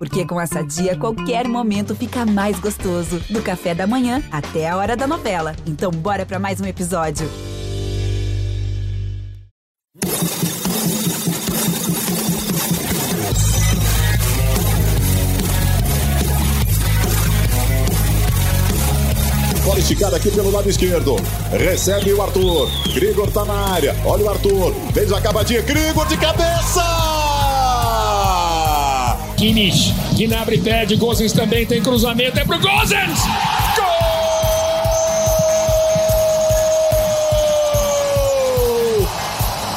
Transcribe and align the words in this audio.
Porque 0.00 0.24
com 0.24 0.40
essa 0.40 0.62
dia, 0.62 0.96
qualquer 0.96 1.46
momento 1.46 1.94
fica 1.94 2.24
mais 2.24 2.58
gostoso. 2.58 3.20
Do 3.28 3.42
café 3.42 3.74
da 3.74 3.86
manhã 3.86 4.22
até 4.32 4.66
a 4.66 4.74
hora 4.74 4.96
da 4.96 5.06
novela. 5.06 5.54
Então, 5.66 5.90
bora 5.90 6.24
para 6.24 6.38
mais 6.38 6.58
um 6.58 6.64
episódio. 6.64 7.28
Bola 19.62 19.78
esticada 19.78 20.16
aqui 20.16 20.30
pelo 20.30 20.50
lado 20.50 20.70
esquerdo. 20.70 21.16
Recebe 21.50 22.14
o 22.14 22.22
Arthur. 22.22 22.70
Grigor 22.94 23.30
tá 23.30 23.44
na 23.44 23.52
área. 23.74 23.94
Olha 24.06 24.24
o 24.24 24.30
Arthur. 24.30 24.72
Fez 24.94 25.12
a 25.12 25.18
acabadinha. 25.18 25.60
Grigor 25.60 26.08
de 26.08 26.16
cabeça! 26.16 27.19
Kimmich. 29.40 29.94
Gnabry 30.18 30.58
perde. 30.58 30.96
Gozens 30.96 31.32
também 31.32 31.64
tem 31.64 31.82
cruzamento. 31.82 32.38
É 32.38 32.44
pro 32.44 32.60
Gozens! 32.60 33.20
Gol! 33.74 33.86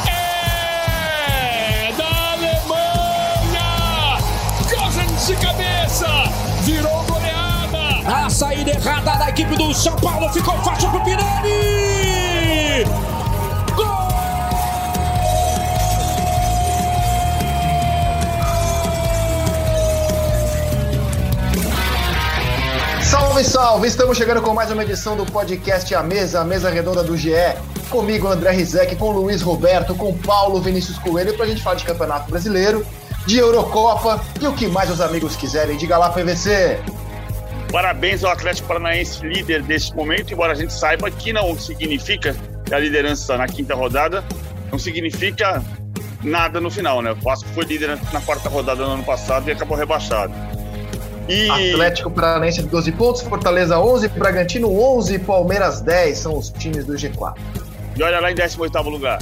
É 0.05 1.93
da 1.97 2.33
Alemanha! 2.33 4.17
Gozens 4.69 5.27
de 5.27 5.35
cabeça! 5.37 6.07
Virou 6.63 7.05
goleada! 7.05 8.25
A 8.25 8.29
saída 8.29 8.71
errada 8.71 9.15
da 9.17 9.29
equipe 9.29 9.55
do 9.55 9.73
São 9.73 9.95
Paulo 9.95 10.27
ficou 10.33 10.57
fácil 10.57 10.89
pro 10.89 10.99
Pirelli! 11.05 12.85
Salve, 23.33 23.43
salve! 23.49 23.87
Estamos 23.87 24.15
chegando 24.15 24.43
com 24.43 24.53
mais 24.53 24.69
uma 24.69 24.83
edição 24.83 25.17
do 25.17 25.25
podcast 25.25 25.95
A 25.95 26.03
Mesa, 26.03 26.41
a 26.41 26.43
mesa 26.43 26.69
redonda 26.69 27.03
do 27.03 27.17
GE. 27.17 27.31
Comigo, 27.89 28.27
André 28.27 28.51
Rizek, 28.51 28.95
com 28.95 29.09
Luiz 29.09 29.41
Roberto, 29.41 29.95
com 29.95 30.15
Paulo 30.15 30.61
Vinícius 30.61 30.99
Coelho, 30.99 31.35
pra 31.35 31.47
gente 31.47 31.63
falar 31.63 31.77
de 31.77 31.83
Campeonato 31.83 32.29
Brasileiro, 32.29 32.85
de 33.25 33.39
Eurocopa 33.39 34.23
e 34.39 34.45
o 34.45 34.53
que 34.53 34.67
mais 34.67 34.91
os 34.91 35.01
amigos 35.01 35.35
quiserem. 35.35 35.75
Diga 35.77 35.97
lá, 35.97 36.11
PVC! 36.11 36.79
Parabéns 37.71 38.23
ao 38.23 38.31
Atlético 38.31 38.67
Paranaense, 38.67 39.25
líder 39.25 39.63
desse 39.63 39.95
momento, 39.95 40.31
embora 40.31 40.51
a 40.51 40.55
gente 40.55 40.71
saiba 40.71 41.09
que 41.09 41.33
não 41.33 41.57
significa 41.57 42.35
a 42.71 42.77
liderança 42.77 43.35
na 43.35 43.47
quinta 43.47 43.73
rodada 43.73 44.23
não 44.71 44.77
significa 44.77 45.63
nada 46.23 46.61
no 46.61 46.69
final, 46.69 47.01
né? 47.01 47.11
O 47.11 47.15
Vasco 47.15 47.49
foi 47.49 47.65
líder 47.65 47.97
na 48.11 48.21
quarta 48.21 48.47
rodada 48.47 48.85
no 48.85 48.91
ano 48.91 49.03
passado 49.03 49.47
e 49.47 49.51
acabou 49.51 49.75
rebaixado. 49.75 50.52
E 51.27 51.49
Atlético 51.49 52.11
Paranaense 52.11 52.61
12 52.63 52.91
pontos, 52.93 53.21
Fortaleza 53.21 53.79
11, 53.79 54.09
Bragantino 54.09 54.69
11, 54.77 55.19
Palmeiras 55.19 55.81
10 55.81 56.17
são 56.17 56.37
os 56.37 56.49
times 56.49 56.85
do 56.85 56.93
G4. 56.93 57.35
e 57.95 58.03
olha 58.03 58.19
lá 58.19 58.31
em 58.31 58.35
18º 58.35 58.89
lugar. 58.89 59.19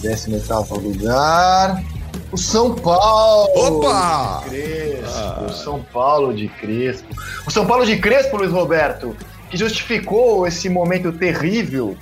18 0.00 0.74
lugar, 0.76 1.82
o 2.30 2.36
São 2.36 2.74
Paulo. 2.74 3.78
Opa! 3.78 4.44
De 4.44 4.50
Crespo, 4.50 5.44
O 5.44 5.52
São 5.52 5.82
Paulo 5.82 6.34
de 6.34 6.48
Crespo. 6.48 7.08
O 7.46 7.50
São 7.50 7.66
Paulo 7.66 7.84
de 7.84 7.96
Crespo, 7.98 8.36
Luiz 8.36 8.52
Roberto, 8.52 9.16
que 9.50 9.56
justificou 9.56 10.46
esse 10.46 10.68
momento 10.68 11.12
terrível, 11.12 11.96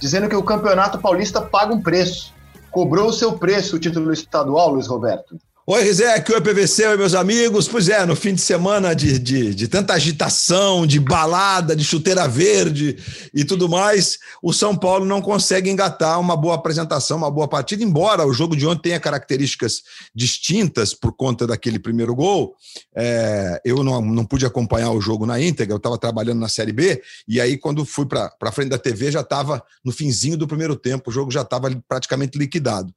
dizendo 0.00 0.28
que 0.28 0.36
o 0.36 0.42
Campeonato 0.42 0.98
Paulista 0.98 1.40
paga 1.40 1.74
um 1.74 1.82
preço. 1.82 2.32
Cobrou 2.70 3.08
o 3.08 3.12
seu 3.12 3.34
preço 3.34 3.76
o 3.76 3.78
título 3.78 4.12
estadual, 4.12 4.70
Luiz 4.70 4.86
Roberto. 4.86 5.36
Oi, 5.64 5.80
Rizek, 5.84 6.32
oi, 6.32 6.40
PVC, 6.40 6.88
oi, 6.88 6.96
meus 6.96 7.14
amigos. 7.14 7.68
Pois 7.68 7.88
é, 7.88 8.04
no 8.04 8.16
fim 8.16 8.34
de 8.34 8.40
semana 8.40 8.96
de, 8.96 9.16
de, 9.16 9.54
de, 9.54 9.68
tanta 9.68 9.94
agitação, 9.94 10.84
de 10.84 10.98
balada, 10.98 11.76
de 11.76 11.84
chuteira 11.84 12.26
verde 12.26 12.96
e 13.32 13.44
tudo 13.44 13.68
mais, 13.68 14.18
o 14.42 14.52
São 14.52 14.76
Paulo 14.76 15.04
não 15.04 15.22
consegue 15.22 15.70
engatar 15.70 16.18
uma 16.18 16.36
boa 16.36 16.56
apresentação, 16.56 17.16
uma 17.16 17.30
boa 17.30 17.46
partida, 17.46 17.84
embora 17.84 18.26
o 18.26 18.32
jogo 18.32 18.56
de 18.56 18.66
ontem 18.66 18.82
tenha 18.82 18.98
características 18.98 19.82
distintas 20.12 20.94
por 20.94 21.12
conta 21.12 21.46
daquele 21.46 21.78
primeiro 21.78 22.12
gol. 22.12 22.56
É, 22.92 23.60
eu 23.64 23.84
não, 23.84 24.02
não 24.02 24.24
pude 24.24 24.44
acompanhar 24.44 24.90
o 24.90 25.00
jogo 25.00 25.26
na 25.26 25.40
íntegra, 25.40 25.74
eu 25.74 25.78
estava 25.78 25.96
trabalhando 25.96 26.40
na 26.40 26.48
Série 26.48 26.72
B, 26.72 27.00
e 27.28 27.40
aí, 27.40 27.56
quando 27.56 27.84
fui 27.84 28.04
para 28.04 28.34
a 28.42 28.52
frente 28.52 28.70
da 28.70 28.78
TV, 28.78 29.12
já 29.12 29.20
estava 29.20 29.62
no 29.84 29.92
finzinho 29.92 30.36
do 30.36 30.48
primeiro 30.48 30.74
tempo, 30.74 31.08
o 31.08 31.12
jogo 31.12 31.30
já 31.30 31.42
estava 31.42 31.70
praticamente 31.88 32.36
liquidado. 32.36 32.92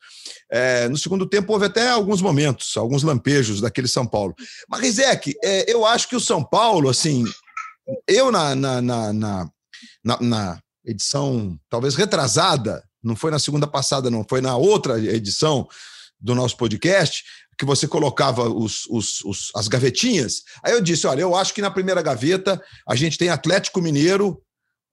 É, 0.50 0.90
no 0.90 0.98
segundo 0.98 1.28
tempo, 1.28 1.54
houve 1.54 1.68
até 1.68 1.92
alguns 1.92 2.24
momentos 2.24 2.55
alguns 2.78 3.04
lampejos 3.04 3.62
daquele 3.62 3.88
São 3.88 4.06
Paulo. 4.06 4.36
Mas, 4.70 4.82
Rizek, 4.82 5.36
é, 5.44 5.72
eu 5.72 5.86
acho 5.86 6.08
que 6.08 6.16
o 6.16 6.20
São 6.20 6.44
Paulo, 6.44 6.90
assim, 6.90 7.24
eu 8.08 8.32
na, 8.32 8.56
na, 8.56 8.82
na, 8.82 9.14
na, 9.14 10.22
na 10.22 10.60
edição 10.86 11.58
talvez 11.70 11.96
retrasada, 11.96 12.84
não 13.04 13.16
foi 13.16 13.32
na 13.32 13.40
segunda 13.40 13.68
passada, 13.68 14.10
não, 14.10 14.26
foi 14.28 14.42
na 14.42 14.56
outra 14.56 15.00
edição 15.00 15.68
do 16.20 16.34
nosso 16.34 16.58
podcast, 16.58 17.24
que 17.58 17.66
você 17.66 17.88
colocava 17.88 18.50
os, 18.50 18.86
os, 18.90 19.22
os, 19.24 19.52
as 19.56 19.68
gavetinhas. 19.68 20.44
Aí 20.64 20.74
eu 20.74 20.82
disse: 20.82 21.08
olha, 21.08 21.22
eu 21.22 21.36
acho 21.36 21.54
que 21.54 21.62
na 21.62 21.72
primeira 21.72 22.02
gaveta 22.02 22.62
a 22.88 22.96
gente 22.96 23.18
tem 23.18 23.30
Atlético 23.30 23.82
Mineiro, 23.82 24.42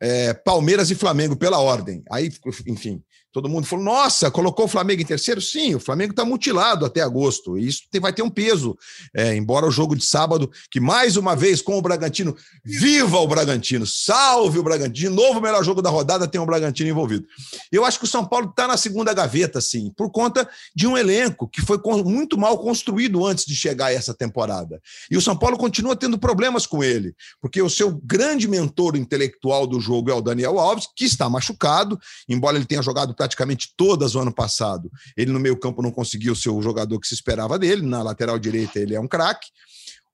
é, 0.01 0.35
Palmeiras 0.35 0.91
e 0.91 0.95
Flamengo 0.95 1.37
pela 1.37 1.59
ordem. 1.59 2.03
Aí, 2.11 2.31
enfim, 2.67 3.03
todo 3.33 3.49
mundo 3.49 3.67
falou: 3.67 3.85
nossa, 3.85 4.31
colocou 4.31 4.67
o 4.67 4.69
Flamengo 4.69 5.03
em 5.03 5.07
terceiro? 5.07 5.41
Sim, 5.41 5.75
o 5.75 5.81
Flamengo 5.81 6.13
está 6.13 6.25
mutilado 6.25 6.85
até 6.85 7.01
agosto. 7.01 7.59
E 7.59 7.67
isso 7.67 7.83
vai 8.01 8.13
ter 8.13 8.23
um 8.23 8.31
peso. 8.31 8.77
É, 9.15 9.35
embora 9.35 9.67
o 9.67 9.71
jogo 9.71 9.97
de 9.97 10.05
sábado, 10.05 10.51
que 10.71 10.81
mais 10.81 11.17
uma 11.17 11.35
vez 11.35 11.63
com 11.63 11.79
o 11.79 11.83
Bragantino, 11.83 12.37
viva 12.65 13.19
o 13.19 13.27
Bragantino, 13.27 13.87
salve 13.87 14.59
o 14.59 14.63
Bragantino, 14.63 14.93
de 14.93 15.09
novo 15.09 15.39
o 15.39 15.43
melhor 15.43 15.65
jogo 15.65 15.81
da 15.81 15.91
rodada 15.91 16.29
tem 16.29 16.41
o 16.41 16.47
Bragantino 16.47 16.91
envolvido. 16.91 17.27
Eu 17.71 17.85
acho 17.85 17.99
que 17.99 18.05
o 18.05 18.09
São 18.09 18.25
Paulo 18.25 18.51
está 18.51 18.69
na 18.69 18.77
segunda 18.77 19.15
gaveta, 19.15 19.61
sim, 19.61 19.93
por 19.97 20.11
conta 20.11 20.49
de 20.75 20.87
um 20.87 20.97
elenco 20.97 21.49
que 21.49 21.61
foi 21.61 21.79
muito 22.05 22.39
mal 22.39 22.59
construído 22.59 23.25
antes 23.25 23.45
de 23.45 23.55
chegar 23.55 23.87
a 23.87 23.93
essa 23.93 24.13
temporada. 24.13 24.81
E 25.11 25.17
o 25.17 25.23
São 25.23 25.37
Paulo 25.37 25.57
continua 25.57 25.97
tendo 25.97 26.19
problemas 26.19 26.67
com 26.67 26.85
ele, 26.85 27.15
porque 27.41 27.63
o 27.63 27.71
seu 27.71 28.01
grande 28.05 28.47
mentor 28.47 28.97
intelectual 28.97 29.67
do 29.67 29.81
jogo 29.81 30.11
é 30.11 30.15
o 30.15 30.21
Daniel 30.21 30.59
Alves, 30.59 30.89
que 30.95 31.05
está 31.05 31.29
machucado, 31.29 31.99
embora 32.29 32.57
ele 32.57 32.67
tenha 32.67 32.83
jogado 32.83 33.15
praticamente 33.23 33.73
todas 33.77 34.17
o 34.17 34.19
ano 34.19 34.35
passado. 34.35 34.91
Ele 35.17 35.31
no 35.31 35.39
meio-campo 35.39 35.81
não 35.81 35.93
conseguiu 35.93 36.35
ser 36.35 36.51
o 36.51 36.61
jogador 36.61 36.99
que 36.99 37.07
se 37.07 37.15
esperava 37.15 37.57
dele, 37.57 37.83
na 37.83 38.03
lateral 38.03 38.37
direita 38.37 38.81
ele 38.81 38.97
é 38.97 39.01
um 39.01 39.07
craque. 39.07 39.47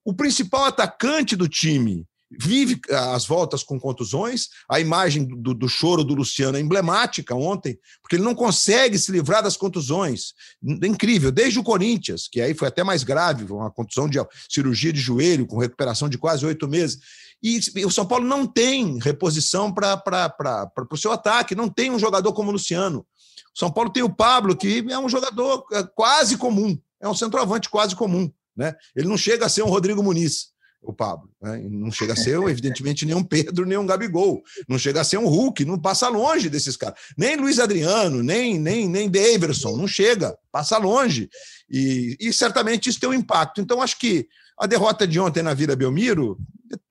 O 0.05 0.13
principal 0.13 0.65
atacante 0.65 1.35
do 1.35 1.49
time 1.49 2.05
vive 2.31 2.81
as 2.91 3.27
voltas 3.27 3.63
com 3.63 3.79
contusões. 3.79 4.49
A 4.69 4.81
imagem 4.81 5.25
do, 5.25 5.55
do, 5.55 5.69
choro 5.69 6.05
do 6.05 6.15
Luciano 6.15 6.59
é 6.59 6.61
emblemática 6.61 7.35
ontem, 7.35 7.79
porque 8.03 8.17
ele 8.17 8.25
não 8.25 8.35
consegue 8.35 8.99
se 8.99 9.11
livrar 9.11 9.43
das 9.43 9.57
contusões. 9.57 10.35
Incrível, 10.63 11.33
desde 11.33 11.59
o 11.59 11.65
Corinthians, 11.65 12.29
que 12.31 12.41
aí 12.41 12.55
foi 12.55 12.69
até 12.69 12.85
mais 12.85 13.03
grave, 13.03 13.51
uma 13.51 13.71
contusão 13.71 14.09
de 14.09 14.19
cirurgia 14.49 14.93
de 14.93 15.01
joelho, 15.01 15.47
com 15.47 15.59
recuperação 15.59 16.09
de 16.09 16.19
quase 16.19 16.45
oito 16.45 16.69
meses. 16.69 16.99
E 17.43 17.85
o 17.85 17.91
São 17.91 18.05
Paulo 18.05 18.27
não 18.27 18.47
tem 18.47 18.99
reposição 18.99 19.73
para 19.73 20.73
o 20.91 20.97
seu 20.97 21.13
ataque, 21.13 21.55
não 21.55 21.69
tem 21.69 21.91
um 21.91 21.99
jogador 21.99 22.33
como 22.33 22.51
o 22.51 22.53
Luciano. 22.53 23.07
O 23.55 23.59
São 23.59 23.71
Paulo 23.71 23.91
tem 23.91 24.03
o 24.03 24.15
Pablo, 24.15 24.57
que 24.57 24.85
é 24.91 24.99
um 24.99 25.09
jogador 25.09 25.65
quase 25.95 26.37
comum, 26.37 26.79
é 27.01 27.09
um 27.09 27.15
centroavante 27.15 27.69
quase 27.69 27.95
comum. 27.95 28.31
Né? 28.57 28.75
Ele 28.95 29.07
não 29.09 29.17
chega 29.17 29.47
a 29.47 29.49
ser 29.49 29.63
um 29.63 29.69
Rodrigo 29.69 30.03
Muniz, 30.03 30.49
o 30.83 30.93
Pablo. 30.93 31.29
Né? 31.41 31.59
Não 31.71 31.91
chega 31.91 32.13
a 32.13 32.17
ser, 32.17 32.39
evidentemente, 32.49 33.05
nem 33.05 33.15
um 33.15 33.23
Pedro, 33.23 33.67
nem 33.67 33.79
um 33.79 33.87
Gabigol. 33.87 34.43
Não 34.69 34.79
chega 34.79 35.01
a 35.01 35.05
ser 35.05 35.19
um 35.19 35.27
Hulk, 35.27 35.65
não 35.65 35.79
passa 35.79 36.09
longe 36.09 36.49
desses 36.49 36.77
caras. 36.77 36.99
Nem 37.17 37.37
Luiz 37.37 37.59
Adriano, 37.59 38.23
nem, 38.23 38.59
nem, 38.59 38.89
nem 38.89 39.11
Daverson, 39.11 39.77
não 39.77 39.89
chega, 39.89 40.37
passa 40.51 40.79
longe. 40.79 41.29
E, 41.71 42.17
e 42.21 42.33
certamente 42.33 42.89
isso 42.89 43.01
tem 43.01 43.09
um 43.09 43.15
impacto. 43.15 43.61
Então, 43.61 43.83
acho 43.83 43.99
que 43.99 44.29
a 44.59 44.67
derrota 44.67 45.07
de 45.07 45.21
ontem 45.21 45.43
na 45.43 45.55
Vila 45.55 45.77
Belmiro 45.77 46.39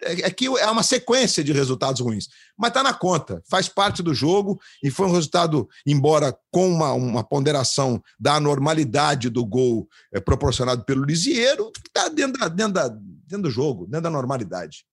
é 0.01 0.29
que 0.29 0.45
é 0.45 0.69
uma 0.69 0.83
sequência 0.83 1.44
de 1.44 1.51
resultados 1.51 2.01
ruins, 2.01 2.27
mas 2.57 2.69
está 2.69 2.81
na 2.81 2.94
conta, 2.94 3.41
faz 3.50 3.68
parte 3.68 4.01
do 4.01 4.13
jogo 4.13 4.59
e 4.83 4.89
foi 4.89 5.07
um 5.07 5.12
resultado, 5.12 5.68
embora 5.85 6.35
com 6.51 6.68
uma, 6.69 6.94
uma 6.94 7.24
ponderação 7.24 8.01
da 8.19 8.39
normalidade 8.39 9.29
do 9.29 9.45
gol 9.45 9.88
é, 10.13 10.19
proporcionado 10.19 10.83
pelo 10.83 11.03
Lisieiro, 11.03 11.71
está 11.85 12.09
dentro, 12.09 12.50
dentro, 12.50 12.81
dentro 13.27 13.44
do 13.44 13.51
jogo, 13.51 13.85
dentro 13.85 14.01
da 14.01 14.09
normalidade. 14.09 14.85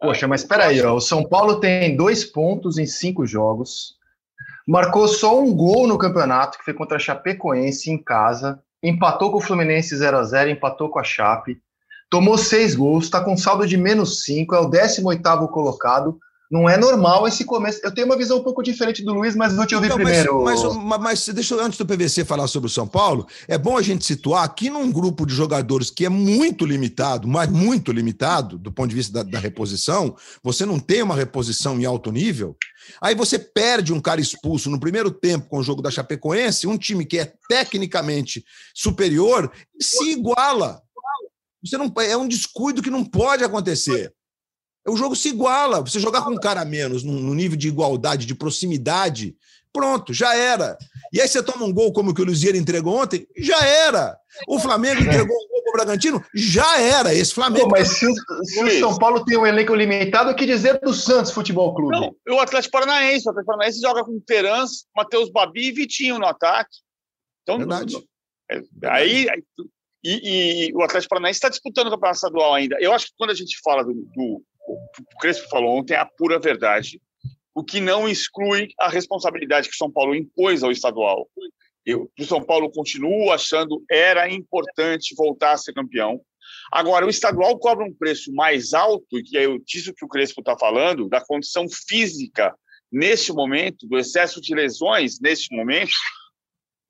Poxa, 0.00 0.26
mas 0.26 0.40
espera 0.40 0.66
aí, 0.66 0.82
o 0.82 1.00
São 1.00 1.22
Paulo 1.22 1.60
tem 1.60 1.96
dois 1.96 2.24
pontos 2.24 2.76
em 2.76 2.86
cinco 2.86 3.24
jogos, 3.24 3.94
marcou 4.66 5.06
só 5.06 5.40
um 5.40 5.54
gol 5.54 5.86
no 5.86 5.96
campeonato, 5.96 6.58
que 6.58 6.64
foi 6.64 6.74
contra 6.74 6.96
a 6.96 7.00
Chapecoense 7.00 7.90
em 7.90 8.02
casa, 8.02 8.60
empatou 8.82 9.30
com 9.30 9.38
o 9.38 9.40
Fluminense 9.40 9.96
0 9.96 10.18
a 10.18 10.24
0 10.24 10.50
empatou 10.50 10.88
com 10.88 10.98
a 10.98 11.04
Chape, 11.04 11.60
tomou 12.12 12.36
seis 12.36 12.74
gols, 12.74 13.06
está 13.06 13.24
com 13.24 13.34
saldo 13.38 13.66
de 13.66 13.78
menos 13.78 14.22
cinco, 14.22 14.54
é 14.54 14.60
o 14.60 14.68
18º 14.68 15.48
colocado, 15.48 16.18
não 16.50 16.68
é 16.68 16.76
normal 16.76 17.26
esse 17.26 17.42
começo. 17.42 17.80
Eu 17.82 17.90
tenho 17.90 18.06
uma 18.06 18.18
visão 18.18 18.36
um 18.36 18.42
pouco 18.42 18.62
diferente 18.62 19.02
do 19.02 19.14
Luiz, 19.14 19.34
mas 19.34 19.56
vou 19.56 19.64
te 19.64 19.74
ouvir 19.74 19.86
então, 19.86 19.96
primeiro. 19.96 20.44
Mas, 20.44 20.62
mas, 20.62 21.00
mas, 21.00 21.28
deixa 21.28 21.54
eu, 21.54 21.64
antes 21.64 21.78
do 21.78 21.86
PVC 21.86 22.26
falar 22.26 22.46
sobre 22.48 22.66
o 22.66 22.70
São 22.70 22.86
Paulo, 22.86 23.26
é 23.48 23.56
bom 23.56 23.78
a 23.78 23.80
gente 23.80 24.04
situar 24.04 24.44
aqui 24.44 24.68
num 24.68 24.92
grupo 24.92 25.24
de 25.24 25.34
jogadores 25.34 25.90
que 25.90 26.04
é 26.04 26.10
muito 26.10 26.66
limitado, 26.66 27.26
mas 27.26 27.48
muito 27.48 27.90
limitado 27.90 28.58
do 28.58 28.70
ponto 28.70 28.90
de 28.90 28.96
vista 28.96 29.14
da, 29.14 29.22
da 29.22 29.38
reposição. 29.38 30.14
Você 30.42 30.66
não 30.66 30.78
tem 30.78 31.02
uma 31.02 31.16
reposição 31.16 31.80
em 31.80 31.86
alto 31.86 32.12
nível. 32.12 32.54
Aí 33.00 33.14
você 33.14 33.38
perde 33.38 33.90
um 33.90 34.00
cara 34.00 34.20
expulso 34.20 34.68
no 34.68 34.78
primeiro 34.78 35.10
tempo 35.10 35.48
com 35.48 35.56
o 35.56 35.62
jogo 35.62 35.80
da 35.80 35.90
Chapecoense, 35.90 36.66
um 36.66 36.76
time 36.76 37.06
que 37.06 37.18
é 37.18 37.32
tecnicamente 37.48 38.44
superior, 38.74 39.50
se 39.80 40.10
iguala. 40.10 40.82
Você 41.64 41.78
não, 41.78 41.92
é 41.98 42.16
um 42.16 42.26
descuido 42.26 42.82
que 42.82 42.90
não 42.90 43.04
pode 43.04 43.44
acontecer. 43.44 44.12
O 44.86 44.96
jogo 44.96 45.14
se 45.14 45.28
iguala. 45.28 45.80
Você 45.80 46.00
jogar 46.00 46.22
com 46.22 46.32
um 46.32 46.40
cara 46.40 46.64
menos, 46.64 47.04
no 47.04 47.34
nível 47.34 47.56
de 47.56 47.68
igualdade, 47.68 48.26
de 48.26 48.34
proximidade, 48.34 49.36
pronto, 49.72 50.12
já 50.12 50.34
era. 50.34 50.76
E 51.12 51.20
aí 51.20 51.26
você 51.26 51.42
toma 51.42 51.64
um 51.64 51.72
gol 51.72 51.92
como 51.92 52.10
o 52.10 52.14
que 52.14 52.20
o 52.20 52.24
Luzier 52.24 52.54
entregou 52.56 52.96
ontem, 52.96 53.26
já 53.36 53.64
era. 53.64 54.16
O 54.46 54.58
Flamengo 54.58 55.00
entregou 55.00 55.36
um 55.36 55.48
gol 55.48 55.62
para 55.62 55.70
o 55.70 55.72
Bragantino, 55.72 56.24
já 56.34 56.80
era. 56.80 57.14
Esse 57.14 57.34
Flamengo. 57.34 57.66
Pô, 57.66 57.70
mas 57.70 57.88
se 57.88 58.06
o, 58.06 58.14
se 58.44 58.64
o, 58.64 58.78
São 58.80 58.98
Paulo 58.98 59.24
tem 59.24 59.38
um 59.38 59.46
elenco 59.46 59.74
limitado, 59.74 60.30
o 60.30 60.34
que 60.34 60.46
dizer 60.46 60.80
do 60.80 60.92
Santos 60.92 61.32
Futebol 61.32 61.74
Clube? 61.74 61.92
Não, 61.92 62.36
o 62.36 62.40
Atlético 62.40 62.72
Paranaense. 62.72 63.26
O 63.26 63.30
Atlético 63.30 63.52
Paranaense 63.52 63.80
joga 63.80 64.04
com 64.04 64.20
Terans, 64.20 64.86
Matheus 64.96 65.30
Babi 65.30 65.68
e 65.68 65.72
Vitinho 65.72 66.18
no 66.18 66.26
ataque. 66.26 66.76
Então, 67.42 67.58
Verdade. 67.58 67.96
É, 68.50 68.60
aí, 68.88 69.28
aí 69.30 69.42
e, 70.04 70.68
e, 70.68 70.74
o 70.74 70.82
Atlético 70.82 71.10
Paranaense 71.10 71.38
está 71.38 71.48
disputando 71.48 71.86
o 71.86 71.90
campeonato 71.90 72.16
estadual 72.16 72.54
ainda. 72.54 72.76
Eu 72.80 72.92
acho 72.92 73.06
que 73.06 73.12
quando 73.16 73.30
a 73.30 73.34
gente 73.34 73.58
fala 73.62 73.84
do, 73.84 73.92
do 73.92 74.42
o 74.68 75.18
Crespo 75.18 75.48
falou 75.48 75.76
ontem 75.78 75.94
é 75.94 75.98
a 75.98 76.06
pura 76.06 76.38
verdade, 76.38 77.00
o 77.54 77.64
que 77.64 77.80
não 77.80 78.08
exclui 78.08 78.68
a 78.78 78.88
responsabilidade 78.88 79.68
que 79.68 79.76
São 79.76 79.90
Paulo 79.90 80.14
impôs 80.14 80.62
ao 80.62 80.70
estadual. 80.70 81.28
Eu, 81.84 82.10
o 82.18 82.24
São 82.24 82.42
Paulo 82.42 82.70
continua 82.70 83.34
achando 83.34 83.84
era 83.90 84.32
importante 84.32 85.14
voltar 85.16 85.52
a 85.52 85.56
ser 85.56 85.72
campeão. 85.72 86.20
Agora, 86.70 87.04
o 87.04 87.10
estadual 87.10 87.58
cobra 87.58 87.84
um 87.84 87.92
preço 87.92 88.32
mais 88.32 88.72
alto, 88.72 89.18
e 89.18 89.22
que 89.22 89.36
é 89.36 89.46
disso 89.64 89.92
que 89.94 90.04
o 90.04 90.08
Crespo 90.08 90.40
está 90.40 90.56
falando, 90.56 91.08
da 91.08 91.20
condição 91.20 91.66
física 91.68 92.54
neste 92.90 93.32
momento, 93.32 93.86
do 93.86 93.98
excesso 93.98 94.40
de 94.40 94.54
lesões 94.54 95.18
neste 95.20 95.54
momento, 95.54 95.92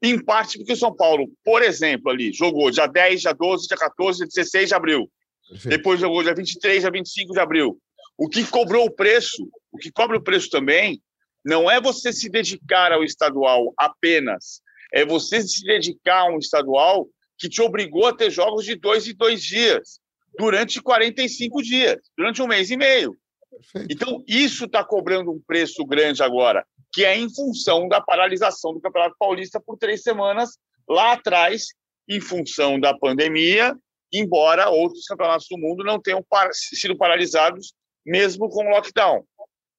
em 0.02 0.22
parte 0.22 0.58
porque 0.58 0.72
o 0.72 0.76
São 0.76 0.94
Paulo, 0.94 1.30
por 1.44 1.62
exemplo, 1.62 2.10
ali 2.10 2.32
jogou 2.32 2.70
dia 2.70 2.86
10, 2.86 3.20
dia 3.20 3.32
12, 3.32 3.68
dia 3.68 3.76
14, 3.76 4.18
dia 4.18 4.26
16 4.26 4.68
de 4.68 4.74
abril. 4.74 5.10
Perfeito. 5.48 5.76
Depois 5.76 6.00
jogou 6.00 6.22
dia 6.22 6.34
23, 6.34 6.80
dia 6.80 6.90
25 6.90 7.32
de 7.32 7.40
abril. 7.40 7.78
O 8.18 8.28
que 8.28 8.44
cobrou 8.44 8.86
o 8.86 8.90
preço, 8.90 9.48
o 9.70 9.78
que 9.78 9.92
cobra 9.92 10.16
o 10.16 10.22
preço 10.22 10.50
também, 10.50 11.00
não 11.44 11.70
é 11.70 11.80
você 11.80 12.12
se 12.12 12.28
dedicar 12.28 12.92
ao 12.92 13.04
estadual 13.04 13.72
apenas, 13.78 14.60
é 14.92 15.04
você 15.04 15.40
se 15.40 15.64
dedicar 15.64 16.22
a 16.22 16.30
um 16.30 16.38
estadual 16.38 17.08
que 17.38 17.48
te 17.48 17.60
obrigou 17.62 18.06
a 18.06 18.14
ter 18.14 18.30
jogos 18.30 18.64
de 18.64 18.76
dois 18.76 19.06
e 19.06 19.12
dois 19.12 19.42
dias, 19.42 20.00
durante 20.38 20.80
45 20.80 21.62
dias, 21.62 21.98
durante 22.16 22.42
um 22.42 22.46
mês 22.46 22.70
e 22.70 22.76
meio. 22.76 23.16
Perfeito. 23.50 23.92
Então, 23.92 24.24
isso 24.26 24.64
está 24.64 24.84
cobrando 24.84 25.30
um 25.30 25.40
preço 25.40 25.84
grande 25.84 26.22
agora, 26.22 26.64
que 26.92 27.04
é 27.04 27.16
em 27.16 27.32
função 27.32 27.88
da 27.88 28.00
paralisação 28.00 28.74
do 28.74 28.80
Campeonato 28.80 29.16
Paulista 29.18 29.60
por 29.60 29.76
três 29.78 30.02
semanas 30.02 30.58
lá 30.88 31.12
atrás, 31.12 31.66
em 32.08 32.20
função 32.20 32.78
da 32.78 32.96
pandemia 32.96 33.74
embora 34.12 34.68
outros 34.68 35.06
campeonatos 35.06 35.46
do 35.50 35.56
mundo 35.56 35.82
não 35.82 36.00
tenham 36.00 36.24
sido 36.52 36.96
paralisados, 36.96 37.72
mesmo 38.04 38.48
com 38.48 38.68
lockdown. 38.68 39.24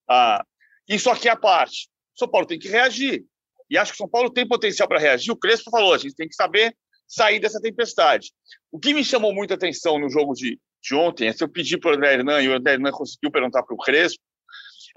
Ah, 0.10 0.44
isso 0.90 1.10
aqui 1.10 1.30
é 1.30 1.32
a 1.32 1.38
parte. 1.38 1.88
São 2.16 2.28
Paulo 2.28 2.48
tem 2.48 2.58
que 2.58 2.68
reagir. 2.68 3.24
E 3.70 3.78
acho 3.78 3.92
que 3.92 3.98
São 3.98 4.10
Paulo 4.10 4.32
tem 4.32 4.48
potencial 4.48 4.88
para 4.88 5.00
reagir. 5.00 5.32
O 5.32 5.38
Crespo 5.38 5.70
falou, 5.70 5.94
a 5.94 5.98
gente 5.98 6.16
tem 6.16 6.28
que 6.28 6.36
saber 6.36 6.76
sair 7.08 7.40
dessa 7.40 7.62
tempestade. 7.62 8.32
O 8.72 8.80
que 8.80 8.94
me 8.94 9.04
chamou 9.04 9.34
muita 9.34 9.54
atenção 9.54 10.00
no 10.00 10.10
jogo 10.10 10.34
de, 10.34 10.60
de 10.82 10.96
ontem, 10.96 11.28
é 11.28 11.34
se 11.34 11.44
eu 11.44 11.50
pedi 11.50 11.78
para 11.78 11.92
o 11.92 11.94
André 11.96 12.14
Hernan 12.14 12.42
e 12.42 12.50
o 12.50 12.56
André 12.56 12.74
Hernan 12.74 12.92
conseguiu 12.92 13.32
perguntar 13.32 13.62
para 13.64 13.76
o 13.76 13.78
Crespo, 13.78 14.22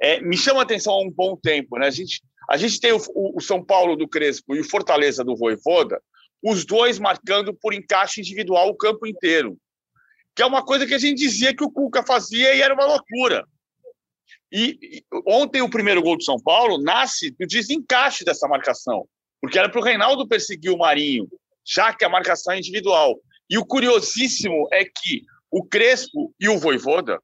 é, 0.00 0.20
me 0.20 0.36
chama 0.36 0.60
a 0.60 0.62
atenção 0.62 0.94
há 0.94 1.02
um 1.02 1.10
bom 1.10 1.36
tempo. 1.36 1.78
Né? 1.78 1.86
A, 1.86 1.90
gente, 1.90 2.22
a 2.48 2.56
gente 2.56 2.80
tem 2.80 2.92
o, 2.92 3.00
o, 3.14 3.40
São 3.40 3.64
Paulo 3.64 3.96
do 3.96 4.08
Crespo 4.08 4.54
e 4.54 4.60
o 4.60 4.68
Fortaleza 4.68 5.24
do 5.24 5.36
Voivoda, 5.36 6.00
os 6.42 6.64
dois 6.64 6.98
marcando 6.98 7.54
por 7.54 7.74
encaixe 7.74 8.20
individual 8.20 8.68
o 8.68 8.76
campo 8.76 9.06
inteiro. 9.06 9.56
Que 10.34 10.42
é 10.42 10.46
uma 10.46 10.64
coisa 10.64 10.86
que 10.86 10.94
a 10.94 10.98
gente 10.98 11.18
dizia 11.18 11.54
que 11.54 11.64
o 11.64 11.70
Cuca 11.70 12.04
fazia 12.04 12.54
e 12.54 12.60
era 12.60 12.74
uma 12.74 12.84
loucura. 12.84 13.46
E, 14.52 14.78
e 14.82 15.04
ontem 15.26 15.62
o 15.62 15.70
primeiro 15.70 16.02
gol 16.02 16.16
do 16.16 16.22
São 16.22 16.36
Paulo 16.38 16.80
nasce 16.80 17.30
do 17.30 17.46
desencaixe 17.46 18.24
dessa 18.24 18.46
marcação, 18.46 19.08
porque 19.40 19.58
era 19.58 19.68
para 19.68 19.80
o 19.80 19.84
Reinaldo 19.84 20.28
perseguir 20.28 20.70
o 20.70 20.78
Marinho, 20.78 21.26
já 21.64 21.92
que 21.92 22.04
a 22.04 22.08
marcação 22.08 22.52
é 22.52 22.58
individual. 22.58 23.18
E 23.48 23.58
o 23.58 23.64
curiosíssimo 23.64 24.68
é 24.72 24.84
que 24.84 25.22
o 25.50 25.64
Crespo 25.64 26.34
e 26.38 26.48
o 26.48 26.58
Voivoda 26.58 27.20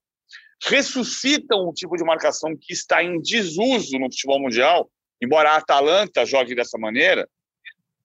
ressuscitam 0.64 1.68
um 1.68 1.72
tipo 1.72 1.96
de 1.96 2.04
marcação 2.04 2.56
que 2.56 2.72
está 2.72 3.02
em 3.02 3.20
desuso 3.20 3.98
no 3.98 4.10
futebol 4.10 4.40
mundial, 4.40 4.90
embora 5.20 5.50
a 5.50 5.56
Atalanta 5.56 6.24
jogue 6.24 6.54
dessa 6.54 6.78
maneira, 6.78 7.28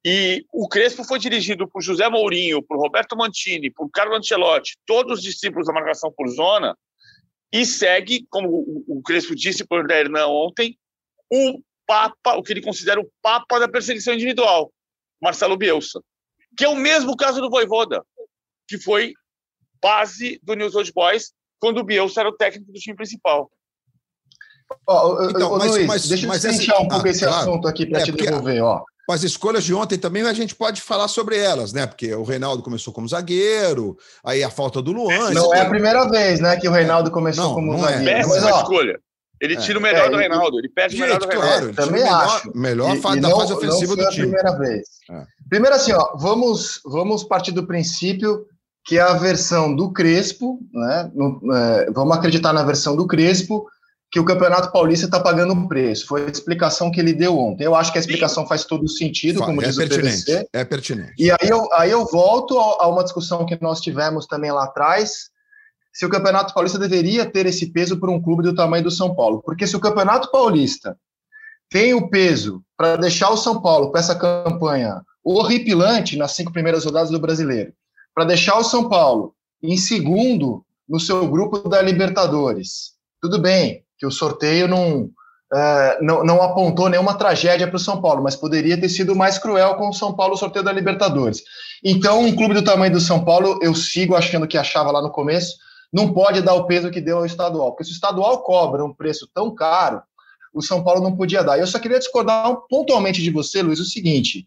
e 0.04 0.45
o 0.54 0.68
Crespo 0.68 1.04
foi 1.04 1.19
dirigido 1.19 1.68
por 1.68 1.81
José 1.81 2.07
Mourinho, 2.09 2.63
por 2.63 2.77
Roberto 2.77 3.15
Mantini, 3.15 3.69
por 3.69 3.89
Carlo 3.89 4.15
Ancelotti, 4.15 4.77
todos 4.86 5.19
os 5.19 5.24
discípulos 5.24 5.68
da 5.68 5.74
marcação 5.74 6.12
por 6.12 6.27
zona, 6.30 6.77
e 7.51 7.65
segue, 7.65 8.25
como 8.30 8.50
o 8.88 9.01
Crespo 9.03 9.36
disse 9.36 9.65
por 9.65 9.89
Hernan 9.89 10.27
ontem, 10.27 10.77
o 11.31 11.62
papa, 11.86 12.36
o 12.36 12.44
que 12.44 12.53
ele 12.53 12.62
considera 12.62 13.00
o 13.00 13.10
papa 13.21 13.60
da 13.60 13.68
perseguição 13.68 14.13
individual, 14.13 14.71
Marcelo 15.21 15.57
Bielsa, 15.57 16.01
que 16.57 16.65
é 16.65 16.69
o 16.69 16.75
mesmo 16.75 17.15
caso 17.15 17.42
do 17.42 17.50
Voivoda, 17.50 18.03
que 18.68 18.77
foi 18.77 19.13
base 19.81 20.39
do 20.42 20.56
News 20.56 20.75
Old 20.75 20.92
Boys 20.94 21.33
quando 21.59 21.80
o 21.80 21.83
Bielsa 21.83 22.21
era 22.21 22.30
o 22.30 22.33
técnico 22.33 22.71
do 22.71 22.80
time 22.80 22.95
principal. 22.95 23.50
Oh, 24.86 25.30
então, 25.30 25.57
mas, 25.57 25.71
Luiz, 25.71 25.88
mas, 25.88 26.07
deixa 26.07 26.25
eu 26.25 26.30
mas 26.30 26.45
um 26.45 26.88
pouco 26.88 27.07
ah, 27.07 27.09
esse 27.09 27.25
claro, 27.25 27.38
assunto 27.38 27.68
aqui 27.68 27.86
para 27.86 28.01
é, 28.01 28.04
te 28.04 28.12
devolver. 28.12 28.62
Ó. 28.62 28.83
As 29.09 29.24
escolhas 29.24 29.63
de 29.63 29.74
ontem 29.74 29.98
também 29.98 30.24
a 30.24 30.33
gente 30.33 30.54
pode 30.54 30.81
falar 30.81 31.07
sobre 31.07 31.38
elas, 31.38 31.71
né? 31.71 31.88
Porque 31.88 32.13
o 32.13 32.24
Reinaldo 32.24 32.62
começou 32.62 32.94
como 32.94 33.07
zagueiro, 33.07 33.98
aí 34.24 34.44
a 34.44 34.50
falta 34.50 34.81
do 34.81 34.92
Luan. 34.92 35.31
Não 35.31 35.54
é 35.54 35.62
a 35.62 35.69
primeira 35.69 36.09
vez, 36.09 36.42
né, 36.42 36.57
que 36.57 36.68
o 36.68 36.71
Reinaldo 36.71 37.09
começou 37.09 37.45
não, 37.45 37.54
como 37.54 37.74
não 37.74 37.88
é. 37.88 37.94
zagueiro. 37.94 38.19
É. 38.19 38.25
Mas, 38.25 38.44
ó, 38.44 38.62
escolha. 38.62 39.00
Ele 39.39 39.53
é. 39.53 39.57
tira 39.57 39.80
o 39.80 39.81
melhor 39.81 40.07
é, 40.07 40.10
do 40.10 40.18
Reinaldo, 40.18 40.60
ele 40.60 40.68
perde 40.68 40.98
o 40.98 41.00
melhor 41.00 41.19
do 41.19 41.27
Reinaldo. 41.27 41.48
Claro, 41.48 41.74
também 41.74 42.03
melhor, 42.03 42.24
acho. 42.24 42.57
Melhor 42.57 42.95
e, 42.95 43.00
fase, 43.00 43.18
e 43.18 43.21
da 43.21 43.30
fase 43.30 43.53
ofensiva 43.53 43.95
do 43.95 44.10
time. 44.10 44.27
a 44.27 44.30
primeira 44.30 44.57
vez. 44.57 44.88
É. 45.10 45.25
Primeiro 45.48 45.75
assim, 45.75 45.94
ó, 45.94 46.18
vamos, 46.18 46.81
vamos 46.83 47.24
partir 47.24 47.51
do 47.51 47.65
princípio 47.65 48.45
que 48.88 48.98
a 48.98 49.13
versão 49.13 49.75
do 49.75 49.92
Crespo, 49.92 50.60
né, 50.74 51.12
no, 51.13 51.41
é, 51.53 51.91
vamos 51.91 52.15
acreditar 52.15 52.53
na 52.53 52.63
versão 52.63 52.96
do 52.96 53.06
Crespo, 53.06 53.67
que 54.10 54.17
o 54.17 54.24
Campeonato 54.24 54.72
Paulista 54.72 55.06
está 55.06 55.20
pagando 55.20 55.51
um 55.51 55.67
preço. 55.67 56.08
Foi 56.08 56.25
a 56.25 56.29
explicação 56.29 56.89
que 56.89 56.98
ele 56.98 57.12
deu 57.12 57.38
ontem. 57.38 57.65
Eu 57.65 57.75
acho 57.75 57.91
que 57.91 57.98
a 57.98 58.01
explicação 58.01 58.48
faz 58.48 58.63
todo 58.63 58.88
sentido, 58.88 59.41
como 59.41 59.62
é 59.62 59.65
diz 59.65 59.75
pertinente, 59.75 60.22
o 60.22 60.25
PVC. 60.25 60.50
É 60.53 60.63
pertinente. 60.63 61.13
E 61.20 61.29
aí 61.29 61.50
eu, 61.50 61.67
aí 61.74 61.91
eu 61.91 62.06
volto 62.06 62.58
a 62.58 62.88
uma 62.88 63.03
discussão 63.03 63.46
que 63.46 63.62
nós 63.62 63.82
tivemos 63.82 64.25
também 64.25 64.53
lá 64.53 64.63
atrás, 64.63 65.29
se 65.91 66.06
o 66.06 66.10
Campeonato 66.10 66.53
Paulista 66.53 66.79
deveria 66.79 67.25
ter 67.25 67.46
esse 67.46 67.74
peso 67.74 68.00
para 68.00 68.10
um 68.10 68.22
clube 68.22 68.41
do 68.41 68.56
tamanho 68.56 68.86
do 68.86 68.91
São 68.91 69.13
Paulo. 69.13 69.41
Porque 69.44 69.67
se 69.67 69.75
o 69.75 69.82
Campeonato 69.82 70.32
Paulista 70.32 70.96
tem 71.70 71.94
o 71.94 72.10
peso 72.10 72.63
para 72.77 72.96
deixar 72.96 73.32
o 73.32 73.38
São 73.38 73.62
Paulo 73.62 73.91
com 73.91 73.98
essa 73.98 74.15
campanha 74.15 75.01
horripilante 75.22 76.15
nas 76.15 76.32
cinco 76.32 76.53
primeiras 76.53 76.86
rodadas 76.86 77.10
do 77.10 77.20
Brasileiro, 77.20 77.74
para 78.17 78.25
deixar 78.25 78.57
o 78.57 78.63
São 78.63 78.89
Paulo 78.89 79.36
em 79.62 79.77
segundo 79.77 80.65
no 80.89 81.00
seu 81.00 81.27
grupo 81.27 81.69
da 81.69 81.83
Libertadores, 81.83 82.93
tudo 83.21 83.39
bem, 83.39 83.83
que 83.95 84.07
o 84.07 84.12
sorteio 84.12 84.67
não, 84.67 85.07
é, 85.53 86.00
não, 86.01 86.24
não, 86.24 86.41
apontou 86.41 86.89
nenhuma 86.89 87.13
tragédia 87.13 87.67
para 87.67 87.75
o 87.75 87.79
São 87.79 88.01
Paulo, 88.01 88.24
mas 88.24 88.36
poderia 88.36 88.75
ter 88.75 88.89
sido 88.89 89.15
mais 89.15 89.38
cruel 89.38 89.75
com 89.75 89.89
o 89.89 89.93
São 89.93 90.15
Paulo 90.15 90.33
o 90.33 90.38
sorteio 90.38 90.65
da 90.65 90.74
Libertadores. 90.74 91.43
Então, 91.83 92.25
um 92.25 92.36
clube 92.36 92.55
do 92.55 92.63
tamanho 92.63 92.91
do 92.91 93.00
São 93.00 93.24
Paulo, 93.24 93.59
eu 93.62 93.75
sigo 93.75 94.15
achando 94.15 94.47
que 94.47 94.57
achava 94.57 94.89
lá 94.89 95.00
no 95.00 95.12
começo, 95.12 95.55
não 95.93 96.12
pode 96.12 96.41
dar 96.41 96.55
o 96.55 96.65
peso 96.65 96.89
que 96.89 97.00
deu 97.00 97.19
ao 97.19 97.25
estadual, 97.27 97.74
porque 97.74 97.83
se 97.83 97.91
o 97.91 97.93
estadual 97.93 98.41
cobra 98.41 98.83
um 98.83 98.95
preço 98.95 99.29
tão 99.31 99.53
caro, 99.53 100.01
o 100.51 100.63
São 100.63 100.83
Paulo 100.83 101.03
não 101.03 101.15
podia 101.15 101.43
dar. 101.43 101.59
Eu 101.59 101.67
só 101.67 101.77
queria 101.77 102.00
discordar 102.00 102.51
pontualmente 102.67 103.21
de 103.21 103.29
você, 103.29 103.62
Luiz, 103.62 103.79
o 103.79 103.86
seguinte: 103.86 104.43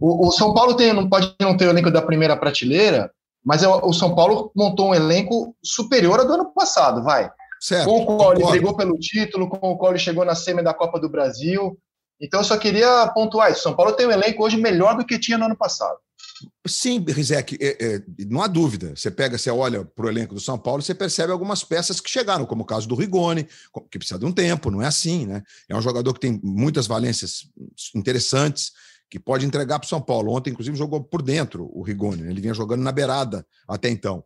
o, 0.00 0.28
o 0.28 0.32
São 0.32 0.52
Paulo 0.52 0.74
tem, 0.74 0.92
não 0.92 1.08
pode 1.08 1.34
não 1.40 1.56
ter 1.56 1.66
o 1.66 1.70
elenco 1.70 1.90
da 1.90 2.02
primeira 2.02 2.36
prateleira, 2.36 3.10
mas 3.44 3.62
é 3.62 3.68
o 3.68 3.92
São 3.92 4.14
Paulo 4.14 4.50
montou 4.54 4.88
um 4.88 4.94
elenco 4.94 5.56
superior 5.64 6.20
ao 6.20 6.26
do 6.26 6.32
ano 6.32 6.52
passado, 6.52 7.02
vai. 7.02 7.30
Certo, 7.60 7.86
com 7.86 8.02
o 8.02 8.06
qual 8.06 8.32
ele 8.32 8.44
brigou 8.44 8.76
pelo 8.76 8.98
título, 8.98 9.48
com 9.48 9.72
o 9.72 9.78
qual 9.78 9.92
ele 9.92 9.98
chegou 9.98 10.24
na 10.24 10.34
semi 10.34 10.62
da 10.62 10.74
Copa 10.74 11.00
do 11.00 11.08
Brasil. 11.08 11.78
Então, 12.20 12.40
eu 12.40 12.44
só 12.44 12.56
queria 12.56 13.06
pontuar 13.08 13.50
isso. 13.50 13.62
São 13.62 13.74
Paulo 13.74 13.92
tem 13.92 14.06
um 14.06 14.10
elenco 14.10 14.42
hoje 14.42 14.56
melhor 14.56 14.96
do 14.96 15.04
que 15.04 15.18
tinha 15.18 15.38
no 15.38 15.46
ano 15.46 15.56
passado. 15.56 15.96
Sim, 16.66 17.04
Rizek, 17.06 17.56
é, 17.60 17.94
é, 17.94 18.02
não 18.26 18.42
há 18.42 18.46
dúvida. 18.46 18.94
Você 18.94 19.10
pega, 19.10 19.38
você 19.38 19.50
olha 19.50 19.84
para 19.84 20.06
o 20.06 20.08
elenco 20.08 20.34
do 20.34 20.40
São 20.40 20.58
Paulo, 20.58 20.82
você 20.82 20.94
percebe 20.94 21.32
algumas 21.32 21.64
peças 21.64 22.00
que 22.00 22.10
chegaram, 22.10 22.44
como 22.44 22.62
o 22.62 22.66
caso 22.66 22.88
do 22.88 22.94
Rigoni, 22.94 23.48
que 23.90 23.98
precisa 23.98 24.18
de 24.18 24.26
um 24.26 24.32
tempo, 24.32 24.70
não 24.70 24.82
é 24.82 24.86
assim, 24.86 25.26
né? 25.26 25.42
É 25.68 25.76
um 25.76 25.80
jogador 25.80 26.12
que 26.12 26.20
tem 26.20 26.40
muitas 26.42 26.86
valências 26.86 27.48
interessantes, 27.94 28.72
que 29.16 29.20
pode 29.20 29.46
entregar 29.46 29.78
para 29.78 29.86
o 29.86 29.88
São 29.88 30.00
Paulo. 30.00 30.32
Ontem, 30.32 30.50
inclusive, 30.50 30.76
jogou 30.76 31.02
por 31.02 31.22
dentro 31.22 31.70
o 31.72 31.82
Rigoni, 31.82 32.22
né? 32.22 32.30
ele 32.30 32.40
vinha 32.42 32.52
jogando 32.52 32.82
na 32.82 32.92
beirada 32.92 33.46
até 33.66 33.88
então. 33.88 34.22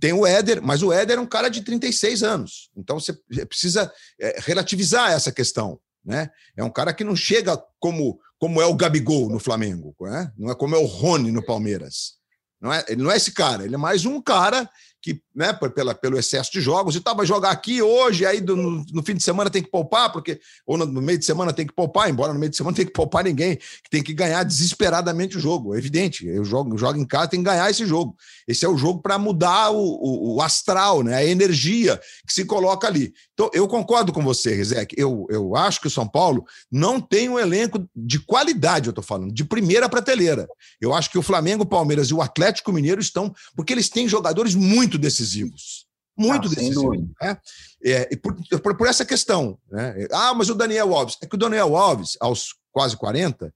Tem 0.00 0.12
o 0.12 0.26
Éder, 0.26 0.60
mas 0.60 0.82
o 0.82 0.92
Éder 0.92 1.18
é 1.18 1.20
um 1.20 1.26
cara 1.26 1.48
de 1.48 1.62
36 1.62 2.24
anos, 2.24 2.70
então 2.76 2.98
você 2.98 3.12
precisa 3.46 3.92
é, 4.20 4.40
relativizar 4.40 5.12
essa 5.12 5.30
questão. 5.30 5.78
Né? 6.04 6.28
É 6.56 6.64
um 6.64 6.70
cara 6.70 6.92
que 6.92 7.04
não 7.04 7.14
chega 7.14 7.56
como, 7.78 8.18
como 8.36 8.60
é 8.60 8.66
o 8.66 8.74
Gabigol 8.74 9.30
no 9.30 9.38
Flamengo, 9.38 9.94
né? 10.00 10.32
não 10.36 10.50
é 10.50 10.56
como 10.56 10.74
é 10.74 10.78
o 10.78 10.86
Rony 10.86 11.30
no 11.30 11.44
Palmeiras. 11.44 12.14
Não 12.60 12.72
é, 12.72 12.84
ele 12.88 13.02
não 13.02 13.12
é 13.12 13.16
esse 13.16 13.30
cara, 13.30 13.64
ele 13.64 13.76
é 13.76 13.78
mais 13.78 14.04
um 14.04 14.20
cara 14.20 14.68
que, 15.02 15.20
né, 15.34 15.52
pela, 15.52 15.94
pelo 15.94 16.16
excesso 16.16 16.52
de 16.52 16.60
jogos, 16.60 16.94
e 16.94 17.00
tal, 17.00 17.16
vai 17.16 17.26
jogar 17.26 17.50
aqui 17.50 17.82
hoje, 17.82 18.24
aí 18.24 18.40
do, 18.40 18.54
no, 18.56 18.84
no, 18.92 19.02
fim 19.02 19.14
de 19.14 19.22
semana 19.22 19.50
tem 19.50 19.60
que 19.60 19.70
poupar, 19.70 20.12
porque, 20.12 20.40
ou 20.64 20.78
no, 20.78 20.86
no, 20.86 21.02
meio 21.02 21.18
de 21.18 21.24
semana 21.24 21.52
tem 21.52 21.66
que 21.66 21.72
poupar, 21.74 22.08
embora 22.08 22.32
no 22.32 22.38
meio 22.38 22.50
de 22.50 22.56
semana 22.56 22.74
tem 22.76 22.86
que 22.86 22.92
poupar 22.92 23.24
ninguém, 23.24 23.56
que 23.56 23.90
tem 23.90 24.00
que 24.00 24.14
ganhar 24.14 24.44
desesperadamente 24.44 25.36
o 25.36 25.40
jogo, 25.40 25.74
é 25.74 25.78
evidente. 25.78 26.24
Eu 26.24 26.44
jogo, 26.44 26.74
eu 26.74 26.78
jogo 26.78 26.98
em 27.00 27.04
casa, 27.04 27.28
tem 27.28 27.40
que 27.40 27.50
ganhar 27.50 27.68
esse 27.68 27.84
jogo. 27.84 28.16
Esse 28.46 28.64
é 28.64 28.68
o 28.68 28.76
jogo 28.76 29.02
para 29.02 29.18
mudar 29.18 29.70
o, 29.70 29.76
o, 29.76 30.36
o, 30.36 30.42
astral, 30.42 31.02
né, 31.02 31.16
a 31.16 31.24
energia 31.24 32.00
que 32.24 32.32
se 32.32 32.44
coloca 32.44 32.86
ali. 32.86 33.12
Então, 33.42 33.50
eu 33.52 33.66
concordo 33.66 34.12
com 34.12 34.22
você, 34.22 34.54
Rizek. 34.54 34.94
Eu, 34.96 35.26
eu 35.28 35.56
acho 35.56 35.80
que 35.80 35.88
o 35.88 35.90
São 35.90 36.06
Paulo 36.06 36.44
não 36.70 37.00
tem 37.00 37.28
um 37.28 37.40
elenco 37.40 37.88
de 37.94 38.20
qualidade, 38.20 38.86
eu 38.86 38.92
estou 38.92 39.02
falando, 39.02 39.32
de 39.32 39.44
primeira 39.44 39.88
prateleira. 39.88 40.46
Eu 40.80 40.94
acho 40.94 41.10
que 41.10 41.18
o 41.18 41.22
Flamengo, 41.22 41.64
o 41.64 41.66
Palmeiras 41.66 42.08
e 42.08 42.14
o 42.14 42.22
Atlético 42.22 42.72
Mineiro 42.72 43.00
estão, 43.00 43.34
porque 43.56 43.72
eles 43.72 43.88
têm 43.88 44.06
jogadores 44.06 44.54
muito 44.54 44.96
decisivos. 44.96 45.86
Muito 46.16 46.46
ah, 46.46 46.50
decisivos. 46.50 46.98
Né? 47.20 47.36
É, 47.84 48.16
por, 48.16 48.36
por, 48.62 48.76
por, 48.76 48.86
essa 48.86 49.04
questão. 49.04 49.58
Né? 49.68 50.06
Ah, 50.12 50.32
mas 50.34 50.48
o 50.48 50.54
Daniel 50.54 50.94
Alves. 50.94 51.16
É 51.20 51.26
que 51.26 51.34
o 51.34 51.38
Daniel 51.38 51.76
Alves, 51.76 52.16
aos 52.20 52.54
quase 52.70 52.96
40, 52.96 53.52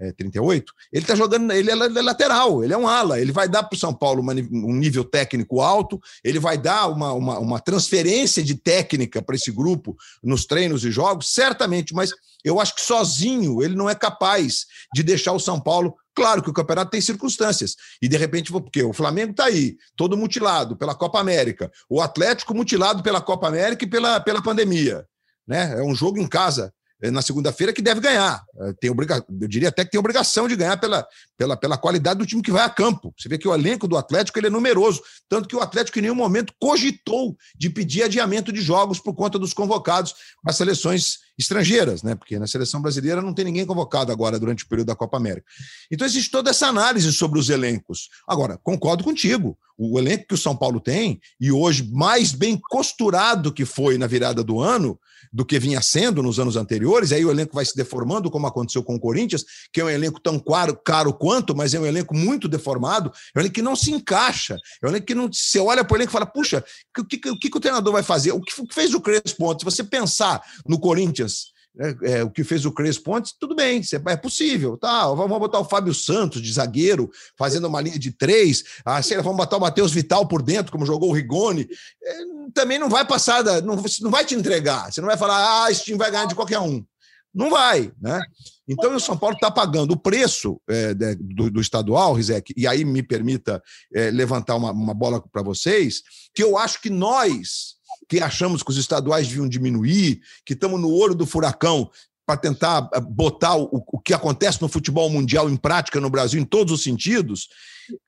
é, 0.00 0.12
38, 0.12 0.72
ele 0.90 1.04
está 1.04 1.14
jogando, 1.14 1.52
ele 1.52 1.70
é, 1.70 1.74
lateral, 1.74 2.64
ele 2.64 2.72
é 2.72 2.78
um 2.78 2.88
ala, 2.88 3.20
ele 3.20 3.32
vai 3.32 3.48
dar 3.48 3.62
para 3.62 3.76
o 3.76 3.78
São 3.78 3.92
Paulo 3.92 4.22
uma, 4.22 4.32
um 4.32 4.74
nível 4.74 5.04
técnico 5.04 5.60
alto, 5.60 6.00
ele 6.24 6.38
vai 6.38 6.56
dar 6.56 6.88
uma, 6.88 7.12
uma, 7.12 7.38
uma 7.38 7.60
transferência 7.60 8.42
de 8.42 8.54
técnica 8.54 9.20
para 9.20 9.36
esse 9.36 9.52
grupo 9.52 9.96
nos 10.22 10.46
treinos 10.46 10.84
e 10.84 10.90
jogos, 10.90 11.28
certamente, 11.28 11.94
mas 11.94 12.12
eu 12.42 12.58
acho 12.58 12.74
que 12.74 12.80
sozinho 12.80 13.62
ele 13.62 13.76
não 13.76 13.90
é 13.90 13.94
capaz 13.94 14.64
de 14.94 15.02
deixar 15.02 15.32
o 15.32 15.40
São 15.40 15.60
Paulo. 15.60 15.94
Claro 16.14 16.42
que 16.42 16.48
o 16.48 16.54
campeonato 16.54 16.90
tem 16.90 17.00
circunstâncias. 17.00 17.76
E 18.00 18.08
de 18.08 18.16
repente, 18.16 18.50
porque 18.50 18.82
o 18.82 18.94
Flamengo 18.94 19.32
está 19.32 19.44
aí, 19.44 19.76
todo 19.94 20.16
mutilado 20.16 20.76
pela 20.76 20.94
Copa 20.94 21.20
América, 21.20 21.70
o 21.88 22.00
Atlético 22.00 22.54
mutilado 22.54 23.02
pela 23.02 23.20
Copa 23.20 23.46
América 23.48 23.84
e 23.84 23.88
pela, 23.88 24.20
pela 24.20 24.42
pandemia. 24.42 25.06
Né? 25.46 25.78
É 25.78 25.82
um 25.82 25.94
jogo 25.94 26.18
em 26.18 26.26
casa 26.26 26.72
é, 26.72 26.79
na 27.08 27.22
segunda-feira 27.22 27.72
que 27.72 27.80
deve 27.80 28.00
ganhar. 28.00 28.42
É, 28.60 28.72
tem 28.80 28.90
obriga... 28.90 29.24
Eu 29.40 29.48
diria 29.48 29.68
até 29.68 29.84
que 29.84 29.92
tem 29.92 30.00
obrigação 30.00 30.48
de 30.48 30.56
ganhar 30.56 30.76
pela, 30.76 31.06
pela, 31.38 31.56
pela 31.56 31.78
qualidade 31.78 32.18
do 32.18 32.26
time 32.26 32.42
que 32.42 32.50
vai 32.50 32.64
a 32.64 32.68
campo. 32.68 33.14
Você 33.16 33.28
vê 33.28 33.38
que 33.38 33.46
o 33.46 33.54
elenco 33.54 33.86
do 33.86 33.96
Atlético 33.96 34.38
ele 34.38 34.48
é 34.48 34.50
numeroso, 34.50 35.00
tanto 35.28 35.48
que 35.48 35.54
o 35.54 35.60
Atlético 35.60 35.98
em 35.98 36.02
nenhum 36.02 36.14
momento 36.14 36.52
cogitou 36.58 37.36
de 37.56 37.70
pedir 37.70 38.02
adiamento 38.02 38.52
de 38.52 38.60
jogos 38.60 38.98
por 38.98 39.14
conta 39.14 39.38
dos 39.38 39.54
convocados 39.54 40.14
para 40.42 40.52
seleções 40.52 41.18
estrangeiras, 41.40 42.02
né? 42.02 42.14
Porque 42.14 42.38
na 42.38 42.46
seleção 42.46 42.80
brasileira 42.80 43.22
não 43.22 43.34
tem 43.34 43.44
ninguém 43.44 43.64
convocado 43.64 44.12
agora 44.12 44.38
durante 44.38 44.64
o 44.64 44.68
período 44.68 44.88
da 44.88 44.94
Copa 44.94 45.16
América. 45.16 45.46
Então 45.90 46.06
existe 46.06 46.30
toda 46.30 46.50
essa 46.50 46.66
análise 46.66 47.12
sobre 47.12 47.38
os 47.38 47.48
elencos. 47.48 48.08
Agora, 48.28 48.58
concordo 48.62 49.02
contigo. 49.02 49.58
O 49.76 49.98
elenco 49.98 50.26
que 50.28 50.34
o 50.34 50.38
São 50.38 50.54
Paulo 50.54 50.78
tem, 50.78 51.18
e 51.40 51.50
hoje 51.50 51.90
mais 51.90 52.32
bem 52.32 52.60
costurado 52.68 53.52
que 53.52 53.64
foi 53.64 53.96
na 53.96 54.06
virada 54.06 54.44
do 54.44 54.60
ano, 54.60 55.00
do 55.32 55.44
que 55.44 55.58
vinha 55.58 55.80
sendo 55.80 56.22
nos 56.22 56.38
anos 56.38 56.56
anteriores, 56.56 57.12
aí 57.12 57.24
o 57.24 57.30
elenco 57.30 57.54
vai 57.54 57.64
se 57.64 57.76
deformando, 57.76 58.30
como 58.30 58.46
aconteceu 58.46 58.82
com 58.82 58.96
o 58.96 59.00
Corinthians, 59.00 59.44
que 59.72 59.80
é 59.80 59.84
um 59.84 59.88
elenco 59.88 60.20
tão 60.20 60.38
caro, 60.38 60.76
caro 60.76 61.12
quanto, 61.12 61.54
mas 61.56 61.72
é 61.72 61.80
um 61.80 61.86
elenco 61.86 62.14
muito 62.16 62.48
deformado, 62.48 63.12
é 63.34 63.38
um 63.38 63.42
elenco 63.42 63.54
que 63.54 63.62
não 63.62 63.76
se 63.76 63.92
encaixa, 63.92 64.58
é 64.82 64.86
um 64.86 64.90
elenco 64.90 65.06
que 65.06 65.14
não. 65.14 65.30
Você 65.32 65.58
olha 65.58 65.84
para 65.84 65.94
o 65.94 65.96
elenco 65.96 66.10
e 66.10 66.12
fala, 66.12 66.26
puxa, 66.26 66.64
o 66.98 67.04
que, 67.04 67.16
que, 67.16 67.36
que, 67.36 67.56
o 67.56 67.60
treinador 67.60 67.92
vai 67.92 68.02
fazer? 68.02 68.32
O 68.32 68.40
que 68.40 68.52
fez 68.72 68.92
o 68.92 69.00
Crespo 69.00 69.46
ontem? 69.46 69.60
Se 69.60 69.64
você 69.64 69.84
pensar 69.84 70.42
no 70.66 70.78
Corinthians 70.78 71.29
é, 71.78 72.18
é, 72.18 72.24
o 72.24 72.30
que 72.30 72.42
fez 72.42 72.64
o 72.64 72.72
Crespo 72.72 73.14
antes, 73.14 73.32
tudo 73.38 73.54
bem, 73.54 73.80
é 74.08 74.16
possível. 74.16 74.76
Tá, 74.76 75.06
vamos 75.14 75.38
botar 75.38 75.60
o 75.60 75.64
Fábio 75.64 75.94
Santos 75.94 76.42
de 76.42 76.52
zagueiro, 76.52 77.10
fazendo 77.38 77.68
uma 77.68 77.80
linha 77.80 77.98
de 77.98 78.10
três. 78.10 78.64
Ah, 78.84 79.00
sei 79.02 79.16
lá, 79.16 79.22
vamos 79.22 79.38
botar 79.38 79.56
o 79.56 79.60
Matheus 79.60 79.92
Vital 79.92 80.26
por 80.26 80.42
dentro, 80.42 80.72
como 80.72 80.86
jogou 80.86 81.10
o 81.10 81.14
Rigoni. 81.14 81.68
É, 82.02 82.14
também 82.52 82.78
não 82.78 82.88
vai 82.88 83.06
passar, 83.06 83.42
da, 83.42 83.60
não, 83.60 83.76
não 84.00 84.10
vai 84.10 84.24
te 84.24 84.34
entregar. 84.34 84.92
Você 84.92 85.00
não 85.00 85.08
vai 85.08 85.16
falar, 85.16 85.64
ah, 85.64 85.70
esse 85.70 85.84
time 85.84 85.98
vai 85.98 86.10
ganhar 86.10 86.26
de 86.26 86.34
qualquer 86.34 86.58
um. 86.58 86.84
Não 87.32 87.48
vai, 87.48 87.92
né? 88.00 88.20
Então 88.68 88.94
o 88.94 89.00
São 89.00 89.16
Paulo 89.16 89.34
está 89.34 89.50
pagando 89.50 89.92
o 89.92 89.96
preço 89.96 90.60
é, 90.68 90.94
do, 90.94 91.50
do, 91.50 91.60
estadual, 91.60 92.12
Rizek, 92.14 92.52
e 92.56 92.66
aí 92.66 92.84
me 92.84 93.02
permita 93.02 93.62
é, 93.94 94.10
levantar 94.10 94.56
uma, 94.56 94.72
uma 94.72 94.94
bola 94.94 95.22
para 95.32 95.42
vocês, 95.42 96.02
que 96.34 96.42
eu 96.42 96.58
acho 96.58 96.80
que 96.80 96.90
nós, 96.90 97.76
que 98.10 98.20
achamos 98.20 98.64
que 98.64 98.72
os 98.72 98.76
estaduais 98.76 99.28
deviam 99.28 99.48
diminuir, 99.48 100.20
que 100.44 100.54
estamos 100.54 100.80
no 100.80 100.92
olho 100.92 101.14
do 101.14 101.24
furacão 101.24 101.88
para 102.26 102.36
tentar 102.36 102.90
eh, 102.92 103.00
botar 103.00 103.54
o, 103.54 103.84
o 103.86 104.00
que 104.00 104.12
acontece 104.12 104.60
no 104.60 104.68
futebol 104.68 105.08
mundial 105.08 105.48
em 105.48 105.56
prática 105.56 106.00
no 106.00 106.10
Brasil 106.10 106.40
em 106.40 106.44
todos 106.44 106.72
os 106.72 106.82
sentidos, 106.82 107.48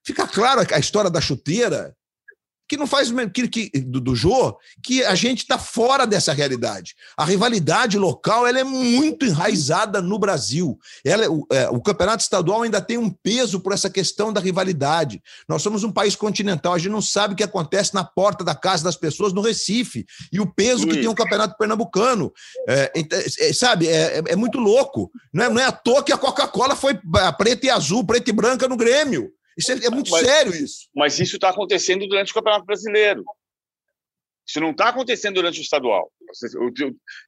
fica 0.04 0.26
claro 0.26 0.60
a 0.72 0.78
história 0.80 1.08
da 1.08 1.20
chuteira, 1.20 1.94
que 2.68 2.76
não 2.76 2.86
faz 2.86 3.12
que, 3.32 3.48
que, 3.48 3.70
do, 3.80 4.00
do 4.00 4.16
Jô, 4.16 4.56
que 4.82 5.04
a 5.04 5.14
gente 5.14 5.40
está 5.40 5.58
fora 5.58 6.06
dessa 6.06 6.32
realidade. 6.32 6.94
A 7.16 7.24
rivalidade 7.24 7.98
local 7.98 8.46
ela 8.46 8.60
é 8.60 8.64
muito 8.64 9.26
enraizada 9.26 10.00
no 10.00 10.18
Brasil. 10.18 10.78
Ela, 11.04 11.30
o, 11.30 11.46
é, 11.50 11.68
o 11.68 11.80
campeonato 11.80 12.22
estadual 12.22 12.62
ainda 12.62 12.80
tem 12.80 12.96
um 12.96 13.10
peso 13.10 13.60
por 13.60 13.72
essa 13.72 13.90
questão 13.90 14.32
da 14.32 14.40
rivalidade. 14.40 15.22
Nós 15.48 15.62
somos 15.62 15.84
um 15.84 15.92
país 15.92 16.16
continental, 16.16 16.74
a 16.74 16.78
gente 16.78 16.90
não 16.90 17.02
sabe 17.02 17.34
o 17.34 17.36
que 17.36 17.42
acontece 17.42 17.94
na 17.94 18.04
porta 18.04 18.44
da 18.44 18.54
casa 18.54 18.84
das 18.84 18.96
pessoas 18.96 19.32
no 19.32 19.42
Recife 19.42 20.06
e 20.32 20.40
o 20.40 20.46
peso 20.46 20.86
que 20.86 20.96
tem 20.96 21.08
o 21.08 21.14
campeonato 21.14 21.56
pernambucano. 21.58 22.32
É, 22.68 22.92
é, 22.94 23.52
sabe, 23.52 23.86
é, 23.88 24.18
é, 24.18 24.22
é, 24.28 24.36
muito 24.36 24.58
louco. 24.58 25.10
Não 25.32 25.44
é, 25.44 25.48
não 25.50 25.60
é 25.60 25.64
à 25.64 25.72
toa 25.72 26.02
que 26.02 26.12
a 26.12 26.18
Coca-Cola 26.18 26.74
foi 26.74 26.98
preta 27.36 27.66
e 27.66 27.70
azul, 27.70 28.04
preta 28.04 28.30
e 28.30 28.32
branca 28.32 28.68
no 28.68 28.76
Grêmio. 28.76 29.30
Isso 29.58 29.72
é, 29.72 29.86
é 29.86 29.90
muito 29.90 30.10
mas, 30.10 30.26
sério 30.26 30.54
isso. 30.54 30.88
Mas 30.94 31.18
isso 31.18 31.36
está 31.36 31.50
acontecendo 31.50 32.06
durante 32.06 32.30
o 32.30 32.34
Campeonato 32.34 32.64
Brasileiro. 32.64 33.24
Isso 34.46 34.60
não 34.60 34.70
está 34.70 34.88
acontecendo 34.88 35.36
durante 35.36 35.60
o 35.60 35.62
estadual. 35.62 36.10
Eu, 36.54 36.72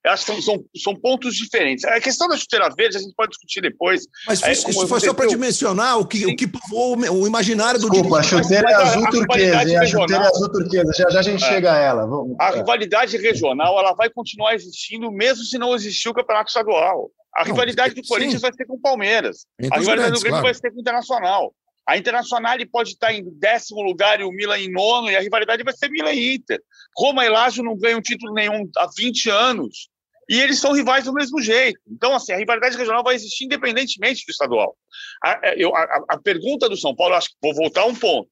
eu 0.05 0.11
acho 0.11 0.27
que 0.27 0.43
são, 0.43 0.65
são, 0.77 0.97
pontos 0.97 1.35
diferentes. 1.35 1.85
A 1.85 2.01
questão 2.01 2.27
da 2.27 2.37
chuteira 2.37 2.69
verde 2.77 2.97
a 2.97 3.01
gente 3.01 3.15
pode 3.15 3.31
discutir 3.31 3.61
depois. 3.61 4.05
Mas 4.27 4.41
isso, 4.47 4.71
isso 4.71 4.89
foi 4.89 5.01
só 5.01 5.15
para 5.15 5.27
dimensionar 5.27 5.99
o 5.99 6.07
que, 6.07 6.27
o 6.27 6.35
que 6.35 6.47
povoou 6.47 6.97
o 6.97 7.27
imaginário 7.27 7.79
do 7.79 7.89
Desculpa, 7.89 8.19
a 8.19 8.23
chuteira 8.23 8.69
é 8.69 8.75
azul 8.75 9.09
turquesa. 9.11 9.81
A 9.81 9.87
chuteira 9.87 10.25
é 10.25 10.27
azul 10.27 10.51
turquesa. 10.51 10.93
Já, 10.93 11.11
já 11.11 11.19
a 11.21 11.23
gente 11.23 11.45
é. 11.45 11.49
chega 11.49 11.73
a 11.73 11.79
ela. 11.79 12.07
Vamos, 12.07 12.37
a 12.41 12.51
é. 12.51 12.57
rivalidade 12.57 13.17
regional 13.17 13.79
ela 13.79 13.95
vai 13.95 14.11
continuar 14.11 14.55
existindo 14.55 15.11
mesmo 15.13 15.45
se 15.45 15.57
não 15.57 15.75
existir 15.75 16.09
o 16.09 16.15
campeonato 16.15 16.49
estadual. 16.49 17.11
A 17.37 17.45
não, 17.45 17.53
rivalidade 17.53 17.95
do 17.95 18.03
Corinthians 18.07 18.41
sim. 18.41 18.47
vai 18.47 18.53
ser 18.53 18.65
com 18.65 18.75
o 18.75 18.81
Palmeiras. 18.81 19.47
Entre 19.59 19.77
a 19.77 19.81
rivalidade 19.81 20.09
grandes, 20.09 20.21
do 20.21 20.23
Grêmio 20.23 20.41
claro. 20.41 20.47
vai 20.47 20.55
ser 20.55 20.71
com 20.71 20.79
o 20.79 20.81
Internacional. 20.81 21.55
A 21.87 21.99
Internacional 21.99 22.57
pode 22.73 22.91
estar 22.91 23.13
em 23.13 23.23
décimo 23.39 23.83
lugar 23.83 24.21
e 24.21 24.25
o 24.25 24.33
Milan 24.33 24.59
em 24.59 24.71
nono, 24.71 25.11
e 25.11 25.17
a 25.17 25.21
rivalidade 25.21 25.63
vai 25.63 25.75
ser 25.75 25.91
Milan 25.91 26.13
e 26.13 26.35
Inter. 26.35 26.61
Roma 26.97 27.25
e 27.25 27.29
Lazio 27.29 27.63
não 27.63 27.77
ganham 27.77 28.01
título 28.01 28.33
nenhum 28.33 28.69
há 28.77 28.89
20 28.97 29.31
anos, 29.31 29.89
e 30.29 30.41
eles 30.41 30.59
são 30.59 30.73
rivais 30.73 31.05
do 31.05 31.13
mesmo 31.13 31.41
jeito. 31.41 31.79
Então, 31.87 32.15
assim, 32.15 32.33
a 32.33 32.39
rivalidade 32.39 32.77
regional 32.77 33.03
vai 33.03 33.15
existir 33.15 33.45
independentemente 33.45 34.25
do 34.27 34.31
estadual. 34.31 34.77
A, 35.23 35.41
é, 35.43 35.63
eu, 35.63 35.75
a, 35.77 36.05
a 36.11 36.19
pergunta 36.19 36.69
do 36.69 36.77
São 36.77 36.95
Paulo, 36.95 37.15
acho 37.15 37.29
que 37.29 37.37
vou 37.43 37.55
voltar 37.55 37.83
a 37.83 37.87
um 37.87 37.95
ponto. 37.95 38.29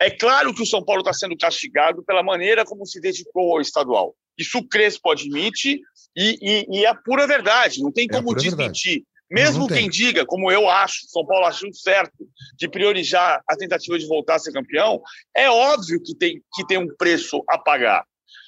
É 0.00 0.10
claro 0.10 0.54
que 0.54 0.62
o 0.62 0.66
São 0.66 0.84
Paulo 0.84 1.00
está 1.00 1.12
sendo 1.12 1.36
castigado 1.36 2.02
pela 2.02 2.22
maneira 2.22 2.64
como 2.64 2.86
se 2.86 3.00
dedicou 3.00 3.54
ao 3.54 3.60
estadual. 3.60 4.14
Isso 4.38 4.58
o 4.58 4.68
Crespo 4.68 5.10
admite 5.10 5.80
e, 6.14 6.38
e, 6.40 6.66
e 6.70 6.84
é 6.84 6.88
a 6.88 6.94
pura 6.94 7.26
verdade, 7.26 7.82
não 7.82 7.92
tem 7.92 8.06
é 8.10 8.12
como 8.12 8.34
desmentir. 8.34 9.04
Mesmo 9.30 9.66
quem 9.66 9.88
diga, 9.88 10.24
como 10.24 10.50
eu 10.52 10.68
acho, 10.68 11.06
São 11.08 11.26
Paulo 11.26 11.46
acha 11.46 11.66
certo, 11.72 12.28
de 12.56 12.68
priorizar 12.68 13.42
a 13.46 13.56
tentativa 13.56 13.98
de 13.98 14.06
voltar 14.06 14.36
a 14.36 14.38
ser 14.38 14.52
campeão, 14.52 15.00
é 15.36 15.50
óbvio 15.50 16.00
que 16.02 16.14
tem, 16.14 16.40
que 16.54 16.66
tem 16.66 16.78
um 16.78 16.88
preço 16.96 17.42
a 17.48 17.58
pagar. 17.58 18.04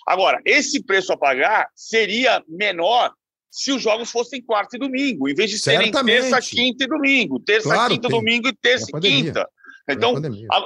Agora, 0.06 0.40
esse 0.44 0.82
preço 0.82 1.12
a 1.12 1.16
pagar 1.16 1.68
seria 1.74 2.42
menor 2.48 3.12
se 3.50 3.72
os 3.72 3.82
jogos 3.82 4.10
fossem 4.10 4.42
quarta 4.42 4.76
e 4.76 4.78
domingo, 4.78 5.28
em 5.28 5.34
vez 5.34 5.50
de 5.50 5.58
serem 5.58 5.86
Certamente. 5.86 6.30
terça, 6.30 6.40
quinta 6.40 6.84
e 6.84 6.86
domingo. 6.86 7.40
Terça, 7.40 7.68
claro, 7.68 7.92
quinta, 7.92 8.08
tem. 8.08 8.18
domingo 8.18 8.48
e 8.48 8.52
terça 8.52 8.86
e 8.88 9.00
quinta. 9.00 9.48
Então, 9.90 10.14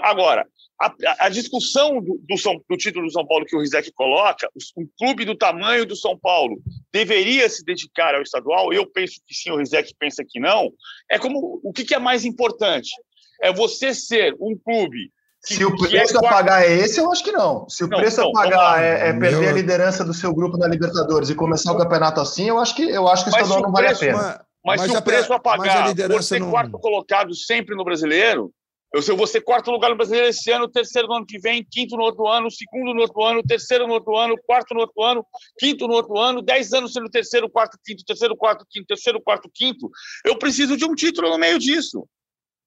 agora, 0.02 0.46
a, 0.82 1.26
a 1.26 1.28
discussão 1.28 2.00
do, 2.00 2.20
do, 2.28 2.36
São, 2.36 2.60
do, 2.68 2.76
título 2.76 3.06
do 3.06 3.12
São 3.12 3.24
Paulo 3.24 3.46
que 3.46 3.54
o 3.54 3.60
Rizek 3.60 3.92
coloca, 3.92 4.48
um 4.76 4.86
clube 4.98 5.24
do 5.24 5.36
tamanho 5.36 5.86
do 5.86 5.94
São 5.94 6.18
Paulo 6.18 6.60
deveria 6.92 7.48
se 7.48 7.64
dedicar 7.64 8.14
ao 8.14 8.22
estadual? 8.22 8.72
Eu 8.72 8.84
penso 8.86 9.20
que 9.26 9.34
sim, 9.34 9.50
o 9.50 9.56
Rizek 9.56 9.94
pensa 9.98 10.24
que 10.28 10.40
não. 10.40 10.70
É 11.10 11.18
como 11.18 11.60
o 11.62 11.72
que, 11.72 11.84
que 11.84 11.94
é 11.94 11.98
mais 11.98 12.24
importante? 12.24 12.90
É 13.40 13.52
você 13.52 13.94
ser 13.94 14.34
um 14.40 14.56
clube. 14.56 15.12
Que, 15.46 15.54
Se 15.54 15.64
o 15.64 15.76
preço 15.76 16.16
é 16.16 16.26
a 16.26 16.30
pagar 16.30 16.64
é 16.64 16.72
esse, 16.72 17.00
eu 17.00 17.10
acho 17.10 17.22
que 17.22 17.32
não. 17.32 17.68
Se 17.68 17.84
o 17.84 17.88
não, 17.88 17.98
preço 17.98 18.20
a 18.20 18.32
pagar 18.32 18.82
é, 18.82 19.08
é, 19.08 19.12
perder 19.12 19.40
Meu... 19.40 19.50
a 19.50 19.52
liderança 19.52 20.04
do 20.04 20.14
seu 20.14 20.34
grupo 20.34 20.56
na 20.56 20.66
Libertadores 20.66 21.30
e 21.30 21.34
começar 21.34 21.72
o 21.72 21.78
campeonato 21.78 22.20
assim, 22.20 22.48
eu 22.48 22.58
acho 22.58 22.74
que 22.74 22.82
eu 22.82 23.08
acho 23.08 23.24
que 23.24 23.30
o 23.30 23.34
estadual 23.34 23.62
não 23.62 23.72
vale 23.72 23.88
a 23.88 23.96
pena. 23.96 24.44
Mas, 24.64 24.80
mas 24.80 24.90
se 24.92 24.96
o 24.96 25.02
preço 25.02 25.32
a 25.32 25.40
pagar 25.40 25.90
a 25.90 26.08
por 26.08 26.22
ser 26.22 26.40
não... 26.40 26.50
quarto 26.50 26.78
colocado 26.78 27.34
sempre 27.34 27.74
no 27.74 27.84
brasileiro, 27.84 28.52
eu, 28.92 29.00
se 29.00 29.10
eu 29.10 29.16
vou 29.16 29.26
ser 29.26 29.40
quarto 29.40 29.70
lugar 29.70 29.90
no 29.90 29.96
brasileiro 29.96 30.28
esse 30.28 30.50
ano, 30.50 30.68
terceiro 30.68 31.08
no 31.08 31.14
ano 31.14 31.26
que 31.26 31.38
vem, 31.38 31.66
quinto 31.68 31.96
no 31.96 32.02
outro 32.02 32.28
ano, 32.28 32.50
segundo 32.50 32.92
no 32.92 33.00
outro 33.00 33.22
ano, 33.24 33.42
terceiro 33.42 33.86
no 33.86 33.94
outro 33.94 34.16
ano, 34.16 34.34
quarto 34.46 34.74
no 34.74 34.80
outro 34.80 35.02
ano, 35.02 35.24
quinto 35.58 35.88
no 35.88 35.94
outro 35.94 36.18
ano, 36.18 36.42
dez 36.42 36.72
anos 36.72 36.92
sendo 36.92 37.08
terceiro, 37.08 37.48
quarto, 37.48 37.78
quinto, 37.84 38.04
terceiro, 38.04 38.36
quarto, 38.36 38.66
quinto, 38.70 38.86
terceiro, 38.86 39.20
quarto, 39.22 39.50
quinto. 39.52 39.90
Eu 40.24 40.38
preciso 40.38 40.76
de 40.76 40.84
um 40.84 40.94
título 40.94 41.30
no 41.30 41.38
meio 41.38 41.58
disso. 41.58 42.06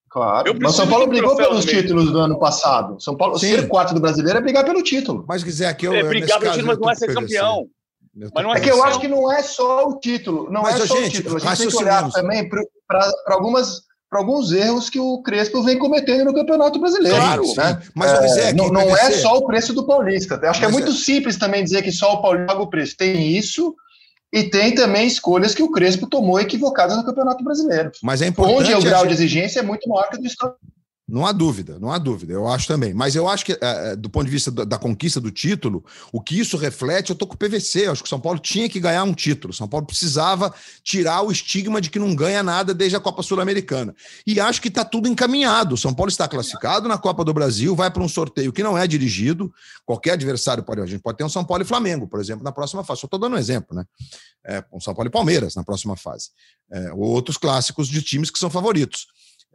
Claro. 0.09 0.55
Mas 0.61 0.75
São 0.75 0.87
Paulo 0.87 1.07
brigou 1.07 1.35
pelos 1.35 1.65
títulos 1.65 2.11
do 2.11 2.19
ano 2.19 2.39
passado. 2.39 2.99
São 3.01 3.17
Paulo 3.17 3.37
Sim. 3.37 3.47
ser 3.47 3.67
quarto 3.67 3.93
do 3.93 3.99
brasileiro 3.99 4.39
é 4.39 4.41
brigar 4.41 4.63
pelo 4.63 4.81
título. 4.81 5.25
Mas 5.27 5.43
quiser 5.43 5.67
aqui 5.67 5.85
eu, 5.85 5.93
é 5.93 6.03
brigar 6.03 6.39
pelo 6.39 6.53
título, 6.53 6.67
mas 6.67 6.79
não 6.79 6.89
é 6.89 6.95
ser 6.95 7.13
campeão. 7.13 7.67
Mas 8.33 8.43
não 8.43 8.55
é, 8.55 8.57
é 8.57 8.61
que 8.61 8.71
eu 8.71 8.81
acho 8.81 8.99
que 8.99 9.09
não 9.09 9.31
é 9.31 9.43
só 9.43 9.89
o 9.89 9.99
título. 9.99 10.49
Não 10.49 10.61
mas, 10.61 10.79
é 10.79 10.87
só 10.87 10.95
gente, 10.95 11.07
o 11.07 11.11
título. 11.11 11.35
A 11.35 11.39
gente 11.39 11.57
tem 11.57 11.67
que 11.67 11.75
olhar 11.75 12.09
também 12.11 12.49
para 12.87 13.11
algumas 13.27 13.81
para 14.09 14.19
alguns 14.19 14.51
erros 14.51 14.89
que 14.89 14.99
o 14.99 15.21
Crespo 15.21 15.63
vem 15.63 15.77
cometendo 15.77 16.25
no 16.25 16.33
Campeonato 16.33 16.79
Brasileiro. 16.79 17.17
Claro, 17.17 17.43
né? 17.55 17.81
mas 17.93 18.37
é, 18.37 18.53
não, 18.53 18.69
não 18.69 18.95
é 18.95 19.11
só 19.11 19.37
o 19.37 19.45
preço 19.45 19.73
do 19.73 19.85
Paulista. 19.85 20.35
Acho 20.35 20.45
mas 20.45 20.59
que 20.59 20.65
é 20.65 20.69
muito 20.69 20.91
é... 20.91 20.95
simples 20.95 21.37
também 21.37 21.63
dizer 21.63 21.81
que 21.81 21.91
só 21.91 22.13
o 22.13 22.21
Paulista 22.21 22.47
paga 22.47 22.61
o 22.61 22.69
preço. 22.69 22.95
Tem 22.95 23.29
isso 23.35 23.75
e 24.31 24.43
tem 24.43 24.75
também 24.75 25.07
escolhas 25.07 25.55
que 25.55 25.63
o 25.63 25.71
Crespo 25.71 26.07
tomou 26.07 26.39
equivocadas 26.39 26.97
no 26.97 27.05
Campeonato 27.05 27.43
Brasileiro. 27.43 27.91
Mas 28.03 28.21
é 28.21 28.27
importante. 28.27 28.73
Onde 28.73 28.73
o 28.73 28.81
grau 28.81 29.01
gente... 29.01 29.09
de 29.09 29.13
exigência 29.15 29.59
é 29.59 29.63
muito 29.63 29.87
maior 29.89 30.09
que 30.09 30.17
o 30.17 30.19
do 30.19 30.27
Estado. 30.27 30.55
Não 31.07 31.23
há 31.23 31.31
dúvida, 31.31 31.77
não 31.77 31.91
há 31.91 31.99
dúvida. 31.99 32.33
Eu 32.33 32.47
acho 32.47 32.67
também. 32.67 32.91
Mas 32.91 33.15
eu 33.15 33.29
acho 33.29 33.45
que, 33.45 33.55
é, 33.61 33.95
do 33.95 34.09
ponto 34.09 34.25
de 34.25 34.31
vista 34.31 34.49
da, 34.49 34.77
conquista 34.77 35.21
do 35.21 35.29
título, 35.29 35.85
o 36.11 36.19
que 36.19 36.39
isso 36.39 36.57
reflete, 36.57 37.11
eu 37.11 37.13
estou 37.13 37.27
com 37.27 37.35
o 37.35 37.37
PVC. 37.37 37.85
Eu 37.85 37.91
acho 37.91 38.01
que 38.01 38.07
o 38.07 38.09
São 38.09 38.19
Paulo 38.19 38.39
tinha 38.39 38.67
que 38.67 38.79
ganhar 38.79 39.03
um 39.03 39.13
título. 39.13 39.51
O 39.51 39.55
São 39.55 39.67
Paulo 39.67 39.85
precisava 39.85 40.51
tirar 40.83 41.21
o 41.21 41.31
estigma 41.31 41.79
de 41.79 41.91
que 41.91 41.99
não 41.99 42.15
ganha 42.15 42.41
nada 42.41 42.73
desde 42.73 42.97
a 42.97 42.99
Copa 42.99 43.21
Sul-Americana. 43.21 43.95
E 44.25 44.39
acho 44.39 44.59
que 44.59 44.67
está 44.67 44.83
tudo 44.83 45.07
encaminhado. 45.07 45.75
O 45.75 45.77
São 45.77 45.93
Paulo 45.93 46.09
está 46.09 46.27
classificado 46.27 46.89
na 46.89 46.97
Copa 46.97 47.23
do 47.23 47.33
Brasil, 47.35 47.75
vai 47.75 47.91
para 47.91 48.01
um 48.01 48.09
sorteio 48.09 48.51
que 48.51 48.63
não 48.63 48.75
é 48.75 48.87
dirigido. 48.87 49.53
Qualquer 49.85 50.13
adversário 50.13 50.63
pode. 50.63 50.81
A 50.81 50.87
gente 50.87 51.01
pode 51.01 51.19
ter 51.19 51.23
um 51.23 51.29
São 51.29 51.45
Paulo 51.45 51.61
e 51.61 51.67
Flamengo, 51.67 52.07
por 52.07 52.19
exemplo, 52.19 52.43
na 52.43 52.51
próxima 52.51 52.83
fase. 52.83 53.01
Só 53.01 53.05
estou 53.05 53.19
dando 53.19 53.35
um 53.35 53.39
exemplo, 53.39 53.75
né? 53.75 53.85
É, 54.43 54.63
um 54.73 54.79
São 54.79 54.95
Paulo 54.95 55.07
e 55.07 55.11
Palmeiras 55.11 55.53
na 55.53 55.63
próxima 55.63 55.95
fase. 55.95 56.29
É, 56.71 56.91
ou 56.93 57.03
outros 57.03 57.37
clássicos 57.37 57.87
de 57.87 58.01
times 58.01 58.31
que 58.31 58.39
são 58.39 58.49
favoritos. 58.49 59.05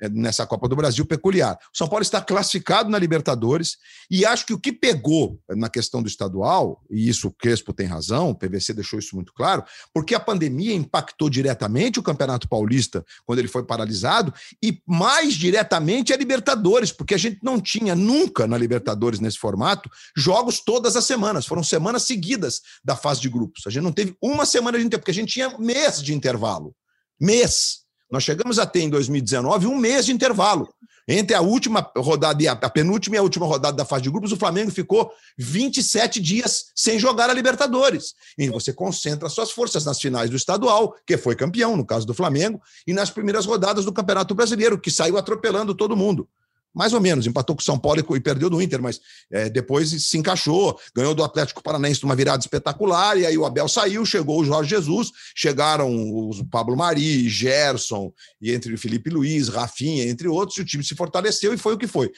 É, 0.00 0.08
nessa 0.08 0.46
Copa 0.46 0.66
do 0.66 0.74
Brasil 0.74 1.04
peculiar. 1.04 1.58
O 1.74 1.76
São 1.76 1.86
Paulo 1.86 2.02
está 2.02 2.22
classificado 2.22 2.88
na 2.88 2.98
Libertadores 2.98 3.76
e 4.10 4.24
acho 4.24 4.46
que 4.46 4.54
o 4.54 4.58
que 4.58 4.72
pegou 4.72 5.38
na 5.50 5.68
questão 5.68 6.02
do 6.02 6.08
estadual, 6.08 6.82
e 6.90 7.06
isso 7.06 7.28
o 7.28 7.30
Crespo 7.30 7.74
tem 7.74 7.86
razão, 7.86 8.30
o 8.30 8.34
PVC 8.34 8.72
deixou 8.72 8.98
isso 8.98 9.14
muito 9.14 9.30
claro, 9.34 9.62
porque 9.92 10.14
a 10.14 10.20
pandemia 10.20 10.74
impactou 10.74 11.28
diretamente 11.28 11.98
o 11.98 12.02
Campeonato 12.02 12.48
Paulista 12.48 13.04
quando 13.26 13.40
ele 13.40 13.48
foi 13.48 13.62
paralisado 13.62 14.32
e 14.62 14.80
mais 14.86 15.34
diretamente 15.34 16.14
a 16.14 16.16
Libertadores, 16.16 16.90
porque 16.90 17.14
a 17.14 17.18
gente 17.18 17.38
não 17.42 17.60
tinha 17.60 17.94
nunca 17.94 18.46
na 18.46 18.56
Libertadores 18.56 19.20
nesse 19.20 19.38
formato 19.38 19.90
jogos 20.16 20.60
todas 20.60 20.96
as 20.96 21.04
semanas, 21.04 21.44
foram 21.44 21.62
semanas 21.62 22.04
seguidas 22.04 22.62
da 22.82 22.96
fase 22.96 23.20
de 23.20 23.28
grupos. 23.28 23.66
A 23.66 23.70
gente 23.70 23.82
não 23.82 23.92
teve 23.92 24.16
uma 24.22 24.46
semana 24.46 24.78
de 24.78 24.84
intervalo, 24.84 25.02
porque 25.02 25.10
a 25.10 25.14
gente 25.14 25.34
tinha 25.34 25.58
mês 25.58 26.02
de 26.02 26.14
intervalo. 26.14 26.74
Mês. 27.20 27.89
Nós 28.10 28.24
chegamos 28.24 28.58
a 28.58 28.66
ter 28.66 28.80
em 28.80 28.90
2019 28.90 29.66
um 29.66 29.76
mês 29.76 30.06
de 30.06 30.12
intervalo. 30.12 30.68
Entre 31.06 31.34
a 31.34 31.40
última 31.40 31.90
rodada 31.96 32.42
e 32.42 32.48
a, 32.48 32.54
penúltima 32.54 33.16
e 33.16 33.18
a 33.18 33.22
última 33.22 33.46
rodada 33.46 33.76
da 33.76 33.84
fase 33.84 34.02
de 34.02 34.10
grupos, 34.10 34.32
o 34.32 34.36
Flamengo 34.36 34.70
ficou 34.70 35.12
27 35.38 36.20
dias 36.20 36.66
sem 36.74 36.98
jogar 36.98 37.30
a 37.30 37.34
Libertadores. 37.34 38.14
E 38.38 38.48
você 38.48 38.72
concentra 38.72 39.28
suas 39.28 39.50
forças 39.50 39.84
nas 39.84 40.00
finais 40.00 40.30
do 40.30 40.36
estadual, 40.36 40.94
que 41.06 41.16
foi 41.16 41.34
campeão, 41.34 41.76
no 41.76 41.84
caso 41.84 42.06
do 42.06 42.14
Flamengo, 42.14 42.60
e 42.86 42.92
nas 42.92 43.10
primeiras 43.10 43.46
rodadas 43.46 43.84
do 43.84 43.92
Campeonato 43.92 44.34
Brasileiro, 44.34 44.78
que 44.78 44.90
saiu 44.90 45.16
atropelando 45.16 45.74
todo 45.74 45.96
mundo 45.96 46.28
mais 46.74 46.92
ou 46.92 47.00
menos, 47.00 47.26
empatou 47.26 47.56
com 47.56 47.60
o 47.60 47.64
São 47.64 47.78
Paulo 47.78 48.00
e 48.14 48.20
perdeu 48.20 48.48
do 48.48 48.62
Inter, 48.62 48.80
mas 48.80 49.00
é, 49.30 49.48
depois 49.48 49.90
se 49.90 50.18
encaixou, 50.18 50.78
ganhou 50.94 51.14
do 51.14 51.24
Atlético 51.24 51.62
Paranaense 51.62 52.02
numa 52.02 52.14
virada 52.14 52.40
espetacular, 52.40 53.18
e 53.18 53.26
aí 53.26 53.36
o 53.36 53.44
Abel 53.44 53.68
saiu, 53.68 54.06
chegou 54.06 54.40
o 54.40 54.44
Jorge 54.44 54.70
Jesus, 54.70 55.10
chegaram 55.34 56.28
os 56.28 56.42
Pablo 56.42 56.76
Mari, 56.76 57.28
Gerson, 57.28 58.12
e 58.40 58.52
entre 58.52 58.76
Felipe 58.76 59.10
Luiz, 59.10 59.48
Rafinha, 59.48 60.08
entre 60.08 60.28
outros, 60.28 60.58
e 60.58 60.60
o 60.62 60.64
time 60.64 60.84
se 60.84 60.94
fortaleceu 60.94 61.52
e 61.52 61.58
foi 61.58 61.74
o 61.74 61.78
que 61.78 61.86
foi. 61.86 62.10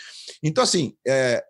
Então, 0.42 0.62
assim, 0.62 0.94
é, 1.06 1.42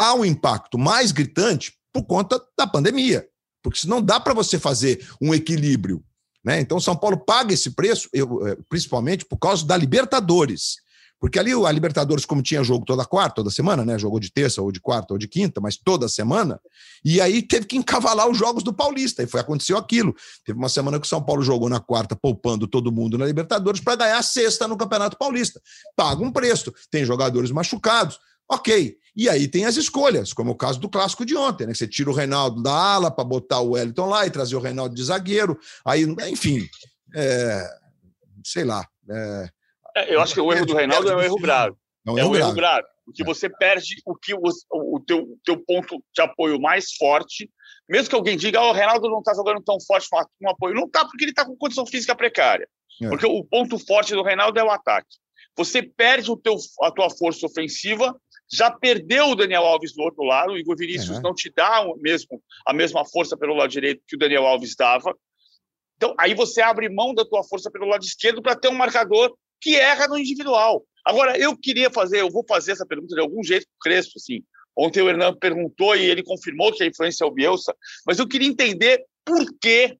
há 0.00 0.14
um 0.14 0.24
impacto 0.24 0.78
mais 0.78 1.10
gritante 1.10 1.72
por 1.92 2.04
conta 2.04 2.40
da 2.56 2.66
pandemia, 2.66 3.26
porque 3.62 3.80
senão 3.80 4.00
dá 4.00 4.20
para 4.20 4.34
você 4.34 4.58
fazer 4.58 5.06
um 5.20 5.34
equilíbrio. 5.34 6.04
Né? 6.44 6.60
Então, 6.60 6.78
São 6.78 6.94
Paulo 6.94 7.16
paga 7.16 7.54
esse 7.54 7.70
preço, 7.70 8.08
eu, 8.12 8.46
é, 8.46 8.56
principalmente 8.68 9.24
por 9.24 9.38
causa 9.38 9.66
da 9.66 9.76
Libertadores 9.76 10.83
porque 11.24 11.38
ali 11.38 11.52
a 11.52 11.72
Libertadores, 11.72 12.26
como 12.26 12.42
tinha 12.42 12.62
jogo 12.62 12.84
toda 12.84 13.02
quarta, 13.02 13.36
toda 13.36 13.50
semana, 13.50 13.82
né? 13.82 13.98
Jogou 13.98 14.20
de 14.20 14.30
terça, 14.30 14.60
ou 14.60 14.70
de 14.70 14.78
quarta, 14.78 15.14
ou 15.14 15.18
de 15.18 15.26
quinta, 15.26 15.58
mas 15.58 15.74
toda 15.74 16.06
semana. 16.06 16.60
E 17.02 17.18
aí 17.18 17.40
teve 17.40 17.64
que 17.64 17.78
encavalar 17.78 18.28
os 18.28 18.36
jogos 18.36 18.62
do 18.62 18.74
Paulista. 18.74 19.22
E 19.22 19.26
foi 19.26 19.40
aconteceu 19.40 19.78
aquilo. 19.78 20.14
Teve 20.44 20.58
uma 20.58 20.68
semana 20.68 21.00
que 21.00 21.06
o 21.06 21.08
São 21.08 21.22
Paulo 21.22 21.42
jogou 21.42 21.70
na 21.70 21.80
quarta, 21.80 22.14
poupando 22.14 22.66
todo 22.66 22.92
mundo 22.92 23.16
na 23.16 23.24
Libertadores 23.24 23.80
para 23.80 23.96
ganhar 23.96 24.18
a 24.18 24.22
sexta 24.22 24.68
no 24.68 24.76
Campeonato 24.76 25.16
Paulista. 25.16 25.62
Paga 25.96 26.22
um 26.22 26.30
preço. 26.30 26.70
Tem 26.90 27.06
jogadores 27.06 27.50
machucados. 27.50 28.18
Ok. 28.46 28.94
E 29.16 29.26
aí 29.26 29.48
tem 29.48 29.64
as 29.64 29.78
escolhas, 29.78 30.34
como 30.34 30.50
o 30.50 30.56
caso 30.56 30.78
do 30.78 30.90
clássico 30.90 31.24
de 31.24 31.34
ontem, 31.34 31.66
né? 31.66 31.72
Você 31.72 31.88
tira 31.88 32.10
o 32.10 32.14
Reinaldo 32.14 32.62
da 32.62 32.70
ala 32.70 33.10
para 33.10 33.24
botar 33.24 33.60
o 33.60 33.70
Wellington 33.70 34.10
lá 34.10 34.26
e 34.26 34.30
trazer 34.30 34.56
o 34.56 34.60
Reinaldo 34.60 34.94
de 34.94 35.02
zagueiro. 35.02 35.58
Aí, 35.86 36.04
enfim, 36.30 36.68
é, 37.16 37.66
sei 38.44 38.64
lá. 38.64 38.86
É, 39.08 39.48
é, 39.96 40.14
eu 40.14 40.20
acho 40.20 40.34
que 40.34 40.40
o 40.40 40.52
erro 40.52 40.66
do 40.66 40.74
Reinaldo 40.76 41.10
é 41.10 41.16
um 41.16 41.22
erro 41.22 41.36
grave. 41.36 41.76
É 42.06 42.10
um 42.10 42.18
erro, 42.18 42.28
é 42.28 42.30
um 42.30 42.36
erro 42.36 42.54
grave. 42.54 42.86
Porque 43.04 43.22
é. 43.22 43.24
você 43.24 43.48
perde 43.48 43.96
o 44.06 44.14
que 44.14 44.34
o, 44.34 44.40
o 44.72 45.00
teu, 45.06 45.26
teu 45.44 45.58
ponto 45.58 46.02
de 46.14 46.22
apoio 46.22 46.60
mais 46.60 46.94
forte. 46.94 47.50
Mesmo 47.88 48.08
que 48.08 48.14
alguém 48.14 48.36
diga, 48.36 48.60
oh, 48.60 48.70
o 48.70 48.72
Reinaldo 48.72 49.08
não 49.10 49.18
está 49.18 49.34
jogando 49.34 49.62
tão 49.62 49.78
forte 49.80 50.08
com 50.08 50.48
apoio. 50.48 50.74
Não 50.74 50.84
está 50.84 51.04
porque 51.04 51.24
ele 51.24 51.30
está 51.30 51.44
com 51.44 51.56
condição 51.56 51.86
física 51.86 52.14
precária. 52.14 52.68
É. 53.02 53.08
Porque 53.08 53.26
o 53.26 53.44
ponto 53.44 53.78
forte 53.78 54.14
do 54.14 54.22
Reinaldo 54.22 54.58
é 54.58 54.64
o 54.64 54.70
ataque. 54.70 55.16
Você 55.56 55.82
perde 55.82 56.30
o 56.30 56.36
teu, 56.36 56.56
a 56.82 56.90
tua 56.90 57.08
força 57.10 57.46
ofensiva, 57.46 58.14
já 58.50 58.70
perdeu 58.70 59.28
o 59.28 59.34
Daniel 59.34 59.64
Alves 59.64 59.94
do 59.94 60.02
outro 60.02 60.24
lado, 60.24 60.52
o 60.52 60.58
Igor 60.58 60.76
Vinícius 60.76 61.20
não 61.22 61.34
te 61.34 61.50
dá 61.54 61.80
o 61.82 61.96
mesmo, 61.96 62.42
a 62.66 62.72
mesma 62.72 63.04
força 63.04 63.36
pelo 63.36 63.54
lado 63.54 63.70
direito 63.70 64.02
que 64.06 64.16
o 64.16 64.18
Daniel 64.18 64.46
Alves 64.46 64.74
dava. 64.76 65.16
Então, 65.96 66.14
aí 66.18 66.34
você 66.34 66.60
abre 66.60 66.88
mão 66.88 67.14
da 67.14 67.24
tua 67.24 67.44
força 67.44 67.70
pelo 67.70 67.86
lado 67.86 68.04
esquerdo 68.04 68.42
para 68.42 68.56
ter 68.56 68.68
um 68.68 68.74
marcador 68.74 69.34
que 69.64 69.76
erra 69.76 70.06
no 70.06 70.18
individual. 70.18 70.84
Agora, 71.02 71.38
eu 71.38 71.56
queria 71.56 71.90
fazer, 71.90 72.20
eu 72.20 72.30
vou 72.30 72.44
fazer 72.46 72.72
essa 72.72 72.84
pergunta 72.84 73.14
de 73.14 73.20
algum 73.20 73.42
jeito 73.42 73.66
para 73.66 73.76
o 73.76 73.80
Crespo, 73.80 74.12
assim. 74.16 74.44
Ontem 74.76 75.00
o 75.00 75.08
Hernan 75.08 75.34
perguntou 75.34 75.96
e 75.96 76.04
ele 76.04 76.22
confirmou 76.22 76.70
que 76.70 76.82
a 76.82 76.86
influência 76.86 77.24
é 77.24 77.26
o 77.26 77.30
Bielsa, 77.30 77.74
mas 78.06 78.18
eu 78.18 78.28
queria 78.28 78.48
entender 78.48 79.02
por 79.24 79.42
que 79.58 79.96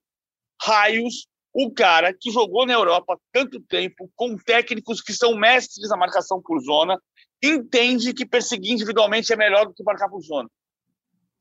raios 0.60 1.26
o 1.54 1.72
cara 1.72 2.12
que 2.12 2.30
jogou 2.30 2.66
na 2.66 2.74
Europa 2.74 3.18
tanto 3.32 3.58
tempo, 3.60 4.10
com 4.14 4.36
técnicos 4.36 5.00
que 5.00 5.14
são 5.14 5.34
mestres 5.34 5.88
da 5.88 5.96
marcação 5.96 6.42
por 6.42 6.60
zona, 6.60 7.00
entende 7.42 8.12
que 8.12 8.26
perseguir 8.26 8.72
individualmente 8.72 9.32
é 9.32 9.36
melhor 9.36 9.66
do 9.66 9.72
que 9.72 9.82
marcar 9.82 10.10
por 10.10 10.20
zona. 10.20 10.50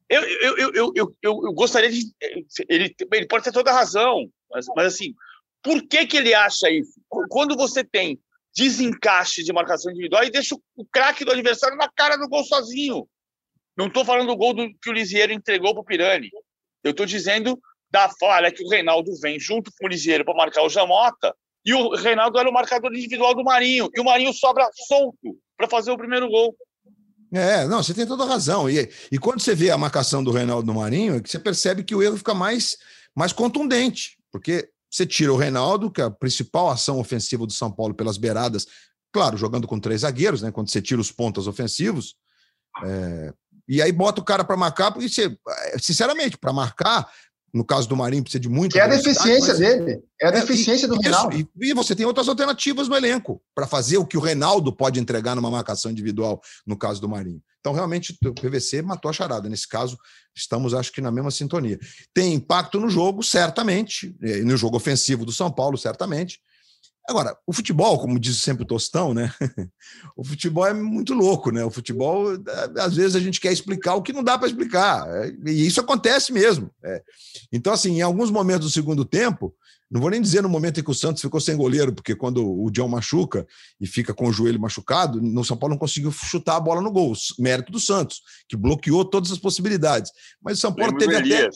Eu, 0.08 0.22
eu, 0.22 0.58
eu, 0.58 0.72
eu, 0.76 0.94
eu, 0.96 1.42
eu 1.46 1.54
gostaria 1.54 1.90
de. 1.90 2.06
Ele, 2.70 2.96
ele 3.12 3.28
pode 3.28 3.44
ter 3.44 3.52
toda 3.52 3.72
a 3.72 3.74
razão, 3.74 4.30
mas, 4.52 4.66
mas 4.76 4.94
assim, 4.94 5.14
por 5.64 5.82
que, 5.88 6.06
que 6.06 6.18
ele 6.18 6.34
acha 6.34 6.70
isso? 6.70 7.00
Quando 7.30 7.56
você 7.56 7.84
tem 7.84 8.20
desencaixe 8.56 9.44
de 9.44 9.52
marcação 9.52 9.92
individual 9.92 10.24
e 10.24 10.32
deixa 10.32 10.56
o 10.76 10.86
craque 10.86 11.26
do 11.26 11.32
adversário 11.32 11.78
na 11.78 11.90
cara 11.90 12.16
do 12.18 12.30
gol 12.30 12.44
sozinho. 12.44 13.08
Não 13.76 13.88
estou 13.88 14.06
falando 14.06 14.28
do 14.28 14.38
gol 14.38 14.54
do, 14.54 14.70
que 14.80 14.90
o 14.90 14.94
Lisieiro 14.94 15.34
entregou 15.34 15.74
para 15.74 15.82
o 15.82 15.86
Pirani. 15.86 16.30
Eu 16.84 16.92
estou 16.92 17.06
dizendo 17.06 17.60
da 17.90 18.10
falha 18.20 18.52
que 18.52 18.64
o 18.64 18.70
Reinaldo 18.70 19.12
vem 19.20 19.40
junto 19.40 19.72
com 19.80 19.88
o 19.88 19.90
Lisieiro 19.90 20.24
para 20.24 20.36
marcar 20.36 20.64
o 20.64 20.70
Jamota 20.70 21.36
e 21.66 21.74
o 21.74 21.96
Reinaldo 21.96 22.38
era 22.38 22.50
o 22.50 22.54
marcador 22.54 22.92
individual 22.94 23.34
do 23.34 23.44
Marinho. 23.44 23.90
E 23.96 24.00
o 24.00 24.04
Marinho 24.04 24.34
sobra 24.34 24.70
solto 24.88 25.38
para 25.58 25.68
fazer 25.68 25.92
o 25.92 25.98
primeiro 25.98 26.30
gol. 26.30 26.56
É, 27.32 27.66
não, 27.66 27.82
você 27.82 27.94
tem 27.96 28.06
toda 28.06 28.24
a 28.24 28.28
razão. 28.28 28.70
E, 28.70 28.90
e 29.12 29.18
quando 29.18 29.42
você 29.42 29.56
vê 29.56 29.72
a 29.72 29.78
marcação 29.78 30.24
do 30.24 30.32
Reinaldo 30.32 30.68
no 30.68 30.80
Marinho, 30.80 31.16
é 31.16 31.22
que 31.22 31.30
você 31.30 31.40
percebe 31.40 31.84
que 31.84 31.96
o 31.96 32.04
erro 32.04 32.18
fica 32.18 32.34
mais, 32.34 32.78
mais 33.16 33.34
contundente. 33.34 34.18
Porque 34.32 34.70
você 34.94 35.08
tira 35.08 35.34
o 35.34 35.38
Reinaldo, 35.38 35.90
que 35.90 36.02
é 36.02 36.04
a 36.04 36.12
principal 36.12 36.70
ação 36.70 37.00
ofensiva 37.00 37.48
do 37.48 37.52
São 37.52 37.72
Paulo 37.72 37.96
pelas 37.96 38.16
beiradas, 38.16 38.68
claro, 39.12 39.36
jogando 39.36 39.68
com 39.68 39.80
três 39.80 40.02
zagueiros, 40.02 40.44
né? 40.44 40.52
Quando 40.52 40.70
você 40.70 40.80
tira 40.80 41.02
os 41.02 41.12
pontas 41.12 41.48
ofensivos. 41.48 42.16
É, 42.86 43.34
e 43.68 43.82
aí 43.82 43.92
bota 43.92 44.22
o 44.22 44.24
cara 44.24 44.44
para 44.44 44.56
marcar, 44.56 44.92
porque 44.92 45.10
você, 45.10 45.36
é, 45.48 45.80
sinceramente, 45.80 46.38
para 46.38 46.54
marcar, 46.54 47.12
No 47.54 47.64
caso 47.64 47.88
do 47.88 47.96
Marinho, 47.96 48.24
precisa 48.24 48.42
de 48.42 48.50
muito. 48.50 48.74
Que 48.74 48.80
é 48.80 48.84
a 48.84 48.88
deficiência 48.88 49.50
mas... 49.50 49.60
dele. 49.60 50.02
É 50.20 50.26
a 50.26 50.30
é, 50.30 50.32
deficiência 50.32 50.86
e, 50.86 50.90
do 50.90 50.96
Reinaldo. 50.96 51.36
Isso, 51.36 51.48
e, 51.62 51.70
e, 51.70 51.74
você 51.74 51.96
tem 51.96 52.06
outras 52.06 52.28
alternativas 52.28 52.88
no 52.88 52.96
elenco 52.96 53.40
para 53.54 53.68
fazer 53.68 53.98
o 53.98 54.06
que 54.06 54.18
o 54.18 54.20
Reinaldo 54.20 54.76
pode 54.76 55.00
entregar 55.00 55.36
numa 55.36 55.52
marcação 55.52 55.92
individual, 55.92 56.42
no 56.66 56.76
caso 56.76 57.00
do 57.00 57.08
Marinho. 57.08 57.42
Então, 57.60 57.72
realmente, 57.72 58.18
o 58.26 58.34
PVC 58.34 58.82
matou 58.82 59.08
a 59.08 59.14
charada. 59.14 59.48
Nesse 59.48 59.68
caso, 59.68 59.98
estamos, 60.36 60.74
acho 60.74 60.92
que, 60.92 61.00
na 61.00 61.12
mesma 61.12 61.30
sintonia. 61.30 61.80
Tem 62.14 62.34
impacto 62.34 62.80
no 62.80 62.90
jogo, 62.90 63.22
certamente, 63.22 64.16
no 64.44 64.58
jogo 64.58 64.76
ofensivo 64.76 65.24
do 65.24 65.32
São 65.32 65.52
Paulo, 65.52 65.78
certamente. 65.78 66.40
Agora, 67.08 67.38
o 67.46 67.52
futebol, 67.52 68.00
como 68.00 68.18
diz 68.18 68.38
sempre 68.38 68.64
o 68.64 68.68
Tostão, 68.68 69.14
né? 69.14 69.34
o 70.16 70.24
futebol 70.24 70.66
é 70.66 70.74
muito 70.74 71.14
louco, 71.14 71.52
né? 71.52 71.64
O 71.64 71.70
futebol, 71.70 72.28
às 72.78 72.96
vezes, 72.96 73.16
a 73.16 73.20
gente 73.20 73.42
quer 73.42 73.52
explicar 73.52 73.96
o 73.96 74.02
que 74.02 74.14
não 74.14 74.24
dá 74.24 74.38
para 74.38 74.48
explicar. 74.48 75.06
É, 75.08 75.34
e 75.48 75.68
isso 75.68 75.82
acontece 75.82 76.32
mesmo. 76.32 76.72
É. 76.84 77.04
Então, 77.52 77.74
assim, 77.74 77.98
em 77.98 78.02
alguns 78.02 78.32
momentos 78.32 78.68
do 78.68 78.74
segundo 78.74 79.04
tempo, 79.04 79.54
não 79.92 80.00
vou 80.00 80.10
nem 80.10 80.22
dizer 80.22 80.42
no 80.42 80.50
momento 80.50 80.80
em 80.80 80.84
que 80.84 80.90
o 80.90 80.96
Santos 80.96 81.22
ficou 81.22 81.42
sem 81.42 81.58
goleiro, 81.58 81.94
porque 81.94 82.16
quando 82.16 82.44
o 82.44 82.72
John 82.72 82.88
machuca 82.88 83.46
e 83.80 83.86
fica 83.86 84.14
com 84.14 84.28
o 84.28 84.32
joelho 84.32 84.60
machucado, 84.60 85.22
no 85.22 85.44
São 85.44 85.58
Paulo 85.58 85.76
não 85.76 85.80
conseguiu 85.80 86.12
chutar 86.12 86.56
a 86.56 86.60
bola 86.60 86.82
no 86.82 86.92
gol. 86.92 87.14
Mérito 87.38 87.72
do 87.72 87.80
Santos, 87.80 88.22
que 88.48 88.56
bloqueou 88.56 89.04
todas 89.06 89.32
as 89.32 89.38
possibilidades. 89.38 90.12
Mas 90.42 90.58
o 90.58 90.62
São 90.62 90.74
Paulo 90.74 90.98
Lembro 90.98 91.22
teve 91.22 91.36
até. 91.36 91.50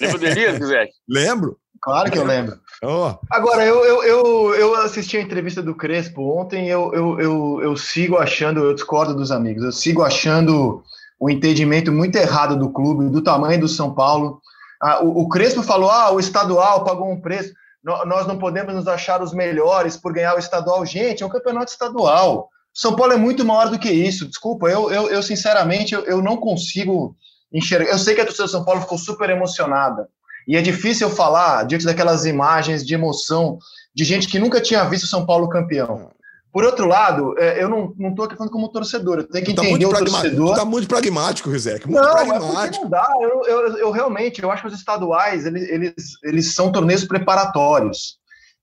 Lembra 0.00 0.18
do 0.18 0.26
Elias, 0.26 0.58
Zé? 0.66 0.88
Lembro. 1.08 1.58
Claro 1.80 2.10
que 2.10 2.18
eu 2.18 2.24
lembro. 2.24 2.58
Oh. 2.82 3.14
Agora, 3.30 3.64
eu, 3.64 3.84
eu, 3.84 4.02
eu, 4.02 4.54
eu, 4.54 4.74
assisti 4.76 5.16
a 5.16 5.20
entrevista 5.20 5.62
do 5.62 5.74
Crespo 5.74 6.22
ontem, 6.38 6.68
eu, 6.68 6.92
eu, 6.92 7.20
eu, 7.20 7.60
eu 7.62 7.76
sigo 7.76 8.16
achando, 8.16 8.60
eu 8.60 8.74
discordo 8.74 9.14
dos 9.14 9.30
amigos, 9.30 9.64
eu 9.64 9.72
sigo 9.72 10.02
achando 10.02 10.82
o 11.18 11.28
entendimento 11.28 11.90
muito 11.90 12.16
errado 12.16 12.56
do 12.56 12.70
clube, 12.70 13.08
do 13.08 13.22
tamanho 13.22 13.60
do 13.60 13.68
São 13.68 13.94
Paulo. 13.94 14.40
Ah, 14.80 15.02
o, 15.02 15.22
o, 15.22 15.28
Crespo 15.28 15.62
falou: 15.62 15.90
ah, 15.90 16.10
o 16.12 16.20
estadual 16.20 16.84
pagou 16.84 17.10
um 17.10 17.20
preço, 17.20 17.52
nós 17.82 18.26
não 18.26 18.38
podemos 18.38 18.74
nos 18.74 18.86
achar 18.86 19.22
os 19.22 19.32
melhores 19.32 19.96
por 19.96 20.12
ganhar 20.12 20.36
o 20.36 20.38
estadual. 20.38 20.84
Gente, 20.84 21.22
é 21.22 21.26
um 21.26 21.30
campeonato 21.30 21.72
estadual. 21.72 22.48
São 22.72 22.94
Paulo 22.94 23.12
é 23.12 23.16
muito 23.16 23.44
maior 23.44 23.70
do 23.70 23.78
que 23.78 23.90
isso. 23.90 24.28
Desculpa, 24.28 24.68
eu, 24.68 24.90
eu, 24.90 25.08
eu 25.10 25.22
sinceramente 25.22 25.94
eu, 25.94 26.04
eu 26.04 26.22
não 26.22 26.36
consigo 26.36 27.16
enxergar. 27.52 27.90
Eu 27.90 27.98
sei 27.98 28.14
que 28.14 28.20
a 28.20 28.24
torcida 28.24 28.44
do 28.44 28.50
São 28.50 28.64
Paulo 28.64 28.82
ficou 28.82 28.98
super 28.98 29.30
emocionada. 29.30 30.08
E 30.48 30.56
é 30.56 30.62
difícil 30.62 31.10
falar 31.10 31.64
diante 31.64 31.84
daquelas 31.84 32.24
imagens 32.24 32.84
de 32.84 32.94
emoção 32.94 33.58
de 33.94 34.02
gente 34.02 34.26
que 34.26 34.38
nunca 34.38 34.62
tinha 34.62 34.82
visto 34.84 35.04
o 35.04 35.08
São 35.08 35.26
Paulo 35.26 35.46
campeão. 35.46 36.10
Por 36.50 36.64
outro 36.64 36.86
lado, 36.86 37.38
é, 37.38 37.62
eu 37.62 37.68
não 37.68 37.94
estou 38.08 38.24
aqui 38.24 38.34
falando 38.34 38.50
como 38.50 38.70
torcedor, 38.70 39.18
eu 39.18 39.28
tenho 39.28 39.44
que 39.44 39.52
tá 39.52 39.62
entender 39.62 39.84
o 39.84 39.90
torcedor. 39.90 40.52
Está 40.52 40.64
muito 40.64 40.88
pragmático, 40.88 41.50
Rizek. 41.50 41.86
Muito 41.86 42.02
não, 42.02 42.12
pragmático. 42.12 42.78
É 42.78 42.80
não 42.80 42.88
dá. 42.88 43.12
Eu, 43.20 43.44
eu, 43.44 43.76
eu, 43.76 43.90
realmente, 43.90 44.42
eu 44.42 44.50
acho 44.50 44.62
que 44.62 44.68
os 44.68 44.74
estaduais, 44.74 45.44
eles, 45.44 45.68
eles, 45.68 45.94
eles 46.24 46.54
são 46.54 46.72
torneios 46.72 47.04
preparatórios. 47.04 48.16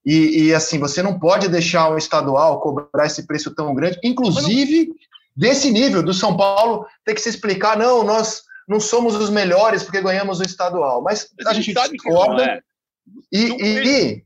E, 0.04 0.46
e, 0.46 0.54
assim, 0.56 0.80
você 0.80 1.04
não 1.04 1.20
pode 1.20 1.48
deixar 1.48 1.90
o 1.90 1.98
estadual 1.98 2.60
cobrar 2.60 3.06
esse 3.06 3.28
preço 3.28 3.54
tão 3.54 3.76
grande, 3.76 4.00
inclusive 4.04 4.90
desse 5.38 5.70
nível, 5.70 6.02
do 6.02 6.14
São 6.14 6.36
Paulo 6.36 6.86
ter 7.06 7.14
que 7.14 7.22
se 7.22 7.30
explicar, 7.30 7.78
não, 7.78 8.04
nós 8.04 8.42
não 8.68 8.80
somos 8.80 9.16
os 9.16 9.30
melhores 9.30 9.84
porque 9.84 10.02
ganhamos 10.02 10.40
o 10.40 10.44
estadual, 10.44 11.02
mas 11.02 11.30
a, 11.46 11.52
a 11.52 11.54
gente, 11.54 11.74
gente 11.74 11.92
discorda. 11.92 12.44
É. 12.44 12.62
E, 13.32 13.46
e, 13.62 14.26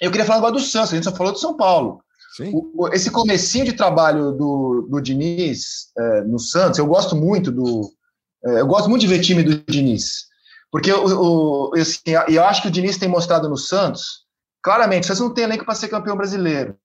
eu 0.00 0.10
queria 0.10 0.26
falar 0.26 0.38
agora 0.38 0.52
do 0.52 0.60
Santos, 0.60 0.92
a 0.92 0.96
gente 0.96 1.04
só 1.04 1.14
falou 1.14 1.32
do 1.32 1.38
São 1.38 1.56
Paulo. 1.56 2.02
O, 2.52 2.88
esse 2.88 3.10
comecinho 3.10 3.64
de 3.64 3.74
trabalho 3.74 4.32
do, 4.32 4.88
do 4.90 5.00
Diniz 5.00 5.92
é, 5.96 6.22
no 6.22 6.38
Santos, 6.38 6.78
eu 6.78 6.86
gosto 6.86 7.14
muito 7.14 7.52
do. 7.52 7.92
É, 8.44 8.60
eu 8.60 8.66
gosto 8.66 8.88
muito 8.88 9.02
de 9.02 9.06
ver 9.06 9.20
time 9.20 9.42
do 9.42 9.56
Diniz. 9.70 10.26
Porque 10.70 10.92
o, 10.92 11.68
o, 11.70 11.74
assim, 11.76 12.00
eu 12.28 12.44
acho 12.44 12.62
que 12.62 12.68
o 12.68 12.70
Diniz 12.70 12.98
tem 12.98 13.08
mostrado 13.08 13.48
no 13.48 13.56
Santos, 13.56 14.24
claramente, 14.60 15.04
o 15.04 15.06
Santos 15.06 15.20
não 15.20 15.32
tem 15.32 15.44
elenco 15.44 15.64
para 15.64 15.76
ser 15.76 15.86
campeão 15.86 16.16
brasileiro. 16.16 16.76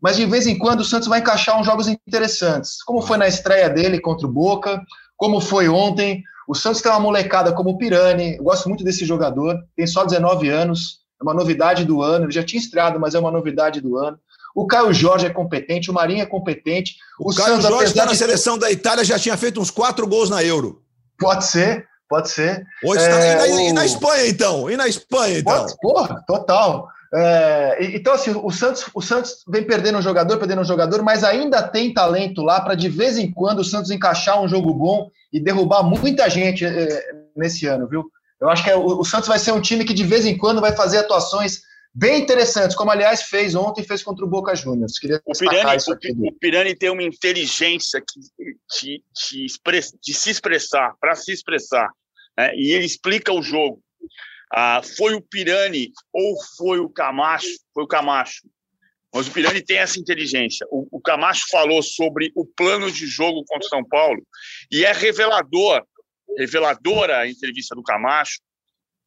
Mas 0.00 0.16
de 0.16 0.24
vez 0.24 0.46
em 0.46 0.56
quando 0.56 0.80
o 0.80 0.84
Santos 0.84 1.08
vai 1.08 1.20
encaixar 1.20 1.60
uns 1.60 1.66
jogos 1.66 1.88
interessantes, 1.88 2.82
como 2.82 3.02
foi 3.02 3.18
na 3.18 3.28
estreia 3.28 3.68
dele 3.68 4.00
contra 4.00 4.26
o 4.26 4.32
Boca, 4.32 4.82
como 5.16 5.40
foi 5.40 5.68
ontem. 5.68 6.22
O 6.48 6.54
Santos 6.54 6.80
tem 6.80 6.90
uma 6.92 7.00
molecada 7.00 7.52
como 7.52 7.70
o 7.70 7.78
Pirani, 7.78 8.36
eu 8.36 8.44
gosto 8.44 8.68
muito 8.68 8.84
desse 8.84 9.04
jogador, 9.04 9.58
tem 9.76 9.86
só 9.86 10.04
19 10.04 10.48
anos, 10.48 11.00
é 11.20 11.24
uma 11.24 11.34
novidade 11.34 11.84
do 11.84 12.02
ano, 12.02 12.26
ele 12.26 12.32
já 12.32 12.44
tinha 12.44 12.60
estreado, 12.60 13.00
mas 13.00 13.14
é 13.14 13.18
uma 13.18 13.30
novidade 13.30 13.80
do 13.80 13.96
ano. 13.96 14.18
O 14.54 14.66
Caio 14.66 14.92
Jorge 14.92 15.26
é 15.26 15.30
competente, 15.30 15.90
o 15.90 15.94
Marinho 15.94 16.22
é 16.22 16.26
competente. 16.26 16.96
O, 17.18 17.30
o 17.30 17.34
Caio 17.34 17.56
Santos, 17.56 17.68
Jorge 17.68 17.90
está 17.90 18.06
na 18.06 18.12
de... 18.12 18.18
seleção 18.18 18.56
da 18.56 18.70
Itália, 18.70 19.04
já 19.04 19.18
tinha 19.18 19.36
feito 19.36 19.60
uns 19.60 19.70
quatro 19.70 20.06
gols 20.06 20.30
na 20.30 20.42
Euro. 20.42 20.82
Pode 21.18 21.44
ser, 21.44 21.86
pode 22.08 22.30
ser. 22.30 22.64
Hoje 22.84 23.04
é, 23.04 23.08
tá... 23.08 23.46
e, 23.46 23.50
na, 23.50 23.54
o... 23.54 23.60
e, 23.60 23.72
na, 23.72 23.84
Espanha, 23.84 24.26
então? 24.28 24.70
E 24.70 24.76
na 24.76 24.88
Espanha, 24.88 25.38
então? 25.40 25.54
Pode, 25.54 25.74
porra, 25.80 26.24
total. 26.26 26.88
É, 27.14 27.78
então, 27.94 28.12
assim, 28.12 28.32
o 28.34 28.50
Santos, 28.50 28.86
o 28.92 29.00
Santos 29.00 29.44
vem 29.48 29.64
perdendo 29.64 29.98
um 29.98 30.02
jogador, 30.02 30.38
perdendo 30.38 30.62
um 30.62 30.64
jogador, 30.64 31.02
mas 31.02 31.22
ainda 31.22 31.62
tem 31.62 31.92
talento 31.92 32.42
lá 32.42 32.60
para 32.60 32.74
de 32.74 32.88
vez 32.88 33.16
em 33.16 33.30
quando 33.30 33.60
o 33.60 33.64
Santos 33.64 33.90
encaixar 33.90 34.42
um 34.42 34.48
jogo 34.48 34.72
bom 34.74 35.10
e 35.32 35.40
derrubar 35.40 35.82
muita 35.82 36.28
gente 36.28 36.64
é, 36.64 37.02
nesse 37.36 37.66
ano, 37.66 37.86
viu? 37.88 38.10
Eu 38.40 38.48
acho 38.48 38.62
que 38.62 38.70
é, 38.70 38.76
o, 38.76 39.00
o, 39.00 39.04
Santos 39.04 39.28
vai 39.28 39.38
ser 39.38 39.52
um 39.52 39.60
time 39.60 39.84
que 39.84 39.94
de 39.94 40.04
vez 40.04 40.26
em 40.26 40.36
quando 40.36 40.60
vai 40.60 40.74
fazer 40.74 40.98
atuações 40.98 41.62
bem 41.94 42.20
interessantes, 42.20 42.76
como 42.76 42.90
aliás 42.90 43.22
fez 43.22 43.54
ontem 43.54 43.82
fez 43.82 44.02
contra 44.02 44.24
o 44.24 44.28
Boca 44.28 44.54
Juniors. 44.54 44.98
Queria 44.98 45.20
o 45.24 45.32
Pirani, 45.32 45.78
o, 45.88 46.28
o 46.28 46.32
Pirani 46.32 46.76
tem 46.76 46.90
uma 46.90 47.02
inteligência 47.02 48.00
que, 48.00 48.20
de, 48.20 49.02
de, 49.30 49.46
de 50.02 50.14
se 50.14 50.30
expressar, 50.30 50.94
para 51.00 51.14
se 51.14 51.32
expressar, 51.32 51.88
né? 52.36 52.54
e 52.54 52.72
ele 52.72 52.84
explica 52.84 53.32
o 53.32 53.42
jogo. 53.42 53.80
Ah, 54.52 54.80
foi 54.96 55.14
o 55.14 55.20
Pirani 55.20 55.90
ou 56.12 56.34
foi 56.56 56.78
o 56.78 56.88
Camacho? 56.88 57.48
Foi 57.74 57.84
o 57.84 57.88
Camacho. 57.88 58.48
Mas 59.12 59.28
o 59.28 59.32
Pirani 59.32 59.62
tem 59.62 59.78
essa 59.78 59.98
inteligência. 59.98 60.66
O, 60.70 60.86
o 60.90 61.00
Camacho 61.00 61.46
falou 61.50 61.82
sobre 61.82 62.32
o 62.34 62.44
plano 62.44 62.90
de 62.90 63.06
jogo 63.06 63.44
contra 63.44 63.66
o 63.66 63.70
São 63.70 63.84
Paulo 63.84 64.22
e 64.70 64.84
é 64.84 64.92
revelador, 64.92 65.84
reveladora 66.36 67.18
a 67.18 67.28
entrevista 67.28 67.74
do 67.74 67.82
Camacho 67.82 68.40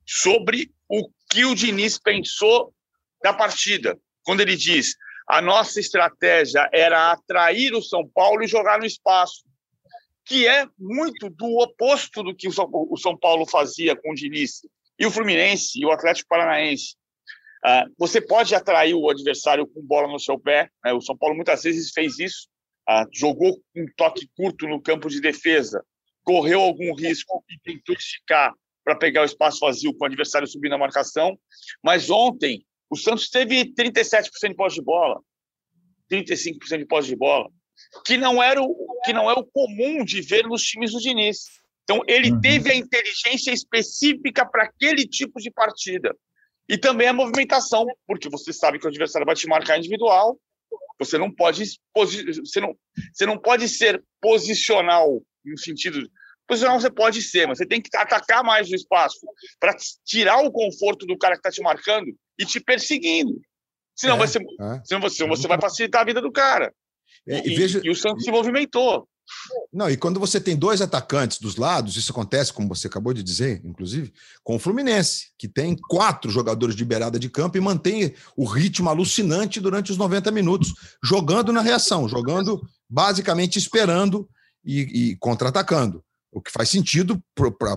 sobre 0.05 0.71
o 0.89 1.07
que 1.29 1.45
o 1.45 1.53
Diniz 1.53 1.99
pensou 1.99 2.73
da 3.23 3.33
partida. 3.33 3.97
Quando 4.23 4.41
ele 4.41 4.55
diz 4.55 4.95
a 5.29 5.43
nossa 5.43 5.79
estratégia 5.79 6.67
era 6.73 7.11
atrair 7.11 7.75
o 7.75 7.83
São 7.83 8.07
Paulo 8.07 8.43
e 8.43 8.47
jogar 8.47 8.79
no 8.79 8.85
espaço, 8.85 9.43
que 10.25 10.47
é 10.47 10.65
muito 10.77 11.29
do 11.29 11.59
oposto 11.59 12.23
do 12.23 12.35
que 12.35 12.47
o 12.47 12.97
São 12.97 13.15
Paulo 13.15 13.45
fazia 13.45 13.95
com 13.95 14.11
o 14.11 14.15
Diniz 14.15 14.61
e 14.99 15.05
o 15.05 15.11
Fluminense 15.11 15.79
e 15.79 15.85
o 15.85 15.91
Atlético 15.91 16.27
Paranaense. 16.27 16.95
Uh, 17.65 17.91
você 17.97 18.21
pode 18.21 18.53
atrair 18.53 18.93
o 18.93 19.09
adversário 19.09 19.65
com 19.67 19.81
bola 19.81 20.07
no 20.07 20.19
seu 20.19 20.39
pé. 20.39 20.69
Né? 20.83 20.93
O 20.93 21.01
São 21.01 21.17
Paulo 21.17 21.35
muitas 21.35 21.63
vezes 21.63 21.91
fez 21.91 22.19
isso. 22.19 22.47
Uh, 22.89 23.07
jogou 23.13 23.61
um 23.75 23.85
toque 23.95 24.29
curto 24.35 24.67
no 24.67 24.81
campo 24.81 25.09
de 25.09 25.21
defesa, 25.21 25.83
correu 26.23 26.61
algum 26.61 26.93
risco 26.95 27.43
e 27.49 27.59
tentou 27.59 27.95
esticar 27.95 28.53
para 28.83 28.95
pegar 28.95 29.21
o 29.21 29.25
espaço 29.25 29.59
vazio 29.59 29.93
com 29.93 30.03
o 30.03 30.07
adversário 30.07 30.47
subindo 30.47 30.73
a 30.73 30.77
marcação. 30.77 31.37
Mas 31.83 32.09
ontem, 32.09 32.65
o 32.89 32.95
Santos 32.95 33.29
teve 33.29 33.65
37% 33.73 34.49
de 34.49 34.55
posse 34.55 34.75
de 34.77 34.81
bola, 34.81 35.21
35% 36.11 36.77
de 36.79 36.85
posse 36.85 37.07
de 37.09 37.15
bola, 37.15 37.47
que 38.05 38.17
não, 38.17 38.41
era 38.41 38.61
o, 38.61 39.01
que 39.05 39.13
não 39.13 39.29
é 39.29 39.33
o 39.33 39.45
comum 39.45 40.03
de 40.03 40.21
ver 40.21 40.47
nos 40.47 40.63
times 40.63 40.91
do 40.91 40.99
Diniz. 40.99 41.45
Então, 41.89 42.03
ele 42.07 42.31
uhum. 42.31 42.39
teve 42.39 42.71
a 42.71 42.75
inteligência 42.75 43.51
específica 43.51 44.45
para 44.45 44.65
aquele 44.65 45.07
tipo 45.07 45.39
de 45.39 45.49
partida. 45.49 46.15
E 46.69 46.77
também 46.77 47.07
a 47.07 47.13
movimentação, 47.13 47.87
porque 48.05 48.29
você 48.29 48.53
sabe 48.53 48.77
que 48.77 48.85
o 48.85 48.89
adversário 48.89 49.25
vai 49.25 49.33
te 49.33 49.47
marcar 49.47 49.79
individual, 49.79 50.39
você 50.99 51.17
não 51.17 51.33
pode 51.33 51.63
você 51.95 52.61
não, 52.61 52.77
você 53.11 53.25
não 53.25 53.39
pode 53.39 53.67
ser 53.67 54.03
posicional 54.21 55.19
no 55.43 55.57
sentido 55.57 56.07
posicional 56.47 56.79
você 56.79 56.91
pode 56.91 57.23
ser, 57.23 57.47
mas 57.47 57.57
você 57.57 57.65
tem 57.65 57.81
que 57.81 57.89
atacar 57.97 58.43
mais 58.43 58.69
o 58.69 58.75
espaço 58.75 59.19
para 59.59 59.75
tirar 60.05 60.43
o 60.43 60.51
conforto 60.51 61.07
do 61.07 61.17
cara 61.17 61.33
que 61.33 61.39
está 61.39 61.49
te 61.49 61.61
marcando 61.63 62.07
e 62.37 62.45
te 62.45 62.59
perseguindo. 62.59 63.39
Senão, 63.95 64.15
é, 64.15 64.19
vai 64.19 64.27
ser, 64.27 64.41
é. 64.41 64.81
senão 64.83 65.01
você, 65.01 65.25
você 65.27 65.47
vai 65.47 65.59
facilitar 65.59 66.01
a 66.01 66.05
vida 66.05 66.21
do 66.21 66.31
cara. 66.31 66.71
É, 67.27 67.47
e, 67.47 67.51
e, 67.51 67.55
veja, 67.55 67.81
e 67.83 67.89
o 67.89 67.95
Santos 67.95 68.23
se 68.23 68.31
movimentou. 68.31 69.07
Não, 69.71 69.89
e 69.89 69.95
quando 69.95 70.19
você 70.19 70.39
tem 70.39 70.55
dois 70.55 70.81
atacantes 70.81 71.39
dos 71.39 71.55
lados, 71.55 71.95
isso 71.95 72.11
acontece, 72.11 72.51
como 72.51 72.67
você 72.67 72.87
acabou 72.87 73.13
de 73.13 73.21
dizer, 73.21 73.61
inclusive, 73.63 74.11
com 74.43 74.55
o 74.55 74.59
Fluminense, 74.59 75.31
que 75.37 75.47
tem 75.47 75.75
quatro 75.75 76.31
jogadores 76.31 76.75
de 76.75 76.83
beirada 76.83 77.19
de 77.19 77.29
campo 77.29 77.57
e 77.57 77.61
mantém 77.61 78.13
o 78.35 78.45
ritmo 78.45 78.89
alucinante 78.89 79.59
durante 79.59 79.91
os 79.91 79.97
90 79.97 80.31
minutos, 80.31 80.73
jogando 81.03 81.53
na 81.53 81.61
reação, 81.61 82.07
jogando 82.07 82.61
basicamente 82.89 83.57
esperando 83.57 84.27
e, 84.65 85.11
e 85.11 85.15
contra-atacando. 85.17 86.03
O 86.31 86.41
que 86.41 86.51
faz 86.51 86.69
sentido 86.69 87.21
para 87.35 87.73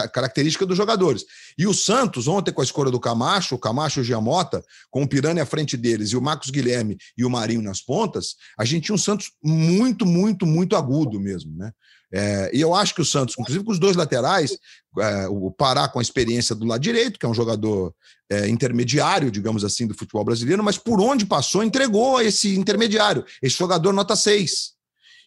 a 0.00 0.08
característica 0.08 0.66
dos 0.66 0.76
jogadores. 0.76 1.24
E 1.56 1.66
o 1.66 1.74
Santos, 1.74 2.26
ontem, 2.26 2.52
com 2.52 2.60
a 2.60 2.64
escolha 2.64 2.90
do 2.90 3.00
Camacho, 3.00 3.54
o 3.54 3.58
Camacho 3.58 4.00
e 4.00 4.02
o 4.02 4.04
Giamota, 4.04 4.64
com 4.90 5.02
o 5.02 5.08
Pirani 5.08 5.40
à 5.40 5.46
frente 5.46 5.76
deles 5.76 6.10
e 6.10 6.16
o 6.16 6.22
Marcos 6.22 6.50
Guilherme 6.50 6.96
e 7.16 7.24
o 7.24 7.30
Marinho 7.30 7.62
nas 7.62 7.80
pontas, 7.80 8.34
a 8.58 8.64
gente 8.64 8.86
tinha 8.86 8.94
um 8.94 8.98
Santos 8.98 9.32
muito, 9.42 10.04
muito, 10.04 10.46
muito 10.46 10.76
agudo 10.76 11.20
mesmo, 11.20 11.56
né? 11.56 11.72
É, 12.14 12.50
e 12.52 12.60
eu 12.60 12.74
acho 12.74 12.94
que 12.94 13.00
o 13.00 13.06
Santos, 13.06 13.34
inclusive 13.38 13.64
com 13.64 13.72
os 13.72 13.78
dois 13.78 13.96
laterais, 13.96 14.58
é, 14.98 15.26
o 15.28 15.50
Pará 15.50 15.88
com 15.88 15.98
a 15.98 16.02
experiência 16.02 16.54
do 16.54 16.66
lado 16.66 16.80
direito, 16.82 17.18
que 17.18 17.24
é 17.24 17.28
um 17.28 17.34
jogador 17.34 17.94
é, 18.30 18.48
intermediário, 18.48 19.30
digamos 19.30 19.64
assim, 19.64 19.86
do 19.86 19.94
futebol 19.94 20.22
brasileiro, 20.22 20.62
mas 20.62 20.76
por 20.76 21.00
onde 21.00 21.24
passou, 21.24 21.64
entregou 21.64 22.20
esse 22.20 22.54
intermediário, 22.54 23.24
esse 23.42 23.56
jogador 23.56 23.94
nota 23.94 24.14
6. 24.14 24.72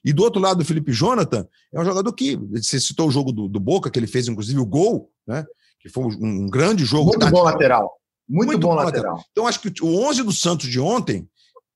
E 0.05 0.13
do 0.13 0.23
outro 0.23 0.39
lado, 0.39 0.61
o 0.61 0.65
Felipe 0.65 0.93
Jonathan 0.93 1.47
é 1.73 1.81
um 1.81 1.83
jogador 1.83 2.13
que, 2.13 2.35
você 2.35 2.79
citou 2.79 3.07
o 3.07 3.11
jogo 3.11 3.31
do, 3.31 3.49
do 3.49 3.59
Boca, 3.59 3.89
que 3.89 3.97
ele 3.97 4.05
fez 4.05 4.27
inclusive 4.27 4.59
o 4.59 4.65
gol, 4.65 5.09
né? 5.27 5.43
que 5.79 5.89
foi 5.89 6.05
um, 6.05 6.47
grande 6.47 6.85
jogo. 6.85 7.05
Muito 7.05 7.19
tático. 7.19 7.37
bom 7.37 7.43
lateral. 7.43 7.91
Muito, 8.29 8.49
muito 8.49 8.61
bom, 8.61 8.69
bom 8.69 8.75
lateral. 8.75 9.13
lateral. 9.13 9.25
Então, 9.31 9.47
acho 9.47 9.59
que 9.59 9.83
o 9.83 10.07
11 10.07 10.23
do 10.23 10.31
Santos 10.31 10.69
de 10.69 10.79
ontem 10.79 11.27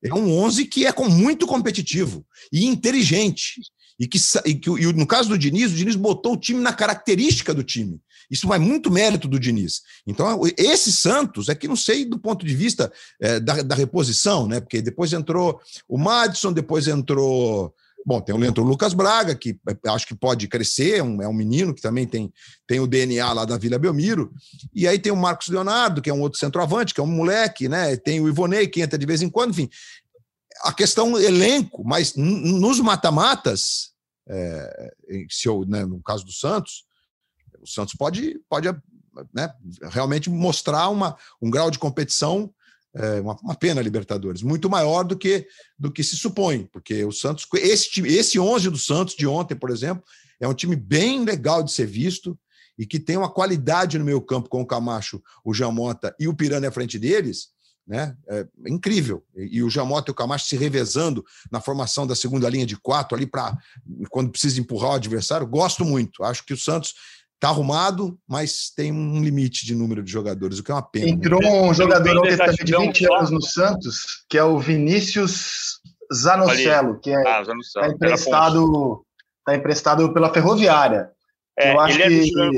é 0.03 0.13
um 0.13 0.37
11 0.39 0.65
que 0.65 0.85
é 0.85 0.93
muito 1.09 1.47
competitivo 1.47 2.25
e 2.53 2.65
inteligente. 2.65 3.55
E 3.99 4.07
que, 4.07 4.17
e 4.45 4.55
que 4.55 4.69
e 4.69 4.93
no 4.93 5.05
caso 5.05 5.29
do 5.29 5.37
Diniz, 5.37 5.71
o 5.71 5.75
Diniz 5.75 5.95
botou 5.95 6.33
o 6.33 6.37
time 6.37 6.61
na 6.61 6.71
característica 6.71 7.53
do 7.53 7.63
time. 7.63 7.99
Isso 8.31 8.47
vai 8.47 8.59
muito 8.59 8.91
mérito 8.91 9.27
do 9.27 9.39
Diniz. 9.39 9.81
Então, 10.07 10.41
esse 10.57 10.91
Santos 10.91 11.49
é 11.49 11.55
que 11.55 11.67
não 11.67 11.75
sei 11.75 12.05
do 12.05 12.17
ponto 12.17 12.45
de 12.45 12.55
vista 12.55 12.91
é, 13.19 13.39
da, 13.39 13.61
da, 13.61 13.75
reposição, 13.75 14.47
né? 14.47 14.59
Porque 14.61 14.81
depois 14.81 15.11
entrou 15.11 15.59
o 15.87 15.97
Madison, 15.97 16.53
depois 16.53 16.87
entrou. 16.87 17.73
Bom, 18.05 18.21
tem 18.21 18.33
o 18.33 18.37
Leandro 18.37 18.63
Lucas 18.63 18.93
Braga, 18.93 19.35
que 19.35 19.59
é, 19.67 19.89
acho 19.89 20.07
que 20.07 20.15
pode 20.15 20.47
crescer, 20.47 20.99
é 20.99 21.03
um, 21.03 21.21
é 21.21 21.27
um 21.27 21.33
menino 21.33 21.75
que 21.75 21.81
também 21.81 22.07
tem, 22.07 22.31
tem 22.65 22.79
o 22.79 22.87
DNA 22.87 23.31
lá 23.33 23.45
da 23.45 23.57
Vila 23.57 23.77
Belmiro. 23.77 24.33
E 24.73 24.87
aí 24.87 24.97
tem 24.97 25.11
o 25.11 25.17
Marcos 25.17 25.49
Leonardo, 25.49 26.01
que 26.01 26.09
é 26.09 26.13
um 26.13 26.21
outro 26.21 26.39
centroavante, 26.39 26.93
que 26.93 26.99
é 26.99 27.03
um 27.03 27.07
moleque, 27.07 27.67
né? 27.67 27.95
Tem 27.97 28.19
o 28.19 28.27
Ivonei, 28.27 28.67
que 28.67 28.81
entra 28.81 28.97
de 28.97 29.05
vez 29.05 29.21
em 29.21 29.29
quando, 29.29 29.51
enfim 29.51 29.69
a 30.61 30.73
questão 30.73 31.17
elenco, 31.17 31.83
mas 31.83 32.15
nos 32.15 32.79
mata-matas, 32.79 33.91
é, 34.27 34.93
se 35.29 35.47
né, 35.67 35.85
no 35.85 36.01
caso 36.01 36.25
do 36.25 36.31
Santos, 36.31 36.85
o 37.61 37.67
Santos 37.67 37.95
pode, 37.95 38.39
pode 38.49 38.67
né, 39.33 39.53
realmente 39.89 40.29
mostrar 40.29 40.89
uma, 40.89 41.17
um 41.41 41.49
grau 41.49 41.71
de 41.71 41.79
competição, 41.79 42.53
é, 42.95 43.21
uma, 43.21 43.35
uma, 43.43 43.55
pena 43.55 43.81
Libertadores, 43.81 44.41
muito 44.41 44.69
maior 44.69 45.03
do 45.03 45.17
que, 45.17 45.47
do 45.77 45.91
que 45.91 46.03
se 46.03 46.15
supõe, 46.15 46.67
porque 46.71 47.03
o 47.05 47.11
Santos, 47.11 47.45
esse, 47.55 47.89
time, 47.89 48.09
esse 48.09 48.39
11 48.39 48.69
do 48.69 48.77
Santos 48.77 49.15
de 49.15 49.27
ontem, 49.27 49.55
por 49.55 49.69
exemplo, 49.69 50.03
é 50.39 50.47
um 50.47 50.53
time 50.53 50.75
bem 50.75 51.23
legal 51.23 51.61
de 51.61 51.71
ser 51.71 51.85
visto 51.85 52.37
e 52.77 52.85
que 52.85 52.99
tem 52.99 53.17
uma 53.17 53.31
qualidade 53.31 53.99
no 53.99 54.05
meio 54.05 54.21
campo 54.21 54.49
com 54.49 54.61
o 54.61 54.65
Camacho, 54.65 55.21
o 55.43 55.53
Jamota 55.53 56.15
e 56.19 56.27
o 56.27 56.33
Pirani 56.33 56.65
à 56.65 56.71
frente 56.71 56.97
deles, 56.97 57.49
né? 57.85 58.15
É 58.29 58.45
incrível. 58.67 59.25
E 59.35 59.63
o 59.63 59.69
Jamota 59.69 60.11
e 60.11 60.13
o 60.13 60.15
Camacho 60.15 60.45
se 60.45 60.55
revezando 60.55 61.25
na 61.51 61.59
formação 61.59 62.05
da 62.05 62.15
segunda 62.15 62.47
linha 62.47 62.65
de 62.65 62.77
quatro 62.77 63.17
ali 63.17 63.25
para 63.25 63.57
quando 64.09 64.29
precisa 64.29 64.61
empurrar 64.61 64.91
o 64.91 64.95
adversário. 64.95 65.47
Gosto 65.47 65.83
muito. 65.83 66.23
Acho 66.23 66.45
que 66.45 66.53
o 66.53 66.57
Santos 66.57 66.93
está 67.39 67.47
arrumado, 67.47 68.19
mas 68.27 68.69
tem 68.69 68.91
um 68.91 69.23
limite 69.23 69.65
de 69.65 69.73
número 69.73 70.03
de 70.03 70.11
jogadores, 70.11 70.59
o 70.59 70.63
que 70.63 70.71
é 70.71 70.73
uma 70.73 70.81
pena. 70.81 71.05
Né? 71.05 71.11
Entrou 71.13 71.39
né? 71.39 71.49
um 71.49 71.73
jogador 71.73 72.21
de 72.27 72.77
20 72.77 73.13
anos 73.13 73.31
no 73.31 73.41
Santos, 73.41 74.25
que 74.29 74.37
é 74.37 74.43
o 74.43 74.59
Vinícius 74.59 75.79
Zanocelo, 76.13 76.99
que 76.99 77.11
é 77.11 77.21
ah, 77.25 77.43
tá 77.73 77.87
emprestado, 77.87 79.05
tá 79.45 79.55
emprestado 79.55 80.13
pela 80.13 80.33
Ferroviária. 80.33 81.09
É, 81.57 81.73
eu 81.73 81.79
acho 81.79 82.01
ele 82.01 82.29
que, 82.29 82.41
é 82.41 82.49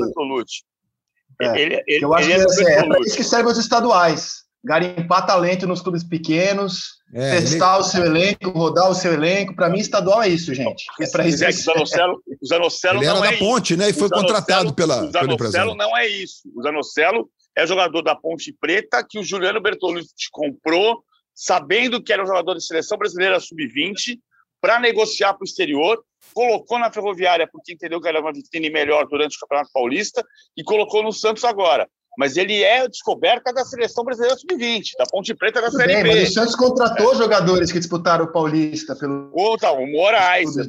É, 1.40 1.60
ele, 1.60 1.82
ele, 1.86 2.04
eu 2.04 2.14
acho 2.14 2.26
que 2.26 2.32
é, 2.32 2.44
assim, 2.44 2.64
é 2.64 2.86
para 2.86 3.00
isso 3.00 3.16
que 3.16 3.24
servem 3.24 3.52
os 3.52 3.58
estaduais 3.58 4.42
garimpar 4.64 5.26
talento 5.26 5.66
nos 5.66 5.80
clubes 5.80 6.04
pequenos, 6.04 7.00
é, 7.12 7.40
testar 7.40 7.74
ele... 7.74 7.82
o 7.82 7.84
seu 7.84 8.04
elenco, 8.04 8.50
rodar 8.50 8.90
o 8.90 8.94
seu 8.94 9.12
elenco. 9.12 9.54
Para 9.54 9.68
mim, 9.68 9.80
estadual 9.80 10.22
é 10.22 10.28
isso, 10.28 10.54
gente. 10.54 10.84
É 11.00 11.10
para 11.10 11.26
isso. 11.26 11.44
É 11.44 11.52
que 11.52 11.58
o 11.58 11.62
Zanocelo, 11.62 12.22
o 12.40 12.46
Zanocelo 12.46 12.98
ele 12.98 13.06
era 13.06 13.20
da 13.20 13.32
é 13.32 13.36
Ponte, 13.38 13.76
né? 13.76 13.90
E 13.90 13.92
foi 13.92 14.08
Zanocelo, 14.08 14.28
contratado 14.28 14.74
pela. 14.74 15.04
O 15.04 15.10
Zanocelo 15.10 15.74
não 15.74 15.96
é 15.96 16.06
isso. 16.06 16.42
O 16.54 16.62
Zanocelo 16.62 17.28
é 17.56 17.66
jogador 17.66 18.02
da 18.02 18.14
Ponte 18.14 18.54
Preta 18.58 19.04
que 19.08 19.18
o 19.18 19.24
Juliano 19.24 19.60
Bertolucci 19.60 20.30
comprou, 20.30 21.02
sabendo 21.34 22.02
que 22.02 22.12
era 22.12 22.22
um 22.22 22.26
jogador 22.26 22.54
de 22.54 22.64
seleção 22.64 22.96
brasileira 22.96 23.40
sub-20, 23.40 24.18
para 24.60 24.78
negociar 24.78 25.34
para 25.34 25.42
o 25.42 25.44
exterior. 25.44 26.02
Colocou 26.32 26.78
na 26.78 26.90
Ferroviária 26.90 27.48
porque 27.50 27.72
entendeu 27.72 28.00
que 28.00 28.06
era 28.06 28.20
uma 28.20 28.32
vitrine 28.32 28.70
melhor 28.70 29.06
durante 29.08 29.36
o 29.36 29.40
Campeonato 29.40 29.70
Paulista 29.72 30.24
e 30.56 30.62
colocou 30.62 31.02
no 31.02 31.12
Santos 31.12 31.44
agora 31.44 31.88
mas 32.16 32.36
ele 32.36 32.62
é 32.62 32.86
descoberta 32.86 33.52
da 33.52 33.64
seleção 33.64 34.04
brasileira 34.04 34.36
sub-20, 34.36 34.90
da 34.98 35.04
Ponte 35.06 35.34
Preta 35.34 35.62
da 35.62 35.70
Série 35.70 35.94
bem, 35.94 36.02
B. 36.02 36.20
Mas 36.20 36.30
o 36.30 36.32
Santos 36.34 36.54
contratou 36.54 37.12
é. 37.12 37.16
jogadores 37.16 37.72
que 37.72 37.78
disputaram 37.78 38.26
o 38.26 38.32
Paulista 38.32 38.94
pelo. 38.94 39.32
Tá, 39.58 39.72
o 39.72 39.86
Moraes, 39.86 40.54
o 40.56 40.68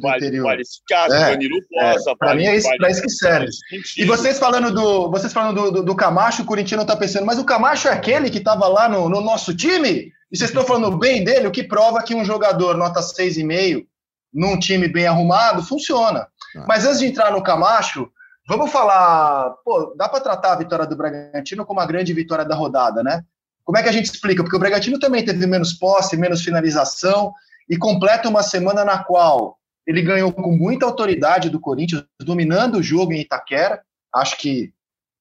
caso, 0.87 1.13
é. 1.13 1.31
Danilo 1.31 1.59
Poça. 1.69 2.11
É. 2.11 2.15
Para 2.15 2.35
mim 2.35 2.45
é 2.45 2.55
isso, 2.55 2.69
vale, 2.77 2.91
isso 2.91 3.01
que 3.01 3.09
serve. 3.09 3.49
E 3.97 4.05
vocês 4.05 4.39
falando 4.39 4.71
do, 4.73 5.11
vocês 5.11 5.33
falando 5.33 5.55
do, 5.55 5.71
do, 5.71 5.83
do 5.83 5.95
Camacho, 5.95 6.43
o 6.43 6.45
Corinthians 6.45 6.81
está 6.81 6.95
pensando, 6.95 7.25
mas 7.25 7.39
o 7.39 7.45
Camacho 7.45 7.87
é 7.87 7.91
aquele 7.91 8.29
que 8.29 8.37
estava 8.37 8.67
lá 8.67 8.87
no, 8.87 9.09
no 9.09 9.21
nosso 9.21 9.55
time? 9.55 10.11
E 10.31 10.37
vocês 10.37 10.49
estão 10.49 10.63
falando 10.63 10.97
bem 10.97 11.23
dele, 11.23 11.47
o 11.47 11.51
que 11.51 11.63
prova 11.63 12.01
que 12.01 12.15
um 12.15 12.25
jogador 12.25 12.77
nota 12.77 13.01
6,5 13.01 13.85
num 14.33 14.57
time 14.57 14.87
bem 14.87 15.05
arrumado 15.05 15.61
funciona. 15.61 16.27
Ah. 16.55 16.65
Mas 16.67 16.85
antes 16.85 16.99
de 16.99 17.05
entrar 17.05 17.31
no 17.31 17.43
Camacho, 17.43 18.09
Vamos 18.47 18.71
falar, 18.71 19.51
pô, 19.63 19.93
dá 19.97 20.09
para 20.09 20.19
tratar 20.19 20.53
a 20.53 20.57
vitória 20.57 20.85
do 20.85 20.95
Bragantino 20.95 21.65
como 21.65 21.79
uma 21.79 21.85
grande 21.85 22.13
vitória 22.13 22.43
da 22.43 22.55
rodada, 22.55 23.01
né? 23.01 23.23
Como 23.63 23.77
é 23.77 23.83
que 23.83 23.87
a 23.87 23.91
gente 23.91 24.05
explica? 24.05 24.43
Porque 24.43 24.55
o 24.55 24.59
Bragantino 24.59 24.99
também 24.99 25.23
teve 25.23 25.47
menos 25.47 25.73
posse, 25.73 26.17
menos 26.17 26.43
finalização 26.43 27.33
e 27.69 27.77
completa 27.77 28.27
uma 28.27 28.43
semana 28.43 28.83
na 28.83 29.01
qual 29.01 29.57
ele 29.87 30.01
ganhou 30.01 30.31
com 30.31 30.51
muita 30.51 30.85
autoridade 30.85 31.49
do 31.49 31.59
Corinthians, 31.59 32.03
dominando 32.21 32.75
o 32.75 32.83
jogo 32.83 33.13
em 33.13 33.21
Itaquera. 33.21 33.81
Acho 34.13 34.37
que 34.37 34.73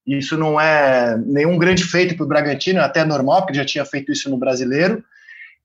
isso 0.05 0.37
não 0.37 0.59
é 0.59 1.17
nenhum 1.17 1.57
grande 1.57 1.85
feito 1.85 2.15
para 2.15 2.25
o 2.25 2.27
Bragantino, 2.27 2.79
é 2.79 2.83
até 2.83 3.05
normal, 3.05 3.41
porque 3.41 3.57
já 3.57 3.65
tinha 3.65 3.85
feito 3.85 4.11
isso 4.11 4.29
no 4.29 4.37
Brasileiro 4.37 5.03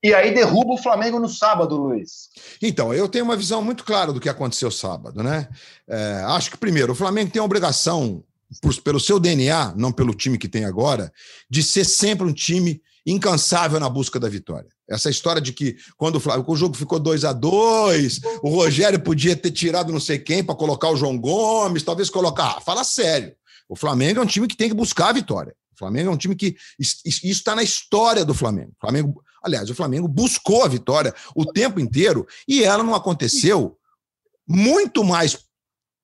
e 0.01 0.13
aí 0.13 0.33
derruba 0.33 0.73
o 0.73 0.77
Flamengo 0.77 1.19
no 1.19 1.27
sábado, 1.27 1.75
Luiz. 1.75 2.29
Então, 2.61 2.93
eu 2.93 3.07
tenho 3.09 3.25
uma 3.25 3.35
visão 3.35 3.61
muito 3.61 3.83
clara 3.83 4.13
do 4.13 4.19
que 4.19 4.29
aconteceu 4.29 4.71
sábado, 4.71 5.21
né? 5.21 5.49
É, 5.87 6.23
acho 6.27 6.51
que, 6.51 6.57
primeiro, 6.57 6.93
o 6.93 6.95
Flamengo 6.95 7.31
tem 7.31 7.41
a 7.41 7.45
obrigação, 7.45 8.23
por, 8.61 8.73
pelo 8.81 8.99
seu 8.99 9.19
DNA, 9.19 9.73
não 9.75 9.91
pelo 9.91 10.13
time 10.13 10.37
que 10.37 10.47
tem 10.47 10.65
agora, 10.65 11.11
de 11.49 11.61
ser 11.61 11.83
sempre 11.83 12.25
um 12.25 12.33
time 12.33 12.81
incansável 13.05 13.79
na 13.79 13.89
busca 13.89 14.19
da 14.19 14.29
vitória. 14.29 14.69
Essa 14.89 15.09
história 15.09 15.41
de 15.41 15.53
que 15.53 15.77
quando 15.97 16.15
o, 16.15 16.19
Flamengo, 16.19 16.51
o 16.51 16.55
jogo 16.55 16.75
ficou 16.75 16.99
2 16.99 17.25
a 17.25 17.33
2 17.33 18.21
o 18.41 18.49
Rogério 18.49 18.99
podia 18.99 19.35
ter 19.35 19.51
tirado 19.51 19.91
não 19.91 19.99
sei 19.99 20.17
quem 20.17 20.43
para 20.43 20.55
colocar 20.55 20.89
o 20.89 20.95
João 20.95 21.17
Gomes, 21.17 21.83
talvez 21.83 22.09
colocar. 22.09 22.55
Ah, 22.57 22.61
fala 22.61 22.83
sério. 22.83 23.33
O 23.67 23.75
Flamengo 23.75 24.19
é 24.19 24.23
um 24.23 24.27
time 24.27 24.47
que 24.47 24.57
tem 24.57 24.69
que 24.69 24.75
buscar 24.75 25.09
a 25.09 25.13
vitória. 25.13 25.53
O 25.75 25.77
Flamengo 25.77 26.09
é 26.09 26.13
um 26.13 26.17
time 26.17 26.35
que. 26.35 26.55
Isso 26.79 27.01
está 27.23 27.55
na 27.55 27.63
história 27.63 28.25
do 28.25 28.33
Flamengo. 28.33 28.71
O 28.77 28.81
Flamengo 28.81 29.23
Aliás, 29.41 29.69
o 29.69 29.75
Flamengo 29.75 30.07
buscou 30.07 30.63
a 30.63 30.67
vitória 30.67 31.13
o 31.35 31.45
tempo 31.45 31.79
inteiro 31.79 32.27
e 32.47 32.63
ela 32.63 32.83
não 32.83 32.95
aconteceu 32.95 33.77
muito 34.47 35.03
mais 35.03 35.37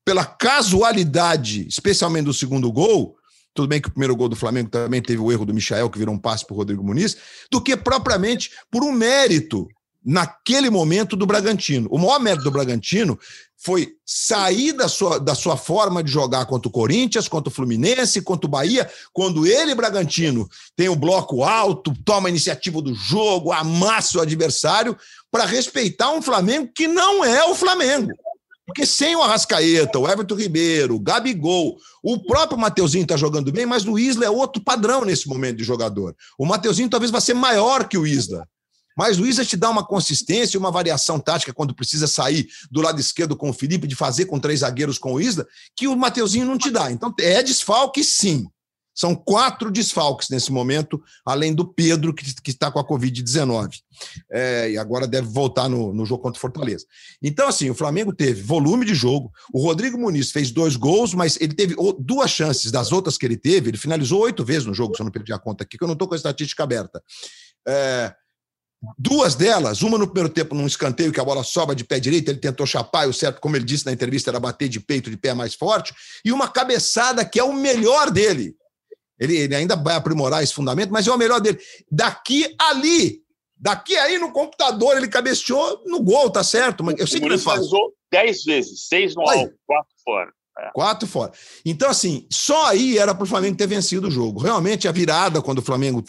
pela 0.05 0.23
casualidade, 0.23 1.67
especialmente 1.67 2.25
do 2.25 2.33
segundo 2.33 2.71
gol. 2.71 3.17
Tudo 3.53 3.67
bem 3.67 3.81
que 3.81 3.87
o 3.87 3.91
primeiro 3.91 4.15
gol 4.15 4.29
do 4.29 4.35
Flamengo 4.35 4.69
também 4.69 5.01
teve 5.01 5.21
o 5.21 5.31
erro 5.31 5.45
do 5.45 5.53
Michael, 5.53 5.89
que 5.89 5.97
virou 5.97 6.13
um 6.13 6.19
passe 6.19 6.45
para 6.45 6.53
o 6.53 6.57
Rodrigo 6.57 6.83
Muniz, 6.83 7.17
do 7.49 7.61
que 7.61 7.75
propriamente 7.75 8.51
por 8.69 8.83
um 8.83 8.91
mérito 8.91 9.67
naquele 10.05 10.69
momento 10.69 11.15
do 11.15 11.25
Bragantino. 11.25 11.89
O 11.89 11.97
maior 11.97 12.19
mérito 12.19 12.43
do 12.43 12.51
Bragantino 12.51 13.17
foi 13.57 13.93
sair 14.05 14.73
da 14.73 14.87
sua, 14.87 15.19
da 15.19 15.33
sua 15.33 15.57
forma 15.57 16.03
de 16.03 16.11
jogar 16.11 16.45
contra 16.45 16.69
o 16.69 16.71
Corinthians, 16.71 17.27
contra 17.27 17.49
o 17.49 17.53
Fluminense, 17.53 18.21
contra 18.21 18.45
o 18.45 18.49
Bahia, 18.49 18.87
quando 19.11 19.47
ele, 19.47 19.73
Bragantino, 19.73 20.47
tem 20.75 20.87
o 20.87 20.95
bloco 20.95 21.43
alto, 21.43 21.91
toma 22.05 22.27
a 22.27 22.29
iniciativa 22.29 22.79
do 22.81 22.93
jogo, 22.93 23.51
amassa 23.51 24.19
o 24.19 24.21
adversário, 24.21 24.95
para 25.31 25.45
respeitar 25.45 26.11
um 26.11 26.21
Flamengo 26.21 26.69
que 26.73 26.87
não 26.87 27.25
é 27.25 27.43
o 27.45 27.55
Flamengo. 27.55 28.11
Porque 28.67 28.85
sem 28.85 29.15
o 29.15 29.21
Arrascaeta, 29.21 29.97
o 29.97 30.07
Everton 30.07 30.35
Ribeiro, 30.35 30.95
o 30.95 30.99
Gabigol, 30.99 31.77
o 32.03 32.19
próprio 32.19 32.59
Mateuzinho 32.59 33.03
está 33.03 33.15
jogando 33.15 33.51
bem, 33.51 33.65
mas 33.65 33.85
o 33.85 33.97
Isla 33.97 34.25
é 34.25 34.29
outro 34.29 34.61
padrão 34.63 35.05
nesse 35.05 35.27
momento 35.27 35.57
de 35.57 35.63
jogador. 35.63 36.15
O 36.37 36.45
Mateuzinho 36.45 36.89
talvez 36.89 37.11
vá 37.11 37.19
ser 37.19 37.35
maior 37.35 37.87
que 37.87 37.97
o 37.97 38.05
Isla. 38.05 38.47
Mas 38.95 39.19
o 39.19 39.25
Isa 39.25 39.43
te 39.43 39.57
dá 39.57 39.69
uma 39.69 39.85
consistência, 39.85 40.59
uma 40.59 40.71
variação 40.71 41.19
tática 41.19 41.53
quando 41.53 41.75
precisa 41.75 42.07
sair 42.07 42.47
do 42.71 42.81
lado 42.81 42.99
esquerdo 42.99 43.35
com 43.35 43.49
o 43.49 43.53
Felipe, 43.53 43.87
de 43.87 43.95
fazer 43.95 44.25
com 44.25 44.39
três 44.39 44.61
zagueiros 44.61 44.97
com 44.97 45.13
o 45.13 45.21
Isla, 45.21 45.45
que 45.75 45.87
o 45.87 45.95
Mateuzinho 45.95 46.45
não 46.45 46.57
te 46.57 46.71
dá. 46.71 46.91
Então 46.91 47.13
é 47.19 47.43
desfalque, 47.43 48.03
sim. 48.03 48.47
São 48.95 49.13
quatro 49.13 49.69
desfalques 49.69 50.29
nesse 50.29 50.53
momento, 50.53 51.03
além 51.25 51.53
do 51.53 51.67
Pedro, 51.67 52.13
que, 52.13 52.23
está 52.49 52.71
com 52.71 52.79
a 52.79 52.87
Covid-19. 52.87 53.81
É, 54.31 54.71
e 54.71 54.77
agora 54.77 55.05
deve 55.05 55.27
voltar 55.27 55.67
no, 55.67 55.93
no 55.93 56.05
jogo 56.05 56.23
contra 56.23 56.37
o 56.37 56.41
Fortaleza. 56.41 56.85
Então, 57.21 57.49
assim, 57.49 57.69
o 57.69 57.75
Flamengo 57.75 58.15
teve 58.15 58.41
volume 58.41 58.85
de 58.85 58.95
jogo. 58.95 59.29
O 59.53 59.61
Rodrigo 59.61 59.97
Muniz 59.97 60.31
fez 60.31 60.49
dois 60.49 60.77
gols, 60.77 61.13
mas 61.13 61.37
ele 61.41 61.53
teve 61.53 61.75
duas 61.99 62.31
chances 62.31 62.71
das 62.71 62.93
outras 62.93 63.17
que 63.17 63.25
ele 63.25 63.35
teve. 63.35 63.69
Ele 63.69 63.77
finalizou 63.77 64.21
oito 64.21 64.45
vezes 64.45 64.65
no 64.65 64.73
jogo, 64.73 64.95
se 64.95 65.01
eu 65.01 65.03
não 65.03 65.11
perdi 65.11 65.33
a 65.33 65.39
conta 65.39 65.65
aqui, 65.65 65.77
que 65.77 65.83
eu 65.83 65.89
não 65.89 65.93
estou 65.93 66.07
com 66.07 66.13
a 66.13 66.17
estatística 66.17 66.63
aberta. 66.63 67.03
É, 67.67 68.15
Duas 68.97 69.35
delas, 69.35 69.81
uma 69.81 69.97
no 69.97 70.07
primeiro 70.07 70.33
tempo 70.33 70.55
num 70.55 70.67
escanteio 70.67 71.11
que 71.11 71.19
a 71.19 71.23
bola 71.23 71.43
sobra 71.43 71.75
de 71.75 71.83
pé 71.83 71.99
direito, 71.99 72.29
ele 72.29 72.39
tentou 72.39 72.65
chapar 72.65 73.05
e 73.05 73.09
o 73.09 73.13
certo, 73.13 73.39
como 73.39 73.55
ele 73.55 73.65
disse 73.65 73.85
na 73.85 73.91
entrevista, 73.91 74.29
era 74.29 74.39
bater 74.39 74.69
de 74.69 74.79
peito 74.79 75.09
de 75.09 75.17
pé 75.17 75.33
mais 75.33 75.53
forte, 75.53 75.93
e 76.23 76.31
uma 76.31 76.47
cabeçada 76.47 77.25
que 77.25 77.39
é 77.39 77.43
o 77.43 77.53
melhor 77.53 78.11
dele. 78.11 78.55
Ele, 79.19 79.37
ele 79.37 79.55
ainda 79.55 79.75
vai 79.75 79.95
aprimorar 79.95 80.43
esse 80.43 80.53
fundamento, 80.53 80.91
mas 80.91 81.07
é 81.07 81.11
o 81.11 81.17
melhor 81.17 81.39
dele. 81.39 81.59
Daqui 81.89 82.53
ali, 82.59 83.21
daqui 83.55 83.95
aí 83.95 84.17
no 84.17 84.31
computador, 84.31 84.97
ele 84.97 85.07
cabeceou 85.07 85.83
no 85.85 86.01
gol, 86.01 86.29
tá 86.29 86.43
certo? 86.43 86.83
Mas 86.83 86.99
eu 86.99 87.07
sei 87.07 87.19
que 87.19 87.25
ele 87.25 87.37
faz. 87.37 87.65
dez 88.11 88.43
vezes, 88.43 88.87
seis 88.87 89.15
no 89.15 89.21
alto, 89.21 89.53
quatro 89.65 89.93
fora. 90.03 90.31
É. 90.57 90.71
Quatro 90.73 91.05
fora. 91.07 91.33
Então, 91.65 91.89
assim, 91.89 92.25
só 92.31 92.67
aí 92.67 92.97
era 92.97 93.13
para 93.13 93.25
o 93.25 93.27
Flamengo 93.27 93.57
ter 93.57 93.67
vencido 93.67 94.07
o 94.07 94.11
jogo. 94.11 94.41
Realmente, 94.41 94.87
a 94.87 94.91
virada, 94.91 95.41
quando 95.41 95.59
o 95.59 95.61
Flamengo 95.61 96.01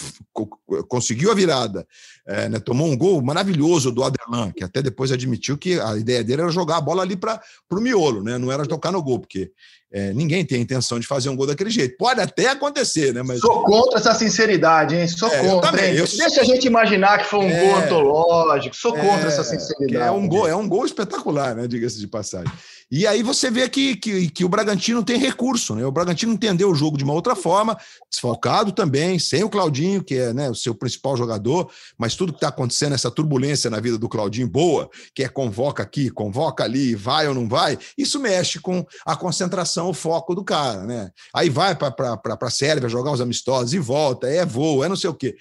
conseguiu 0.88 1.32
a 1.32 1.34
virada, 1.34 1.84
é, 2.24 2.48
né, 2.48 2.60
tomou 2.60 2.86
um 2.86 2.96
gol 2.96 3.20
maravilhoso 3.20 3.90
do 3.90 4.04
Adelan, 4.04 4.52
que 4.52 4.62
até 4.62 4.80
depois 4.80 5.10
admitiu 5.10 5.58
que 5.58 5.80
a 5.80 5.96
ideia 5.96 6.22
dele 6.22 6.42
era 6.42 6.50
jogar 6.50 6.76
a 6.76 6.80
bola 6.80 7.02
ali 7.02 7.16
para 7.16 7.40
o 7.72 7.80
miolo, 7.80 8.22
né? 8.22 8.38
não 8.38 8.52
era 8.52 8.66
tocar 8.66 8.92
no 8.92 9.02
gol, 9.02 9.18
porque 9.18 9.50
é, 9.92 10.12
ninguém 10.12 10.44
tem 10.44 10.58
a 10.58 10.60
intenção 10.60 10.98
de 10.98 11.06
fazer 11.06 11.28
um 11.28 11.36
gol 11.36 11.46
daquele 11.46 11.70
jeito. 11.70 11.96
Pode 11.96 12.20
até 12.20 12.50
acontecer, 12.50 13.14
né? 13.14 13.22
Mas... 13.22 13.40
Sou 13.40 13.62
contra 13.64 13.98
essa 13.98 14.14
sinceridade, 14.14 14.96
hein? 14.96 15.06
Sou 15.06 15.28
é, 15.28 15.40
contra. 15.40 15.70
Também, 15.70 15.94
eu... 15.94 16.04
Deixa 16.06 16.40
a 16.40 16.44
gente 16.44 16.66
imaginar 16.66 17.18
que 17.18 17.24
foi 17.24 17.40
um 17.40 17.48
é, 17.48 17.60
gol 17.60 17.76
antológico. 17.76 18.76
Sou 18.76 18.92
contra 18.92 19.28
essa 19.28 19.42
é, 19.42 19.44
sinceridade. 19.44 20.08
É 20.08 20.10
um, 20.10 20.28
gol, 20.28 20.48
é 20.48 20.56
um 20.56 20.68
gol 20.68 20.84
espetacular, 20.84 21.54
né? 21.54 21.68
Diga-se 21.68 21.98
de 21.98 22.08
passagem. 22.08 22.52
E 22.88 23.04
aí 23.04 23.20
você 23.20 23.50
vê 23.50 23.68
que, 23.68 23.96
que, 23.96 24.30
que, 24.30 24.44
o 24.44 24.48
Bragantino 24.48 25.02
tem 25.02 25.18
recurso, 25.18 25.74
né? 25.74 25.84
O 25.84 25.90
Bragantino 25.90 26.32
entendeu 26.32 26.70
o 26.70 26.74
jogo 26.74 26.96
de 26.96 27.02
uma 27.02 27.14
outra 27.14 27.34
forma, 27.34 27.76
desfalcado 28.08 28.70
também, 28.70 29.18
sem 29.18 29.42
o 29.42 29.50
Claudinho, 29.50 30.04
que 30.04 30.14
é 30.14 30.32
né, 30.32 30.48
o 30.48 30.54
seu 30.54 30.72
principal 30.72 31.16
jogador, 31.16 31.68
mas 31.98 32.14
tudo 32.14 32.32
que 32.32 32.38
está 32.38 32.48
acontecendo, 32.48 32.94
essa 32.94 33.10
turbulência 33.10 33.68
na 33.68 33.80
vida 33.80 33.98
do 33.98 34.08
Claudinho, 34.08 34.48
boa, 34.48 34.88
que 35.12 35.24
é 35.24 35.28
convoca 35.28 35.82
aqui, 35.82 36.10
convoca 36.10 36.62
ali, 36.62 36.94
vai 36.94 37.26
ou 37.26 37.34
não 37.34 37.48
vai, 37.48 37.76
isso 37.98 38.20
mexe 38.20 38.60
com 38.60 38.86
a 39.04 39.16
concentração, 39.16 39.88
o 39.88 39.94
foco 39.94 40.32
do 40.32 40.44
cara, 40.44 40.84
né? 40.84 41.10
Aí 41.34 41.50
vai 41.50 41.74
para 41.74 42.18
a 42.40 42.50
Sérvia 42.50 42.88
jogar 42.88 43.10
os 43.10 43.20
amistosos 43.20 43.74
e 43.74 43.80
volta, 43.80 44.28
é 44.28 44.46
voo, 44.46 44.84
é 44.84 44.88
não 44.88 44.96
sei 44.96 45.10
o 45.10 45.14
quê 45.14 45.34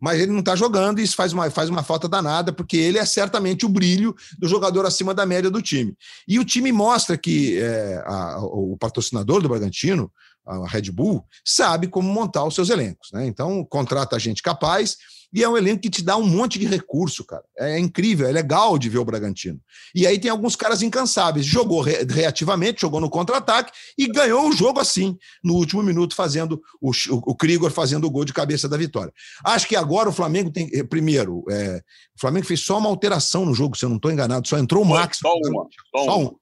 mas 0.00 0.18
ele 0.18 0.32
não 0.32 0.40
está 0.40 0.56
jogando 0.56 0.98
e 0.98 1.02
isso 1.02 1.14
faz 1.14 1.32
uma, 1.32 1.50
faz 1.50 1.68
uma 1.68 1.82
falta 1.82 2.08
danada, 2.08 2.52
porque 2.52 2.76
ele 2.76 2.98
é 2.98 3.04
certamente 3.04 3.66
o 3.66 3.68
brilho 3.68 4.14
do 4.38 4.48
jogador 4.48 4.86
acima 4.86 5.12
da 5.12 5.26
média 5.26 5.50
do 5.50 5.60
time. 5.60 5.94
E 6.26 6.38
o 6.38 6.44
time 6.44 6.72
mostra 6.72 7.18
que 7.18 7.58
é, 7.58 8.02
a, 8.06 8.38
o 8.40 8.76
patrocinador 8.78 9.42
do 9.42 9.48
Bragantino, 9.48 10.10
a 10.46 10.66
Red 10.66 10.90
Bull, 10.90 11.24
sabe 11.44 11.86
como 11.86 12.12
montar 12.12 12.44
os 12.44 12.54
seus 12.54 12.70
elencos. 12.70 13.10
Né? 13.12 13.26
Então, 13.26 13.64
contrata 13.64 14.18
gente 14.18 14.42
capaz 14.42 14.96
e 15.32 15.44
é 15.44 15.48
um 15.48 15.56
elenco 15.56 15.82
que 15.82 15.90
te 15.90 16.02
dá 16.02 16.16
um 16.16 16.26
monte 16.26 16.58
de 16.58 16.66
recurso, 16.66 17.24
cara. 17.24 17.44
É 17.56 17.78
incrível, 17.78 18.26
é 18.26 18.32
legal 18.32 18.76
de 18.76 18.88
ver 18.88 18.98
o 18.98 19.04
Bragantino. 19.04 19.60
E 19.94 20.06
aí 20.06 20.18
tem 20.18 20.30
alguns 20.30 20.56
caras 20.56 20.82
incansáveis. 20.82 21.46
Jogou 21.46 21.80
re 21.80 22.04
reativamente, 22.04 22.80
jogou 22.80 23.00
no 23.00 23.08
contra-ataque 23.08 23.72
e 23.96 24.08
ganhou 24.08 24.48
o 24.48 24.52
jogo 24.52 24.80
assim, 24.80 25.16
no 25.42 25.54
último 25.54 25.82
minuto, 25.82 26.14
fazendo 26.14 26.60
o, 26.80 26.90
o, 27.10 27.34
Krigor 27.34 27.70
fazendo 27.70 28.06
o 28.06 28.10
gol 28.10 28.24
de 28.24 28.32
cabeça 28.32 28.68
da 28.68 28.76
vitória. 28.76 29.12
Acho 29.44 29.68
que 29.68 29.76
agora 29.76 30.08
o 30.08 30.12
Flamengo 30.12 30.50
tem. 30.50 30.68
Eh, 30.72 30.82
primeiro, 30.82 31.44
é, 31.48 31.82
o 32.16 32.20
Flamengo 32.20 32.46
fez 32.46 32.60
só 32.60 32.78
uma 32.78 32.88
alteração 32.88 33.44
no 33.46 33.54
jogo, 33.54 33.76
se 33.76 33.84
eu 33.84 33.88
não 33.88 33.96
estou 33.96 34.10
enganado, 34.10 34.48
só 34.48 34.58
entrou 34.58 34.82
o 34.82 34.86
Max. 34.86 35.18
Só 35.18 35.32
uma. 35.32 35.66
Só 35.94 36.18
uma. 36.18 36.40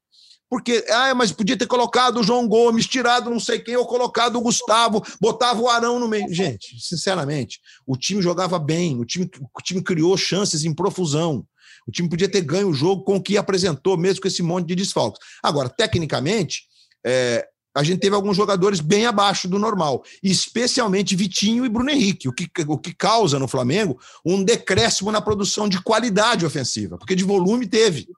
Porque, 0.49 0.85
ah, 0.89 1.15
mas 1.15 1.31
podia 1.31 1.57
ter 1.57 1.67
colocado 1.67 2.21
o 2.21 2.23
João 2.23 2.49
Gomes, 2.49 2.87
tirado 2.87 3.31
não 3.31 3.39
sei 3.39 3.59
quem, 3.59 3.77
ou 3.77 3.87
colocado 3.87 4.37
o 4.37 4.41
Gustavo, 4.41 5.03
botava 5.21 5.61
o 5.61 5.69
Arão 5.69 5.99
no 5.99 6.09
meio. 6.09 6.33
Gente, 6.33 6.81
sinceramente, 6.81 7.61
o 7.87 7.97
time 7.97 8.23
jogava 8.23 8.59
bem, 8.59 8.99
o 8.99 9.05
time, 9.05 9.31
o 9.55 9.63
time 9.63 9.83
criou 9.83 10.17
chances 10.17 10.65
em 10.65 10.75
profusão. 10.75 11.47
O 11.87 11.91
time 11.91 12.09
podia 12.09 12.29
ter 12.29 12.43
ganho 12.43 12.69
o 12.69 12.75
jogo 12.75 13.03
com 13.03 13.17
o 13.17 13.23
que 13.23 13.37
apresentou, 13.37 13.97
mesmo 13.97 14.23
com 14.23 14.29
esse 14.29 14.43
monte 14.43 14.67
de 14.69 14.75
desfalques. 14.75 15.21
Agora, 15.43 15.69
tecnicamente, 15.69 16.65
é, 17.05 17.47
a 17.75 17.83
gente 17.83 18.01
teve 18.01 18.17
alguns 18.17 18.37
jogadores 18.37 18.81
bem 18.81 19.07
abaixo 19.07 19.47
do 19.47 19.59
normal, 19.59 20.03
especialmente 20.23 21.15
Vitinho 21.15 21.65
e 21.65 21.69
Bruno 21.69 21.91
Henrique, 21.91 22.29
o 22.29 22.33
que, 22.33 22.51
o 22.67 22.77
que 22.77 22.93
causa 22.93 23.39
no 23.39 23.47
Flamengo 23.47 23.99
um 24.25 24.43
decréscimo 24.43 25.13
na 25.13 25.21
produção 25.21 25.69
de 25.69 25.81
qualidade 25.81 26.45
ofensiva, 26.45 26.99
porque 26.99 27.15
de 27.15 27.23
volume 27.23 27.67
teve. 27.69 28.09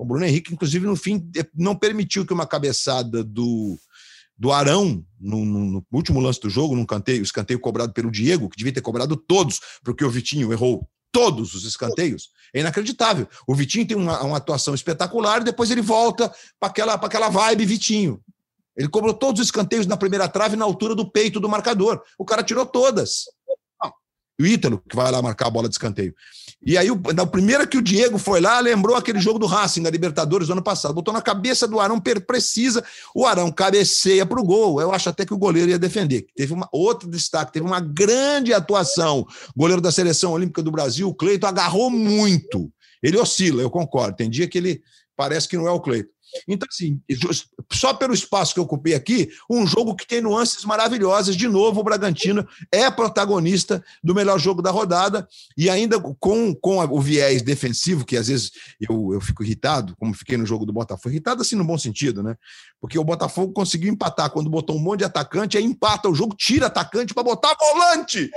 O 0.00 0.04
Bruno 0.06 0.24
Henrique, 0.24 0.54
inclusive, 0.54 0.86
no 0.86 0.96
fim, 0.96 1.30
eh, 1.36 1.46
não 1.54 1.76
permitiu 1.76 2.24
que 2.24 2.32
uma 2.32 2.46
cabeçada 2.46 3.22
do, 3.22 3.78
do 4.34 4.50
Arão, 4.50 5.04
no, 5.20 5.44
no, 5.44 5.86
último 5.92 6.20
lance 6.20 6.40
do 6.40 6.48
jogo, 6.48 6.74
num 6.74 6.86
canteio, 6.86 7.22
escanteio 7.22 7.60
cobrado 7.60 7.92
pelo 7.92 8.10
Diego, 8.10 8.48
que 8.48 8.56
devia 8.56 8.72
ter 8.72 8.80
cobrado 8.80 9.14
todos, 9.14 9.60
porque 9.84 10.02
o 10.02 10.08
Vitinho 10.08 10.50
errou 10.54 10.88
todos 11.12 11.52
os 11.52 11.66
escanteios. 11.66 12.30
É 12.54 12.60
inacreditável. 12.60 13.28
O 13.46 13.54
Vitinho 13.54 13.86
tem 13.86 13.94
uma, 13.94 14.22
uma 14.22 14.38
atuação 14.38 14.74
espetacular 14.74 15.42
e 15.42 15.44
depois 15.44 15.70
ele 15.70 15.82
volta 15.82 16.32
para 16.58 16.70
aquela, 16.70 16.94
aquela 16.94 17.28
vibe 17.28 17.66
Vitinho. 17.66 18.22
Ele 18.74 18.88
cobrou 18.88 19.12
todos 19.12 19.42
os 19.42 19.48
escanteios 19.48 19.86
na 19.86 19.98
primeira 19.98 20.26
trave 20.26 20.56
na 20.56 20.64
altura 20.64 20.94
do 20.94 21.10
peito 21.10 21.38
do 21.38 21.48
marcador. 21.48 22.00
O 22.18 22.24
cara 22.24 22.42
tirou 22.42 22.64
todas. 22.64 23.24
O 24.40 24.46
Ítalo, 24.46 24.82
que 24.88 24.96
vai 24.96 25.10
lá 25.10 25.20
marcar 25.20 25.46
a 25.46 25.50
bola 25.50 25.68
de 25.68 25.74
escanteio. 25.74 26.14
E 26.62 26.76
aí, 26.76 26.88
na 27.14 27.24
primeira 27.24 27.66
que 27.66 27.78
o 27.78 27.82
Diego 27.82 28.18
foi 28.18 28.38
lá, 28.38 28.60
lembrou 28.60 28.94
aquele 28.94 29.18
jogo 29.18 29.38
do 29.38 29.46
Racing, 29.46 29.82
da 29.82 29.88
Libertadores 29.88 30.48
do 30.48 30.52
ano 30.52 30.62
passado. 30.62 30.92
Botou 30.92 31.12
na 31.12 31.22
cabeça 31.22 31.66
do 31.66 31.80
Arão, 31.80 31.98
precisa. 31.98 32.84
O 33.14 33.24
Arão 33.24 33.50
cabeceia 33.50 34.26
para 34.26 34.38
o 34.38 34.44
gol. 34.44 34.80
Eu 34.80 34.92
acho 34.92 35.08
até 35.08 35.24
que 35.24 35.32
o 35.32 35.38
goleiro 35.38 35.70
ia 35.70 35.78
defender. 35.78 36.26
Teve 36.36 36.52
uma, 36.52 36.68
outro 36.70 37.08
destaque, 37.08 37.52
teve 37.52 37.64
uma 37.64 37.80
grande 37.80 38.52
atuação. 38.52 39.26
O 39.56 39.58
goleiro 39.58 39.80
da 39.80 39.90
Seleção 39.90 40.32
Olímpica 40.32 40.62
do 40.62 40.70
Brasil, 40.70 41.08
o 41.08 41.14
Cleito, 41.14 41.46
agarrou 41.46 41.88
muito. 41.88 42.70
Ele 43.02 43.16
oscila, 43.16 43.62
eu 43.62 43.70
concordo. 43.70 44.16
Tem 44.16 44.28
dia 44.28 44.46
que 44.46 44.58
ele 44.58 44.82
parece 45.16 45.48
que 45.48 45.56
não 45.56 45.66
é 45.66 45.70
o 45.70 45.80
Cleito. 45.80 46.10
Então, 46.46 46.66
assim, 46.70 47.00
só 47.72 47.94
pelo 47.94 48.14
espaço 48.14 48.54
que 48.54 48.60
eu 48.60 48.64
ocupei 48.64 48.94
aqui, 48.94 49.30
um 49.48 49.66
jogo 49.66 49.94
que 49.94 50.06
tem 50.06 50.20
nuances 50.20 50.64
maravilhosas. 50.64 51.36
De 51.36 51.48
novo, 51.48 51.80
o 51.80 51.84
Bragantino 51.84 52.46
é 52.72 52.90
protagonista 52.90 53.82
do 54.02 54.14
melhor 54.14 54.38
jogo 54.38 54.62
da 54.62 54.70
rodada 54.70 55.26
e 55.56 55.68
ainda 55.68 56.00
com, 56.00 56.54
com 56.54 56.78
o 56.78 57.00
viés 57.00 57.42
defensivo, 57.42 58.04
que 58.04 58.16
às 58.16 58.28
vezes 58.28 58.50
eu, 58.80 59.14
eu 59.14 59.20
fico 59.20 59.42
irritado, 59.42 59.94
como 59.98 60.14
fiquei 60.14 60.36
no 60.36 60.46
jogo 60.46 60.66
do 60.66 60.72
Botafogo. 60.72 61.10
Irritado, 61.10 61.42
assim, 61.42 61.56
no 61.56 61.64
bom 61.64 61.78
sentido, 61.78 62.22
né? 62.22 62.36
Porque 62.80 62.98
o 62.98 63.04
Botafogo 63.04 63.52
conseguiu 63.52 63.92
empatar 63.92 64.30
quando 64.30 64.50
botou 64.50 64.76
um 64.76 64.80
monte 64.80 65.00
de 65.00 65.04
atacante, 65.04 65.58
aí 65.58 65.64
empata 65.64 66.08
o 66.08 66.14
jogo, 66.14 66.34
tira 66.36 66.66
atacante 66.66 67.14
para 67.14 67.22
botar 67.22 67.56
volante 67.58 68.30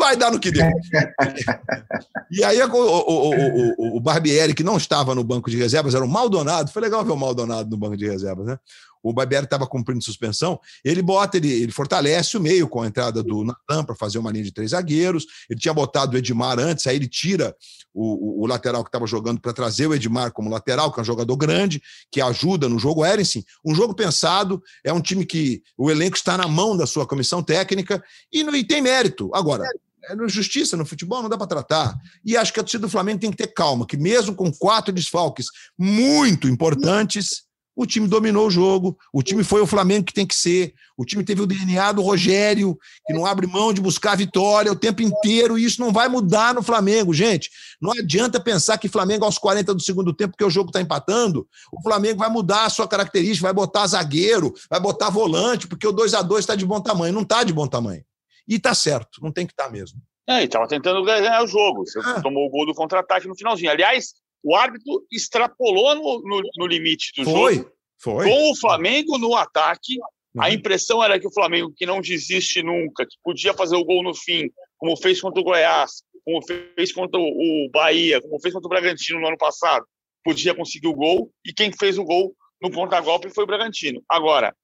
vai 0.00 0.16
dar 0.16 0.32
no 0.32 0.40
que 0.40 0.50
deu. 0.50 0.66
e 2.32 2.42
aí 2.42 2.60
o, 2.60 2.74
o, 2.74 3.30
o, 3.78 3.96
o, 3.96 4.00
Barbieri, 4.00 4.54
que 4.54 4.64
não 4.64 4.76
estava 4.76 5.14
no 5.14 5.22
banco 5.22 5.50
de 5.50 5.56
reservas, 5.56 5.94
era 5.94 6.04
o 6.04 6.08
Maldonado. 6.08 6.72
Foi 6.72 6.82
legal 6.82 7.04
ver 7.04 7.12
o 7.12 7.16
Maldonado 7.16 7.70
no 7.70 7.76
banco 7.76 7.96
de 7.96 8.08
reservas, 8.08 8.46
né? 8.46 8.58
O 9.02 9.12
Barbieri 9.12 9.44
estava 9.44 9.66
cumprindo 9.66 10.02
suspensão. 10.02 10.58
Ele 10.84 11.00
bota, 11.02 11.36
ele, 11.36 11.50
ele 11.50 11.72
fortalece 11.72 12.36
o 12.36 12.40
meio 12.40 12.68
com 12.68 12.82
a 12.82 12.86
entrada 12.86 13.22
do 13.22 13.44
Natan 13.44 13.84
para 13.84 13.94
fazer 13.94 14.18
uma 14.18 14.30
linha 14.30 14.44
de 14.44 14.52
três 14.52 14.70
zagueiros. 14.70 15.26
Ele 15.48 15.58
tinha 15.58 15.72
botado 15.72 16.14
o 16.14 16.18
Edmar 16.18 16.58
antes, 16.58 16.86
aí 16.86 16.96
ele 16.96 17.08
tira 17.08 17.54
o, 17.92 18.42
o, 18.42 18.46
lateral 18.46 18.84
que 18.84 18.88
estava 18.88 19.06
jogando 19.06 19.40
para 19.40 19.52
trazer 19.52 19.86
o 19.86 19.94
Edmar 19.94 20.32
como 20.32 20.50
lateral, 20.50 20.92
que 20.92 21.00
é 21.00 21.02
um 21.02 21.04
jogador 21.04 21.36
grande, 21.36 21.82
que 22.10 22.20
ajuda 22.20 22.68
no 22.68 22.78
jogo 22.78 23.02
aéreo, 23.02 23.24
sim. 23.24 23.44
Um 23.64 23.74
jogo 23.74 23.94
pensado, 23.94 24.62
é 24.84 24.92
um 24.92 25.00
time 25.00 25.24
que 25.24 25.62
o 25.76 25.90
elenco 25.90 26.16
está 26.16 26.36
na 26.36 26.46
mão 26.46 26.76
da 26.76 26.86
sua 26.86 27.06
comissão 27.06 27.42
técnica 27.42 28.02
e, 28.32 28.42
e 28.42 28.64
tem 28.64 28.80
mérito. 28.80 29.30
Agora, 29.34 29.64
é 30.04 30.28
justiça 30.28 30.76
no 30.76 30.86
futebol 30.86 31.22
não 31.22 31.28
dá 31.28 31.36
para 31.36 31.46
tratar. 31.46 31.96
E 32.24 32.36
acho 32.36 32.52
que 32.52 32.60
a 32.60 32.62
torcida 32.62 32.86
do 32.86 32.90
Flamengo 32.90 33.20
tem 33.20 33.30
que 33.30 33.36
ter 33.36 33.48
calma, 33.48 33.86
que 33.86 33.96
mesmo 33.96 34.34
com 34.34 34.52
quatro 34.52 34.92
desfalques 34.92 35.46
muito 35.78 36.48
importantes, 36.48 37.44
o 37.80 37.86
time 37.86 38.06
dominou 38.06 38.46
o 38.46 38.50
jogo, 38.50 38.98
o 39.12 39.22
time 39.22 39.42
foi 39.42 39.62
o 39.62 39.66
Flamengo 39.66 40.04
que 40.04 40.12
tem 40.12 40.26
que 40.26 40.34
ser, 40.34 40.74
o 40.98 41.04
time 41.04 41.24
teve 41.24 41.40
o 41.40 41.46
DNA 41.46 41.92
do 41.92 42.02
Rogério, 42.02 42.76
que 43.06 43.12
não 43.14 43.24
abre 43.24 43.46
mão 43.46 43.72
de 43.72 43.80
buscar 43.80 44.16
vitória 44.16 44.70
o 44.70 44.76
tempo 44.76 45.00
inteiro, 45.00 45.58
e 45.58 45.64
isso 45.64 45.80
não 45.80 45.90
vai 45.90 46.06
mudar 46.06 46.52
no 46.52 46.62
Flamengo, 46.62 47.14
gente. 47.14 47.48
Não 47.80 47.92
adianta 47.92 48.38
pensar 48.38 48.76
que 48.76 48.88
Flamengo 48.88 49.24
aos 49.24 49.38
40 49.38 49.72
do 49.72 49.82
segundo 49.82 50.12
tempo, 50.12 50.32
porque 50.32 50.44
o 50.44 50.50
jogo 50.50 50.68
está 50.68 50.80
empatando, 50.80 51.48
o 51.72 51.80
Flamengo 51.82 52.18
vai 52.18 52.28
mudar 52.28 52.66
a 52.66 52.70
sua 52.70 52.86
característica, 52.86 53.46
vai 53.46 53.54
botar 53.54 53.86
zagueiro, 53.86 54.52
vai 54.68 54.78
botar 54.78 55.08
volante, 55.08 55.66
porque 55.66 55.86
o 55.86 55.92
2 55.92 56.12
a 56.12 56.20
2 56.20 56.40
está 56.40 56.54
de 56.54 56.66
bom 56.66 56.80
tamanho. 56.80 57.14
Não 57.14 57.22
está 57.22 57.42
de 57.44 57.52
bom 57.52 57.66
tamanho. 57.66 58.04
E 58.48 58.56
está 58.56 58.74
certo, 58.74 59.22
não 59.22 59.32
tem 59.32 59.46
que 59.46 59.52
estar 59.52 59.66
tá 59.66 59.70
mesmo. 59.70 60.00
É, 60.28 60.44
estava 60.44 60.68
tentando 60.68 61.02
ganhar 61.04 61.42
o 61.42 61.46
jogo. 61.46 61.84
Você 61.84 61.98
ah. 61.98 62.20
tomou 62.22 62.46
o 62.46 62.50
gol 62.50 62.66
do 62.66 62.74
contra-ataque 62.74 63.26
no 63.26 63.36
finalzinho. 63.36 63.70
Aliás, 63.70 64.14
o 64.42 64.54
árbitro 64.54 65.04
extrapolou 65.10 65.94
no, 65.94 66.22
no, 66.22 66.42
no 66.56 66.66
limite 66.66 67.12
do 67.16 67.24
foi, 67.24 67.54
jogo. 67.56 67.72
Foi. 67.98 68.28
Com 68.28 68.52
o 68.52 68.56
Flamengo 68.56 69.18
no 69.18 69.34
ataque, 69.34 69.98
Uhum. 70.34 70.42
A 70.42 70.50
impressão 70.50 71.02
era 71.02 71.18
que 71.18 71.26
o 71.26 71.32
Flamengo, 71.32 71.72
que 71.76 71.84
não 71.84 72.00
desiste 72.00 72.62
nunca, 72.62 73.04
que 73.04 73.16
podia 73.22 73.52
fazer 73.54 73.76
o 73.76 73.84
gol 73.84 74.02
no 74.02 74.14
fim, 74.14 74.50
como 74.78 74.96
fez 74.96 75.20
contra 75.20 75.40
o 75.40 75.44
Goiás, 75.44 76.02
como 76.24 76.40
fez 76.44 76.92
contra 76.92 77.18
o 77.18 77.68
Bahia, 77.72 78.20
como 78.20 78.40
fez 78.40 78.54
contra 78.54 78.66
o 78.66 78.70
Bragantino 78.70 79.20
no 79.20 79.26
ano 79.26 79.38
passado, 79.38 79.84
podia 80.22 80.54
conseguir 80.54 80.88
o 80.88 80.94
gol, 80.94 81.32
e 81.44 81.52
quem 81.52 81.72
fez 81.72 81.98
o 81.98 82.04
gol 82.04 82.34
no 82.62 82.70
ponta-golpe 82.70 83.30
foi 83.30 83.44
o 83.44 83.46
Bragantino. 83.46 84.02
Agora, 84.08 84.54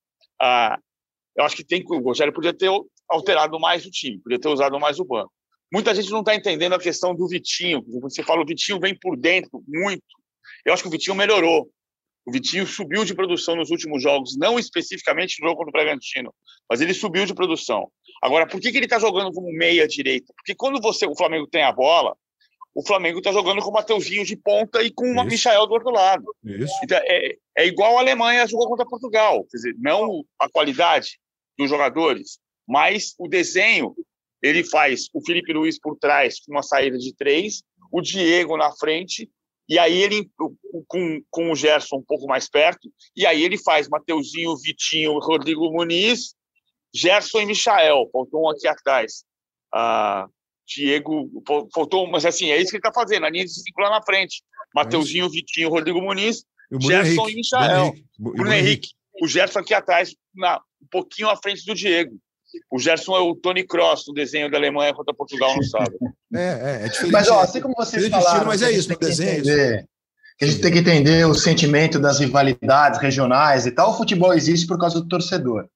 ah, 0.41 0.79
eu 1.37 1.45
acho 1.45 1.57
que 1.57 1.65
tem 1.65 1.83
o 1.85 1.99
Rogério 1.99 2.33
podia 2.33 2.53
ter 2.53 2.71
alterado 3.09 3.59
mais 3.59 3.85
o 3.87 3.91
time, 3.91 4.19
podia 4.21 4.39
ter 4.39 4.49
usado 4.49 4.79
mais 4.79 4.99
o 4.99 5.05
banco. 5.05 5.33
Muita 5.73 5.95
gente 5.95 6.11
não 6.11 6.21
está 6.21 6.35
entendendo 6.35 6.75
a 6.75 6.79
questão 6.79 7.15
do 7.15 7.27
Vitinho. 7.27 7.85
Você 8.03 8.23
fala, 8.23 8.43
o 8.43 8.47
Vitinho 8.47 8.79
vem 8.79 8.97
por 8.97 9.17
dentro 9.17 9.63
muito. 9.67 10.05
Eu 10.65 10.73
acho 10.73 10.83
que 10.83 10.89
o 10.89 10.93
Vitinho 10.93 11.17
melhorou. 11.17 11.69
O 12.25 12.33
Vitinho 12.33 12.67
subiu 12.67 13.05
de 13.05 13.15
produção 13.15 13.55
nos 13.55 13.71
últimos 13.71 14.03
jogos, 14.03 14.37
não 14.37 14.59
especificamente 14.59 15.41
no 15.41 15.49
jogo 15.49 15.59
contra 15.59 15.71
o 15.71 15.73
Bragantino, 15.73 16.35
mas 16.69 16.81
ele 16.81 16.93
subiu 16.93 17.25
de 17.25 17.35
produção. 17.35 17.91
Agora, 18.21 18.47
por 18.47 18.61
que, 18.61 18.73
que 18.73 18.79
ele 18.79 18.87
está 18.87 18.99
jogando 18.99 19.33
como 19.33 19.53
meia-direita? 19.53 20.33
Porque 20.37 20.55
quando 20.55 20.81
você, 20.81 21.07
o 21.07 21.15
Flamengo 21.15 21.47
tem 21.47 21.63
a 21.63 21.71
bola, 21.71 22.17
o 22.75 22.85
Flamengo 22.85 23.19
está 23.19 23.33
jogando 23.33 23.63
com 23.63 23.71
o 23.71 23.73
Mateuzinho 23.73 24.25
de 24.25 24.37
ponta 24.37 24.83
e 24.83 24.91
com 24.91 25.07
o 25.07 25.25
Michael 25.25 25.67
do 25.67 25.75
outro 25.75 25.91
lado. 25.91 26.25
Isso. 26.45 26.75
Então, 26.83 26.99
é, 27.05 27.37
é 27.59 27.67
igual 27.67 27.97
a 27.97 28.01
Alemanha 28.01 28.47
jogou 28.47 28.69
contra 28.69 28.85
Portugal. 28.85 29.45
Quer 29.51 29.57
dizer, 29.57 29.75
não 29.79 30.25
a 30.39 30.49
qualidade 30.49 31.19
dos 31.57 31.71
jogadores, 31.71 32.39
mas 32.67 33.15
o 33.19 33.29
desenho. 33.29 33.95
Ele 34.43 34.63
faz 34.63 35.09
o 35.15 35.25
Felipe 35.25 35.53
Luiz 35.53 35.79
por 35.79 35.97
trás 35.97 36.41
com 36.41 36.53
uma 36.53 36.63
saída 36.63 36.99
de 36.99 37.15
três, 37.15 37.63
o 37.91 38.01
Diego 38.01 38.57
na 38.57 38.71
frente 38.77 39.29
e 39.69 39.79
aí 39.79 40.01
ele, 40.01 40.31
com, 40.87 41.23
com 41.29 41.51
o 41.51 41.57
Gerson 41.57 41.97
um 41.97 42.03
pouco 42.03 42.27
mais 42.27 42.49
perto, 42.49 42.89
e 43.17 43.27
aí 43.27 43.43
ele 43.43 43.59
faz 43.59 43.89
Mateuzinho, 43.89 44.57
Vitinho, 44.57 45.19
Rodrigo 45.19 45.71
Muniz, 45.73 46.35
Gerson 46.95 47.41
e 47.41 47.47
Michael, 47.47 48.09
faltou 48.13 48.45
um 48.45 48.51
aqui 48.51 48.69
atrás. 48.69 49.25
Ah, 49.75 50.29
Diego, 50.67 51.29
faltou, 51.75 52.07
mas 52.07 52.25
assim, 52.25 52.51
é 52.51 52.57
isso 52.57 52.71
que 52.71 52.77
ele 52.77 52.81
está 52.87 52.93
fazendo, 52.93 53.27
a 53.27 53.31
linha 53.31 53.45
de 53.45 53.53
cinco 53.53 53.81
lá 53.81 53.91
na 53.91 54.03
frente. 54.03 54.43
Mateuzinho, 54.75 55.29
Vitinho, 55.29 55.69
Rodrigo 55.69 56.01
Muniz, 56.01 56.45
Gerson 56.81 57.29
Henrique, 57.29 57.33
e 57.33 57.59
Michael. 57.59 57.95
Bruno, 58.19 58.37
Bruno 58.37 58.53
Henrique. 58.53 58.91
O 59.21 59.27
Gerson 59.27 59.61
aqui 59.61 59.75
atrás, 59.75 60.15
na, 60.35 60.61
um 60.81 60.87
pouquinho 60.91 61.29
à 61.29 61.37
frente 61.37 61.65
do 61.65 61.75
Diego. 61.75 62.17
O 62.71 62.79
Gerson 62.79 63.17
é 63.17 63.21
o 63.21 63.35
Tony 63.35 63.67
Cross 63.67 64.05
no 64.09 64.15
desenho 64.15 64.51
da 64.51 64.57
Alemanha 64.57 64.95
contra 64.95 65.15
Portugal 65.15 65.57
no 65.57 65.65
sábado. 65.65 65.97
É, 66.35 66.39
é, 66.39 66.85
é 66.85 66.89
diferente. 66.89 67.13
Mas, 67.13 67.29
ó, 67.29 67.41
assim 67.41 67.61
como 67.61 67.75
vocês 67.75 68.09
falaram... 68.09 68.47
Mas 68.47 68.63
é 68.63 68.73
isso, 68.73 68.91
no 68.91 68.99
desenho. 68.99 69.39
Entender, 69.39 69.87
que 70.39 70.45
a 70.45 70.49
gente 70.49 70.61
tem 70.61 70.73
que 70.73 70.79
entender 70.79 71.27
o 71.27 71.35
sentimento 71.35 71.99
das 71.99 72.21
rivalidades 72.21 73.01
regionais 73.01 73.67
e 73.67 73.71
tal. 73.71 73.91
O 73.91 73.97
futebol 73.97 74.35
existe 74.35 74.67
por 74.67 74.79
causa 74.79 75.01
do 75.01 75.09
torcedor. 75.09 75.67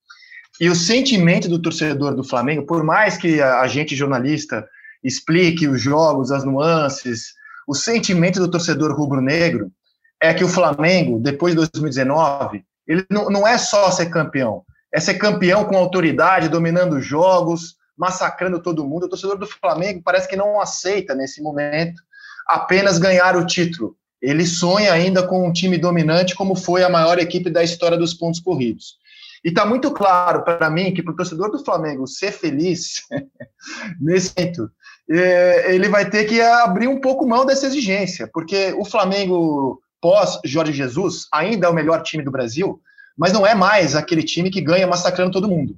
E 0.61 0.69
o 0.69 0.75
sentimento 0.75 1.49
do 1.49 1.59
torcedor 1.59 2.15
do 2.15 2.23
Flamengo, 2.23 2.67
por 2.67 2.85
mais 2.85 3.17
que 3.17 3.41
a 3.41 3.67
gente, 3.67 3.97
jornalista, 3.97 4.69
explique 5.03 5.67
os 5.67 5.81
jogos, 5.81 6.31
as 6.31 6.45
nuances, 6.45 7.33
o 7.67 7.75
sentimento 7.75 8.39
do 8.39 8.51
torcedor 8.51 8.95
rubro-negro 8.95 9.73
é 10.21 10.35
que 10.35 10.45
o 10.45 10.49
Flamengo, 10.49 11.19
depois 11.19 11.55
de 11.55 11.61
2019, 11.61 12.63
ele 12.87 13.07
não, 13.09 13.31
não 13.31 13.49
é 13.49 13.57
só 13.57 13.91
ser 13.91 14.07
campeão, 14.07 14.63
é 14.93 15.01
ser 15.01 15.15
campeão 15.15 15.65
com 15.65 15.77
autoridade, 15.77 16.49
dominando 16.49 16.97
os 16.97 17.05
jogos, 17.05 17.77
massacrando 17.97 18.63
todo 18.63 18.87
mundo. 18.87 19.05
O 19.05 19.09
torcedor 19.09 19.39
do 19.39 19.47
Flamengo 19.47 20.03
parece 20.05 20.29
que 20.29 20.37
não 20.37 20.61
aceita, 20.61 21.15
nesse 21.15 21.43
momento, 21.43 22.03
apenas 22.47 22.99
ganhar 22.99 23.37
o 23.37 23.47
título. 23.47 23.97
Ele 24.21 24.47
sonha 24.47 24.93
ainda 24.93 25.27
com 25.27 25.47
um 25.47 25.53
time 25.53 25.79
dominante, 25.79 26.35
como 26.35 26.55
foi 26.55 26.83
a 26.83 26.89
maior 26.89 27.19
equipe 27.19 27.49
da 27.49 27.63
história 27.63 27.97
dos 27.97 28.13
pontos 28.13 28.41
corridos. 28.41 28.99
E 29.45 29.49
está 29.49 29.65
muito 29.65 29.91
claro 29.91 30.43
para 30.43 30.69
mim 30.69 30.93
que 30.93 31.03
para 31.03 31.13
o 31.13 31.17
torcedor 31.17 31.51
do 31.51 31.65
Flamengo 31.65 32.07
ser 32.07 32.33
feliz 32.33 33.03
nesse 34.01 34.35
momento, 34.37 34.71
é, 35.11 35.75
ele 35.75 35.89
vai 35.89 36.09
ter 36.09 36.25
que 36.25 36.41
abrir 36.41 36.89
um 36.89 37.01
pouco 37.01 37.27
mão 37.27 37.47
dessa 37.47 37.67
exigência, 37.67 38.29
porque 38.33 38.75
o 38.79 38.85
Flamengo 38.85 39.81
pós 40.01 40.39
Jorge 40.45 40.73
Jesus 40.73 41.27
ainda 41.33 41.67
é 41.67 41.71
o 41.71 41.75
melhor 41.75 42.03
time 42.03 42.23
do 42.23 42.31
Brasil, 42.31 42.81
mas 43.21 43.35
não 43.35 43.47
é 43.47 43.55
mais 43.55 43.95
aquele 43.95 44.23
time 44.23 44.51
que 44.51 44.63
ganha 44.63 44.87
massacrando 44.87 45.31
todo 45.31 45.47
mundo. 45.47 45.77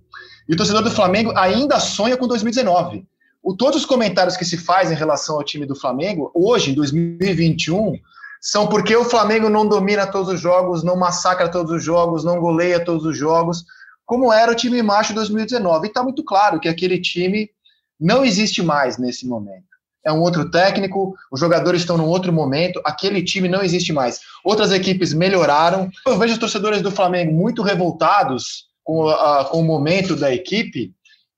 E 0.49 0.55
o 0.55 0.57
torcedor 0.57 0.80
do 0.80 0.93
Flamengo 0.93 1.32
ainda 1.36 1.80
sonha 1.80 2.16
com 2.16 2.28
2019. 2.28 3.05
O, 3.43 3.57
todos 3.57 3.80
os 3.80 3.84
comentários 3.84 4.36
que 4.36 4.45
se 4.45 4.57
faz 4.57 4.93
em 4.93 4.95
relação 4.95 5.34
ao 5.34 5.43
time 5.43 5.66
do 5.66 5.74
Flamengo, 5.74 6.30
hoje, 6.32 6.70
em 6.70 6.74
2021, 6.74 7.99
são 8.40 8.68
porque 8.68 8.95
o 8.95 9.05
Flamengo 9.05 9.49
não 9.49 9.66
domina 9.66 10.07
todos 10.07 10.32
os 10.32 10.40
jogos, 10.40 10.84
não 10.84 10.95
massacra 10.95 11.49
todos 11.49 11.72
os 11.72 11.82
jogos, 11.82 12.22
não 12.22 12.38
goleia 12.38 12.84
todos 12.84 13.05
os 13.05 13.18
jogos, 13.18 13.64
como 14.07 14.32
era 14.32 14.53
o 14.53 14.55
time 14.55 14.80
macho 14.80 15.12
2019. 15.12 15.86
E 15.86 15.88
está 15.88 16.05
muito 16.05 16.22
claro 16.22 16.61
que 16.61 16.68
aquele 16.68 17.01
time 17.01 17.51
não 17.99 18.24
existe 18.24 18.62
mais 18.62 18.99
nesse 18.99 19.26
momento 19.26 19.71
é 20.05 20.12
um 20.12 20.20
outro 20.20 20.50
técnico, 20.50 21.14
os 21.30 21.38
jogadores 21.38 21.82
estão 21.82 21.96
num 21.96 22.07
outro 22.07 22.32
momento, 22.32 22.80
aquele 22.84 23.22
time 23.22 23.48
não 23.48 23.62
existe 23.62 23.92
mais. 23.92 24.20
Outras 24.44 24.72
equipes 24.72 25.12
melhoraram. 25.12 25.90
Eu 26.07 26.18
vejo 26.18 26.34
os 26.34 26.40
torcedores 26.40 26.82
do 26.82 26.90
Flamengo 26.90 27.32
muito 27.32 27.62
revoltados 27.62 28.66
com, 28.82 29.09
a, 29.09 29.44
com 29.44 29.61
o 29.61 29.64
momento 29.64 30.16
da 30.16 30.34
equipe, 30.34 30.92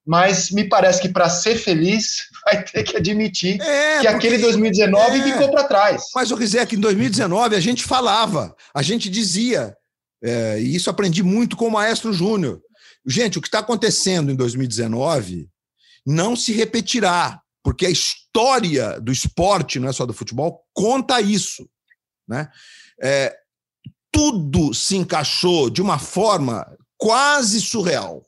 mas 0.06 0.50
me 0.50 0.64
parece 0.64 1.00
que 1.00 1.08
para 1.08 1.28
ser 1.28 1.56
feliz 1.56 2.26
vai 2.44 2.62
ter 2.62 2.82
que 2.82 2.96
admitir 2.96 3.60
é, 3.60 4.00
que 4.00 4.06
aquele 4.06 4.38
2019 4.38 5.18
é, 5.18 5.22
ficou 5.22 5.50
para 5.50 5.64
trás. 5.64 6.04
Mas 6.14 6.30
o 6.30 6.36
que 6.36 6.76
em 6.76 6.80
2019 6.80 7.56
a 7.56 7.60
gente 7.60 7.84
falava, 7.84 8.54
a 8.74 8.82
gente 8.82 9.10
dizia, 9.10 9.76
é, 10.22 10.58
e 10.60 10.74
isso 10.74 10.88
aprendi 10.88 11.22
muito 11.22 11.56
com 11.56 11.68
o 11.68 11.72
Maestro 11.72 12.12
Júnior. 12.12 12.60
Gente, 13.06 13.38
o 13.38 13.42
que 13.42 13.48
está 13.48 13.58
acontecendo 13.58 14.32
em 14.32 14.36
2019 14.36 15.48
não 16.06 16.34
se 16.34 16.52
repetirá 16.52 17.40
porque 17.64 17.86
a 17.86 17.90
história 17.90 19.00
do 19.00 19.10
esporte, 19.10 19.80
não 19.80 19.88
é 19.88 19.92
só 19.92 20.04
do 20.04 20.12
futebol, 20.12 20.62
conta 20.74 21.20
isso. 21.22 21.66
Né? 22.28 22.48
É, 23.02 23.34
tudo 24.12 24.74
se 24.74 24.96
encaixou 24.96 25.70
de 25.70 25.80
uma 25.80 25.98
forma 25.98 26.64
quase 26.98 27.60
surreal. 27.60 28.22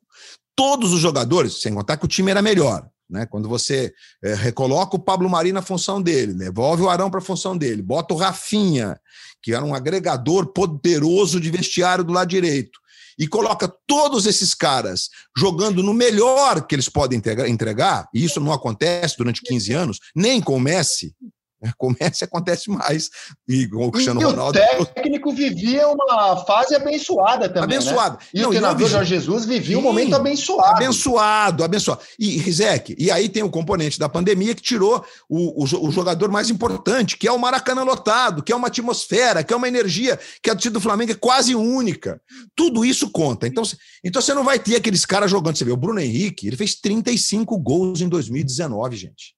Todos 0.57 0.95
os 0.95 1.01
jogadores, 1.01 1.61
sem 1.61 1.75
contar 1.75 1.99
que 1.99 2.07
o 2.07 2.09
time 2.09 2.31
era 2.31 2.41
melhor. 2.41 2.89
Né? 3.09 3.27
Quando 3.27 3.47
você 3.47 3.93
é, 4.25 4.35
recoloca 4.35 4.97
o 4.97 4.99
Pablo 4.99 5.29
Mari 5.29 5.53
na 5.53 5.63
função 5.63 6.01
dele, 6.01 6.33
devolve 6.33 6.83
o 6.83 6.89
Arão 6.89 7.11
para 7.11 7.21
a 7.21 7.23
função 7.23 7.57
dele, 7.57 7.83
bota 7.83 8.15
o 8.15 8.17
Rafinha, 8.17 8.99
que 9.43 9.53
era 9.53 9.65
um 9.65 9.75
agregador 9.75 10.47
poderoso 10.47 11.39
de 11.39 11.51
vestiário 11.51 12.03
do 12.03 12.13
lado 12.13 12.29
direito, 12.29 12.81
e 13.19 13.27
coloca 13.27 13.73
todos 13.87 14.27
esses 14.27 14.55
caras 14.55 15.09
jogando 15.37 15.83
no 15.83 15.95
melhor 15.95 16.67
que 16.67 16.75
eles 16.75 16.89
podem 16.89 17.21
entregar, 17.49 18.09
e 18.13 18.25
isso 18.25 18.41
não 18.41 18.53
acontece 18.53 19.17
durante 19.17 19.43
15 19.43 19.73
anos, 19.73 20.01
nem 20.15 20.41
com 20.41 20.57
o 20.57 20.61
Messi, 20.61 21.15
é, 21.63 21.71
Comece 21.77 22.25
acontece 22.25 22.71
mais. 22.71 23.11
E 23.49 23.67
com 23.69 23.87
o 23.87 23.91
Cristiano 23.91 24.21
e 24.21 24.25
Ronaldo. 24.25 24.59
O 24.79 24.87
técnico 24.87 25.33
vivia 25.33 25.89
uma 25.89 26.45
fase 26.45 26.75
abençoada 26.75 27.49
também. 27.49 27.77
Abençoado. 27.77 28.17
Né? 28.17 28.27
E 28.35 28.41
não, 28.41 28.49
o 28.49 28.51
treinador 28.51 28.89
Jorge 28.89 29.15
Jesus 29.15 29.45
vivia 29.47 29.77
Sim, 29.77 29.81
um 29.81 29.85
momento 29.85 30.15
abençoado. 30.15 30.77
Abençoado, 30.77 31.65
abençoado. 31.65 32.01
E, 32.19 32.37
Rizek, 32.37 32.95
e 32.99 33.11
aí 33.11 33.29
tem 33.29 33.43
o 33.43 33.51
componente 33.51 33.99
da 33.99 34.09
pandemia 34.09 34.55
que 34.55 34.63
tirou 34.63 35.05
o, 35.29 35.65
o, 35.65 35.89
o, 35.89 35.91
jogador 35.91 36.31
mais 36.31 36.51
importante, 36.51 37.17
que 37.17 37.27
é 37.27 37.33
o 37.33 37.39
Maracanã 37.39 37.83
lotado, 37.83 38.43
que 38.43 38.53
é 38.53 38.57
uma 38.57 38.69
atmosfera, 38.69 39.43
que 39.43 39.55
é 39.55 39.57
uma 39.57 39.69
energia, 39.69 40.19
que 40.43 40.51
a 40.51 40.55
torcida 40.55 40.75
do 40.75 40.81
Flamengo 40.81 41.13
é 41.13 41.17
quase 41.17 41.55
única. 41.55 42.21
Tudo 42.55 42.85
isso 42.85 43.11
conta. 43.11 43.47
Então, 43.47 43.63
então 44.05 44.21
você 44.21 44.35
não 44.35 44.45
vai 44.45 44.59
ter 44.59 44.77
aqueles 44.77 45.07
caras 45.07 45.31
jogando. 45.31 45.57
Você 45.57 45.65
vê, 45.65 45.73
o 45.73 45.77
Bruno 45.77 46.01
Henrique, 46.01 46.47
ele 46.47 46.57
fez 46.57 46.75
35 46.75 47.59
gols 47.59 48.01
em 48.01 48.09
2019, 48.09 48.97
gente. 48.97 49.36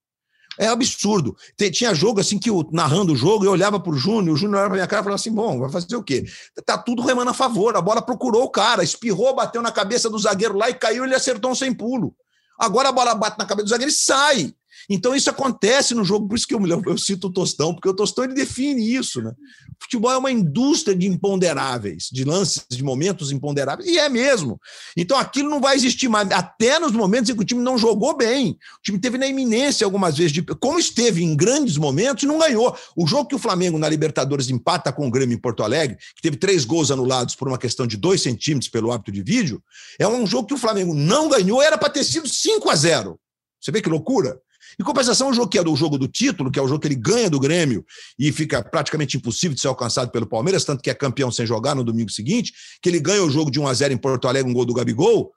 É 0.59 0.67
absurdo. 0.67 1.37
Tinha 1.73 1.95
jogo 1.95 2.21
assim 2.21 2.39
que 2.39 2.51
eu, 2.51 2.69
narrando 2.73 3.13
o 3.13 3.17
jogo, 3.17 3.45
eu 3.45 3.53
olhava 3.53 3.79
para 3.79 3.93
o 3.93 3.97
Júnior, 3.97 4.35
o 4.35 4.37
Júnior 4.37 4.57
olhava 4.57 4.71
para 4.71 4.77
minha 4.77 4.87
cara 4.87 5.03
e 5.03 5.05
falava 5.05 5.21
assim: 5.21 5.33
bom, 5.33 5.61
vai 5.61 5.71
fazer 5.71 5.95
o 5.95 6.03
quê? 6.03 6.25
Tá 6.67 6.77
tudo 6.77 7.03
remando 7.03 7.31
a 7.31 7.35
favor. 7.35 7.77
A 7.77 7.81
bola 7.81 8.03
procurou 8.03 8.43
o 8.43 8.51
cara, 8.51 8.83
espirrou, 8.83 9.35
bateu 9.35 9.63
na 9.63 9.71
cabeça 9.71 10.11
do 10.11 10.19
zagueiro 10.19 10.57
lá 10.57 10.69
e 10.69 10.75
caiu, 10.75 11.05
ele 11.05 11.15
acertou 11.15 11.53
um 11.53 11.55
sem 11.55 11.73
pulo. 11.73 12.15
Agora 12.59 12.89
a 12.89 12.93
bola 12.93 13.15
bate 13.15 13.39
na 13.39 13.47
cabeça 13.47 13.67
do 13.67 13.71
zagueiro 13.71 13.93
e 13.93 13.95
sai. 13.95 14.53
Então 14.89 15.15
isso 15.15 15.29
acontece 15.29 15.95
no 15.95 16.03
jogo, 16.03 16.27
por 16.27 16.37
isso 16.37 16.47
que 16.47 16.55
eu, 16.55 16.61
eu, 16.67 16.97
cito 16.97 17.27
o 17.27 17.33
Tostão, 17.33 17.75
porque 17.75 17.89
o 17.89 17.95
Tostão 17.95 18.25
ele 18.25 18.33
define 18.33 18.95
isso. 18.95 19.21
Né? 19.21 19.31
O 19.31 19.85
futebol 19.85 20.11
é 20.11 20.17
uma 20.17 20.33
indústria 20.33 20.97
de 20.97 21.07
imponderáveis, 21.07 22.09
de 22.11 22.25
lances, 22.25 22.65
de 22.71 22.83
momentos 22.83 23.31
imponderáveis, 23.31 23.87
e 23.87 23.99
é 23.99 24.09
mesmo. 24.09 24.59
Então 24.97 25.19
aquilo 25.19 25.51
não 25.51 25.61
vai 25.61 25.77
existir 25.77 26.09
mais, 26.09 26.31
até 26.31 26.79
nos 26.79 26.93
momentos 26.93 27.29
em 27.29 27.35
que 27.35 27.43
o 27.43 27.45
time 27.45 27.61
não 27.61 27.77
jogou 27.77 28.17
bem. 28.17 28.53
O 28.79 28.83
time 28.83 28.99
teve 28.99 29.19
na 29.19 29.27
iminência 29.27 29.85
algumas 29.85 30.17
vezes, 30.17 30.33
de, 30.33 30.43
como 30.43 30.79
esteve 30.79 31.23
em 31.23 31.37
grandes 31.37 31.77
momentos, 31.77 32.25
não 32.25 32.39
ganhou. 32.39 32.75
O 32.97 33.07
jogo 33.07 33.29
que 33.29 33.35
o 33.35 33.39
Flamengo 33.39 33.79
na 33.79 33.89
Libertadores 33.89 34.49
empata 34.49 34.91
com 34.91 35.07
o 35.07 35.11
Grêmio 35.11 35.35
em 35.35 35.41
Porto 35.41 35.63
Alegre, 35.63 35.99
que 36.17 36.23
teve 36.23 36.39
três 36.39 36.65
gols 36.65 36.91
anulados 36.91 37.35
por 37.35 37.47
uma 37.47 37.59
questão 37.59 37.87
de 37.87 37.99
dois 37.99 38.23
centímetros 38.23 38.71
pelo 38.71 38.91
hábito 38.91 39.13
de 39.13 39.23
vídeo, 39.23 39.63
é 39.99 40.09
um 40.09 40.27
jogo 40.27 40.49
que 40.49 40.55
o 40.55 40.59
Flamengo 40.59 40.95
não 40.95 41.29
ganhou, 41.29 41.63
era 41.63 41.77
para 41.77 41.91
ter 41.91 42.05
sido 42.05 42.27
5 42.27 42.71
a 42.71 42.75
0 42.75 43.21
Você 43.61 43.71
vê 43.71 43.83
que 43.83 43.89
loucura? 43.89 44.41
Em 44.81 44.85
compensação, 44.85 45.29
o 45.29 45.35
jogo 45.35 45.49
que 45.49 45.59
é 45.59 45.65
do 45.65 45.75
jogo 45.75 45.99
do 45.99 46.07
título, 46.07 46.53
que 46.53 46.59
é 46.59 46.63
o 46.63 46.69
jogo 46.69 46.81
que 46.81 46.87
ele 46.87 46.95
ganha 46.95 47.29
do 47.29 47.41
Grêmio 47.41 47.85
e 48.17 48.31
fica 48.31 48.63
praticamente 48.63 49.17
impossível 49.17 49.55
de 49.55 49.61
ser 49.61 49.67
alcançado 49.67 50.13
pelo 50.13 50.25
Palmeiras, 50.25 50.65
tanto 50.65 50.83
que 50.83 50.89
é 50.89 50.95
campeão 50.95 51.33
sem 51.33 51.45
jogar 51.45 51.75
no 51.75 51.83
domingo 51.83 52.11
seguinte, 52.11 52.53
que 52.81 52.89
ele 52.89 53.01
ganha 53.01 53.25
o 53.25 53.31
jogo 53.31 53.51
de 53.51 53.59
1 53.59 53.67
a 53.67 53.75
0 53.75 53.95
em 53.95 53.97
Porto 53.97 54.29
Alegre, 54.29 54.49
um 54.49 54.55
gol 54.55 54.65
do 54.65 54.73
Gabigol. 54.73 55.33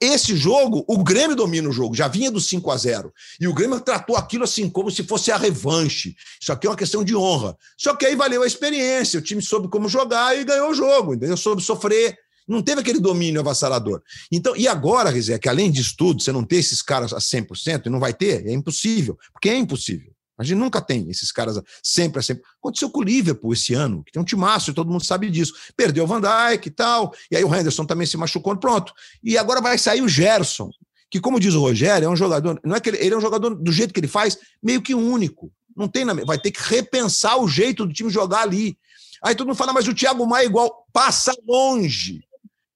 Esse 0.00 0.34
jogo, 0.34 0.84
o 0.88 1.02
Grêmio 1.04 1.36
domina 1.36 1.68
o 1.68 1.72
jogo, 1.72 1.94
já 1.94 2.08
vinha 2.08 2.30
do 2.30 2.40
5 2.40 2.70
a 2.70 2.76
0 2.76 3.12
E 3.40 3.46
o 3.46 3.52
Grêmio 3.52 3.78
tratou 3.80 4.16
aquilo 4.16 4.44
assim 4.44 4.70
como 4.70 4.90
se 4.90 5.02
fosse 5.02 5.30
a 5.30 5.36
revanche. 5.36 6.14
Isso 6.40 6.50
aqui 6.50 6.66
é 6.66 6.70
uma 6.70 6.76
questão 6.76 7.04
de 7.04 7.14
honra. 7.14 7.56
Só 7.76 7.94
que 7.94 8.06
aí 8.06 8.16
valeu 8.16 8.42
a 8.42 8.46
experiência, 8.46 9.18
o 9.18 9.22
time 9.22 9.42
soube 9.42 9.68
como 9.68 9.88
jogar 9.88 10.38
e 10.38 10.44
ganhou 10.44 10.70
o 10.70 10.74
jogo, 10.74 11.14
entendeu? 11.14 11.36
Soube 11.36 11.60
sofrer. 11.62 12.16
Não 12.46 12.62
teve 12.62 12.80
aquele 12.80 13.00
domínio 13.00 13.40
avassalador. 13.40 14.02
Então, 14.30 14.56
e 14.56 14.66
agora, 14.66 15.10
Rizé, 15.10 15.38
que 15.38 15.48
além 15.48 15.70
disso 15.70 15.94
tudo, 15.96 16.22
você 16.22 16.32
não 16.32 16.44
tem 16.44 16.58
esses 16.58 16.82
caras 16.82 17.12
a 17.12 17.18
100%, 17.18 17.86
e 17.86 17.88
não 17.90 18.00
vai 18.00 18.12
ter, 18.12 18.46
é 18.46 18.52
impossível, 18.52 19.18
porque 19.32 19.48
é 19.48 19.56
impossível. 19.56 20.12
A 20.38 20.44
gente 20.44 20.58
nunca 20.58 20.80
tem 20.80 21.08
esses 21.08 21.30
caras 21.30 21.60
sempre 21.82 22.18
a 22.18 22.22
sempre. 22.22 22.42
Aconteceu 22.58 22.90
com 22.90 23.00
o 23.00 23.04
Liverpool 23.04 23.52
esse 23.52 23.74
ano, 23.74 24.02
que 24.02 24.10
tem 24.10 24.20
um 24.20 24.24
timaço 24.24 24.70
e 24.70 24.74
todo 24.74 24.90
mundo 24.90 25.04
sabe 25.04 25.30
disso. 25.30 25.54
Perdeu 25.76 26.04
o 26.04 26.06
Van 26.06 26.20
Dijk 26.20 26.66
e 26.66 26.70
tal, 26.70 27.14
e 27.30 27.36
aí 27.36 27.44
o 27.44 27.54
Henderson 27.54 27.84
também 27.84 28.06
se 28.06 28.16
machucou, 28.16 28.56
pronto. 28.56 28.92
E 29.22 29.38
agora 29.38 29.60
vai 29.60 29.78
sair 29.78 30.02
o 30.02 30.08
Gerson, 30.08 30.70
que, 31.10 31.20
como 31.20 31.38
diz 31.38 31.54
o 31.54 31.60
Rogério, 31.60 32.06
é 32.06 32.08
um 32.08 32.16
jogador. 32.16 32.58
Não 32.64 32.74
é 32.74 32.80
que 32.80 32.88
ele, 32.88 32.98
ele 32.98 33.14
é 33.14 33.18
um 33.18 33.20
jogador 33.20 33.54
do 33.54 33.70
jeito 33.70 33.92
que 33.92 34.00
ele 34.00 34.08
faz, 34.08 34.38
meio 34.62 34.82
que 34.82 34.94
único. 34.94 35.52
Não 35.76 35.86
tem 35.86 36.04
na, 36.04 36.14
vai 36.14 36.38
ter 36.38 36.50
que 36.50 36.62
repensar 36.62 37.36
o 37.36 37.46
jeito 37.46 37.86
do 37.86 37.92
time 37.92 38.10
jogar 38.10 38.42
ali. 38.42 38.76
Aí 39.22 39.34
todo 39.34 39.46
mundo 39.46 39.56
fala, 39.56 39.72
mas 39.72 39.86
o 39.86 39.94
Thiago 39.94 40.26
Maia 40.26 40.44
é 40.44 40.46
igual, 40.46 40.86
passa 40.92 41.32
longe. 41.46 42.24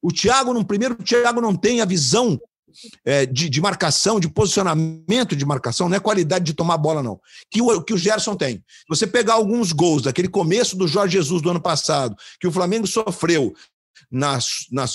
O 0.07 0.13
Thiago, 0.13 0.55
no 0.55 0.65
primeiro, 0.65 0.95
o 0.95 1.03
Thiago 1.03 1.41
não 1.41 1.57
tem 1.57 1.81
a 1.81 1.85
visão 1.85 2.41
é, 3.05 3.27
de, 3.27 3.49
de, 3.49 3.61
marcação, 3.61 4.21
de 4.21 4.29
posicionamento 4.29 5.35
de 5.35 5.45
marcação, 5.45 5.89
não 5.89 5.97
é 5.97 6.01
qualidade 6.01 6.45
de 6.45 6.55
tomar 6.55 6.79
bola, 6.79 7.03
não. 7.03 7.19
Que 7.51 7.61
o, 7.61 7.83
que 7.83 7.93
o 7.93 7.99
Gerson 7.99 8.37
tem. 8.37 8.63
Você 8.89 9.05
pegar 9.05 9.35
alguns 9.35 9.73
gols 9.73 10.03
daquele 10.03 10.29
começo 10.29 10.77
do 10.77 10.87
Jorge 10.87 11.15
Jesus 11.15 11.43
do 11.43 11.51
ano 11.51 11.61
passado, 11.61 12.15
que 12.39 12.47
o 12.47 12.53
Flamengo 12.53 12.87
sofreu, 12.87 13.53
na, 14.11 14.39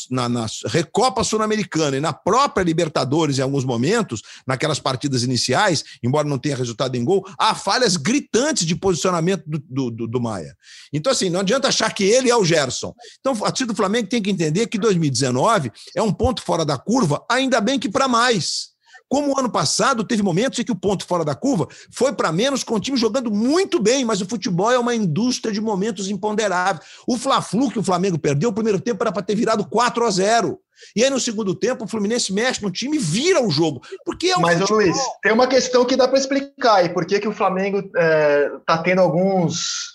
na, 0.10 0.30
na 0.30 0.46
Recopa 0.66 1.24
Sul-Americana 1.24 1.98
e 1.98 2.02
na 2.02 2.14
própria 2.14 2.64
Libertadores, 2.64 3.40
em 3.40 3.42
alguns 3.42 3.66
momentos, 3.66 4.22
naquelas 4.46 4.80
partidas 4.80 5.24
iniciais, 5.24 5.84
embora 6.04 6.28
não 6.28 6.38
tenha 6.38 6.56
resultado 6.56 6.96
em 6.96 7.04
gol, 7.04 7.26
há 7.38 7.54
falhas 7.56 7.98
gritantes 7.98 8.66
de 8.66 8.76
posicionamento 8.76 9.44
do, 9.46 9.92
do, 9.92 10.08
do 10.08 10.22
Maia. 10.22 10.56
Então, 10.94 11.12
assim, 11.12 11.30
não 11.30 11.42
adianta 11.42 11.68
achar 11.68 11.94
que 11.94 12.04
ele 12.04 12.30
é 12.30 12.36
o 12.36 12.46
Gerson. 12.46 12.94
Então, 13.20 13.34
a 13.34 13.52
torcida 13.52 13.74
do 13.74 13.78
Flamengo 13.78 14.08
tem 14.08 14.22
que 14.22 14.30
entender 14.30 14.68
que 14.68 14.78
2019 14.78 15.72
é 15.96 16.02
um 16.02 16.14
ponto 16.14 16.42
fora 16.42 16.66
da 16.66 16.78
curva, 16.78 17.24
ainda 17.30 17.62
bem 17.62 17.80
que 17.80 17.90
para 17.90 18.08
mais. 18.08 18.72
Como 19.12 19.36
o 19.36 19.38
ano 19.38 19.52
passado, 19.52 20.06
teve 20.06 20.24
momentos 20.24 20.58
em 20.58 20.64
que 20.64 20.72
o 20.72 20.76
ponto 20.76 21.06
fora 21.06 21.26
da 21.26 21.36
curva 21.36 21.68
foi 21.92 22.14
para 22.14 22.32
menos, 22.32 22.64
com 22.64 22.76
o 22.76 22.80
time 22.80 22.96
jogando 22.96 23.30
muito 23.30 23.78
bem, 23.78 24.06
mas 24.06 24.22
o 24.22 24.26
futebol 24.26 24.72
é 24.72 24.80
uma 24.80 24.96
indústria 24.96 25.54
de 25.54 25.60
momentos 25.60 26.10
imponderáveis. 26.10 26.86
O 27.06 27.18
Fla-Flu 27.18 27.70
que 27.70 27.80
o 27.80 27.84
Flamengo 27.84 28.18
perdeu, 28.18 28.52
o 28.52 28.54
primeiro 28.54 28.80
tempo 28.80 29.04
era 29.04 29.12
para 29.12 29.22
ter 29.22 29.36
virado 29.36 29.66
4 29.66 30.06
a 30.06 30.10
0 30.10 30.58
e 30.96 31.04
aí, 31.04 31.10
no 31.10 31.20
segundo 31.20 31.54
tempo, 31.54 31.86
o 31.86 31.88
Fluminense 31.88 32.34
mexe 32.34 32.64
no 32.64 32.72
time 32.72 32.98
e 32.98 33.00
vira 33.00 33.46
o 33.46 33.52
jogo. 33.52 33.82
Porque 34.04 34.32
é 34.32 34.38
Mas, 34.38 34.60
futebol. 34.60 34.78
Luiz, 34.78 34.98
tem 35.22 35.32
uma 35.32 35.46
questão 35.46 35.86
que 35.86 35.96
dá 35.96 36.08
para 36.08 36.18
explicar. 36.18 36.84
E 36.84 36.90
por 36.90 37.06
que, 37.06 37.20
que 37.20 37.28
o 37.28 37.34
Flamengo 37.34 37.80
está 37.80 38.00
é, 38.02 38.52
tá 38.66 38.78
tendo 38.80 39.02
alguns 39.02 39.91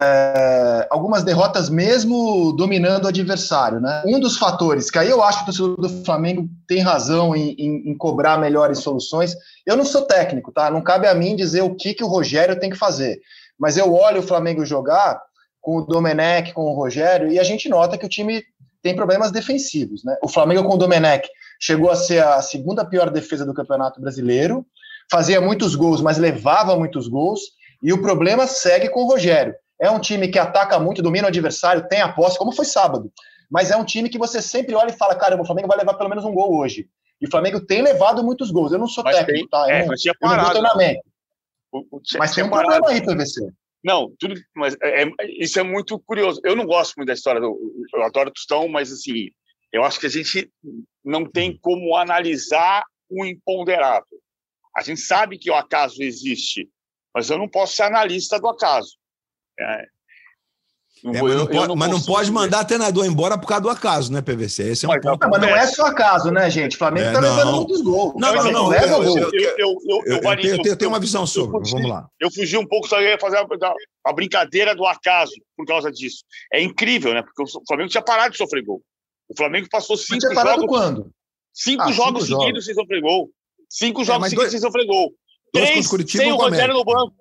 é, 0.00 0.86
algumas 0.90 1.24
derrotas 1.24 1.70
mesmo 1.70 2.52
dominando 2.52 3.04
o 3.04 3.08
adversário, 3.08 3.80
né? 3.80 4.02
Um 4.06 4.20
dos 4.20 4.36
fatores 4.36 4.90
que 4.90 4.98
aí 4.98 5.08
eu 5.08 5.22
acho 5.22 5.38
que 5.38 5.42
o 5.44 5.46
torcedor 5.46 5.76
do 5.76 6.04
Flamengo 6.04 6.48
tem 6.68 6.80
razão 6.80 7.34
em, 7.34 7.52
em, 7.52 7.90
em, 7.90 7.96
cobrar 7.96 8.36
melhores 8.36 8.80
soluções. 8.80 9.34
Eu 9.64 9.76
não 9.76 9.86
sou 9.86 10.02
técnico, 10.02 10.52
tá? 10.52 10.70
Não 10.70 10.82
cabe 10.82 11.06
a 11.06 11.14
mim 11.14 11.34
dizer 11.34 11.62
o 11.62 11.74
que, 11.74 11.94
que 11.94 12.04
o 12.04 12.08
Rogério 12.08 12.60
tem 12.60 12.68
que 12.68 12.76
fazer. 12.76 13.20
Mas 13.58 13.78
eu 13.78 13.94
olho 13.94 14.20
o 14.20 14.26
Flamengo 14.26 14.66
jogar 14.66 15.18
com 15.62 15.78
o 15.78 15.82
Domenech, 15.82 16.52
com 16.52 16.62
o 16.62 16.74
Rogério, 16.74 17.32
e 17.32 17.40
a 17.40 17.44
gente 17.44 17.68
nota 17.68 17.96
que 17.96 18.04
o 18.04 18.08
time 18.08 18.44
tem 18.82 18.94
problemas 18.94 19.32
defensivos, 19.32 20.04
né? 20.04 20.14
O 20.22 20.28
Flamengo 20.28 20.68
com 20.68 20.74
o 20.74 20.78
Domenech 20.78 21.26
chegou 21.58 21.90
a 21.90 21.96
ser 21.96 22.22
a 22.22 22.42
segunda 22.42 22.84
pior 22.84 23.08
defesa 23.08 23.46
do 23.46 23.54
Campeonato 23.54 24.00
Brasileiro, 24.00 24.64
fazia 25.10 25.40
muitos 25.40 25.74
gols, 25.74 26.02
mas 26.02 26.18
levava 26.18 26.76
muitos 26.76 27.08
gols, 27.08 27.40
e 27.82 27.92
o 27.92 28.02
problema 28.02 28.46
segue 28.46 28.90
com 28.90 29.02
o 29.02 29.08
Rogério 29.08 29.54
é 29.80 29.90
um 29.90 30.00
time 30.00 30.28
que 30.28 30.38
ataca 30.38 30.78
muito, 30.78 31.02
domina 31.02 31.26
o 31.26 31.28
adversário, 31.28 31.88
tem 31.88 32.00
a 32.00 32.12
posse, 32.12 32.38
como 32.38 32.52
foi 32.52 32.64
sábado. 32.64 33.12
Mas 33.50 33.70
é 33.70 33.76
um 33.76 33.84
time 33.84 34.08
que 34.08 34.18
você 34.18 34.42
sempre 34.42 34.74
olha 34.74 34.90
e 34.90 34.96
fala: 34.96 35.14
caramba, 35.14 35.42
o 35.42 35.46
Flamengo 35.46 35.68
vai 35.68 35.78
levar 35.78 35.94
pelo 35.94 36.08
menos 36.08 36.24
um 36.24 36.34
gol 36.34 36.56
hoje. 36.56 36.88
E 37.20 37.26
o 37.26 37.30
Flamengo 37.30 37.60
tem 37.60 37.82
levado 37.82 38.22
muitos 38.22 38.50
gols. 38.50 38.72
Eu 38.72 38.78
não 38.78 38.88
sou 38.88 39.04
mas 39.04 39.16
técnico, 39.16 39.38
tem, 39.38 39.48
tá? 39.48 39.66
Eu, 39.68 39.74
é, 39.74 39.80
não, 39.80 39.88
mas, 39.88 40.04
não 40.36 40.50
treinamento. 40.50 41.00
O, 41.72 41.78
o, 41.92 42.00
mas 42.18 42.34
tem 42.34 42.44
um 42.44 42.50
parado. 42.50 42.82
problema 42.82 42.90
aí, 42.90 43.04
PVC. 43.04 43.48
Não, 43.84 44.12
tudo, 44.18 44.34
mas 44.54 44.76
é, 44.82 45.04
é, 45.04 45.10
isso 45.38 45.60
é 45.60 45.62
muito 45.62 45.98
curioso. 46.00 46.40
Eu 46.44 46.56
não 46.56 46.66
gosto 46.66 46.94
muito 46.96 47.06
da 47.06 47.14
história 47.14 47.40
do. 47.40 47.56
Eu 47.94 48.02
adoro 48.02 48.32
Tostão, 48.32 48.68
mas 48.68 48.90
assim, 48.90 49.30
eu 49.72 49.84
acho 49.84 50.00
que 50.00 50.06
a 50.06 50.10
gente 50.10 50.50
não 51.04 51.24
tem 51.24 51.56
como 51.56 51.96
analisar 51.96 52.84
o 53.08 53.24
imponderável. 53.24 54.18
A 54.76 54.82
gente 54.82 55.00
sabe 55.00 55.38
que 55.38 55.50
o 55.50 55.54
acaso 55.54 56.02
existe, 56.02 56.68
mas 57.14 57.30
eu 57.30 57.38
não 57.38 57.48
posso 57.48 57.76
ser 57.76 57.84
analista 57.84 58.38
do 58.38 58.48
acaso. 58.48 58.96
É, 59.58 59.86
mas, 61.04 61.34
não 61.34 61.46
pode, 61.46 61.68
não 61.68 61.76
mas 61.76 61.90
não 61.90 62.00
pode 62.00 62.32
mandar 62.32 62.64
treinador 62.64 63.04
embora 63.04 63.38
por 63.38 63.46
causa 63.46 63.62
do 63.62 63.68
acaso, 63.68 64.10
né, 64.10 64.22
PVC? 64.22 64.70
Esse 64.70 64.86
é 64.86 64.88
um 64.88 64.92
mas, 64.92 65.02
ponto. 65.02 65.28
Mas 65.28 65.40
não 65.40 65.48
é 65.48 65.66
só 65.66 65.86
acaso, 65.86 66.30
né, 66.30 66.48
gente? 66.50 66.74
O 66.74 66.78
Flamengo 66.78 67.08
é, 67.08 67.12
tá 67.12 67.20
levando 67.20 67.52
muitos 67.52 67.82
gols. 67.82 68.14
Não, 68.16 68.34
não, 68.34 68.52
não. 68.52 68.74
Eu, 68.74 69.04
eu, 69.04 69.78
eu, 69.84 70.60
eu, 70.64 70.76
tenho 70.76 70.90
uma 70.90 70.98
visão 70.98 71.26
sobre. 71.26 71.70
Vamos 71.70 71.88
lá. 71.88 72.08
Eu 72.18 72.30
fugi 72.30 72.56
um 72.56 72.66
pouco, 72.66 72.88
só 72.88 73.00
ia 73.00 73.18
fazer 73.18 73.36
a, 73.36 73.46
a, 74.06 74.12
brincadeira 74.12 74.74
do 74.74 74.86
acaso 74.86 75.34
por 75.56 75.66
causa 75.66 75.92
disso. 75.92 76.24
É 76.52 76.62
incrível, 76.62 77.12
né? 77.12 77.22
Porque 77.22 77.42
o 77.42 77.62
Flamengo 77.66 77.90
tinha 77.90 78.02
parado 78.02 78.32
de 78.32 78.38
sofrer 78.38 78.64
gol. 78.64 78.82
O 79.28 79.36
Flamengo 79.36 79.68
passou 79.70 79.96
cinco 79.96 80.20
tinha 80.20 80.34
parado 80.34 80.62
jogos. 80.62 80.76
quando? 80.76 81.10
Cinco 81.52 81.82
ah, 81.82 81.92
jogos 81.92 82.26
cinco 82.26 82.40
seguidos 82.40 82.64
jogos. 82.64 82.64
sem 82.64 82.74
sofrer 82.74 83.00
gol. 83.02 83.30
Cinco 83.68 84.02
é, 84.02 84.04
jogos 84.04 84.28
seguidos 84.30 84.44
dois, 84.44 84.50
sem 84.52 84.60
sofrer 84.60 84.86
gol. 84.86 85.12
Três 85.52 85.88
sem 85.88 86.32
o 86.32 86.36
Rogério 86.36 86.74
no 86.74 86.84
banco. 86.84 87.14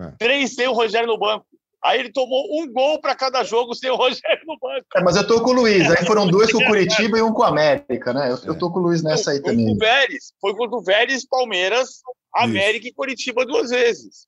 É. 0.00 0.10
Três 0.18 0.54
sem 0.54 0.66
o 0.66 0.72
Rogério 0.72 1.06
no 1.06 1.18
banco. 1.18 1.46
Aí 1.84 1.98
ele 1.98 2.12
tomou 2.12 2.60
um 2.60 2.72
gol 2.72 3.00
para 3.00 3.14
cada 3.14 3.42
jogo 3.42 3.74
sem 3.74 3.90
o 3.90 3.96
Rogério 3.96 4.46
no 4.46 4.56
banco. 4.58 4.86
É, 4.94 5.02
mas 5.02 5.16
eu 5.16 5.26
tô 5.26 5.42
com 5.42 5.50
o 5.50 5.54
Luiz. 5.54 5.90
Aí 5.90 6.06
foram 6.06 6.28
dois 6.28 6.52
com 6.52 6.58
o 6.58 6.64
Curitiba 6.66 7.18
e 7.18 7.22
um 7.22 7.32
com 7.32 7.42
o 7.42 7.46
América, 7.46 8.12
né? 8.12 8.30
Eu, 8.30 8.38
eu 8.52 8.58
tô 8.58 8.70
com 8.70 8.78
o 8.78 8.82
Luiz 8.82 9.02
nessa 9.02 9.32
aí 9.32 9.42
também. 9.42 9.74
O 9.74 9.76
Vélez. 9.76 10.32
Foi 10.40 10.54
contra 10.54 10.76
o 10.76 10.82
Vélez, 10.82 11.26
Palmeiras, 11.26 12.02
América 12.34 12.84
Isso. 12.84 12.88
e 12.88 12.94
Curitiba 12.94 13.44
duas 13.44 13.70
vezes. 13.70 14.26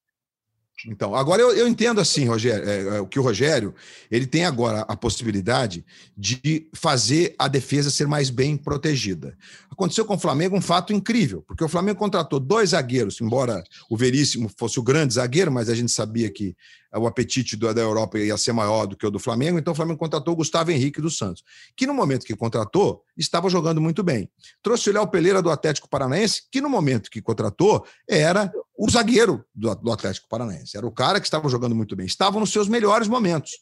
Então, 0.86 1.14
agora 1.14 1.40
eu, 1.40 1.54
eu 1.54 1.66
entendo 1.66 2.00
assim, 2.00 2.26
Rogério, 2.26 2.68
é, 2.68 2.98
é, 2.98 3.04
que 3.06 3.18
o 3.18 3.22
Rogério 3.22 3.74
ele 4.10 4.26
tem 4.26 4.44
agora 4.44 4.80
a 4.82 4.96
possibilidade 4.96 5.84
de 6.16 6.68
fazer 6.74 7.34
a 7.38 7.48
defesa 7.48 7.90
ser 7.90 8.06
mais 8.06 8.30
bem 8.30 8.56
protegida. 8.56 9.36
Aconteceu 9.70 10.04
com 10.04 10.14
o 10.14 10.18
Flamengo 10.18 10.56
um 10.56 10.60
fato 10.60 10.92
incrível, 10.92 11.42
porque 11.46 11.64
o 11.64 11.68
Flamengo 11.68 11.98
contratou 11.98 12.38
dois 12.38 12.70
zagueiros, 12.70 13.20
embora 13.20 13.64
o 13.88 13.96
Veríssimo 13.96 14.50
fosse 14.56 14.78
o 14.78 14.82
grande 14.82 15.14
zagueiro, 15.14 15.50
mas 15.50 15.68
a 15.68 15.74
gente 15.74 15.90
sabia 15.90 16.30
que 16.30 16.54
o 16.96 17.06
apetite 17.06 17.56
da 17.56 17.80
Europa 17.80 18.18
ia 18.18 18.36
ser 18.36 18.52
maior 18.52 18.86
do 18.86 18.96
que 18.96 19.06
o 19.06 19.10
do 19.10 19.18
Flamengo, 19.18 19.58
então 19.58 19.72
o 19.72 19.76
Flamengo 19.76 19.98
contratou 19.98 20.34
o 20.34 20.36
Gustavo 20.36 20.70
Henrique 20.70 21.00
dos 21.00 21.18
Santos, 21.18 21.42
que 21.76 21.86
no 21.86 21.94
momento 21.94 22.24
que 22.24 22.36
contratou, 22.36 23.02
estava 23.16 23.48
jogando 23.48 23.80
muito 23.80 24.02
bem. 24.02 24.28
Trouxe 24.62 24.90
o 24.90 24.92
Léo 24.92 25.08
Peleira 25.08 25.42
do 25.42 25.50
Atlético 25.50 25.88
Paranaense, 25.88 26.42
que 26.50 26.60
no 26.60 26.68
momento 26.68 27.10
que 27.10 27.20
contratou, 27.20 27.84
era 28.08 28.52
o 28.76 28.90
zagueiro 28.90 29.44
do, 29.54 29.74
do 29.74 29.92
Atlético 29.92 30.28
Paranaense. 30.28 30.76
Era 30.76 30.86
o 30.86 30.92
cara 30.92 31.20
que 31.20 31.26
estava 31.26 31.48
jogando 31.48 31.74
muito 31.74 31.94
bem. 31.94 32.06
Estavam 32.06 32.40
nos 32.40 32.50
seus 32.50 32.68
melhores 32.68 33.08
momentos. 33.08 33.52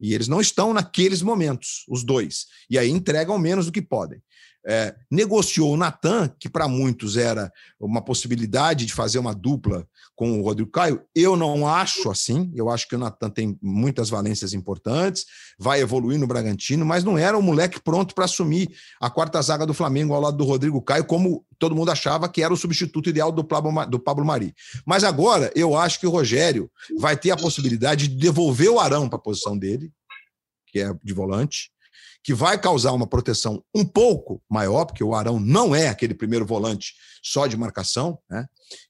E 0.00 0.14
eles 0.14 0.26
não 0.26 0.40
estão 0.40 0.72
naqueles 0.72 1.22
momentos, 1.22 1.84
os 1.88 2.02
dois. 2.02 2.46
E 2.68 2.78
aí 2.78 2.90
entregam 2.90 3.38
menos 3.38 3.66
do 3.66 3.72
que 3.72 3.82
podem 3.82 4.20
é, 4.64 4.94
negociou 5.10 5.72
o 5.72 5.76
Natan, 5.76 6.28
que 6.38 6.48
para 6.48 6.68
muitos 6.68 7.16
era 7.16 7.52
uma 7.80 8.00
possibilidade 8.00 8.86
de 8.86 8.92
fazer 8.92 9.18
uma 9.18 9.34
dupla 9.34 9.86
com 10.14 10.38
o 10.38 10.42
Rodrigo 10.42 10.70
Caio. 10.70 11.02
Eu 11.14 11.36
não 11.36 11.66
acho 11.66 12.10
assim. 12.10 12.52
Eu 12.54 12.70
acho 12.70 12.88
que 12.88 12.94
o 12.94 12.98
Natan 12.98 13.28
tem 13.28 13.58
muitas 13.60 14.08
valências 14.08 14.52
importantes, 14.52 15.26
vai 15.58 15.80
evoluir 15.80 16.18
no 16.18 16.26
Bragantino, 16.26 16.86
mas 16.86 17.02
não 17.02 17.18
era 17.18 17.36
o 17.36 17.42
moleque 17.42 17.80
pronto 17.80 18.14
para 18.14 18.24
assumir 18.24 18.70
a 19.00 19.10
quarta 19.10 19.42
zaga 19.42 19.66
do 19.66 19.74
Flamengo 19.74 20.14
ao 20.14 20.20
lado 20.20 20.36
do 20.36 20.44
Rodrigo 20.44 20.80
Caio, 20.80 21.04
como 21.04 21.44
todo 21.58 21.74
mundo 21.74 21.90
achava 21.90 22.28
que 22.28 22.42
era 22.42 22.52
o 22.52 22.56
substituto 22.56 23.08
ideal 23.08 23.32
do 23.32 23.42
Pablo, 23.42 23.86
do 23.86 23.98
Pablo 23.98 24.24
Mari. 24.24 24.54
Mas 24.86 25.02
agora 25.02 25.50
eu 25.56 25.76
acho 25.76 25.98
que 25.98 26.06
o 26.06 26.10
Rogério 26.10 26.70
vai 26.98 27.16
ter 27.16 27.30
a 27.30 27.36
possibilidade 27.36 28.08
de 28.08 28.16
devolver 28.16 28.70
o 28.70 28.78
Arão 28.78 29.08
para 29.08 29.16
a 29.16 29.22
posição 29.22 29.58
dele, 29.58 29.90
que 30.68 30.80
é 30.80 30.94
de 31.02 31.12
volante 31.12 31.72
que 32.22 32.32
vai 32.32 32.58
causar 32.58 32.92
uma 32.92 33.06
proteção 33.06 33.62
um 33.74 33.84
pouco 33.84 34.40
maior, 34.48 34.84
porque 34.84 35.02
o 35.02 35.14
Arão 35.14 35.40
não 35.40 35.74
é 35.74 35.88
aquele 35.88 36.14
primeiro 36.14 36.46
volante 36.46 36.94
só 37.22 37.46
de 37.46 37.56
marcação, 37.56 38.18
né? 38.30 38.46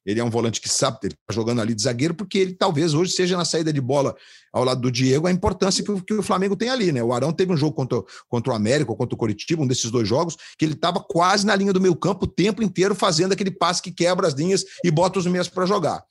Ele 0.07 0.20
é 0.20 0.24
um 0.24 0.30
volante 0.30 0.61
que 0.61 0.68
sabe, 0.68 0.99
ele 1.03 1.14
está 1.14 1.33
jogando 1.33 1.61
ali 1.61 1.74
de 1.74 1.83
zagueiro, 1.83 2.14
porque 2.14 2.39
ele 2.39 2.55
talvez 2.55 2.95
hoje 2.95 3.12
seja 3.12 3.37
na 3.37 3.45
saída 3.45 3.72
de 3.72 3.80
bola 3.80 4.14
ao 4.53 4.64
lado 4.64 4.80
do 4.80 4.93
Diego 4.93 5.26
a 5.26 5.30
importância 5.30 5.83
que, 5.85 6.03
que 6.03 6.14
o 6.14 6.22
Flamengo 6.22 6.57
tem 6.57 6.68
ali, 6.68 6.93
né? 6.93 7.03
O 7.03 7.12
Arão 7.12 7.33
teve 7.33 7.53
um 7.53 7.57
jogo 7.57 7.74
contra, 7.74 8.03
contra 8.28 8.53
o 8.53 8.57
América 8.57 8.91
ou 8.91 8.97
contra 8.97 9.14
o 9.14 9.18
Coritiba, 9.18 9.62
um 9.62 9.66
desses 9.66 9.91
dois 9.91 10.07
jogos, 10.07 10.37
que 10.59 10.64
ele 10.64 10.74
estava 10.74 11.01
quase 11.01 11.47
na 11.47 11.57
linha 11.57 11.72
do 11.72 11.80
meio 11.80 11.97
campo 11.97 12.26
o 12.26 12.28
tempo 12.28 12.62
inteiro 12.62 12.95
fazendo 12.95 13.33
aquele 13.33 13.51
passe 13.51 13.83
que 13.83 13.91
quebra 13.91 14.26
as 14.26 14.35
linhas 14.35 14.64
e 14.85 14.91
bota 14.91 15.18
os 15.18 15.26
meias 15.26 15.49
para 15.49 15.66
jogar. 15.66 16.05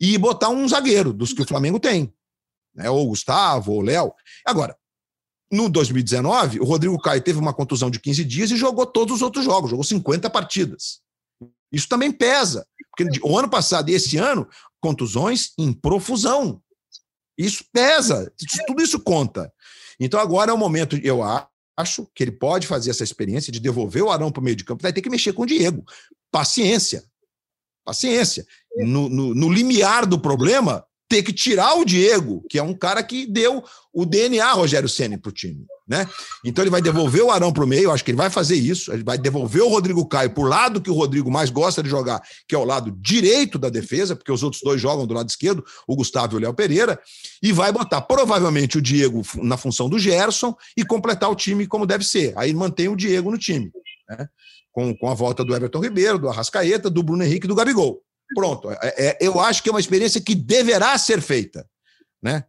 E 0.00 0.16
botar 0.16 0.50
um 0.50 0.68
zagueiro 0.68 1.12
dos 1.12 1.32
que 1.32 1.42
o 1.42 1.46
Flamengo 1.46 1.80
tem, 1.80 2.12
né? 2.74 2.88
Ou 2.88 3.06
o 3.06 3.08
Gustavo, 3.08 3.72
ou 3.72 3.78
o 3.80 3.82
Léo. 3.82 4.12
Agora, 4.44 4.76
no 5.50 5.68
2019, 5.68 6.60
o 6.60 6.64
Rodrigo 6.64 6.98
Caio 6.98 7.22
teve 7.22 7.38
uma 7.38 7.54
contusão 7.54 7.90
de 7.90 7.98
15 7.98 8.24
dias 8.24 8.50
e 8.50 8.56
jogou 8.56 8.84
todos 8.84 9.16
os 9.16 9.22
outros 9.22 9.44
jogos, 9.44 9.70
jogou 9.70 9.84
50 9.84 10.28
partidas. 10.28 11.00
Isso 11.72 11.88
também 11.88 12.12
pesa, 12.12 12.66
porque 12.90 13.20
o 13.22 13.38
ano 13.38 13.48
passado 13.48 13.90
e 13.90 13.94
esse 13.94 14.16
ano, 14.16 14.48
contusões 14.80 15.52
em 15.58 15.72
profusão. 15.72 16.62
Isso 17.36 17.64
pesa, 17.72 18.32
tudo 18.66 18.82
isso 18.82 19.00
conta. 19.00 19.52
Então 19.98 20.20
agora 20.20 20.50
é 20.50 20.54
o 20.54 20.58
momento, 20.58 20.96
eu 20.96 21.22
acho, 21.22 22.06
que 22.14 22.24
ele 22.24 22.32
pode 22.32 22.66
fazer 22.66 22.90
essa 22.90 23.04
experiência 23.04 23.52
de 23.52 23.60
devolver 23.60 24.02
o 24.02 24.10
Arão 24.10 24.32
para 24.32 24.40
o 24.40 24.44
meio 24.44 24.56
de 24.56 24.64
campo, 24.64 24.82
vai 24.82 24.92
ter 24.92 25.00
que 25.00 25.10
mexer 25.10 25.32
com 25.32 25.42
o 25.42 25.46
Diego. 25.46 25.84
Paciência. 26.30 27.04
Paciência. 27.84 28.46
No, 28.76 29.08
no, 29.08 29.34
no 29.34 29.52
limiar 29.52 30.04
do 30.04 30.18
problema, 30.18 30.84
ter 31.08 31.22
que 31.22 31.32
tirar 31.32 31.74
o 31.74 31.84
Diego, 31.84 32.44
que 32.48 32.58
é 32.58 32.62
um 32.62 32.74
cara 32.74 33.02
que 33.02 33.26
deu 33.26 33.64
o 33.92 34.04
DNA 34.04 34.52
Rogério 34.52 34.88
Ceni 34.88 35.16
para 35.16 35.30
o 35.30 35.32
time. 35.32 35.64
Né? 35.88 36.06
Então 36.44 36.62
ele 36.62 36.70
vai 36.70 36.82
devolver 36.82 37.22
o 37.22 37.30
Arão 37.30 37.50
para 37.50 37.64
o 37.64 37.66
meio, 37.66 37.90
acho 37.90 38.04
que 38.04 38.10
ele 38.10 38.18
vai 38.18 38.28
fazer 38.28 38.56
isso, 38.56 38.92
ele 38.92 39.02
vai 39.02 39.16
devolver 39.16 39.62
o 39.62 39.68
Rodrigo 39.68 40.06
Caio 40.06 40.28
para 40.28 40.42
o 40.42 40.46
lado 40.46 40.82
que 40.82 40.90
o 40.90 40.94
Rodrigo 40.94 41.30
mais 41.30 41.48
gosta 41.48 41.82
de 41.82 41.88
jogar, 41.88 42.20
que 42.46 42.54
é 42.54 42.58
o 42.58 42.64
lado 42.64 42.94
direito 43.00 43.58
da 43.58 43.70
defesa, 43.70 44.14
porque 44.14 44.30
os 44.30 44.42
outros 44.42 44.60
dois 44.62 44.78
jogam 44.78 45.06
do 45.06 45.14
lado 45.14 45.30
esquerdo, 45.30 45.64
o 45.86 45.96
Gustavo 45.96 46.34
e 46.34 46.36
o 46.36 46.40
Léo 46.40 46.52
Pereira, 46.52 47.00
e 47.42 47.52
vai 47.52 47.72
botar 47.72 48.02
provavelmente 48.02 48.76
o 48.76 48.82
Diego 48.82 49.22
na 49.36 49.56
função 49.56 49.88
do 49.88 49.98
Gerson 49.98 50.54
e 50.76 50.84
completar 50.84 51.30
o 51.30 51.34
time 51.34 51.66
como 51.66 51.86
deve 51.86 52.04
ser. 52.04 52.34
Aí 52.36 52.52
mantém 52.52 52.88
o 52.88 52.96
Diego 52.96 53.30
no 53.30 53.38
time, 53.38 53.72
né? 54.10 54.28
com, 54.70 54.94
com 54.94 55.08
a 55.08 55.14
volta 55.14 55.42
do 55.42 55.56
Everton 55.56 55.80
Ribeiro, 55.80 56.18
do 56.18 56.28
Arrascaeta, 56.28 56.90
do 56.90 57.02
Bruno 57.02 57.24
Henrique 57.24 57.46
e 57.46 57.48
do 57.48 57.54
Gabigol. 57.54 58.02
Pronto. 58.34 58.70
É, 58.70 58.78
é, 58.82 59.18
eu 59.20 59.40
acho 59.40 59.62
que 59.62 59.68
é 59.68 59.72
uma 59.72 59.80
experiência 59.80 60.20
que 60.20 60.34
deverá 60.34 60.96
ser 60.98 61.20
feita, 61.20 61.66
né? 62.22 62.44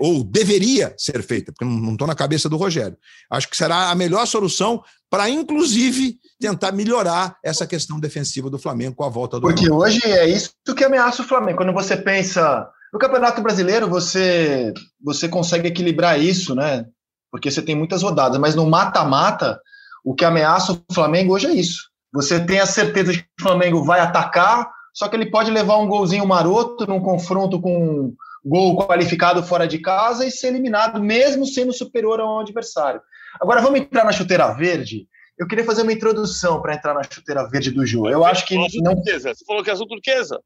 Ou 0.00 0.24
deveria 0.24 0.92
ser 0.98 1.22
feita, 1.22 1.52
porque 1.52 1.64
não 1.64 1.92
estou 1.92 2.06
na 2.06 2.14
cabeça 2.14 2.48
do 2.48 2.56
Rogério. 2.56 2.96
Acho 3.30 3.48
que 3.48 3.56
será 3.56 3.90
a 3.90 3.94
melhor 3.94 4.26
solução 4.26 4.82
para, 5.08 5.30
inclusive, 5.30 6.16
tentar 6.40 6.72
melhorar 6.72 7.36
essa 7.44 7.66
questão 7.66 8.00
defensiva 8.00 8.50
do 8.50 8.58
Flamengo 8.58 8.96
com 8.96 9.04
a 9.04 9.08
volta 9.08 9.38
do. 9.38 9.42
Porque 9.42 9.70
hoje 9.70 10.00
é 10.04 10.28
isso 10.28 10.50
que 10.76 10.84
ameaça 10.84 11.22
o 11.22 11.24
Flamengo. 11.24 11.58
Quando 11.58 11.72
você 11.72 11.96
pensa 11.96 12.68
no 12.92 12.98
Campeonato 12.98 13.40
Brasileiro, 13.40 13.88
você, 13.88 14.72
você 15.00 15.28
consegue 15.28 15.68
equilibrar 15.68 16.20
isso, 16.20 16.54
né? 16.54 16.84
Porque 17.30 17.50
você 17.50 17.62
tem 17.62 17.76
muitas 17.76 18.02
rodadas, 18.02 18.38
mas 18.38 18.54
no 18.54 18.68
mata-mata, 18.68 19.60
o 20.04 20.14
que 20.14 20.24
ameaça 20.24 20.72
o 20.72 20.94
Flamengo 20.94 21.34
hoje 21.34 21.46
é 21.46 21.52
isso. 21.52 21.88
Você 22.12 22.40
tem 22.40 22.58
a 22.58 22.66
certeza 22.66 23.12
de 23.12 23.18
que 23.18 23.28
o 23.40 23.42
Flamengo 23.42 23.84
vai 23.84 24.00
atacar, 24.00 24.68
só 24.92 25.08
que 25.08 25.16
ele 25.16 25.30
pode 25.30 25.50
levar 25.50 25.76
um 25.76 25.88
golzinho 25.88 26.26
maroto 26.26 26.86
num 26.86 27.00
confronto 27.00 27.60
com 27.60 27.76
um 27.76 28.16
gol 28.44 28.76
qualificado 28.76 29.42
fora 29.42 29.66
de 29.66 29.78
casa 29.78 30.26
e 30.26 30.30
ser 30.30 30.48
eliminado, 30.48 31.00
mesmo 31.00 31.46
sendo 31.46 31.72
superior 31.72 32.20
ao 32.20 32.40
adversário. 32.40 33.00
Agora 33.40 33.60
vamos 33.60 33.80
entrar 33.80 34.04
na 34.04 34.12
chuteira 34.12 34.52
verde. 34.54 35.06
Eu 35.38 35.46
queria 35.46 35.64
fazer 35.64 35.82
uma 35.82 35.92
introdução 35.92 36.60
para 36.60 36.74
entrar 36.74 36.94
na 36.94 37.02
chuteira 37.02 37.48
verde 37.48 37.70
do 37.70 37.86
Jô. 37.86 38.08
Eu 38.08 38.24
acho 38.24 38.44
que 38.44 38.56
não. 38.56 38.94
Turquesa. 38.94 39.34
Você 39.34 39.44
falou 39.44 39.62
que 39.62 39.70
é 39.70 39.72
azul 39.72 39.86
turquesa. 39.86 40.40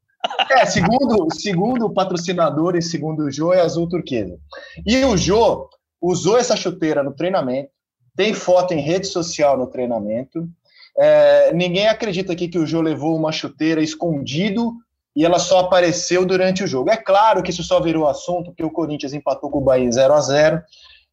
É, 0.51 0.65
segundo, 0.65 1.27
segundo 1.33 1.85
o 1.85 1.93
patrocinador 1.93 2.75
e 2.75 2.81
segundo 2.81 3.23
o 3.23 3.31
Jô, 3.31 3.51
é 3.51 3.61
azul 3.61 3.89
turquesa. 3.89 4.37
E 4.85 5.03
o 5.03 5.17
Jô 5.17 5.67
usou 6.01 6.37
essa 6.37 6.55
chuteira 6.55 7.01
no 7.01 7.13
treinamento, 7.13 7.69
tem 8.15 8.33
foto 8.33 8.73
em 8.73 8.79
rede 8.79 9.07
social 9.07 9.57
no 9.57 9.67
treinamento, 9.67 10.47
é, 10.97 11.53
ninguém 11.53 11.87
acredita 11.87 12.33
aqui 12.33 12.47
que 12.47 12.59
o 12.59 12.65
Jô 12.65 12.81
levou 12.81 13.15
uma 13.15 13.31
chuteira 13.31 13.81
escondido 13.81 14.73
e 15.15 15.25
ela 15.25 15.39
só 15.39 15.59
apareceu 15.59 16.25
durante 16.25 16.63
o 16.63 16.67
jogo. 16.67 16.89
É 16.89 16.97
claro 16.97 17.41
que 17.43 17.51
isso 17.51 17.63
só 17.63 17.79
virou 17.79 18.07
assunto 18.07 18.51
porque 18.51 18.63
o 18.63 18.71
Corinthians 18.71 19.13
empatou 19.13 19.49
com 19.49 19.59
o 19.59 19.63
Bahia 19.63 19.91
0 19.91 20.13
a 20.13 20.21
0 20.21 20.61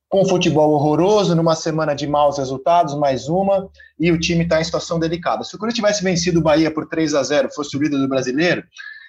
com 0.08 0.26
futebol 0.26 0.72
horroroso, 0.72 1.36
numa 1.36 1.54
semana 1.54 1.94
de 1.94 2.04
maus 2.04 2.36
resultados, 2.36 2.96
mais 2.96 3.28
uma, 3.28 3.70
e 3.98 4.10
o 4.10 4.18
time 4.18 4.42
está 4.42 4.60
em 4.60 4.64
situação 4.64 4.98
delicada. 4.98 5.44
Se 5.44 5.54
o 5.54 5.58
Corinthians 5.58 5.76
tivesse 5.76 6.02
vencido 6.02 6.40
o 6.40 6.42
Bahia 6.42 6.68
por 6.68 6.88
3 6.88 7.14
a 7.14 7.22
0 7.22 7.50
fosse 7.54 7.76
o 7.76 7.80
líder 7.80 7.98
do 7.98 8.08
brasileiro, 8.08 8.64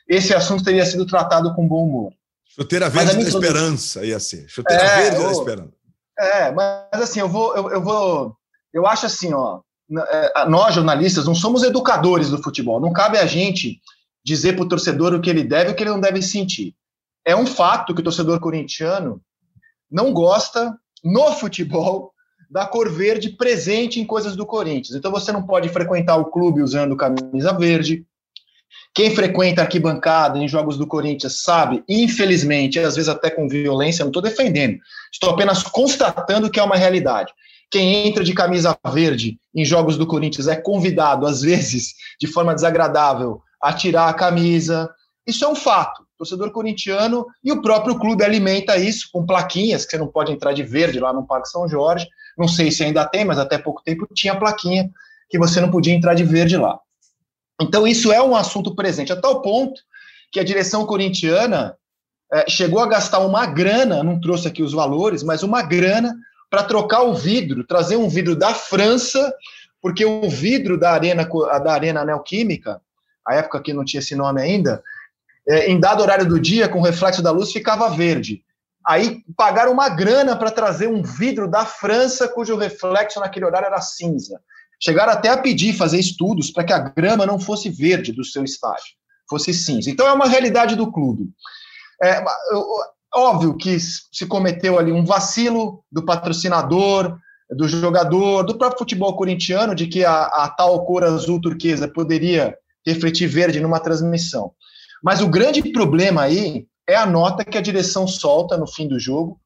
esse 0.08 0.34
assunto 0.34 0.64
teria 0.64 0.86
sido 0.86 1.06
tratado 1.08 1.56
com 1.56 1.68
bom 1.68 1.86
humor. 1.86 2.14
Chuteira 2.48 2.88
verde 2.88 3.16
da 3.16 3.22
esperança 3.22 4.06
ia 4.06 4.20
ser. 4.20 4.48
Chuteira 4.48 4.84
é, 4.84 5.02
verde 5.04 5.24
da 5.24 5.32
esperança. 5.32 5.72
É, 6.20 6.52
mas 6.52 7.02
assim, 7.02 7.20
eu 7.20 7.30
vou, 7.30 7.56
eu, 7.56 7.72
eu 7.72 7.82
vou. 7.82 8.36
Eu 8.72 8.86
acho 8.86 9.08
assim, 9.08 9.34
ó. 9.34 9.62
É, 10.10 10.46
nós, 10.48 10.76
jornalistas, 10.76 11.26
não 11.26 11.36
somos 11.36 11.64
educadores 11.64 12.30
do 12.30 12.42
futebol. 12.42 12.80
Não 12.80 12.94
cabe 12.94 13.18
a 13.18 13.26
gente 13.26 13.82
dizer 14.24 14.54
para 14.54 14.64
o 14.64 14.70
torcedor 14.70 15.14
o 15.14 15.22
que 15.22 15.30
ele 15.30 15.44
deve 15.44 15.70
e 15.70 15.74
o 15.74 15.76
que 15.76 15.84
ele 15.84 15.90
não 15.90 16.00
deve 16.00 16.22
sentir. 16.22 16.76
É 17.26 17.36
um 17.36 17.46
fato 17.46 17.94
que 17.94 18.02
o 18.02 18.04
torcedor 18.04 18.40
corintiano 18.40 19.22
não 19.90 20.14
gosta, 20.14 20.76
no 21.04 21.34
futebol, 21.34 22.14
da 22.50 22.66
cor 22.66 22.90
verde 22.90 23.30
presente 23.30 24.00
em 24.00 24.06
coisas 24.06 24.36
do 24.36 24.46
Corinthians. 24.46 24.96
Então 24.96 25.12
você 25.12 25.32
não 25.32 25.44
pode 25.44 25.70
frequentar 25.70 26.18
o 26.18 26.26
clube 26.26 26.62
usando 26.62 26.98
camisa 26.98 27.54
verde. 27.58 28.06
Quem 28.94 29.16
frequenta 29.16 29.62
arquibancada 29.62 30.38
em 30.38 30.48
jogos 30.48 30.78
do 30.78 30.86
Corinthians 30.86 31.42
sabe, 31.44 31.82
infelizmente, 31.88 32.78
às 32.78 32.96
vezes 32.96 33.08
até 33.08 33.30
com 33.30 33.48
violência, 33.48 34.04
não 34.04 34.10
estou 34.10 34.22
defendendo, 34.22 34.78
estou 35.12 35.30
apenas 35.30 35.64
constatando 35.64 36.50
que 36.50 36.60
é 36.60 36.64
uma 36.64 36.76
realidade. 36.76 37.32
Quem 37.72 38.08
entra 38.08 38.22
de 38.22 38.34
camisa 38.34 38.78
verde 38.92 39.40
em 39.56 39.64
jogos 39.64 39.98
do 39.98 40.06
Corinthians 40.06 40.48
é 40.48 40.58
convidado, 40.58 41.26
às 41.26 41.42
vezes, 41.42 41.94
de 42.20 42.28
forma 42.28 42.54
desagradável, 42.54 43.42
a 43.62 43.72
tirar 43.72 44.10
a 44.10 44.14
camisa. 44.14 44.90
Isso 45.26 45.46
é 45.46 45.48
um 45.48 45.56
fato. 45.56 46.02
O 46.02 46.18
torcedor 46.18 46.52
corintiano 46.52 47.26
e 47.42 47.52
o 47.52 47.62
próprio 47.62 47.98
clube 47.98 48.24
alimenta 48.24 48.78
isso 48.78 49.08
com 49.12 49.26
plaquinhas, 49.26 49.86
que 49.86 49.92
você 49.92 49.98
não 49.98 50.08
pode 50.08 50.34
entrar 50.34 50.52
de 50.52 50.64
verde 50.64 51.00
lá 51.00 51.14
no 51.14 51.26
Parque 51.26 51.48
São 51.48 51.68
Jorge. 51.68 52.08
Não 52.38 52.48
sei 52.48 52.72
se 52.72 52.84
ainda 52.84 53.06
tem, 53.06 53.24
mas 53.24 53.40
até 53.40 53.58
pouco 53.58 53.82
tempo 53.84 54.06
tinha 54.14 54.36
plaquinha 54.36 54.90
que 55.30 55.40
você 55.40 55.62
não 55.62 55.72
podia 55.72 55.94
entrar 55.94 56.14
de 56.14 56.24
verde 56.24 56.58
lá. 56.58 56.78
Então, 57.62 57.88
isso 57.88 58.12
é 58.12 58.22
um 58.22 58.36
assunto 58.36 58.76
presente, 58.76 59.14
a 59.14 59.20
tal 59.20 59.42
ponto 59.42 59.80
que 60.32 60.40
a 60.40 60.44
direção 60.44 60.86
corintiana 60.86 61.78
é, 62.34 62.50
chegou 62.50 62.82
a 62.82 62.88
gastar 62.88 63.20
uma 63.20 63.46
grana, 63.46 64.04
não 64.04 64.20
trouxe 64.20 64.48
aqui 64.48 64.62
os 64.62 64.74
valores, 64.74 65.24
mas 65.24 65.44
uma 65.44 65.62
grana 65.62 66.14
para 66.52 66.64
trocar 66.64 67.04
o 67.04 67.16
vidro, 67.16 67.64
trazer 67.64 67.96
um 67.96 68.10
vidro 68.10 68.36
da 68.36 68.54
França, 68.54 69.34
porque 69.82 70.06
o 70.06 70.30
vidro 70.30 70.78
da 70.78 70.92
arena 70.92 71.24
da 71.64 71.72
arena 71.72 72.04
Neoquímica, 72.04 72.82
a 73.26 73.36
época 73.36 73.62
que 73.62 73.74
não 73.74 73.86
tinha 73.86 74.02
esse 74.02 74.16
nome 74.16 74.42
ainda, 74.42 74.84
é, 75.48 75.72
em 75.72 75.80
dado 75.80 76.02
horário 76.04 76.28
do 76.28 76.38
dia, 76.38 76.68
com 76.68 76.82
reflexo 76.82 77.22
da 77.22 77.32
luz, 77.32 77.54
ficava 77.54 77.90
verde. 77.90 78.44
Aí 78.86 79.24
pagaram 79.38 79.72
uma 79.72 79.88
grana 79.88 80.36
para 80.36 80.52
trazer 80.52 80.88
um 80.88 81.02
vidro 81.02 81.48
da 81.48 81.66
França, 81.66 82.28
cujo 82.28 82.58
reflexo 82.58 83.22
naquele 83.22 83.46
horário 83.46 83.68
era 83.68 83.80
cinza. 83.80 84.42
Chegaram 84.78 85.14
até 85.14 85.30
a 85.30 85.38
pedir, 85.38 85.74
fazer 85.74 86.00
estudos 86.00 86.52
para 86.52 86.66
que 86.66 86.74
a 86.74 86.80
grama 86.80 87.26
não 87.26 87.40
fosse 87.40 87.70
verde 87.70 88.12
do 88.12 88.26
seu 88.26 88.44
estádio, 88.44 88.94
fosse 89.30 89.54
cinza. 89.54 89.90
Então 89.90 90.06
é 90.06 90.12
uma 90.12 90.28
realidade 90.28 90.76
do 90.76 90.92
clube. 90.92 91.30
É, 92.04 92.22
Óbvio 93.14 93.58
que 93.58 93.78
se 93.80 94.26
cometeu 94.26 94.80
ali 94.80 94.92
um 94.92 95.04
vacilo 95.04 95.84
do 95.92 96.06
patrocinador, 96.06 97.18
do 97.50 97.68
jogador, 97.68 98.44
do 98.44 98.58
próprio 98.58 98.80
futebol 98.80 99.16
corintiano, 99.16 99.76
de 99.76 99.88
que 99.88 100.06
a, 100.06 100.24
a 100.24 100.50
tal 100.50 100.86
cor 100.86 101.04
azul 101.04 101.42
turquesa 101.42 101.88
poderia 101.88 102.56
refletir 102.86 103.28
verde 103.28 103.60
numa 103.60 103.80
transmissão. 103.80 104.54
Mas 105.04 105.22
o 105.22 105.28
grande 105.28 105.72
problema 105.72 106.24
aí 106.24 106.66
é 106.88 106.96
a 106.96 107.06
nota 107.06 107.44
que 107.44 107.58
a 107.58 107.62
direção 107.62 108.08
solta 108.08 108.58
no 108.58 108.68
fim 108.68 108.88
do 108.88 109.00
jogo, 109.00 109.40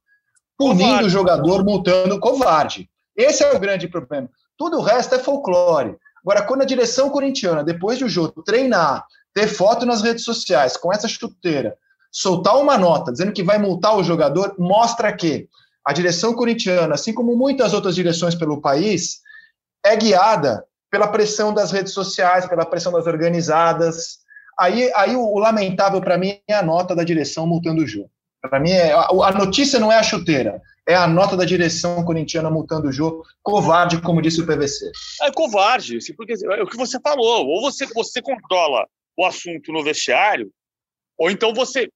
punindo 0.58 1.06
o 1.06 1.10
jogador, 1.10 1.64
multando 1.64 2.16
o 2.16 2.20
covarde. 2.20 2.90
Esse 3.16 3.44
é 3.44 3.52
o 3.52 3.60
grande 3.60 3.88
problema. 3.88 4.30
Tudo 4.58 4.78
o 4.78 4.82
resto 4.82 5.16
é 5.16 5.20
folclore. 5.20 5.96
Agora, 6.22 6.44
quando 6.44 6.62
a 6.62 6.66
direção 6.66 7.10
corintiana, 7.10 7.64
depois 7.64 8.00
do 8.00 8.10
jogo, 8.10 8.44
treinar, 8.44 9.06
ter 9.34 9.48
foto 9.48 9.86
nas 9.86 10.02
redes 10.02 10.24
sociais 10.24 10.78
com 10.78 10.92
essa 10.94 11.08
chuteira, 11.08 11.78
soltar 12.16 12.58
uma 12.58 12.78
nota 12.78 13.12
dizendo 13.12 13.34
que 13.34 13.44
vai 13.44 13.58
multar 13.58 13.98
o 13.98 14.04
jogador 14.04 14.56
mostra 14.58 15.14
que 15.14 15.50
a 15.86 15.92
direção 15.92 16.34
corintiana, 16.34 16.96
assim 16.96 17.14
como 17.14 17.36
muitas 17.36 17.74
outras 17.74 17.94
direções 17.94 18.34
pelo 18.34 18.62
país, 18.62 19.20
é 19.86 19.98
guiada 19.98 20.66
pela 20.90 21.10
pressão 21.10 21.54
das 21.54 21.74
redes 21.74 21.92
sociais, 21.92 22.48
pela 22.48 22.66
pressão 22.66 22.94
das 22.94 23.06
organizadas. 23.06 24.20
Aí, 24.58 24.90
aí 24.96 25.14
o, 25.14 25.22
o 25.22 25.38
lamentável 25.40 26.00
para 26.00 26.18
mim 26.18 26.40
é 26.48 26.54
a 26.54 26.64
nota 26.64 26.96
da 26.96 27.04
direção 27.04 27.46
multando 27.46 27.84
o 27.84 27.88
jogo. 27.88 28.10
Para 28.42 28.62
mim, 28.62 28.72
é, 28.72 28.94
a 28.94 29.32
notícia 29.34 29.78
não 29.78 29.92
é 29.92 29.98
a 29.98 30.04
chuteira, 30.04 30.62
é 30.88 30.96
a 30.96 31.08
nota 31.08 31.36
da 31.36 31.44
direção 31.44 32.04
corintiana 32.06 32.50
multando 32.50 32.88
o 32.88 32.92
jogo. 32.94 33.24
Covarde, 33.44 34.00
como 34.00 34.22
disse 34.22 34.40
o 34.40 34.46
PVC. 34.46 34.90
É 35.24 35.32
covarde, 35.32 35.98
porque 36.16 36.34
é 36.34 36.64
o 36.64 36.68
que 36.68 36.78
você 36.78 36.98
falou. 37.02 37.46
Ou 37.46 37.62
você, 37.62 37.86
você 37.88 38.22
controla 38.22 38.88
o 39.18 39.26
assunto 39.26 39.74
no 39.74 39.84
vestiário, 39.84 40.50
ou 41.18 41.30
então 41.30 41.54
você 41.54 41.90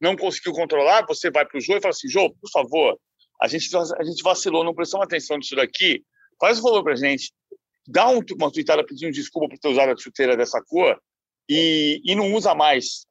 não 0.00 0.16
conseguiu 0.16 0.52
controlar, 0.52 1.06
você 1.06 1.30
vai 1.30 1.46
para 1.46 1.58
o 1.58 1.60
jogo 1.60 1.78
e 1.78 1.82
fala 1.82 1.92
assim: 1.92 2.08
Jô, 2.08 2.30
por 2.30 2.50
favor, 2.50 2.98
a 3.40 3.48
gente, 3.48 3.68
a 3.76 4.04
gente 4.04 4.22
vacilou, 4.22 4.64
não 4.64 4.74
prestamos 4.74 5.04
atenção 5.04 5.36
nisso 5.36 5.56
daqui. 5.56 6.04
Faz 6.38 6.58
um 6.58 6.62
favor 6.62 6.82
para 6.82 6.96
gente. 6.96 7.32
Dá 7.86 8.08
um, 8.08 8.20
uma 8.38 8.52
tweetada 8.52 8.84
pedindo 8.84 9.12
desculpa 9.12 9.48
por 9.48 9.58
ter 9.58 9.68
usado 9.68 9.92
a 9.92 9.96
chuteira 9.96 10.36
dessa 10.36 10.62
cor 10.62 11.00
e, 11.48 12.00
e 12.04 12.14
não 12.14 12.32
usa 12.32 12.54
mais. 12.54 13.06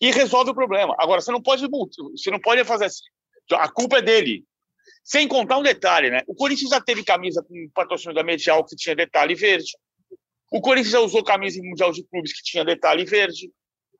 E 0.00 0.10
resolve 0.10 0.50
o 0.50 0.54
problema. 0.54 0.94
Agora, 0.98 1.20
você 1.20 1.30
não 1.30 1.42
pode 1.42 1.66
você 1.68 2.30
não 2.30 2.40
pode 2.40 2.64
fazer 2.64 2.86
assim. 2.86 3.04
A 3.52 3.68
culpa 3.68 3.98
é 3.98 4.02
dele. 4.02 4.44
Sem 5.04 5.28
contar 5.28 5.58
um 5.58 5.62
detalhe, 5.62 6.10
né? 6.10 6.22
O 6.26 6.34
Corinthians 6.34 6.70
já 6.70 6.80
teve 6.80 7.04
camisa 7.04 7.42
com 7.42 7.70
patrocínio 7.74 8.14
da 8.14 8.22
Medial 8.22 8.64
que 8.64 8.76
tinha 8.76 8.94
detalhe 8.94 9.34
verde. 9.34 9.72
O 10.50 10.60
Corinthians 10.60 10.92
já 10.92 11.00
usou 11.00 11.24
camisa 11.24 11.58
em 11.58 11.68
Mundial 11.68 11.92
de 11.92 12.04
Clubes 12.04 12.32
que 12.32 12.42
tinha 12.42 12.64
detalhe 12.64 13.04
verde, 13.04 13.50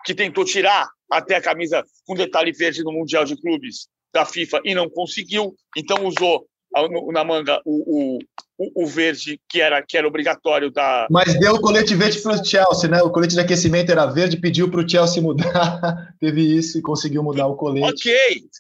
que 0.04 0.14
tentou 0.14 0.44
tirar 0.44 0.88
até 1.10 1.36
a 1.36 1.42
camisa 1.42 1.84
com 2.06 2.14
detalhe 2.14 2.52
verde 2.52 2.82
no 2.82 2.92
Mundial 2.92 3.24
de 3.24 3.36
Clubes 3.36 3.88
da 4.12 4.24
FIFA 4.24 4.60
e 4.64 4.74
não 4.74 4.88
conseguiu. 4.88 5.54
Então 5.76 6.04
usou 6.06 6.46
na 7.12 7.22
manga 7.22 7.60
o, 7.64 8.18
o, 8.58 8.82
o, 8.82 8.86
verde 8.86 9.38
que 9.48 9.60
era, 9.60 9.82
que 9.82 9.96
era 9.96 10.08
obrigatório 10.08 10.70
da. 10.70 11.06
Mas 11.10 11.38
deu 11.38 11.54
o 11.54 11.60
colete 11.60 11.94
verde 11.94 12.20
para 12.20 12.40
o 12.40 12.44
Chelsea, 12.44 12.88
né? 12.88 13.02
O 13.02 13.10
colete 13.10 13.34
de 13.34 13.40
aquecimento 13.40 13.92
era 13.92 14.06
verde, 14.06 14.40
pediu 14.40 14.70
para 14.70 14.80
o 14.80 14.88
Chelsea 14.88 15.22
mudar, 15.22 16.14
teve 16.18 16.40
isso 16.40 16.78
e 16.78 16.82
conseguiu 16.82 17.22
mudar 17.22 17.46
o 17.46 17.56
colete. 17.56 18.08
Ok. 18.08 18.16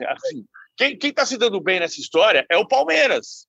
Assim, 0.08 0.44
quem 0.76 1.10
está 1.10 1.24
se 1.24 1.38
dando 1.38 1.60
bem 1.60 1.80
nessa 1.80 2.00
história 2.00 2.44
é 2.50 2.56
o 2.56 2.68
Palmeiras. 2.68 3.46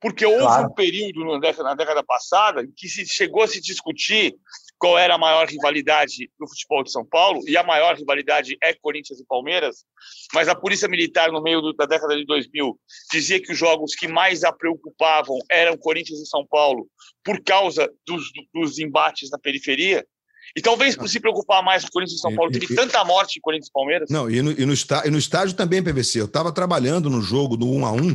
Porque 0.00 0.24
houve 0.24 0.40
claro. 0.40 0.68
um 0.68 0.74
período 0.74 1.26
na 1.26 1.38
década, 1.38 1.62
na 1.68 1.74
década 1.74 2.02
passada 2.02 2.66
que 2.74 2.88
se 2.88 3.04
chegou 3.06 3.42
a 3.42 3.48
se 3.48 3.60
discutir 3.60 4.34
qual 4.80 4.98
era 4.98 5.14
a 5.14 5.18
maior 5.18 5.46
rivalidade 5.46 6.30
no 6.40 6.48
futebol 6.48 6.82
de 6.82 6.90
São 6.90 7.04
Paulo, 7.04 7.42
e 7.46 7.54
a 7.54 7.62
maior 7.62 7.94
rivalidade 7.94 8.56
é 8.62 8.72
Corinthians 8.72 9.20
e 9.20 9.26
Palmeiras, 9.26 9.84
mas 10.32 10.48
a 10.48 10.54
Polícia 10.54 10.88
Militar, 10.88 11.30
no 11.30 11.42
meio 11.42 11.60
do, 11.60 11.74
da 11.74 11.84
década 11.84 12.16
de 12.16 12.24
2000, 12.24 12.80
dizia 13.12 13.40
que 13.40 13.52
os 13.52 13.58
jogos 13.58 13.94
que 13.94 14.08
mais 14.08 14.42
a 14.42 14.50
preocupavam 14.50 15.38
eram 15.50 15.76
Corinthians 15.76 16.20
e 16.20 16.26
São 16.26 16.46
Paulo, 16.46 16.88
por 17.22 17.42
causa 17.44 17.92
dos, 18.06 18.24
dos 18.54 18.78
embates 18.78 19.30
na 19.30 19.38
periferia. 19.38 20.04
E 20.56 20.62
talvez 20.62 20.96
por 20.96 21.08
se 21.08 21.20
preocupar 21.20 21.62
mais 21.62 21.84
com 21.84 21.90
Corinthians 21.90 22.18
e 22.18 22.22
São 22.22 22.34
Paulo, 22.34 22.50
teve 22.50 22.74
tanta 22.74 23.04
morte 23.04 23.38
em 23.38 23.40
Corinthians 23.42 23.68
e 23.68 23.72
Palmeiras. 23.72 24.08
Não, 24.10 24.30
e 24.30 24.40
no, 24.40 24.50
e 24.50 24.64
no, 24.64 24.72
está, 24.72 25.06
e 25.06 25.10
no 25.10 25.18
estádio 25.18 25.54
também, 25.54 25.82
PVC. 25.82 26.22
Eu 26.22 26.24
estava 26.24 26.50
trabalhando 26.50 27.10
no 27.10 27.20
jogo 27.20 27.54
do 27.54 27.66
1 27.70 27.86
a 27.86 27.92
1 27.92 28.12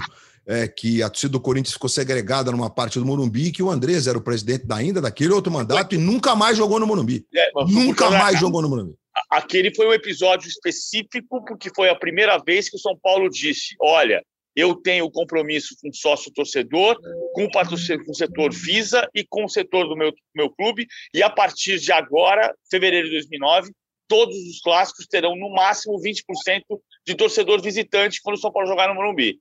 é, 0.48 0.68
que 0.68 1.02
a 1.02 1.10
torcida 1.10 1.32
do 1.32 1.39
Corinthians 1.39 1.74
ficou 1.74 1.89
segregada 1.89 2.52
numa 2.52 2.70
parte 2.70 3.00
do 3.00 3.06
Morumbi, 3.06 3.52
que 3.52 3.64
o 3.64 3.70
Andrés 3.70 4.08
era 4.08 4.18
o 4.18 4.24
presidente 4.24 4.66
da 4.66 4.76
ainda 4.76 5.02
daquele 5.02 5.34
outro 5.34 5.52
mandato 5.52 5.96
e 5.96 5.98
nunca 5.98 6.36
mais 6.36 6.58
jogou 6.58 6.80
no 6.80 6.88
Morumbi. 6.88 7.26
É, 7.36 7.50
nunca 7.68 8.10
mais 8.12 8.39
jogou 8.39 8.62
no 8.62 8.70
Morumbi. 8.70 8.96
Aquele 9.30 9.74
foi 9.74 9.88
um 9.88 9.93
episódio 9.93 10.48
específico, 10.48 11.43
porque 11.46 11.72
foi 11.76 11.89
a 11.89 11.96
primeira 11.96 12.38
vez 12.38 12.70
que 12.70 12.76
o 12.76 12.80
São 12.80 12.98
Paulo 13.02 13.30
disse: 13.30 13.76
olha, 13.82 14.22
eu 14.56 14.76
tenho 14.76 15.10
compromisso 15.10 15.76
com 15.82 15.89
o 15.89 15.96
sócio 15.96 16.32
torcedor, 16.32 17.00
com 17.34 17.46
o, 17.46 17.52
com 17.52 18.12
o 18.12 18.16
setor 18.16 18.54
Visa 18.54 19.08
e 19.14 19.26
com 19.28 19.46
o 19.46 19.50
setor 19.50 19.88
do 19.88 19.96
meu, 19.96 20.14
meu 20.36 20.50
clube, 20.50 20.86
e 21.14 21.24
a 21.24 21.30
partir 21.30 21.80
de 21.80 21.91
agora, 21.91 22.54
fevereiro 22.70 23.08
de 23.08 23.14
2009, 23.14 23.72
todos 24.08 24.36
os 24.36 24.62
clássicos 24.62 25.08
terão 25.08 25.36
no 25.36 25.50
máximo 25.50 26.00
20% 26.00 26.62
de 27.06 27.16
torcedor 27.16 27.62
visitante 27.62 28.20
quando 28.22 28.36
o 28.36 28.39
São 28.39 28.52
Paulo 28.52 28.68
jogar 28.68 28.88
no 28.88 28.96
Morumbi 28.96 29.39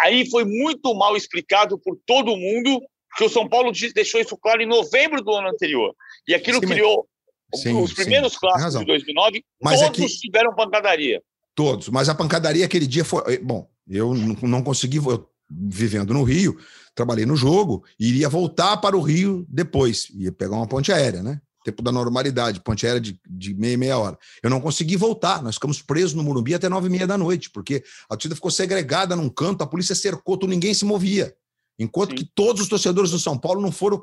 aí 0.00 0.28
foi 0.30 0.44
muito 0.44 0.94
mal 0.94 1.16
explicado 1.16 1.78
por 1.78 1.98
todo 2.06 2.36
mundo, 2.36 2.80
que 3.16 3.24
o 3.24 3.28
São 3.28 3.48
Paulo 3.48 3.72
deixou 3.94 4.20
isso 4.20 4.36
claro 4.36 4.62
em 4.62 4.66
novembro 4.66 5.22
do 5.22 5.32
ano 5.32 5.48
anterior. 5.48 5.94
E 6.28 6.34
aquilo 6.34 6.60
sim, 6.60 6.66
criou 6.66 7.08
sim, 7.54 7.80
os 7.80 7.92
primeiros 7.92 8.32
sim, 8.32 8.38
clássicos 8.40 8.80
de 8.80 8.86
2009, 8.86 9.44
mas 9.62 9.80
todos 9.80 10.00
aqui, 10.00 10.06
tiveram 10.18 10.54
pancadaria. 10.54 11.22
Todos, 11.54 11.88
mas 11.88 12.08
a 12.08 12.14
pancadaria 12.14 12.64
aquele 12.64 12.86
dia 12.86 13.04
foi. 13.04 13.34
Eh, 13.34 13.38
bom, 13.38 13.68
eu 13.88 14.14
não 14.14 14.62
consegui, 14.62 14.98
eu, 14.98 15.28
vivendo 15.50 16.14
no 16.14 16.22
Rio, 16.22 16.56
trabalhei 16.94 17.26
no 17.26 17.36
jogo, 17.36 17.84
iria 17.98 18.28
voltar 18.28 18.76
para 18.76 18.96
o 18.96 19.00
Rio 19.00 19.44
depois, 19.48 20.08
ia 20.14 20.30
pegar 20.30 20.56
uma 20.56 20.68
ponte 20.68 20.92
aérea, 20.92 21.22
né? 21.22 21.40
Tempo 21.64 21.82
da 21.82 21.92
normalidade, 21.92 22.60
ponte 22.60 22.86
aérea 22.86 23.00
de, 23.00 23.18
de 23.28 23.54
meia 23.54 23.76
meia 23.76 23.98
hora. 23.98 24.18
Eu 24.42 24.50
não 24.50 24.60
consegui 24.60 24.96
voltar, 24.96 25.42
nós 25.42 25.56
ficamos 25.56 25.82
presos 25.82 26.14
no 26.14 26.22
Morumbi 26.22 26.54
até 26.54 26.68
nove 26.68 26.86
e 26.86 26.90
meia 26.90 27.06
da 27.06 27.18
noite, 27.18 27.50
porque 27.50 27.84
a 28.08 28.16
torcida 28.16 28.34
ficou 28.34 28.50
segregada 28.50 29.14
num 29.14 29.28
canto, 29.28 29.62
a 29.62 29.66
polícia 29.66 29.94
cercou, 29.94 30.36
tudo, 30.36 30.50
ninguém 30.50 30.74
se 30.74 30.84
movia. 30.84 31.34
Enquanto 31.78 32.10
Sim. 32.10 32.16
que 32.16 32.24
todos 32.34 32.62
os 32.62 32.68
torcedores 32.68 33.10
do 33.10 33.18
São 33.18 33.38
Paulo 33.38 33.60
não 33.60 33.72
foram, 33.72 34.02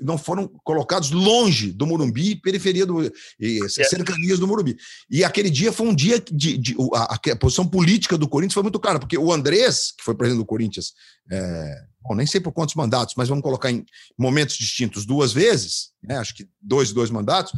não 0.00 0.16
foram 0.16 0.48
colocados 0.64 1.10
longe 1.10 1.72
do 1.72 1.86
Morumbi, 1.86 2.36
periferia 2.36 2.86
do 2.86 3.10
e, 3.38 3.68
cercanias 3.68 4.38
do 4.38 4.46
Morumbi. 4.46 4.76
E 5.10 5.24
aquele 5.24 5.50
dia 5.50 5.72
foi 5.72 5.86
um 5.86 5.94
dia 5.94 6.22
de, 6.30 6.56
de 6.56 6.76
a, 6.94 7.14
a, 7.14 7.36
posição 7.36 7.66
política 7.66 8.16
do 8.16 8.28
Corinthians 8.28 8.54
foi 8.54 8.62
muito 8.62 8.80
clara, 8.80 8.98
porque 8.98 9.18
o 9.18 9.32
Andrés, 9.32 9.92
que 9.96 10.04
foi 10.04 10.14
presidente 10.14 10.42
do 10.42 10.46
Corinthians, 10.46 10.92
é, 11.30 11.74
bom, 12.00 12.14
nem 12.14 12.26
sei 12.26 12.40
por 12.40 12.52
quantos 12.52 12.74
mandatos, 12.74 13.14
mas 13.16 13.28
vamos 13.28 13.42
colocar 13.42 13.70
em 13.70 13.84
momentos 14.18 14.56
distintos 14.56 15.04
duas 15.04 15.32
vezes, 15.32 15.90
né, 16.02 16.16
acho 16.18 16.34
que 16.34 16.46
dois 16.60 16.90
e 16.90 16.94
dois 16.94 17.10
mandatos, 17.10 17.52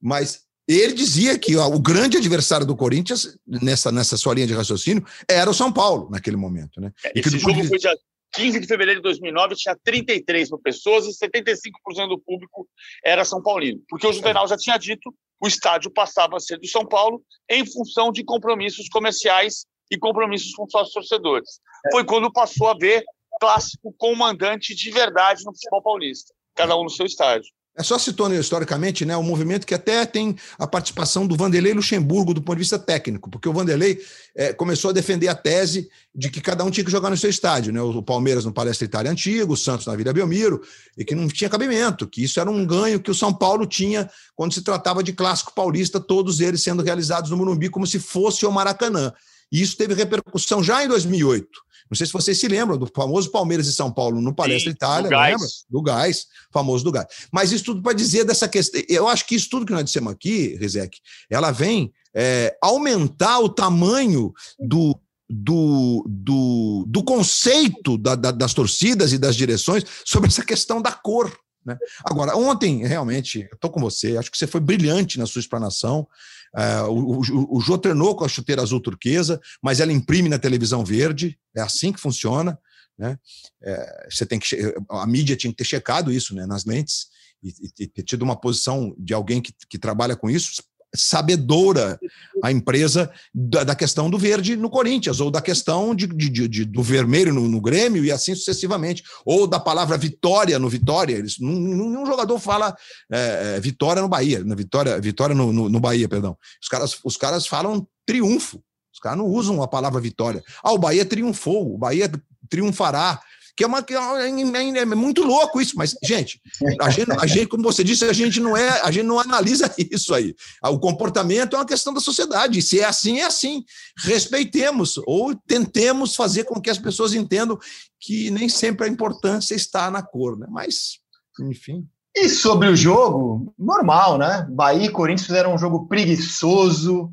mas 0.00 0.40
ele 0.66 0.94
dizia 0.94 1.38
que 1.38 1.56
ó, 1.56 1.68
o 1.68 1.78
grande 1.78 2.16
adversário 2.16 2.66
do 2.66 2.76
Corinthians, 2.76 3.36
nessa, 3.46 3.92
nessa 3.92 4.16
sua 4.16 4.34
linha 4.34 4.46
de 4.46 4.54
raciocínio, 4.54 5.04
era 5.28 5.50
o 5.50 5.54
São 5.54 5.70
Paulo 5.70 6.08
naquele 6.10 6.36
momento. 6.36 6.80
Né? 6.80 6.90
Esse 7.14 7.38
jogo 7.38 7.62
foi 7.64 7.78
dia 7.78 7.94
15 8.34 8.60
de 8.60 8.66
fevereiro 8.66 9.00
de 9.00 9.04
2009, 9.04 9.54
tinha 9.54 9.76
33 9.82 10.50
mil 10.50 10.58
pessoas 10.58 11.06
e 11.06 11.10
75% 11.10 12.08
do 12.08 12.18
público 12.18 12.68
era 13.04 13.24
São 13.24 13.42
Paulino. 13.42 13.80
Porque 13.88 14.06
o 14.06 14.12
Juvenal 14.12 14.46
já 14.48 14.56
tinha 14.56 14.76
dito 14.76 15.14
o 15.40 15.46
estádio 15.46 15.90
passava 15.90 16.36
a 16.36 16.40
ser 16.40 16.58
do 16.58 16.66
São 16.66 16.86
Paulo 16.86 17.22
em 17.50 17.66
função 17.66 18.10
de 18.10 18.24
compromissos 18.24 18.88
comerciais 18.88 19.66
e 19.90 19.98
compromissos 19.98 20.52
com 20.54 20.68
sócios 20.68 20.94
torcedores. 20.94 21.60
Foi 21.92 22.04
quando 22.04 22.32
passou 22.32 22.68
a 22.68 22.74
ver 22.74 23.04
clássico 23.38 23.94
com 23.98 24.14
mandante 24.14 24.74
de 24.74 24.90
verdade 24.90 25.44
no 25.44 25.52
futebol 25.52 25.82
paulista, 25.82 26.32
cada 26.54 26.76
um 26.76 26.84
no 26.84 26.90
seu 26.90 27.04
estádio. 27.04 27.50
É 27.76 27.82
só 27.82 27.98
citando 27.98 28.36
historicamente, 28.36 29.04
né, 29.04 29.16
um 29.16 29.22
movimento 29.22 29.66
que 29.66 29.74
até 29.74 30.06
tem 30.06 30.36
a 30.56 30.64
participação 30.64 31.26
do 31.26 31.34
Vanderlei 31.36 31.74
Luxemburgo 31.74 32.32
do 32.32 32.40
ponto 32.40 32.54
de 32.54 32.60
vista 32.60 32.78
técnico, 32.78 33.28
porque 33.28 33.48
o 33.48 33.52
Vanderlei 33.52 34.00
é, 34.32 34.52
começou 34.52 34.90
a 34.90 34.92
defender 34.92 35.26
a 35.26 35.34
tese 35.34 35.88
de 36.14 36.30
que 36.30 36.40
cada 36.40 36.62
um 36.62 36.70
tinha 36.70 36.84
que 36.84 36.90
jogar 36.90 37.10
no 37.10 37.16
seu 37.16 37.28
estádio, 37.28 37.72
né? 37.72 37.82
O 37.82 38.00
Palmeiras 38.00 38.44
no 38.44 38.52
Palestra 38.52 38.84
Itália 38.84 39.10
Antigo, 39.10 39.54
o 39.54 39.56
Santos 39.56 39.86
na 39.86 39.96
Vila 39.96 40.12
Belmiro, 40.12 40.62
e 40.96 41.04
que 41.04 41.16
não 41.16 41.26
tinha 41.26 41.50
cabimento, 41.50 42.06
que 42.06 42.22
isso 42.22 42.38
era 42.38 42.48
um 42.48 42.64
ganho 42.64 43.00
que 43.00 43.10
o 43.10 43.14
São 43.14 43.34
Paulo 43.34 43.66
tinha 43.66 44.08
quando 44.36 44.54
se 44.54 44.62
tratava 44.62 45.02
de 45.02 45.12
clássico 45.12 45.52
paulista, 45.52 45.98
todos 45.98 46.40
eles 46.40 46.62
sendo 46.62 46.80
realizados 46.80 47.30
no 47.30 47.36
Morumbi 47.36 47.68
como 47.68 47.88
se 47.88 47.98
fosse 47.98 48.46
o 48.46 48.52
Maracanã. 48.52 49.12
E 49.50 49.60
isso 49.60 49.76
teve 49.76 49.94
repercussão 49.94 50.62
já 50.62 50.84
em 50.84 50.88
2008. 50.88 51.48
Não 51.90 51.96
sei 51.96 52.06
se 52.06 52.12
vocês 52.12 52.38
se 52.38 52.48
lembram 52.48 52.78
do 52.78 52.86
famoso 52.86 53.30
Palmeiras 53.30 53.66
e 53.66 53.72
São 53.72 53.92
Paulo 53.92 54.20
no 54.20 54.34
Palestra 54.34 54.70
Sim, 54.70 54.74
Itália, 54.74 55.10
do 55.10 55.16
lembra? 55.16 55.46
Do 55.68 55.82
gás, 55.82 56.26
famoso 56.50 56.84
do 56.84 56.90
gás. 56.90 57.06
Mas 57.30 57.52
isso 57.52 57.64
tudo 57.64 57.82
para 57.82 57.92
dizer 57.92 58.24
dessa 58.24 58.48
questão. 58.48 58.80
Eu 58.88 59.06
acho 59.06 59.26
que 59.26 59.34
isso 59.34 59.50
tudo 59.50 59.66
que 59.66 59.72
nós 59.72 59.84
dissemos 59.84 60.12
aqui, 60.12 60.56
Rizek, 60.56 60.98
ela 61.30 61.50
vem 61.50 61.92
é, 62.14 62.56
aumentar 62.62 63.40
o 63.40 63.48
tamanho 63.48 64.32
do, 64.58 64.98
do, 65.28 66.04
do, 66.08 66.84
do 66.88 67.02
conceito 67.02 67.98
da, 67.98 68.14
da, 68.14 68.30
das 68.30 68.54
torcidas 68.54 69.12
e 69.12 69.18
das 69.18 69.36
direções 69.36 69.84
sobre 70.04 70.28
essa 70.28 70.44
questão 70.44 70.80
da 70.80 70.92
cor. 70.92 71.32
Né? 71.64 71.76
Agora, 72.04 72.36
ontem, 72.36 72.86
realmente, 72.86 73.48
estou 73.52 73.70
com 73.70 73.80
você, 73.80 74.16
acho 74.16 74.30
que 74.30 74.38
você 74.38 74.46
foi 74.46 74.60
brilhante 74.60 75.18
na 75.18 75.26
sua 75.26 75.40
explanação. 75.40 76.06
Uh, 76.54 76.88
o, 76.88 77.20
o, 77.20 77.56
o 77.58 77.60
Jô 77.60 77.76
treinou 77.76 78.14
com 78.14 78.24
a 78.24 78.28
chuteira 78.28 78.62
azul 78.62 78.80
turquesa, 78.80 79.40
mas 79.62 79.80
ela 79.80 79.92
imprime 79.92 80.28
na 80.28 80.38
televisão 80.38 80.84
verde, 80.84 81.38
é 81.54 81.60
assim 81.60 81.92
que 81.92 82.00
funciona. 82.00 82.58
Né? 82.96 83.18
É, 83.62 84.08
você 84.08 84.24
tem 84.24 84.38
que 84.38 84.56
a 84.88 85.06
mídia 85.06 85.36
tinha 85.36 85.50
que 85.50 85.56
ter 85.56 85.64
checado 85.64 86.12
isso 86.12 86.32
né, 86.32 86.46
nas 86.46 86.64
lentes 86.64 87.08
e, 87.42 87.52
e, 87.80 87.88
ter 87.88 88.04
tido 88.04 88.22
uma 88.22 88.40
posição 88.40 88.94
de 88.96 89.12
alguém 89.12 89.42
que, 89.42 89.52
que 89.68 89.78
trabalha 89.78 90.14
com 90.14 90.30
isso 90.30 90.62
sabedora 90.94 91.98
a 92.42 92.52
empresa 92.52 93.10
da, 93.34 93.64
da, 93.64 93.74
questão 93.74 94.08
do 94.08 94.18
verde 94.18 94.56
no 94.56 94.70
Corinthians, 94.70 95.20
ou 95.20 95.30
da 95.30 95.40
questão 95.40 95.94
de, 95.94 96.06
de, 96.06 96.48
de 96.48 96.64
do 96.64 96.82
vermelho 96.82 97.32
no, 97.32 97.48
no, 97.48 97.60
Grêmio 97.60 98.04
e 98.04 98.12
assim 98.12 98.34
sucessivamente, 98.34 99.02
ou 99.24 99.46
da 99.46 99.58
palavra 99.58 99.96
vitória 99.96 100.58
no 100.58 100.68
Vitória. 100.68 101.14
Eles, 101.14 101.38
nenhum 101.38 102.06
jogador 102.06 102.38
fala 102.38 102.76
é, 103.10 103.54
é 103.56 103.60
vitória 103.60 104.02
no 104.02 104.08
Bahia, 104.08 104.44
na 104.44 104.54
vitória, 104.54 105.00
vitória 105.00 105.34
no, 105.34 105.52
no, 105.52 105.68
no, 105.68 105.80
Bahia, 105.80 106.08
perdão. 106.08 106.36
Os 106.62 106.68
caras, 106.68 106.98
os 107.04 107.16
caras 107.16 107.46
falam 107.46 107.86
triunfo. 108.06 108.62
Os 108.92 109.00
caras 109.00 109.18
não 109.18 109.26
usam 109.26 109.62
a 109.62 109.66
palavra 109.66 110.00
vitória. 110.00 110.42
Ah, 110.62 110.72
o 110.72 110.78
Bahia 110.78 111.04
triunfou, 111.04 111.74
o 111.74 111.78
Bahia 111.78 112.10
triunfará. 112.48 113.20
Que 113.56 113.62
é 113.62 113.66
uma 113.66 113.82
que 113.82 113.94
é, 113.94 113.98
é, 113.98 114.78
é 114.78 114.84
muito 114.84 115.22
louco 115.22 115.60
isso, 115.60 115.76
mas 115.76 115.96
gente, 116.02 116.40
a 116.80 116.90
gente, 116.90 117.12
a 117.12 117.26
gente, 117.26 117.46
como 117.46 117.62
você 117.62 117.84
disse, 117.84 118.04
a 118.04 118.12
gente 118.12 118.40
não 118.40 118.56
é, 118.56 118.80
a 118.80 118.90
gente 118.90 119.06
não 119.06 119.18
analisa 119.18 119.72
isso 119.78 120.12
aí. 120.12 120.34
O 120.62 120.78
comportamento 120.78 121.54
é 121.54 121.58
uma 121.58 121.66
questão 121.66 121.94
da 121.94 122.00
sociedade. 122.00 122.60
Se 122.60 122.80
é 122.80 122.84
assim, 122.84 123.20
é 123.20 123.24
assim. 123.24 123.64
Respeitemos 123.98 124.98
ou 125.06 125.34
tentemos 125.34 126.16
fazer 126.16 126.44
com 126.44 126.60
que 126.60 126.70
as 126.70 126.78
pessoas 126.78 127.14
entendam 127.14 127.58
que 128.00 128.30
nem 128.30 128.48
sempre 128.48 128.86
a 128.86 128.90
importância 128.90 129.54
está 129.54 129.90
na 129.90 130.02
cor, 130.02 130.36
né? 130.36 130.46
Mas, 130.50 130.98
enfim. 131.40 131.86
E 132.16 132.28
sobre 132.28 132.68
o 132.68 132.76
jogo, 132.76 133.54
normal, 133.58 134.18
né? 134.18 134.46
Bahia 134.50 134.86
e 134.86 134.90
Corinthians 134.90 135.26
fizeram 135.26 135.54
um 135.54 135.58
jogo 135.58 135.86
preguiçoso. 135.86 137.12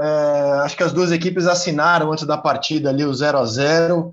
É, 0.00 0.60
acho 0.64 0.76
que 0.76 0.82
as 0.82 0.92
duas 0.92 1.12
equipes 1.12 1.46
assinaram 1.46 2.12
antes 2.12 2.26
da 2.26 2.38
partida 2.38 2.88
ali 2.88 3.04
o 3.04 3.12
0 3.12 3.38
a 3.38 3.44
0 3.44 4.10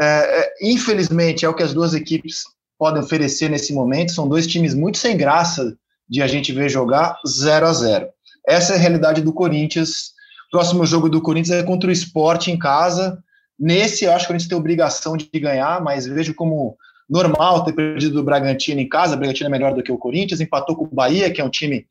é, 0.00 0.40
é, 0.40 0.52
Infelizmente, 0.62 1.44
é 1.44 1.48
o 1.48 1.54
que 1.54 1.62
as 1.62 1.74
duas 1.74 1.94
equipes 1.94 2.44
podem 2.78 3.02
oferecer 3.02 3.48
nesse 3.48 3.72
momento. 3.72 4.12
São 4.12 4.28
dois 4.28 4.46
times 4.46 4.74
muito 4.74 4.98
sem 4.98 5.16
graça 5.16 5.76
de 6.08 6.22
a 6.22 6.26
gente 6.26 6.52
ver 6.52 6.68
jogar 6.68 7.18
0 7.26 7.66
a 7.66 7.72
0 7.72 8.08
Essa 8.46 8.74
é 8.74 8.76
a 8.76 8.78
realidade 8.78 9.20
do 9.20 9.32
Corinthians. 9.32 10.12
Próximo 10.50 10.84
jogo 10.84 11.08
do 11.08 11.20
Corinthians 11.22 11.58
é 11.58 11.62
contra 11.62 11.88
o 11.88 11.92
Sport 11.92 12.48
em 12.48 12.58
casa. 12.58 13.22
Nesse, 13.58 14.04
eu 14.04 14.12
acho 14.12 14.20
que 14.20 14.24
o 14.24 14.28
Corinthians 14.28 14.48
tem 14.48 14.58
obrigação 14.58 15.16
de 15.16 15.28
ganhar, 15.38 15.80
mas 15.82 16.06
vejo 16.06 16.34
como 16.34 16.76
normal 17.08 17.64
ter 17.64 17.72
perdido 17.72 18.14
do 18.14 18.24
Bragantino 18.24 18.80
em 18.80 18.88
casa. 18.88 19.14
O 19.14 19.18
Bragantino 19.18 19.48
é 19.48 19.50
melhor 19.50 19.74
do 19.74 19.82
que 19.82 19.92
o 19.92 19.98
Corinthians, 19.98 20.40
empatou 20.40 20.74
com 20.74 20.84
o 20.84 20.94
Bahia, 20.94 21.30
que 21.30 21.40
é 21.40 21.44
um 21.44 21.50
time 21.50 21.86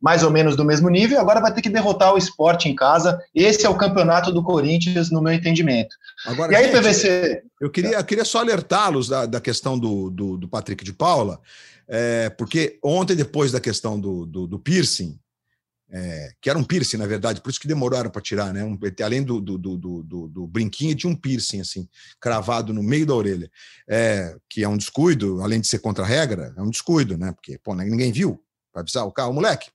mais 0.00 0.22
ou 0.22 0.30
menos 0.30 0.56
do 0.56 0.64
mesmo 0.64 0.88
nível, 0.88 1.18
agora 1.18 1.40
vai 1.40 1.52
ter 1.52 1.62
que 1.62 1.68
derrotar 1.68 2.12
o 2.12 2.18
esporte 2.18 2.68
em 2.68 2.74
casa. 2.74 3.20
Esse 3.34 3.64
é 3.64 3.68
o 3.68 3.76
campeonato 3.76 4.30
do 4.30 4.42
Corinthians, 4.42 5.10
no 5.10 5.22
meu 5.22 5.32
entendimento. 5.32 5.96
Agora, 6.24 6.52
e 6.52 6.56
aí, 6.56 6.64
gente, 6.64 6.76
PVC. 6.76 7.42
Eu 7.60 7.70
queria, 7.70 7.96
eu 7.96 8.04
queria 8.04 8.24
só 8.24 8.40
alertá-los 8.40 9.08
da, 9.08 9.26
da 9.26 9.40
questão 9.40 9.78
do, 9.78 10.10
do, 10.10 10.36
do, 10.36 10.48
Patrick 10.48 10.84
de 10.84 10.92
Paula, 10.92 11.40
é, 11.88 12.28
porque 12.30 12.78
ontem, 12.82 13.16
depois 13.16 13.52
da 13.52 13.60
questão 13.60 13.98
do, 13.98 14.26
do, 14.26 14.46
do 14.46 14.58
piercing, 14.58 15.18
é, 15.88 16.32
que 16.40 16.50
era 16.50 16.58
um 16.58 16.64
piercing, 16.64 16.96
na 16.96 17.06
verdade, 17.06 17.40
por 17.40 17.48
isso 17.48 17.60
que 17.60 17.68
demoraram 17.68 18.10
para 18.10 18.20
tirar, 18.20 18.52
né? 18.52 18.64
Um, 18.64 18.78
além 19.02 19.22
do, 19.22 19.40
do, 19.40 19.56
do, 19.56 20.02
do, 20.02 20.46
brinquinho, 20.46 20.96
tinha 20.96 21.10
um 21.10 21.16
piercing, 21.16 21.60
assim, 21.60 21.88
cravado 22.20 22.74
no 22.74 22.82
meio 22.82 23.06
da 23.06 23.14
orelha, 23.14 23.50
é, 23.88 24.36
que 24.48 24.64
é 24.64 24.68
um 24.68 24.76
descuido, 24.76 25.40
além 25.42 25.60
de 25.60 25.68
ser 25.68 25.78
contra 25.78 26.04
a 26.04 26.06
regra, 26.06 26.52
é 26.56 26.60
um 26.60 26.70
descuido, 26.70 27.16
né? 27.16 27.32
Porque, 27.32 27.58
pô, 27.58 27.74
ninguém 27.74 28.10
viu, 28.10 28.42
para 28.72 28.82
avisar 28.82 29.06
o 29.06 29.12
carro, 29.12 29.32
moleque, 29.32 29.70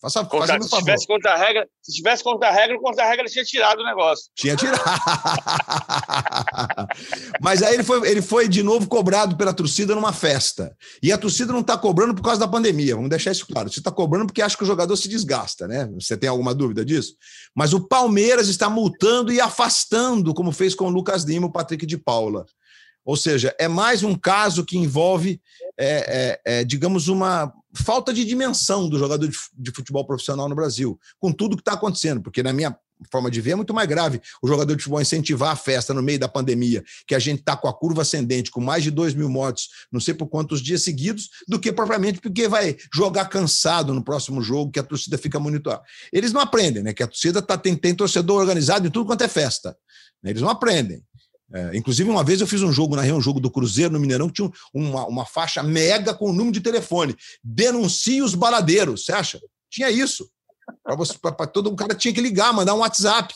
Faça, 0.00 0.24
contra, 0.24 0.54
faça 0.54 0.68
se 0.68 0.76
tivesse 0.76 1.06
contra 1.06 1.32
a 1.32 1.36
regra, 1.36 1.68
se 1.82 1.92
tivesse 1.92 2.22
contra 2.22 2.48
a 2.48 2.52
regra, 2.52 2.78
contra 2.78 3.04
a 3.04 3.08
regra 3.08 3.22
ele 3.22 3.32
tinha 3.32 3.44
tirado 3.44 3.80
o 3.80 3.84
negócio. 3.84 4.30
Tinha 4.34 4.54
tirado. 4.54 4.78
Mas 7.40 7.62
aí 7.62 7.74
ele 7.74 7.82
foi, 7.82 8.08
ele 8.08 8.20
foi 8.20 8.48
de 8.48 8.62
novo 8.62 8.86
cobrado 8.86 9.36
pela 9.36 9.54
torcida 9.54 9.94
numa 9.94 10.12
festa. 10.12 10.76
E 11.02 11.12
a 11.12 11.18
torcida 11.18 11.52
não 11.52 11.60
está 11.60 11.78
cobrando 11.78 12.14
por 12.14 12.22
causa 12.22 12.38
da 12.38 12.48
pandemia, 12.48 12.94
vamos 12.94 13.10
deixar 13.10 13.32
isso 13.32 13.46
claro. 13.46 13.70
Você 13.70 13.80
está 13.80 13.90
cobrando 13.90 14.26
porque 14.26 14.42
acha 14.42 14.56
que 14.56 14.64
o 14.64 14.66
jogador 14.66 14.96
se 14.96 15.08
desgasta, 15.08 15.66
né? 15.66 15.88
Você 15.94 16.16
tem 16.16 16.28
alguma 16.28 16.54
dúvida 16.54 16.84
disso? 16.84 17.14
Mas 17.54 17.72
o 17.72 17.88
Palmeiras 17.88 18.48
está 18.48 18.68
multando 18.68 19.32
e 19.32 19.40
afastando, 19.40 20.34
como 20.34 20.52
fez 20.52 20.74
com 20.74 20.86
o 20.86 20.90
Lucas 20.90 21.24
Lima, 21.24 21.46
o 21.46 21.52
Patrick 21.52 21.86
de 21.86 21.96
Paula. 21.96 22.44
Ou 23.06 23.16
seja, 23.16 23.54
é 23.56 23.68
mais 23.68 24.02
um 24.02 24.16
caso 24.16 24.64
que 24.64 24.76
envolve, 24.76 25.40
é, 25.78 26.40
é, 26.44 26.58
é, 26.58 26.64
digamos, 26.64 27.06
uma 27.06 27.52
falta 27.76 28.12
de 28.12 28.24
dimensão 28.24 28.88
do 28.88 28.98
jogador 28.98 29.28
de 29.28 29.70
futebol 29.70 30.06
profissional 30.06 30.48
no 30.48 30.54
Brasil, 30.54 30.98
com 31.18 31.32
tudo 31.32 31.56
que 31.56 31.62
está 31.62 31.72
acontecendo, 31.72 32.22
porque 32.22 32.42
na 32.42 32.52
minha 32.52 32.76
forma 33.10 33.30
de 33.30 33.40
ver 33.40 33.52
é 33.52 33.54
muito 33.54 33.74
mais 33.74 33.88
grave 33.88 34.20
o 34.42 34.48
jogador 34.48 34.74
de 34.74 34.82
futebol 34.82 35.00
incentivar 35.00 35.50
a 35.50 35.56
festa 35.56 35.92
no 35.92 36.02
meio 36.02 36.18
da 36.18 36.28
pandemia, 36.28 36.82
que 37.06 37.14
a 37.14 37.18
gente 37.18 37.40
está 37.40 37.56
com 37.56 37.68
a 37.68 37.72
curva 37.72 38.02
ascendente, 38.02 38.50
com 38.50 38.60
mais 38.60 38.82
de 38.82 38.90
2 38.90 39.14
mil 39.14 39.28
mortos, 39.28 39.68
não 39.92 40.00
sei 40.00 40.14
por 40.14 40.26
quantos 40.26 40.60
dias 40.60 40.82
seguidos, 40.82 41.28
do 41.46 41.58
que 41.58 41.72
propriamente 41.72 42.20
porque 42.20 42.48
vai 42.48 42.76
jogar 42.92 43.26
cansado 43.26 43.92
no 43.92 44.02
próximo 44.02 44.42
jogo, 44.42 44.70
que 44.70 44.80
a 44.80 44.82
torcida 44.82 45.18
fica 45.18 45.38
monitorando. 45.38 45.82
Eles 46.12 46.32
não 46.32 46.40
aprendem, 46.40 46.82
né? 46.82 46.94
Que 46.94 47.02
a 47.02 47.06
torcida 47.06 47.42
tá, 47.42 47.58
tem, 47.58 47.76
tem 47.76 47.94
torcedor 47.94 48.40
organizado 48.40 48.86
em 48.86 48.90
tudo 48.90 49.06
quanto 49.06 49.22
é 49.22 49.28
festa. 49.28 49.76
Né? 50.22 50.30
Eles 50.30 50.42
não 50.42 50.48
aprendem. 50.48 51.02
É, 51.52 51.76
inclusive, 51.76 52.10
uma 52.10 52.24
vez 52.24 52.40
eu 52.40 52.46
fiz 52.46 52.62
um 52.62 52.72
jogo, 52.72 52.96
na 52.96 53.02
um 53.02 53.20
jogo 53.20 53.38
do 53.38 53.50
Cruzeiro 53.50 53.92
no 53.92 54.00
Mineirão, 54.00 54.28
que 54.28 54.34
tinha 54.34 54.50
uma, 54.74 55.06
uma 55.06 55.24
faixa 55.24 55.62
mega 55.62 56.12
com 56.12 56.30
o 56.30 56.32
número 56.32 56.52
de 56.52 56.60
telefone. 56.60 57.14
Denuncie 57.42 58.20
os 58.20 58.34
baladeiros, 58.34 59.04
você 59.04 59.12
acha? 59.12 59.40
Tinha 59.70 59.90
isso. 59.90 60.28
Para 60.82 61.46
todo 61.46 61.70
o 61.70 61.76
cara 61.76 61.94
tinha 61.94 62.12
que 62.12 62.20
ligar, 62.20 62.52
mandar 62.52 62.74
um 62.74 62.78
WhatsApp. 62.78 63.32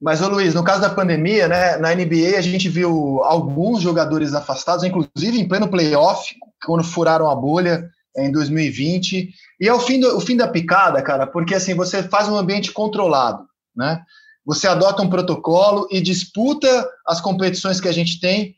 Mas, 0.00 0.22
ô 0.22 0.28
Luiz, 0.28 0.54
no 0.54 0.64
caso 0.64 0.80
da 0.80 0.88
pandemia, 0.88 1.46
né, 1.46 1.76
na 1.76 1.94
NBA 1.94 2.38
a 2.38 2.40
gente 2.40 2.68
viu 2.68 3.22
alguns 3.22 3.82
jogadores 3.82 4.32
afastados, 4.32 4.84
inclusive 4.84 5.38
em 5.38 5.46
pleno 5.46 5.68
playoff, 5.68 6.34
quando 6.64 6.82
furaram 6.82 7.28
a 7.28 7.34
bolha 7.34 7.90
em 8.16 8.32
2020. 8.32 9.30
E 9.60 9.68
é 9.68 9.72
o 9.72 9.80
fim, 9.80 10.00
do, 10.00 10.16
o 10.16 10.20
fim 10.20 10.36
da 10.36 10.48
picada, 10.48 11.02
cara, 11.02 11.26
porque 11.26 11.54
assim, 11.54 11.74
você 11.74 12.02
faz 12.02 12.28
um 12.28 12.36
ambiente 12.36 12.72
controlado, 12.72 13.44
né? 13.76 14.02
Você 14.50 14.66
adota 14.66 15.00
um 15.00 15.08
protocolo 15.08 15.86
e 15.92 16.00
disputa 16.00 16.84
as 17.06 17.20
competições 17.20 17.80
que 17.80 17.86
a 17.86 17.92
gente 17.92 18.18
tem, 18.18 18.56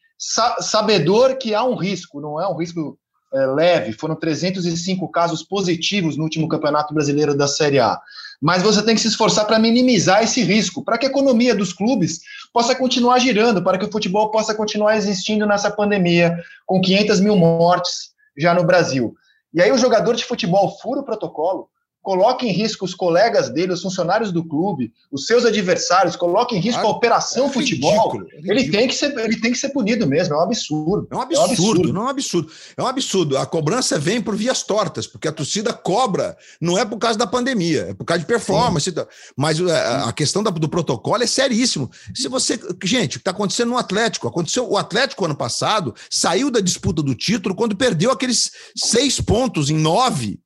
sabedor 0.58 1.36
que 1.36 1.54
há 1.54 1.62
um 1.62 1.74
risco, 1.74 2.18
não 2.18 2.40
é 2.40 2.48
um 2.48 2.56
risco 2.56 2.98
é, 3.34 3.44
leve. 3.44 3.92
Foram 3.92 4.16
305 4.16 5.06
casos 5.10 5.42
positivos 5.42 6.16
no 6.16 6.24
último 6.24 6.48
Campeonato 6.48 6.94
Brasileiro 6.94 7.36
da 7.36 7.46
Série 7.46 7.78
A. 7.78 8.00
Mas 8.40 8.62
você 8.62 8.82
tem 8.82 8.94
que 8.94 9.02
se 9.02 9.08
esforçar 9.08 9.46
para 9.46 9.58
minimizar 9.58 10.22
esse 10.22 10.42
risco, 10.42 10.82
para 10.82 10.96
que 10.96 11.04
a 11.04 11.10
economia 11.10 11.54
dos 11.54 11.74
clubes 11.74 12.20
possa 12.54 12.74
continuar 12.74 13.18
girando, 13.18 13.62
para 13.62 13.76
que 13.76 13.84
o 13.84 13.92
futebol 13.92 14.30
possa 14.30 14.54
continuar 14.54 14.96
existindo 14.96 15.44
nessa 15.44 15.70
pandemia, 15.70 16.38
com 16.64 16.80
500 16.80 17.20
mil 17.20 17.36
mortes 17.36 18.12
já 18.34 18.54
no 18.54 18.64
Brasil. 18.64 19.14
E 19.52 19.60
aí 19.60 19.70
o 19.70 19.76
jogador 19.76 20.16
de 20.16 20.24
futebol 20.24 20.74
fura 20.80 21.00
o 21.00 21.04
protocolo, 21.04 21.68
coloca 22.02 22.44
em 22.44 22.52
risco 22.52 22.84
os 22.84 22.94
colegas 22.94 23.48
dele, 23.48 23.72
os 23.72 23.80
funcionários 23.80 24.32
do 24.32 24.44
clube, 24.44 24.92
os 25.10 25.26
seus 25.26 25.44
adversários, 25.44 26.16
coloca 26.16 26.54
em 26.54 26.58
risco 26.58 26.80
a 26.80 26.90
operação 26.90 27.46
é 27.46 27.50
futebol, 27.50 27.92
ridículo, 27.92 28.28
é 28.32 28.36
ridículo. 28.36 28.58
ele 28.60 28.70
tem 28.70 28.88
que 28.88 28.94
ser 28.94 29.18
ele 29.18 29.40
tem 29.40 29.52
que 29.52 29.58
ser 29.58 29.68
punido 29.68 30.06
mesmo, 30.06 30.34
é 30.34 30.38
um 30.38 30.42
absurdo. 30.42 31.06
É 31.10 31.16
um 31.16 31.20
absurdo, 31.20 31.38
é 31.38 31.40
um 31.40 31.52
absurdo. 31.52 31.92
não 31.92 32.02
é 32.02 32.04
um 32.04 32.08
absurdo. 32.08 32.52
É 32.76 32.82
um 32.82 32.86
absurdo. 32.86 33.38
A 33.38 33.46
cobrança 33.46 33.98
vem 33.98 34.20
por 34.20 34.34
vias 34.34 34.62
tortas, 34.62 35.06
porque 35.06 35.28
a 35.28 35.32
torcida 35.32 35.72
cobra, 35.72 36.36
não 36.60 36.76
é 36.76 36.84
por 36.84 36.98
causa 36.98 37.18
da 37.18 37.26
pandemia, 37.26 37.88
é 37.90 37.94
por 37.94 38.04
causa 38.04 38.20
de 38.20 38.26
performance, 38.26 38.90
Sim. 38.90 38.96
mas 39.36 39.60
a, 39.60 40.08
a 40.08 40.12
questão 40.12 40.42
do 40.42 40.68
protocolo 40.68 41.22
é 41.22 41.26
seríssimo. 41.26 41.88
Se 42.14 42.26
você, 42.26 42.58
gente, 42.82 43.16
o 43.16 43.20
que 43.20 43.22
está 43.22 43.30
acontecendo 43.30 43.68
no 43.68 43.78
Atlético, 43.78 44.26
aconteceu 44.26 44.68
o 44.68 44.76
Atlético 44.76 45.24
ano 45.24 45.36
passado 45.36 45.94
saiu 46.10 46.50
da 46.50 46.60
disputa 46.60 47.02
do 47.02 47.14
título 47.14 47.54
quando 47.54 47.76
perdeu 47.76 48.10
aqueles 48.10 48.50
seis 48.74 49.20
pontos 49.20 49.70
em 49.70 49.76
nove 49.76 50.41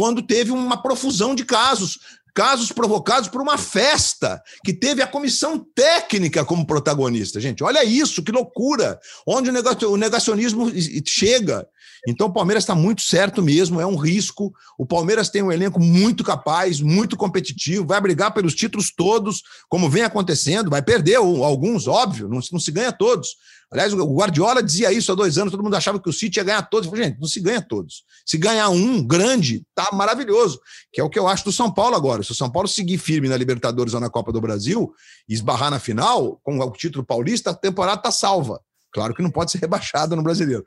quando 0.00 0.22
teve 0.22 0.50
uma 0.50 0.80
profusão 0.80 1.34
de 1.34 1.44
casos, 1.44 1.98
casos 2.34 2.72
provocados 2.72 3.28
por 3.28 3.42
uma 3.42 3.58
festa 3.58 4.42
que 4.64 4.72
teve 4.72 5.02
a 5.02 5.06
comissão 5.06 5.58
técnica 5.74 6.42
como 6.42 6.66
protagonista. 6.66 7.38
Gente, 7.38 7.62
olha 7.62 7.84
isso, 7.84 8.22
que 8.22 8.32
loucura! 8.32 8.98
Onde 9.26 9.50
o 9.50 9.96
negacionismo 9.98 10.72
chega. 11.06 11.68
Então 12.06 12.28
o 12.28 12.32
Palmeiras 12.32 12.64
está 12.64 12.74
muito 12.74 13.02
certo 13.02 13.42
mesmo, 13.42 13.80
é 13.80 13.86
um 13.86 13.96
risco. 13.96 14.52
O 14.78 14.86
Palmeiras 14.86 15.28
tem 15.28 15.42
um 15.42 15.52
elenco 15.52 15.80
muito 15.80 16.24
capaz, 16.24 16.80
muito 16.80 17.16
competitivo, 17.16 17.86
vai 17.86 18.00
brigar 18.00 18.32
pelos 18.32 18.54
títulos 18.54 18.92
todos, 18.94 19.42
como 19.68 19.90
vem 19.90 20.02
acontecendo, 20.02 20.70
vai 20.70 20.82
perder 20.82 21.16
alguns, 21.16 21.86
óbvio, 21.86 22.28
não, 22.28 22.40
não 22.52 22.60
se 22.60 22.70
ganha 22.70 22.92
todos. 22.92 23.36
Aliás, 23.72 23.92
o 23.92 24.14
Guardiola 24.14 24.64
dizia 24.64 24.92
isso 24.92 25.12
há 25.12 25.14
dois 25.14 25.38
anos, 25.38 25.52
todo 25.52 25.62
mundo 25.62 25.76
achava 25.76 26.00
que 26.00 26.08
o 26.08 26.12
City 26.12 26.40
ia 26.40 26.44
ganhar 26.44 26.62
todos. 26.62 26.86
Eu 26.86 26.90
falei, 26.90 27.06
gente, 27.06 27.20
não 27.20 27.28
se 27.28 27.38
ganha 27.38 27.62
todos. 27.62 28.02
Se 28.26 28.36
ganhar 28.36 28.68
um 28.68 29.00
grande, 29.00 29.62
tá 29.76 29.90
maravilhoso. 29.92 30.60
Que 30.92 31.00
é 31.00 31.04
o 31.04 31.08
que 31.08 31.18
eu 31.18 31.28
acho 31.28 31.44
do 31.44 31.52
São 31.52 31.72
Paulo 31.72 31.94
agora. 31.94 32.24
Se 32.24 32.32
o 32.32 32.34
São 32.34 32.50
Paulo 32.50 32.66
seguir 32.66 32.98
firme 32.98 33.28
na 33.28 33.36
Libertadores 33.36 33.94
ou 33.94 34.00
na 34.00 34.10
Copa 34.10 34.32
do 34.32 34.40
Brasil 34.40 34.92
e 35.28 35.34
esbarrar 35.34 35.70
na 35.70 35.78
final, 35.78 36.40
com 36.42 36.58
o 36.58 36.70
título 36.72 37.04
paulista, 37.04 37.50
a 37.50 37.54
temporada 37.54 38.02
tá 38.02 38.10
salva. 38.10 38.60
Claro 38.92 39.14
que 39.14 39.22
não 39.22 39.30
pode 39.30 39.50
ser 39.50 39.58
rebaixado 39.58 40.16
no 40.16 40.22
brasileiro. 40.22 40.64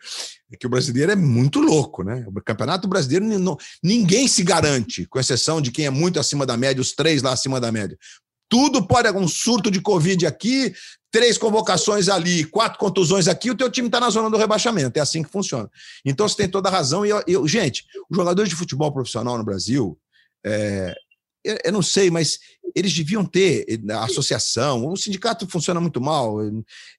É 0.51 0.57
que 0.57 0.65
o 0.65 0.69
brasileiro 0.69 1.11
é 1.11 1.15
muito 1.15 1.59
louco, 1.59 2.03
né? 2.03 2.25
O 2.27 2.41
campeonato 2.41 2.87
brasileiro, 2.87 3.25
ninguém 3.83 4.27
se 4.27 4.43
garante, 4.43 5.05
com 5.05 5.19
exceção 5.19 5.61
de 5.61 5.71
quem 5.71 5.85
é 5.85 5.89
muito 5.89 6.19
acima 6.19 6.45
da 6.45 6.55
média, 6.55 6.81
os 6.81 6.93
três 6.93 7.21
lá 7.21 7.33
acima 7.33 7.59
da 7.59 7.71
média. 7.71 7.97
Tudo 8.49 8.85
pode, 8.85 9.09
um 9.11 9.27
surto 9.27 9.71
de 9.71 9.81
Covid 9.81 10.25
aqui, 10.25 10.73
três 11.11 11.37
convocações 11.37 12.07
ali, 12.07 12.43
quatro 12.45 12.79
contusões 12.79 13.27
aqui, 13.27 13.51
o 13.51 13.55
teu 13.55 13.69
time 13.69 13.87
está 13.87 13.99
na 13.99 14.09
zona 14.09 14.29
do 14.29 14.37
rebaixamento. 14.37 14.97
É 14.97 15.01
assim 15.01 15.23
que 15.23 15.29
funciona. 15.29 15.69
Então 16.05 16.27
você 16.27 16.37
tem 16.37 16.49
toda 16.49 16.69
a 16.69 16.71
razão. 16.71 17.05
E 17.05 17.09
eu, 17.09 17.23
eu 17.27 17.47
gente, 17.47 17.85
os 18.09 18.15
jogadores 18.15 18.49
de 18.49 18.55
futebol 18.55 18.91
profissional 18.91 19.37
no 19.37 19.43
Brasil, 19.43 19.97
é, 20.45 20.93
eu, 21.43 21.57
eu, 21.65 21.71
não 21.71 21.81
sei, 21.81 22.09
mas 22.09 22.39
eles 22.75 22.93
deviam 22.93 23.25
ter 23.25 23.65
a 23.91 24.05
associação. 24.05 24.87
O 24.87 24.95
sindicato 24.95 25.47
funciona 25.47 25.79
muito 25.79 26.01
mal. 26.01 26.37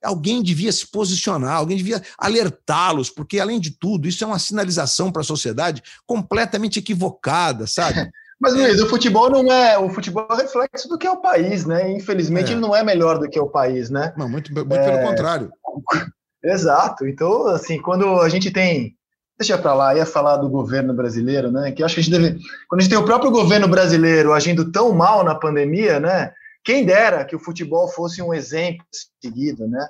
Alguém 0.03 0.42
devia 0.42 0.72
se 0.72 0.86
posicionar, 0.86 1.57
alguém 1.57 1.76
devia 1.76 2.03
alertá-los, 2.18 3.11
porque 3.11 3.40
além 3.40 3.59
de 3.61 3.70
tudo, 3.70 4.09
isso 4.09 4.22
é 4.22 4.26
uma 4.26 4.38
sinalização 4.38 5.11
para 5.11 5.22
a 5.22 5.24
sociedade 5.24 5.82
completamente 6.07 6.78
equivocada, 6.78 7.66
sabe? 7.66 8.09
Mas, 8.40 8.53
Luiz, 8.55 8.80
o 8.80 8.88
futebol 8.88 9.30
não 9.30 9.51
é. 9.51 9.78
O 9.78 9.88
futebol 9.88 10.26
é 10.30 10.42
reflexo 10.42 10.88
do 10.88 10.99
que 10.99 11.07
é 11.07 11.11
o 11.11 11.20
país, 11.20 11.64
né? 11.64 11.90
Infelizmente, 11.92 12.51
é. 12.51 12.53
ele 12.53 12.61
não 12.61 12.74
é 12.74 12.82
melhor 12.82 13.18
do 13.18 13.28
que 13.28 13.38
o 13.38 13.49
país, 13.49 13.88
né? 13.90 14.12
Não, 14.16 14.28
muito, 14.28 14.53
muito 14.53 14.74
é... 14.74 14.84
pelo 14.84 15.09
contrário. 15.09 15.51
Exato. 16.45 17.07
Então, 17.07 17.47
assim, 17.47 17.80
quando 17.80 18.20
a 18.20 18.28
gente 18.28 18.51
tem. 18.51 18.95
Deixa 19.39 19.59
para 19.59 19.74
lá, 19.74 19.97
ia 19.97 20.07
falar 20.07 20.37
do 20.37 20.49
governo 20.49 20.95
brasileiro, 20.95 21.51
né? 21.51 21.72
Que 21.72 21.82
acho 21.82 21.95
que 21.95 22.01
a 22.01 22.05
gente 22.05 22.12
deve. 22.12 22.39
Quando 22.68 22.80
a 22.80 22.82
gente 22.82 22.91
tem 22.91 22.99
o 22.99 23.05
próprio 23.05 23.32
governo 23.32 23.66
brasileiro 23.66 24.32
agindo 24.32 24.70
tão 24.70 24.93
mal 24.93 25.24
na 25.24 25.35
pandemia, 25.35 25.99
né? 25.99 26.32
Quem 26.62 26.85
dera 26.85 27.24
que 27.24 27.35
o 27.35 27.41
futebol 27.41 27.89
fosse 27.89 28.22
um 28.22 28.32
exemplo 28.32 28.87
seguido, 29.20 29.66
né? 29.66 29.89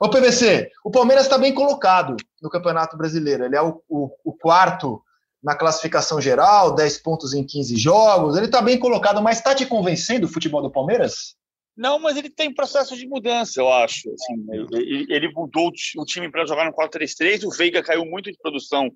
O 0.00 0.08
PVC, 0.08 0.70
o 0.84 0.92
Palmeiras 0.92 1.24
está 1.24 1.36
bem 1.36 1.52
colocado 1.52 2.16
no 2.40 2.48
Campeonato 2.48 2.96
Brasileiro. 2.96 3.44
Ele 3.44 3.56
é 3.56 3.62
o, 3.62 3.82
o, 3.88 4.10
o 4.24 4.32
quarto 4.32 5.02
na 5.42 5.56
classificação 5.56 6.20
geral, 6.20 6.74
10 6.74 6.98
pontos 6.98 7.34
em 7.34 7.44
15 7.44 7.76
jogos. 7.76 8.36
Ele 8.36 8.46
está 8.46 8.62
bem 8.62 8.78
colocado, 8.78 9.20
mas 9.20 9.38
está 9.38 9.54
te 9.54 9.66
convencendo 9.66 10.26
o 10.26 10.30
futebol 10.30 10.62
do 10.62 10.70
Palmeiras? 10.70 11.34
Não, 11.78 11.96
mas 12.00 12.16
ele 12.16 12.28
tem 12.28 12.52
processo 12.52 12.96
de 12.96 13.06
mudança, 13.06 13.60
eu 13.60 13.72
acho. 13.72 14.12
Assim, 14.12 14.44
ele, 14.72 15.06
ele 15.08 15.32
mudou 15.32 15.70
o 15.96 16.04
time 16.04 16.28
para 16.28 16.44
jogar 16.44 16.64
no 16.64 16.72
4-3-3. 16.72 17.44
O 17.44 17.50
Veiga 17.50 17.80
caiu 17.84 18.04
muito 18.04 18.32
de 18.32 18.36
produção 18.36 18.90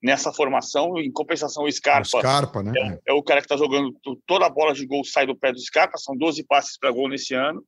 nessa 0.00 0.32
formação. 0.32 0.96
Em 0.96 1.10
compensação, 1.10 1.64
o 1.64 1.72
Scarpa, 1.72 2.16
o 2.16 2.20
Scarpa 2.20 2.62
né? 2.62 2.72
é, 2.76 3.10
é 3.10 3.12
o 3.12 3.24
cara 3.24 3.40
que 3.40 3.46
está 3.46 3.56
jogando 3.56 3.92
toda 4.24 4.46
a 4.46 4.48
bola 4.48 4.72
de 4.72 4.86
gol 4.86 5.02
sai 5.04 5.26
do 5.26 5.36
pé 5.36 5.50
do 5.50 5.58
Scarpa. 5.58 5.98
São 5.98 6.16
12 6.16 6.44
passes 6.44 6.78
para 6.78 6.92
gol 6.92 7.08
nesse 7.08 7.34
ano. 7.34 7.60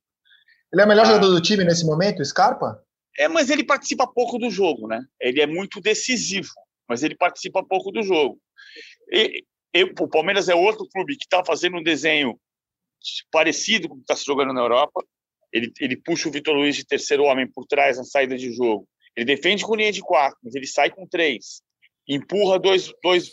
Ele 0.73 0.83
é 0.83 0.85
o 0.85 0.89
melhor 0.89 1.03
ah. 1.03 1.07
jogador 1.07 1.31
do 1.31 1.43
time 1.43 1.65
nesse 1.65 1.85
momento, 1.85 2.21
o 2.21 2.25
Scarpa? 2.25 2.81
É, 3.19 3.27
mas 3.27 3.51
ele 3.51 3.65
participa 3.65 4.07
pouco 4.07 4.39
do 4.39 4.49
jogo, 4.51 4.87
né? 4.87 5.03
Ele 5.21 5.41
é 5.41 5.49
muito 5.49 5.81
decisivo, 5.81 6.53
mas 6.89 7.03
ele 7.03 7.17
participa 7.17 7.61
pouco 7.61 7.91
do 7.91 8.05
jogo. 8.05 8.39
E, 9.13 9.45
e 9.75 9.83
o 9.83 10.09
Palmeiras 10.09 10.49
é 10.49 10.55
outro 10.55 10.87
clube 10.89 11.17
que 11.17 11.25
está 11.25 11.45
fazendo 11.45 11.77
um 11.77 11.83
desenho 11.83 12.39
parecido 13.31 13.89
com 13.89 13.95
o 13.95 13.97
que 13.99 14.03
está 14.03 14.17
se 14.17 14.25
jogando 14.25 14.53
na 14.53 14.61
Europa. 14.61 15.05
Ele, 15.53 15.73
ele 15.81 15.97
puxa 15.97 16.29
o 16.29 16.33
Vitor 16.33 16.55
Luiz 16.55 16.77
de 16.77 16.87
terceiro 16.87 17.25
homem 17.25 17.51
por 17.51 17.67
trás 17.67 17.97
na 17.97 18.05
saída 18.05 18.37
de 18.37 18.53
jogo. 18.53 18.87
Ele 19.17 19.27
defende 19.27 19.65
com 19.65 19.75
linha 19.75 19.93
de 19.93 20.01
quatro, 20.01 20.39
mas 20.43 20.55
ele 20.55 20.67
sai 20.67 20.91
com 20.91 21.07
três. 21.07 21.63
Empurra 22.09 22.59
dois, 22.59 22.93
dois, 23.03 23.31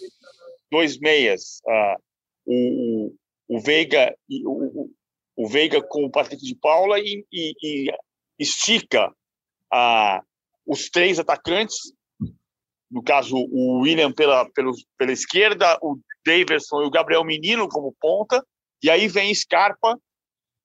dois 0.71 0.97
meias. 0.99 1.59
Uh, 1.65 2.01
o, 2.45 3.15
o, 3.47 3.59
Veiga 3.59 4.15
o, 4.45 4.89
o 5.35 5.47
Veiga 5.47 5.81
com 5.81 6.05
o 6.05 6.11
Patrick 6.11 6.43
de 6.43 6.55
Paula 6.55 6.99
e, 6.99 7.25
e, 7.31 7.53
e 7.61 7.93
estica 8.39 9.09
uh, 9.73 10.25
os 10.65 10.89
três 10.89 11.19
atacantes. 11.19 11.93
No 12.89 13.03
caso, 13.03 13.35
o 13.35 13.81
William 13.81 14.11
pela, 14.11 14.49
pela, 14.51 14.71
pela 14.97 15.11
esquerda, 15.11 15.77
o 15.81 15.99
Davidson 16.25 16.81
e 16.83 16.85
o 16.85 16.91
Gabriel 16.91 17.23
Menino 17.23 17.67
como 17.67 17.95
ponta 17.99 18.43
e 18.81 18.89
aí 18.89 19.07
vem 19.07 19.33
Scarpa 19.33 19.99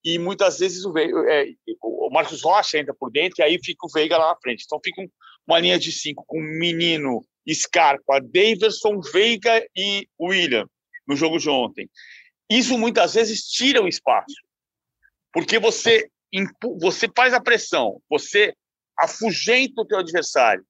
e 0.03 0.19
muitas 0.19 0.59
vezes 0.59 0.85
o, 0.85 0.91
Veiga, 0.91 1.17
é, 1.31 1.45
o 1.81 2.09
Marcos 2.11 2.41
Rocha 2.41 2.77
entra 2.77 2.93
por 2.93 3.09
dentro 3.09 3.35
e 3.39 3.43
aí 3.43 3.57
fica 3.63 3.85
o 3.85 3.89
Veiga 3.89 4.17
lá 4.17 4.29
na 4.29 4.39
frente. 4.39 4.63
Então 4.65 4.79
fica 4.83 5.01
uma 5.47 5.59
linha 5.59 5.79
de 5.79 5.91
cinco 5.91 6.23
com 6.27 6.39
Menino, 6.39 7.21
Scarpa, 7.49 8.19
Davidson, 8.19 8.99
Veiga 8.99 9.65
e 9.75 10.07
William 10.19 10.67
no 11.07 11.15
jogo 11.15 11.37
de 11.37 11.49
ontem. 11.49 11.89
Isso 12.49 12.77
muitas 12.77 13.13
vezes 13.13 13.43
tira 13.43 13.81
o 13.81 13.87
espaço, 13.87 14.35
porque 15.31 15.59
você 15.59 16.09
você 16.79 17.07
faz 17.15 17.31
a 17.31 17.39
pressão, 17.39 18.01
você 18.09 18.55
afugenta 18.97 19.81
o 19.81 19.85
teu 19.85 19.99
adversário. 19.99 20.65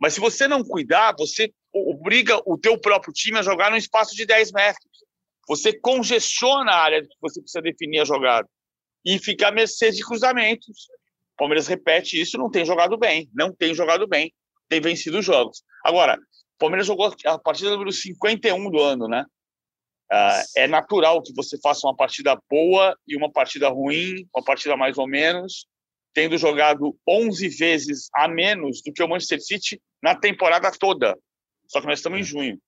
Mas 0.00 0.14
se 0.14 0.20
você 0.20 0.46
não 0.46 0.62
cuidar, 0.62 1.14
você 1.18 1.52
obriga 1.72 2.40
o 2.46 2.56
teu 2.56 2.80
próprio 2.80 3.12
time 3.12 3.38
a 3.38 3.42
jogar 3.42 3.70
num 3.70 3.76
espaço 3.76 4.14
de 4.14 4.24
10 4.24 4.52
metros. 4.52 5.04
Você 5.48 5.72
congestiona 5.72 6.70
a 6.72 6.82
área 6.82 7.02
que 7.02 7.16
você 7.20 7.40
precisa 7.40 7.62
definir 7.62 8.00
a 8.00 8.04
jogada 8.04 8.48
e 9.04 9.18
fica 9.18 9.48
à 9.48 9.50
mercê 9.50 9.90
de 9.90 10.04
cruzamentos. 10.04 10.88
O 11.34 11.38
Palmeiras 11.38 11.66
repete 11.66 12.20
isso, 12.20 12.36
não 12.36 12.50
tem 12.50 12.64
jogado 12.64 12.98
bem, 12.98 13.28
não 13.34 13.52
tem 13.52 13.74
jogado 13.74 14.06
bem, 14.06 14.32
tem 14.68 14.80
vencido 14.80 15.18
os 15.18 15.24
jogos. 15.24 15.62
Agora, 15.84 16.16
o 16.16 16.58
Palmeiras 16.58 16.86
jogou 16.86 17.14
a 17.24 17.38
partida 17.38 17.70
número 17.70 17.92
51 17.92 18.70
do 18.70 18.80
ano, 18.80 19.08
né? 19.08 19.24
Uh, 20.10 20.42
é 20.56 20.66
natural 20.66 21.22
que 21.22 21.34
você 21.34 21.58
faça 21.60 21.86
uma 21.86 21.94
partida 21.94 22.38
boa 22.50 22.96
e 23.06 23.16
uma 23.16 23.30
partida 23.30 23.68
ruim, 23.68 24.26
uma 24.34 24.42
partida 24.42 24.76
mais 24.76 24.96
ou 24.98 25.06
menos, 25.06 25.66
tendo 26.14 26.36
jogado 26.38 26.98
11 27.08 27.48
vezes 27.48 28.08
a 28.14 28.26
menos 28.26 28.82
do 28.82 28.92
que 28.92 29.02
o 29.02 29.08
Manchester 29.08 29.40
City 29.40 29.80
na 30.02 30.14
temporada 30.14 30.70
toda. 30.78 31.16
Só 31.66 31.80
que 31.80 31.86
nós 31.86 31.98
estamos 31.98 32.18
em 32.18 32.24
junho. 32.24 32.58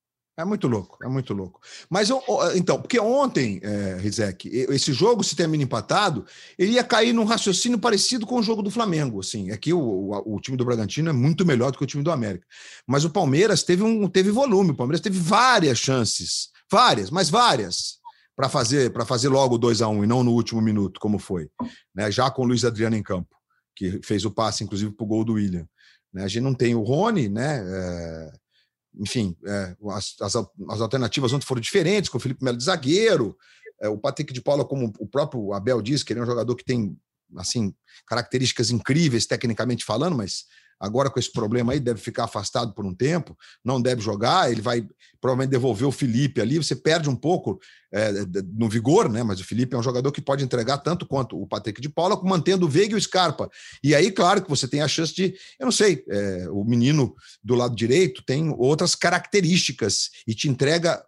É 0.41 0.45
muito 0.45 0.66
louco, 0.66 0.97
é 1.05 1.09
muito 1.09 1.34
louco. 1.34 1.61
Mas 1.91 2.09
então, 2.55 2.80
porque 2.80 2.99
ontem, 2.99 3.61
é, 3.62 3.99
Rizek, 4.01 4.49
esse 4.49 4.91
jogo, 4.91 5.22
se 5.22 5.36
termina 5.36 5.64
empatado, 5.64 6.24
ele 6.59 6.72
ia 6.72 6.82
cair 6.82 7.12
num 7.12 7.24
raciocínio 7.24 7.78
parecido 7.78 8.26
com 8.26 8.36
o 8.36 8.43
jogo 8.43 8.62
do 8.62 8.70
Flamengo. 8.70 9.20
Assim, 9.20 9.51
é 9.51 9.59
o, 9.74 9.78
o, 9.78 10.36
o, 10.36 10.41
time 10.41 10.57
do 10.57 10.64
Bragantino 10.64 11.11
é 11.11 11.12
muito 11.12 11.45
melhor 11.45 11.70
do 11.70 11.76
que 11.76 11.84
o 11.84 11.86
time 11.86 12.03
do 12.03 12.11
América. 12.11 12.47
Mas 12.86 13.05
o 13.05 13.11
Palmeiras 13.11 13.62
teve 13.62 13.82
um 13.82 14.09
teve 14.09 14.30
volume, 14.30 14.70
o 14.70 14.74
Palmeiras 14.74 15.03
teve 15.03 15.18
várias 15.18 15.78
chances, 15.78 16.49
várias, 16.72 17.11
mas 17.11 17.28
várias, 17.28 17.99
para 18.34 18.49
fazer 18.49 18.91
para 18.95 19.05
fazer 19.05 19.28
logo 19.28 19.59
2 19.59 19.82
a 19.82 19.88
1 19.88 19.93
um, 19.99 20.05
e 20.05 20.07
não 20.07 20.24
no 20.24 20.32
último 20.32 20.62
minuto, 20.62 20.99
como 20.99 21.18
foi. 21.18 21.51
Né? 21.95 22.11
Já 22.11 22.30
com 22.30 22.43
o 22.43 22.47
Luiz 22.47 22.64
Adriano 22.64 22.97
em 22.97 23.03
campo, 23.03 23.36
que 23.76 24.01
fez 24.03 24.24
o 24.24 24.30
passe, 24.30 24.64
inclusive, 24.64 24.91
para 24.93 25.05
o 25.05 25.09
gol 25.09 25.22
do 25.22 25.34
William. 25.34 25.66
Né? 26.14 26.24
A 26.24 26.28
gente 26.28 26.45
não 26.45 26.55
tem 26.55 26.74
o 26.74 26.82
Rony, 26.82 27.28
né? 27.28 27.62
É 27.62 28.39
enfim, 28.99 29.36
é, 29.47 29.76
as, 29.91 30.16
as, 30.20 30.36
as, 30.36 30.80
alternativas 30.80 31.32
ontem 31.32 31.47
foram 31.47 31.61
diferentes, 31.61 32.11
com 32.11 32.18
o 32.18 32.20
Felipe 32.20 32.45
Melo 32.45 32.57
de 32.57 32.64
zagueiro, 32.64 33.36
é, 33.80 33.88
o 33.88 33.99
Patrick 33.99 34.32
de 34.32 34.43
Paula, 34.43 34.64
como 34.64 34.93
o 34.99 35.07
próprio 35.07 35.53
Abel 35.53 35.80
disse, 35.80 36.05
que 36.05 36.12
ele 36.12 36.20
é 36.20 36.22
um 36.22 36.26
jogador 36.26 36.55
que 36.57 36.64
tem 36.64 36.97
assim 37.36 37.74
características 38.07 38.70
incríveis 38.70 39.26
tecnicamente 39.26 39.84
falando, 39.84 40.16
mas 40.16 40.45
agora 40.81 41.11
com 41.11 41.20
esse 41.20 41.31
problema 41.31 41.72
aí 41.72 41.78
deve 41.78 42.01
ficar 42.01 42.24
afastado 42.24 42.72
por 42.72 42.87
um 42.87 42.95
tempo, 42.95 43.37
não 43.62 43.81
deve 43.81 44.01
jogar, 44.01 44.51
ele 44.51 44.62
vai 44.62 44.87
provavelmente 45.20 45.51
devolver 45.51 45.87
o 45.87 45.93
Felipe 45.93 46.41
ali, 46.41 46.57
você 46.57 46.74
perde 46.74 47.11
um 47.11 47.14
pouco 47.14 47.61
é, 47.93 48.11
no 48.57 48.68
vigor, 48.68 49.09
né? 49.11 49.22
Mas 49.22 49.41
o 49.41 49.45
Felipe 49.45 49.74
é 49.74 49.78
um 49.78 49.83
jogador 49.83 50.11
que 50.11 50.22
pode 50.22 50.43
entregar 50.43 50.78
tanto 50.78 51.07
quanto 51.07 51.41
o 51.41 51.47
Patrick 51.47 51.81
de 51.81 51.89
Paula, 51.89 52.18
mantendo 52.24 52.64
o 52.64 52.68
Veiga 52.68 52.95
e 52.95 52.97
o 52.97 53.01
Scarpa. 53.01 53.51
E 53.85 53.95
aí, 53.95 54.11
claro 54.11 54.43
que 54.43 54.49
você 54.49 54.66
tem 54.66 54.81
a 54.81 54.89
chance 54.89 55.14
de, 55.14 55.35
eu 55.59 55.66
não 55.66 55.72
sei, 55.72 56.03
é, 56.09 56.49
o 56.51 56.64
menino 56.64 57.14
do 57.45 57.55
lado 57.55 57.76
direito 57.76 58.22
tem 58.24 58.49
outras 58.57 58.95
características 58.95 60.09
e 60.26 60.35
te 60.35 60.49
entrega, 60.49 61.05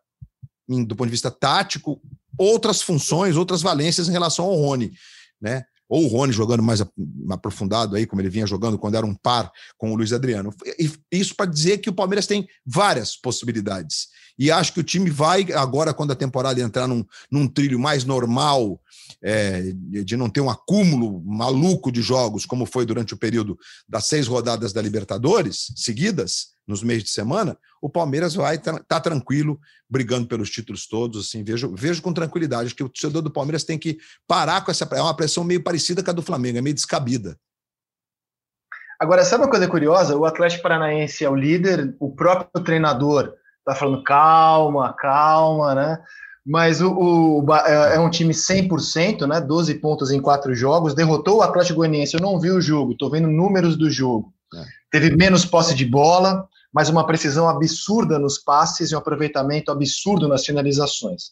do 0.69 0.95
ponto 0.95 1.07
de 1.07 1.13
vista 1.13 1.31
tático, 1.31 2.01
outras 2.37 2.83
funções, 2.83 3.37
outras 3.37 3.63
valências 3.63 4.09
em 4.09 4.13
relação 4.13 4.45
ao 4.45 4.57
Rony, 4.57 4.93
né? 5.41 5.65
Ou 5.93 6.07
o 6.07 6.09
Rony 6.09 6.33
jogando 6.33 6.63
mais 6.63 6.83
aprofundado 7.29 7.95
aí, 7.95 8.07
como 8.07 8.23
ele 8.23 8.31
vinha 8.31 8.47
jogando 8.47 8.79
quando 8.79 8.95
era 8.95 9.05
um 9.05 9.15
par 9.15 9.53
com 9.77 9.93
o 9.93 9.95
Luiz 9.95 10.11
Adriano. 10.11 10.51
E 10.79 10.91
isso 11.13 11.37
para 11.37 11.45
dizer 11.45 11.79
que 11.79 11.91
o 11.91 11.93
Palmeiras 11.93 12.27
tem 12.27 12.49
várias 12.65 13.15
possibilidades. 13.15 14.09
E 14.39 14.51
acho 14.51 14.73
que 14.73 14.81
o 14.81 14.83
time 14.83 15.11
vai, 15.11 15.53
agora, 15.53 15.93
quando 15.93 16.13
a 16.13 16.17
temporada 16.17 16.63
entrar 16.63 16.89
num, 16.89 17.05
num 17.31 17.47
trilho 17.47 17.79
mais 17.79 18.07
normal, 18.07 18.81
é, 19.23 19.71
de 19.75 20.17
não 20.17 20.31
ter 20.31 20.41
um 20.41 20.49
acúmulo 20.49 21.23
maluco 21.27 21.93
de 21.93 22.01
jogos, 22.01 22.47
como 22.47 22.65
foi 22.65 22.87
durante 22.87 23.13
o 23.13 23.19
período 23.19 23.59
das 23.87 24.07
seis 24.07 24.27
rodadas 24.27 24.73
da 24.73 24.81
Libertadores 24.81 25.75
seguidas, 25.77 26.52
nos 26.67 26.83
meses 26.83 27.05
de 27.05 27.11
semana, 27.11 27.57
o 27.81 27.89
Palmeiras 27.89 28.35
vai 28.35 28.57
estar 28.57 28.75
tá, 28.75 28.85
tá 28.87 29.01
tranquilo, 29.01 29.59
brigando 29.89 30.27
pelos 30.27 30.51
títulos 30.51 30.87
todos. 30.87 31.27
Assim, 31.27 31.43
vejo, 31.43 31.75
vejo 31.75 32.01
com 32.01 32.13
tranquilidade. 32.13 32.67
Acho 32.67 32.77
que 32.77 32.85
o 32.85 32.89
torcedor 32.89 33.23
do 33.23 33.33
Palmeiras 33.33 33.65
tem 33.65 33.79
que 33.79 33.99
parar 34.27 34.65
com 34.65 34.71
essa. 34.71 34.89
É 34.93 35.03
uma 35.03 35.17
pressão 35.17 35.45
meio 35.45 35.63
parecida 35.63 36.03
com 36.03 36.11
a 36.11 36.15
do 36.15 36.23
Flamengo, 36.23 36.59
é 36.59 36.63
meio 36.63 36.75
descabida. 36.75 37.37
Agora, 39.01 39.25
sabe 39.25 39.43
uma 39.43 39.51
coisa 39.51 39.67
curiosa? 39.67 40.17
O 40.17 40.25
Atlético 40.25 40.63
Paranaense 40.63 41.25
é 41.25 41.29
o 41.29 41.35
líder, 41.35 41.97
o 41.99 42.15
próprio 42.15 42.63
treinador 42.63 43.35
está 43.59 43.75
falando 43.75 44.05
calma, 44.05 44.93
calma, 44.93 45.75
né? 45.75 45.99
Mas 46.47 46.81
o, 46.81 46.93
o, 46.93 47.55
é, 47.55 47.97
é 47.97 48.01
um 48.01 48.11
time 48.11 48.33
100%, 48.33 49.27
né? 49.27 49.41
12 49.41 49.75
pontos 49.75 50.13
em 50.13 50.21
quatro 50.21 50.55
jogos, 50.55 50.95
derrotou 50.95 51.39
o 51.39 51.43
Atlético 51.43 51.79
Goianiense. 51.79 52.15
Eu 52.15 52.21
não 52.21 52.39
vi 52.39 52.51
o 52.51 52.61
jogo, 52.61 52.93
estou 52.93 53.11
vendo 53.11 53.29
números 53.29 53.77
do 53.77 53.91
jogo. 53.91 54.33
É. 54.55 54.65
Teve 54.91 55.17
menos 55.17 55.45
posse 55.45 55.75
de 55.75 55.85
bola, 55.85 56.49
mas 56.73 56.89
uma 56.89 57.07
precisão 57.07 57.49
absurda 57.49 58.19
nos 58.19 58.39
passes 58.39 58.91
e 58.91 58.95
um 58.95 58.99
aproveitamento 58.99 59.71
absurdo 59.71 60.27
nas 60.27 60.45
finalizações. 60.45 61.31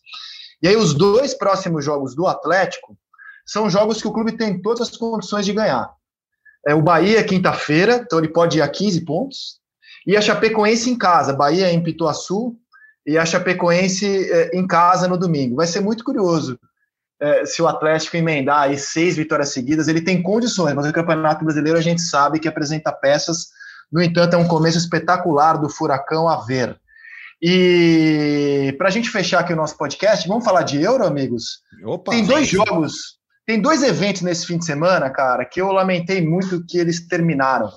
E 0.62 0.68
aí, 0.68 0.76
os 0.76 0.92
dois 0.92 1.32
próximos 1.32 1.84
jogos 1.84 2.14
do 2.14 2.26
Atlético 2.26 2.96
são 3.46 3.70
jogos 3.70 4.00
que 4.00 4.06
o 4.06 4.12
clube 4.12 4.36
tem 4.36 4.60
todas 4.60 4.88
as 4.88 4.96
condições 4.96 5.46
de 5.46 5.52
ganhar. 5.52 5.90
É 6.66 6.74
o 6.74 6.82
Bahia, 6.82 7.24
quinta-feira, 7.24 8.02
então 8.04 8.18
ele 8.18 8.28
pode 8.28 8.58
ir 8.58 8.62
a 8.62 8.68
15 8.68 9.04
pontos. 9.04 9.60
E 10.06 10.16
a 10.16 10.20
Chapecoense 10.20 10.90
em 10.90 10.96
casa, 10.96 11.32
Bahia 11.32 11.72
em 11.72 11.82
Pituaçu, 11.82 12.56
e 13.06 13.16
a 13.16 13.24
Chapecoense 13.24 14.30
é, 14.30 14.56
em 14.56 14.66
casa 14.66 15.08
no 15.08 15.16
domingo. 15.16 15.56
Vai 15.56 15.66
ser 15.66 15.80
muito 15.80 16.04
curioso 16.04 16.58
é, 17.20 17.44
se 17.46 17.62
o 17.62 17.66
Atlético 17.66 18.16
emendar 18.16 18.62
aí 18.62 18.78
seis 18.78 19.16
vitórias 19.16 19.50
seguidas. 19.50 19.88
Ele 19.88 20.02
tem 20.02 20.22
condições, 20.22 20.74
mas 20.74 20.86
o 20.86 20.92
Campeonato 20.92 21.44
Brasileiro 21.44 21.78
a 21.78 21.82
gente 21.82 22.02
sabe 22.02 22.38
que 22.38 22.48
apresenta 22.48 22.92
peças 22.92 23.48
no 23.92 24.02
entanto, 24.02 24.34
é 24.34 24.36
um 24.36 24.46
começo 24.48 24.78
espetacular 24.78 25.58
do 25.58 25.68
Furacão 25.68 26.28
a 26.28 26.44
ver. 26.44 26.78
E 27.42 28.74
para 28.76 28.88
a 28.88 28.90
gente 28.90 29.08
fechar 29.08 29.40
aqui 29.40 29.52
o 29.52 29.56
nosso 29.56 29.76
podcast, 29.76 30.28
vamos 30.28 30.44
falar 30.44 30.62
de 30.62 30.80
Euro, 30.82 31.06
amigos? 31.06 31.62
Opa, 31.84 32.12
tem 32.12 32.24
dois 32.24 32.48
jogos, 32.48 33.18
tem 33.46 33.60
dois 33.60 33.82
eventos 33.82 34.22
nesse 34.22 34.46
fim 34.46 34.58
de 34.58 34.66
semana, 34.66 35.08
cara, 35.10 35.44
que 35.44 35.60
eu 35.60 35.72
lamentei 35.72 36.20
muito 36.26 36.64
que 36.66 36.78
eles 36.78 37.06
terminaram. 37.06 37.70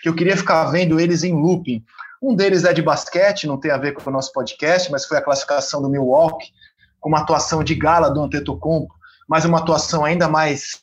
que 0.00 0.08
eu 0.08 0.14
queria 0.14 0.36
ficar 0.36 0.64
vendo 0.66 1.00
eles 1.00 1.24
em 1.24 1.34
looping. 1.34 1.84
Um 2.22 2.34
deles 2.34 2.64
é 2.64 2.72
de 2.72 2.82
basquete, 2.82 3.46
não 3.46 3.58
tem 3.58 3.70
a 3.70 3.76
ver 3.76 3.92
com 3.92 4.08
o 4.08 4.12
nosso 4.12 4.32
podcast, 4.32 4.90
mas 4.90 5.04
foi 5.04 5.18
a 5.18 5.22
classificação 5.22 5.82
do 5.82 5.90
Milwaukee, 5.90 6.52
com 7.00 7.08
uma 7.08 7.20
atuação 7.20 7.62
de 7.62 7.74
gala 7.74 8.08
do 8.10 8.22
Antetokounmpo, 8.22 8.94
mas 9.28 9.44
uma 9.44 9.58
atuação 9.58 10.04
ainda 10.04 10.28
mais 10.28 10.80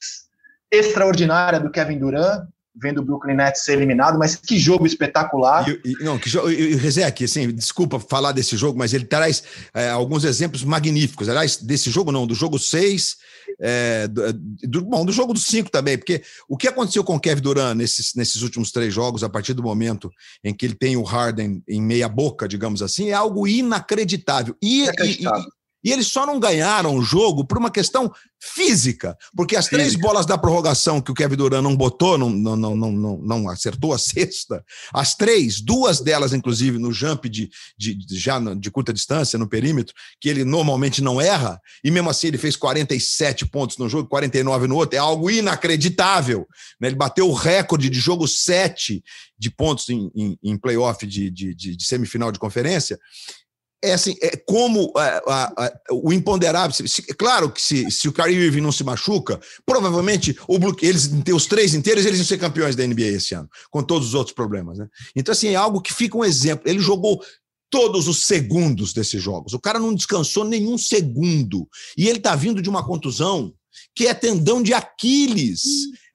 extraordinária 0.71 1.59
do 1.59 1.71
Kevin 1.71 1.99
Durant, 1.99 2.47
vendo 2.81 2.99
o 2.99 3.03
Brooklyn 3.03 3.35
Nets 3.35 3.63
ser 3.63 3.73
eliminado, 3.73 4.19
mas 4.19 4.35
que 4.35 4.59
jogo 4.59 4.85
espetacular. 4.85 5.67
E, 5.67 5.79
e, 5.85 6.03
não, 6.03 6.17
que 6.17 6.29
jogo, 6.29 6.49
e, 6.49 6.75
Rezek, 6.75 7.23
assim, 7.23 7.53
desculpa 7.53 7.99
falar 7.99 8.31
desse 8.31 8.57
jogo, 8.57 8.77
mas 8.77 8.93
ele 8.93 9.05
traz 9.05 9.43
é, 9.73 9.89
alguns 9.89 10.23
exemplos 10.23 10.63
magníficos. 10.63 11.29
Aliás, 11.29 11.57
desse 11.57 11.89
jogo 11.89 12.11
não, 12.11 12.27
do 12.27 12.35
jogo 12.35 12.59
6, 12.59 13.17
é, 13.59 14.07
do, 14.07 14.33
do, 14.33 14.81
bom, 14.83 15.05
do 15.05 15.11
jogo 15.11 15.33
do 15.33 15.39
5 15.39 15.69
também, 15.69 15.97
porque 15.97 16.21
o 16.49 16.57
que 16.57 16.67
aconteceu 16.67 17.03
com 17.03 17.15
o 17.15 17.19
Kevin 17.19 17.41
Durant 17.41 17.75
nesses, 17.75 18.13
nesses 18.15 18.41
últimos 18.41 18.71
três 18.71 18.93
jogos, 18.93 19.23
a 19.23 19.29
partir 19.29 19.53
do 19.53 19.63
momento 19.63 20.11
em 20.43 20.53
que 20.53 20.65
ele 20.65 20.75
tem 20.75 20.97
o 20.97 21.03
Harden 21.03 21.63
em 21.67 21.81
meia 21.81 22.09
boca, 22.09 22.47
digamos 22.47 22.81
assim, 22.81 23.09
é 23.09 23.13
algo 23.13 23.47
inacreditável. 23.47 24.55
E, 24.61 24.83
inacreditável. 24.83 25.49
E 25.85 25.91
eles 25.91 26.07
só 26.07 26.25
não 26.25 26.39
ganharam 26.39 26.95
o 26.95 27.01
jogo 27.03 27.45
por 27.45 27.59
uma 27.59 27.69
questão 27.69 28.11
física, 28.41 29.15
porque 29.35 29.55
as 29.55 29.67
três 29.67 29.95
bolas 29.95 30.25
da 30.25 30.35
prorrogação 30.35 30.99
que 30.99 31.11
o 31.11 31.13
Kevin 31.13 31.35
Durant 31.35 31.63
não 31.63 31.75
botou, 31.75 32.17
não, 32.17 32.29
não, 32.31 32.55
não, 32.55 32.75
não, 32.75 33.17
não 33.17 33.49
acertou 33.49 33.93
a 33.93 33.97
sexta, 33.99 34.65
as 34.91 35.13
três, 35.13 35.61
duas 35.61 35.99
delas, 35.99 36.33
inclusive, 36.33 36.79
no 36.79 36.91
jump 36.91 37.29
de, 37.29 37.51
de, 37.77 37.93
de, 37.93 38.17
já 38.17 38.39
de 38.55 38.71
curta 38.71 38.91
distância, 38.91 39.37
no 39.37 39.47
perímetro, 39.47 39.93
que 40.19 40.27
ele 40.27 40.43
normalmente 40.43 41.03
não 41.03 41.21
erra, 41.21 41.61
e 41.83 41.91
mesmo 41.91 42.09
assim 42.09 42.27
ele 42.27 42.39
fez 42.39 42.55
47 42.55 43.45
pontos 43.45 43.77
no 43.77 43.87
jogo, 43.87 44.09
49 44.09 44.67
no 44.67 44.77
outro, 44.77 44.95
é 44.95 44.99
algo 44.99 45.29
inacreditável. 45.29 46.47
Né? 46.81 46.87
Ele 46.87 46.95
bateu 46.95 47.29
o 47.29 47.33
recorde 47.33 47.91
de 47.91 47.99
jogo 47.99 48.27
7 48.27 49.03
de 49.37 49.51
pontos 49.51 49.87
em, 49.89 50.09
em, 50.15 50.39
em 50.43 50.57
playoff 50.57 51.05
de, 51.05 51.29
de, 51.29 51.53
de, 51.53 51.75
de 51.75 51.85
semifinal 51.85 52.31
de 52.31 52.39
conferência 52.39 52.97
é 53.83 53.93
assim, 53.93 54.15
é 54.21 54.35
como 54.35 54.91
a, 54.95 55.03
a, 55.03 55.65
a, 55.65 55.73
o 55.91 56.11
imponderável. 56.11 56.75
Se, 56.87 57.01
claro 57.15 57.51
que 57.51 57.61
se, 57.61 57.89
se 57.91 58.07
o 58.07 58.13
Kyrie 58.13 58.37
Irving 58.37 58.61
não 58.61 58.71
se 58.71 58.83
machuca, 58.83 59.39
provavelmente 59.65 60.37
o 60.47 60.57
Blue, 60.57 60.75
eles 60.81 61.09
os 61.33 61.45
três 61.45 61.73
inteiros 61.73 62.05
eles 62.05 62.17
vão 62.17 62.25
ser 62.25 62.37
campeões 62.37 62.75
da 62.75 62.85
NBA 62.85 63.03
esse 63.03 63.35
ano, 63.35 63.49
com 63.69 63.83
todos 63.83 64.09
os 64.09 64.13
outros 64.13 64.33
problemas, 64.33 64.77
né? 64.77 64.87
Então 65.15 65.31
assim 65.31 65.49
é 65.49 65.55
algo 65.55 65.81
que 65.81 65.93
fica 65.93 66.17
um 66.17 66.25
exemplo. 66.25 66.67
Ele 66.67 66.79
jogou 66.79 67.21
todos 67.69 68.07
os 68.07 68.25
segundos 68.25 68.93
desses 68.93 69.21
jogos. 69.21 69.53
O 69.53 69.59
cara 69.59 69.79
não 69.79 69.93
descansou 69.93 70.45
nenhum 70.45 70.77
segundo 70.77 71.67
e 71.97 72.07
ele 72.07 72.19
está 72.19 72.35
vindo 72.35 72.61
de 72.61 72.69
uma 72.69 72.85
contusão 72.85 73.53
que 73.93 74.07
é 74.07 74.13
tendão 74.13 74.63
de 74.63 74.73
Aquiles. 74.73 75.61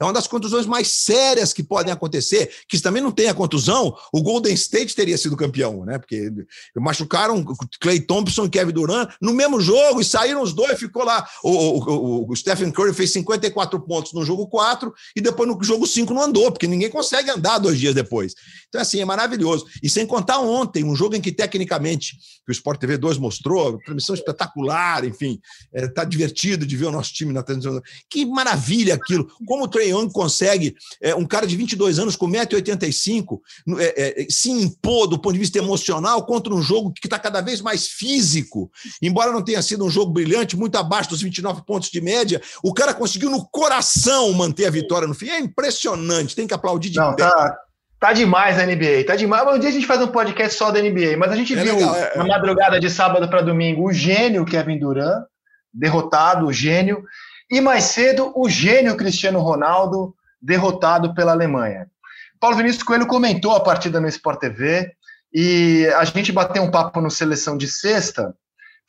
É 0.01 0.05
uma 0.05 0.13
das 0.13 0.27
contusões 0.27 0.65
mais 0.65 0.89
sérias 0.89 1.53
que 1.53 1.63
podem 1.63 1.93
acontecer. 1.93 2.51
Que 2.67 2.81
também 2.81 3.03
não 3.03 3.13
tem 3.13 3.29
a 3.29 3.35
contusão, 3.35 3.95
o 4.13 4.23
Golden 4.23 4.55
State 4.55 4.95
teria 4.95 5.19
sido 5.19 5.37
campeão, 5.37 5.85
né? 5.85 5.99
Porque 5.99 6.33
machucaram 6.77 7.45
Clay 7.81 8.01
Thompson 8.01 8.47
e 8.47 8.51
Kevin 8.51 8.73
Durant 8.73 9.11
no 9.21 9.35
mesmo 9.35 9.61
jogo 9.61 10.01
e 10.01 10.05
saíram 10.05 10.43
os 10.43 10.55
dois, 10.55 10.79
ficou 10.79 11.05
lá. 11.05 11.29
O, 11.45 11.51
o, 11.51 12.31
o 12.31 12.37
Stephen 12.37 12.71
Curry 12.71 12.95
fez 12.95 13.13
54 13.13 13.79
pontos 13.81 14.13
no 14.15 14.25
jogo 14.25 14.47
4 14.47 14.93
e 15.15 15.21
depois 15.21 15.49
no 15.49 15.63
jogo 15.63 15.87
5 15.87 16.15
não 16.15 16.23
andou, 16.23 16.51
porque 16.51 16.67
ninguém 16.67 16.89
consegue 16.89 17.31
andar 17.31 17.59
dois 17.59 17.79
dias 17.79 17.95
depois. 17.95 18.35
Então, 18.69 18.81
assim, 18.81 19.01
é 19.01 19.05
maravilhoso. 19.05 19.67
E 19.83 19.91
sem 19.91 20.07
contar 20.07 20.39
ontem, 20.39 20.85
um 20.85 20.97
jogo 20.97 21.15
em 21.15 21.21
que, 21.21 21.33
tecnicamente, 21.33 22.17
que 22.47 22.51
o 22.51 22.53
Sport 22.53 22.81
TV 22.81 22.97
2 22.97 23.19
mostrou, 23.19 23.79
transmissão 23.79 24.15
espetacular, 24.15 25.05
enfim, 25.05 25.39
é, 25.75 25.89
tá 25.89 26.05
divertido 26.05 26.65
de 26.65 26.77
ver 26.77 26.87
o 26.87 26.93
nosso 26.93 27.13
time 27.13 27.33
na 27.33 27.43
transmissão. 27.43 27.83
Que 28.09 28.25
maravilha 28.25 28.95
aquilo! 28.95 29.31
Como 29.47 29.65
o 29.65 29.69
Trey 29.69 29.90
Young 29.91 30.11
consegue, 30.11 30.75
é, 31.03 31.15
um 31.15 31.27
cara 31.27 31.47
de 31.47 31.57
22 31.57 31.99
anos 31.99 32.17
com 32.17 32.29
1,85m, 32.29 33.39
é, 33.79 34.23
é, 34.23 34.27
se 34.31 34.51
impor 34.51 35.07
do 35.07 35.19
ponto 35.19 35.35
de 35.35 35.39
vista 35.39 35.59
emocional 35.59 36.25
contra 36.25 36.55
um 36.55 36.63
jogo 36.63 36.93
que 36.93 37.07
está 37.07 37.19
cada 37.19 37.41
vez 37.41 37.61
mais 37.61 37.87
físico. 37.87 38.71
Embora 39.03 39.33
não 39.33 39.43
tenha 39.43 39.63
sido 39.63 39.85
um 39.85 39.91
jogo 39.91 40.13
brilhante, 40.13 40.57
muito 40.57 40.77
abaixo 40.77 41.11
dos 41.11 41.23
29 41.23 41.63
pontos 41.65 41.91
de 41.91 42.01
média, 42.01 42.41
o 42.63 42.73
cara 42.73 42.95
conseguiu 42.95 43.31
no 43.31 43.47
coração 43.49 44.33
manter 44.33 44.67
a 44.67 44.71
vitória 44.71 45.07
no 45.07 45.15
fim. 45.15 45.29
É 45.29 45.39
impressionante, 45.39 46.35
tem 46.37 46.47
que 46.47 46.55
aplaudir 46.55 46.91
de 46.91 46.99
não, 46.99 47.15
pé. 47.15 47.23
Tá, 47.23 47.57
tá 47.99 48.13
demais 48.13 48.59
a 48.59 48.67
NBA, 48.67 49.05
tá 49.07 49.17
demais. 49.17 49.47
Um 49.47 49.59
dia 49.59 49.69
a 49.69 49.73
gente 49.73 49.87
faz 49.87 50.01
um 50.01 50.09
podcast 50.09 50.57
só 50.57 50.71
da 50.71 50.81
NBA, 50.81 51.17
mas 51.19 51.31
a 51.31 51.37
gente 51.37 51.57
é 51.57 51.63
viu 51.63 51.77
legal, 51.77 51.95
é, 51.97 52.17
na 52.17 52.27
madrugada 52.27 52.81
de 52.81 52.91
sábado 52.91 53.29
para 53.29 53.43
domingo 53.43 53.89
o 53.89 53.93
gênio 53.93 54.45
Kevin 54.45 54.79
Durant, 54.79 55.25
derrotado, 55.73 56.47
o 56.47 56.53
gênio, 56.53 57.03
e 57.51 57.61
mais 57.61 57.85
cedo, 57.85 58.33
o 58.37 58.49
gênio 58.49 58.97
Cristiano 58.97 59.41
Ronaldo, 59.41 60.15
derrotado 60.41 61.15
pela 61.15 61.33
Alemanha. 61.33 61.91
Paulo 62.39 62.57
Vinícius 62.57 62.83
Coelho 62.83 63.07
comentou 63.07 63.53
a 63.53 63.61
partida 63.61 64.01
no 64.01 64.09
Sport 64.09 64.41
TV 64.41 64.93
e 65.33 65.87
a 65.97 66.05
gente 66.05 66.33
bateu 66.33 66.63
um 66.63 66.71
papo 66.71 67.01
no 67.01 67.11
Seleção 67.11 67.57
de 67.57 67.69
Sexta. 67.69 68.35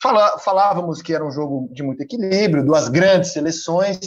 Fala, 0.02 0.38
falávamos 0.38 1.02
que 1.02 1.14
era 1.14 1.24
um 1.24 1.30
jogo 1.30 1.68
de 1.72 1.82
muito 1.82 2.00
equilíbrio, 2.00 2.64
duas 2.64 2.88
grandes 2.88 3.32
seleções, 3.32 3.98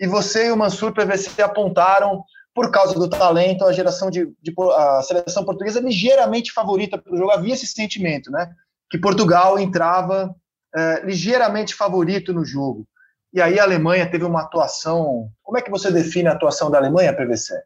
e 0.00 0.06
você 0.06 0.48
e 0.48 0.50
o 0.50 0.56
Mansur 0.56 0.92
PVC 0.92 1.40
apontaram, 1.42 2.24
por 2.54 2.70
causa 2.70 2.94
do 2.94 3.08
talento, 3.08 3.64
a 3.64 3.72
geração 3.72 4.10
de, 4.10 4.26
de 4.42 4.52
a 4.76 5.02
seleção 5.02 5.44
portuguesa 5.44 5.80
ligeiramente 5.80 6.52
favorita 6.52 6.98
para 6.98 7.14
o 7.14 7.16
jogo. 7.16 7.30
Havia 7.30 7.54
esse 7.54 7.66
sentimento, 7.66 8.30
né? 8.30 8.50
Que 8.90 8.98
Portugal 8.98 9.58
entrava 9.58 10.34
é, 10.74 11.02
ligeiramente 11.06 11.74
favorito 11.74 12.32
no 12.32 12.44
jogo. 12.44 12.86
E 13.32 13.40
aí 13.40 13.58
a 13.58 13.62
Alemanha 13.62 14.10
teve 14.10 14.24
uma 14.24 14.42
atuação. 14.42 15.30
Como 15.42 15.56
é 15.56 15.62
que 15.62 15.70
você 15.70 15.90
define 15.90 16.28
a 16.28 16.32
atuação 16.32 16.70
da 16.70 16.78
Alemanha, 16.78 17.16
PVC? 17.16 17.58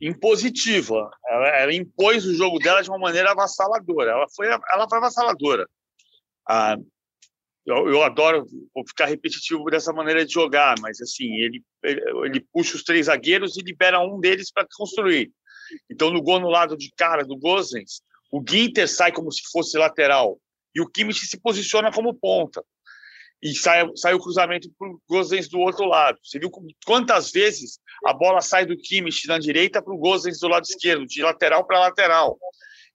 Impositiva. 0.00 1.10
Ela, 1.28 1.48
ela 1.48 1.74
impôs 1.74 2.26
o 2.26 2.34
jogo 2.34 2.58
dela 2.58 2.82
de 2.82 2.90
uma 2.90 2.98
maneira 2.98 3.30
avassaladora. 3.30 4.10
Ela 4.10 4.26
foi, 4.34 4.48
ela 4.48 4.88
foi 4.88 4.98
avassaladora. 4.98 5.68
Ah, 6.48 6.76
eu, 7.64 7.88
eu, 7.88 8.02
adoro 8.02 8.44
ficar 8.88 9.06
repetitivo 9.06 9.64
dessa 9.66 9.92
maneira 9.92 10.26
de 10.26 10.32
jogar, 10.32 10.74
mas 10.80 11.00
assim 11.00 11.32
ele, 11.36 11.62
ele, 11.84 12.00
ele 12.26 12.46
puxa 12.52 12.74
os 12.74 12.82
três 12.82 13.06
zagueiros 13.06 13.56
e 13.56 13.62
libera 13.62 14.00
um 14.00 14.18
deles 14.18 14.50
para 14.52 14.66
construir. 14.76 15.30
Então 15.88 16.10
no 16.10 16.20
gol 16.20 16.40
no 16.40 16.48
lado 16.48 16.76
de 16.76 16.90
cara 16.96 17.24
do 17.24 17.38
Gozens, 17.38 18.02
o 18.32 18.42
Ginter 18.46 18.88
sai 18.88 19.12
como 19.12 19.30
se 19.30 19.42
fosse 19.52 19.78
lateral 19.78 20.40
e 20.74 20.80
o 20.80 20.88
Kimmich 20.88 21.24
se 21.24 21.38
posiciona 21.40 21.92
como 21.92 22.12
ponta 22.12 22.64
e 23.42 23.54
sai, 23.56 23.84
sai 23.96 24.14
o 24.14 24.20
cruzamento 24.20 24.70
para 24.78 24.88
o 24.88 25.00
Gozens 25.08 25.48
do 25.48 25.58
outro 25.58 25.84
lado. 25.84 26.18
Você 26.22 26.38
viu 26.38 26.50
quantas 26.86 27.32
vezes 27.32 27.80
a 28.06 28.12
bola 28.12 28.40
sai 28.40 28.64
do 28.64 28.76
Kimmich 28.76 29.26
na 29.26 29.38
direita 29.38 29.82
para 29.82 29.92
o 29.92 29.98
Gozens 29.98 30.38
do 30.38 30.46
lado 30.46 30.64
esquerdo, 30.64 31.04
de 31.04 31.22
lateral 31.22 31.66
para 31.66 31.80
lateral. 31.80 32.38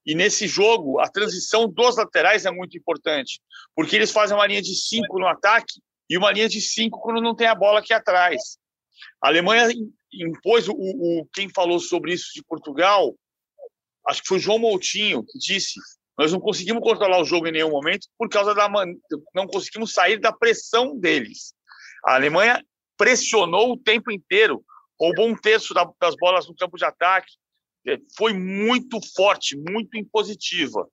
E 0.06 0.16
nesse 0.16 0.48
jogo, 0.48 1.02
a 1.02 1.10
transição 1.10 1.70
dos 1.70 1.98
laterais 1.98 2.46
é 2.46 2.52
muito 2.52 2.78
importante, 2.78 3.42
porque 3.76 3.94
eles 3.94 4.10
fazem 4.10 4.38
uma 4.38 4.48
linha 4.48 4.62
de 4.62 4.74
cinco 4.74 5.20
no 5.20 5.28
ataque 5.28 5.82
e 6.10 6.18
uma 6.18 6.32
linha 6.32 6.48
de 6.48 6.62
cinco 6.62 7.02
quando 7.02 7.22
não 7.22 7.36
tem 7.36 7.48
a 7.48 7.56
bola 7.56 7.80
aqui 7.80 7.94
atrás. 7.94 8.58
A 9.22 9.28
Alemanha 9.28 9.68
impôs 10.14 10.70
o, 10.70 10.74
o 10.74 11.28
quem 11.34 11.50
falou 11.50 11.78
sobre 11.82 12.14
isso 12.14 12.32
de 12.34 12.42
Portugal, 12.42 13.14
acho 14.08 14.22
que 14.22 14.30
foi 14.30 14.40
João 14.40 14.60
Moutinho 14.60 15.26
que 15.26 15.38
disse 15.38 15.78
nós 16.18 16.32
não 16.32 16.40
conseguimos 16.40 16.82
controlar 16.82 17.22
o 17.22 17.26
jogo 17.26 17.48
em 17.48 17.52
nenhum 17.52 17.70
momento 17.70 18.08
por 18.18 18.28
causa 18.28 18.56
da 18.56 18.68
man... 18.68 18.88
não 19.36 19.46
conseguimos 19.46 19.94
sair 19.94 20.20
da 20.20 20.34
pressão 20.34 20.98
deles. 20.98 21.54
A 22.04 22.16
Alemanha 22.16 22.64
pressionou 22.98 23.74
o 23.74 23.78
tempo 23.78 24.12
inteiro, 24.12 24.64
roubou 25.00 25.28
um 25.28 25.36
terço 25.36 25.74
das 26.02 26.16
bolas 26.16 26.48
no 26.48 26.56
campo 26.56 26.78
de 26.78 26.86
ataque, 26.86 27.32
é, 27.88 27.98
foi 28.18 28.34
muito 28.34 29.00
forte, 29.16 29.56
muito 29.56 29.96
impositiva. 29.96 30.88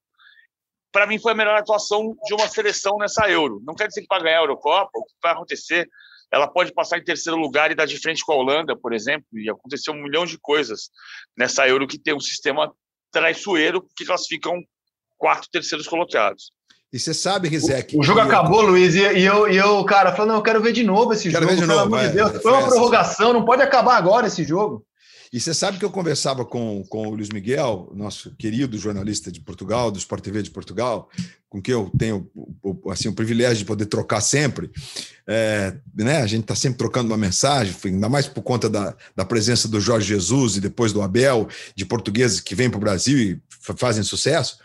Para 0.93 1.07
mim 1.07 1.18
foi 1.18 1.33
a 1.33 1.35
melhor 1.35 1.57
atuação 1.57 2.14
de 2.25 2.35
uma 2.35 2.47
seleção 2.47 2.99
nessa 2.99 3.29
Euro. 3.29 3.61
Não 3.66 3.75
quer 3.75 3.89
dizer 3.89 4.03
que 4.03 4.07
vai 4.09 4.22
ganhar 4.22 4.39
a 4.39 4.43
Eurocopa, 4.43 4.91
o 4.95 5.05
que 5.05 5.14
vai 5.22 5.33
acontecer? 5.33 5.89
Ela 6.31 6.47
pode 6.47 6.72
passar 6.72 6.99
em 6.99 7.05
terceiro 7.05 7.39
lugar 7.39 7.70
e 7.70 7.75
dar 7.75 7.87
de 7.87 7.99
frente 7.99 8.25
com 8.25 8.33
a 8.33 8.37
Holanda, 8.37 8.77
por 8.77 8.93
exemplo, 8.93 9.27
e 9.33 9.49
aconteceu 9.49 9.93
um 9.93 10.03
milhão 10.03 10.27
de 10.27 10.39
coisas 10.39 10.91
nessa 11.37 11.66
Euro 11.66 11.87
que 11.87 11.99
tem 11.99 12.14
um 12.14 12.20
sistema 12.20 12.72
traiçoeiro 13.11 13.87
que 13.97 14.05
classificam 14.05 14.62
quatro 15.19 15.49
terceiros 15.51 15.87
colocados. 15.87 16.51
E 16.93 16.99
você 16.99 17.12
sabe, 17.12 17.49
Rizek. 17.49 17.97
O, 17.97 18.01
o 18.01 18.03
jogo 18.05 18.21
acabou, 18.21 18.62
eu... 18.62 18.69
Luiz, 18.69 18.95
e, 18.95 19.01
e, 19.01 19.25
eu, 19.25 19.51
e 19.51 19.57
eu, 19.57 19.85
cara, 19.85 20.12
falando, 20.12 20.31
não, 20.31 20.37
eu 20.37 20.43
quero 20.43 20.62
ver 20.62 20.73
de 20.73 20.85
novo 20.85 21.12
esse 21.12 21.29
quero 21.29 21.43
jogo. 21.43 21.55
Ver 21.55 21.61
de 21.61 21.67
novo, 21.67 21.83
pelo 21.83 21.95
amor 21.95 22.09
de 22.09 22.15
Deus. 22.15 22.43
Foi 22.43 22.53
uma 22.53 22.69
prorrogação, 22.69 23.33
não 23.33 23.45
pode 23.45 23.62
acabar 23.62 23.97
agora 23.97 24.29
esse 24.29 24.45
jogo. 24.45 24.87
E 25.35 25.41
você 25.41 25.53
sabe 25.53 25.81
que 25.81 25.85
eu 25.85 25.91
conversava 25.91 26.45
com, 26.45 26.85
com 26.89 27.09
o 27.09 27.15
Luiz 27.17 27.29
Miguel, 27.31 27.91
nosso 27.93 28.33
querido 28.37 28.79
jornalista 28.79 29.33
de 29.33 29.41
Portugal, 29.41 29.91
do 29.91 29.99
Sport 29.99 30.23
TV 30.23 30.43
de 30.43 30.51
Portugal, 30.53 31.11
com 31.49 31.61
quem 31.61 31.73
eu 31.73 31.91
tenho 31.99 32.31
assim, 32.89 33.09
o 33.09 33.12
privilégio 33.12 33.59
de 33.59 33.65
poder 33.65 33.87
trocar 33.87 34.21
sempre. 34.21 34.71
É, 35.27 35.75
né? 35.93 36.19
A 36.19 36.27
gente 36.29 36.43
está 36.43 36.55
sempre 36.55 36.79
trocando 36.79 37.11
uma 37.11 37.17
mensagem, 37.17 37.75
ainda 37.85 38.09
mais 38.09 38.29
por 38.29 38.43
conta 38.43 38.71
da, 38.71 38.95
da 39.17 39.25
presença 39.25 39.67
do 39.67 39.81
Jorge 39.81 40.07
Jesus 40.07 40.55
e 40.55 40.61
depois 40.61 40.93
do 40.93 41.03
Abel, 41.03 41.49
de 41.75 41.85
portugueses 41.85 42.39
que 42.39 42.55
vêm 42.55 42.71
para 42.71 42.79
o 42.79 42.81
Brasil 42.81 43.19
e 43.19 43.43
fazem 43.77 44.05
sucesso. 44.05 44.59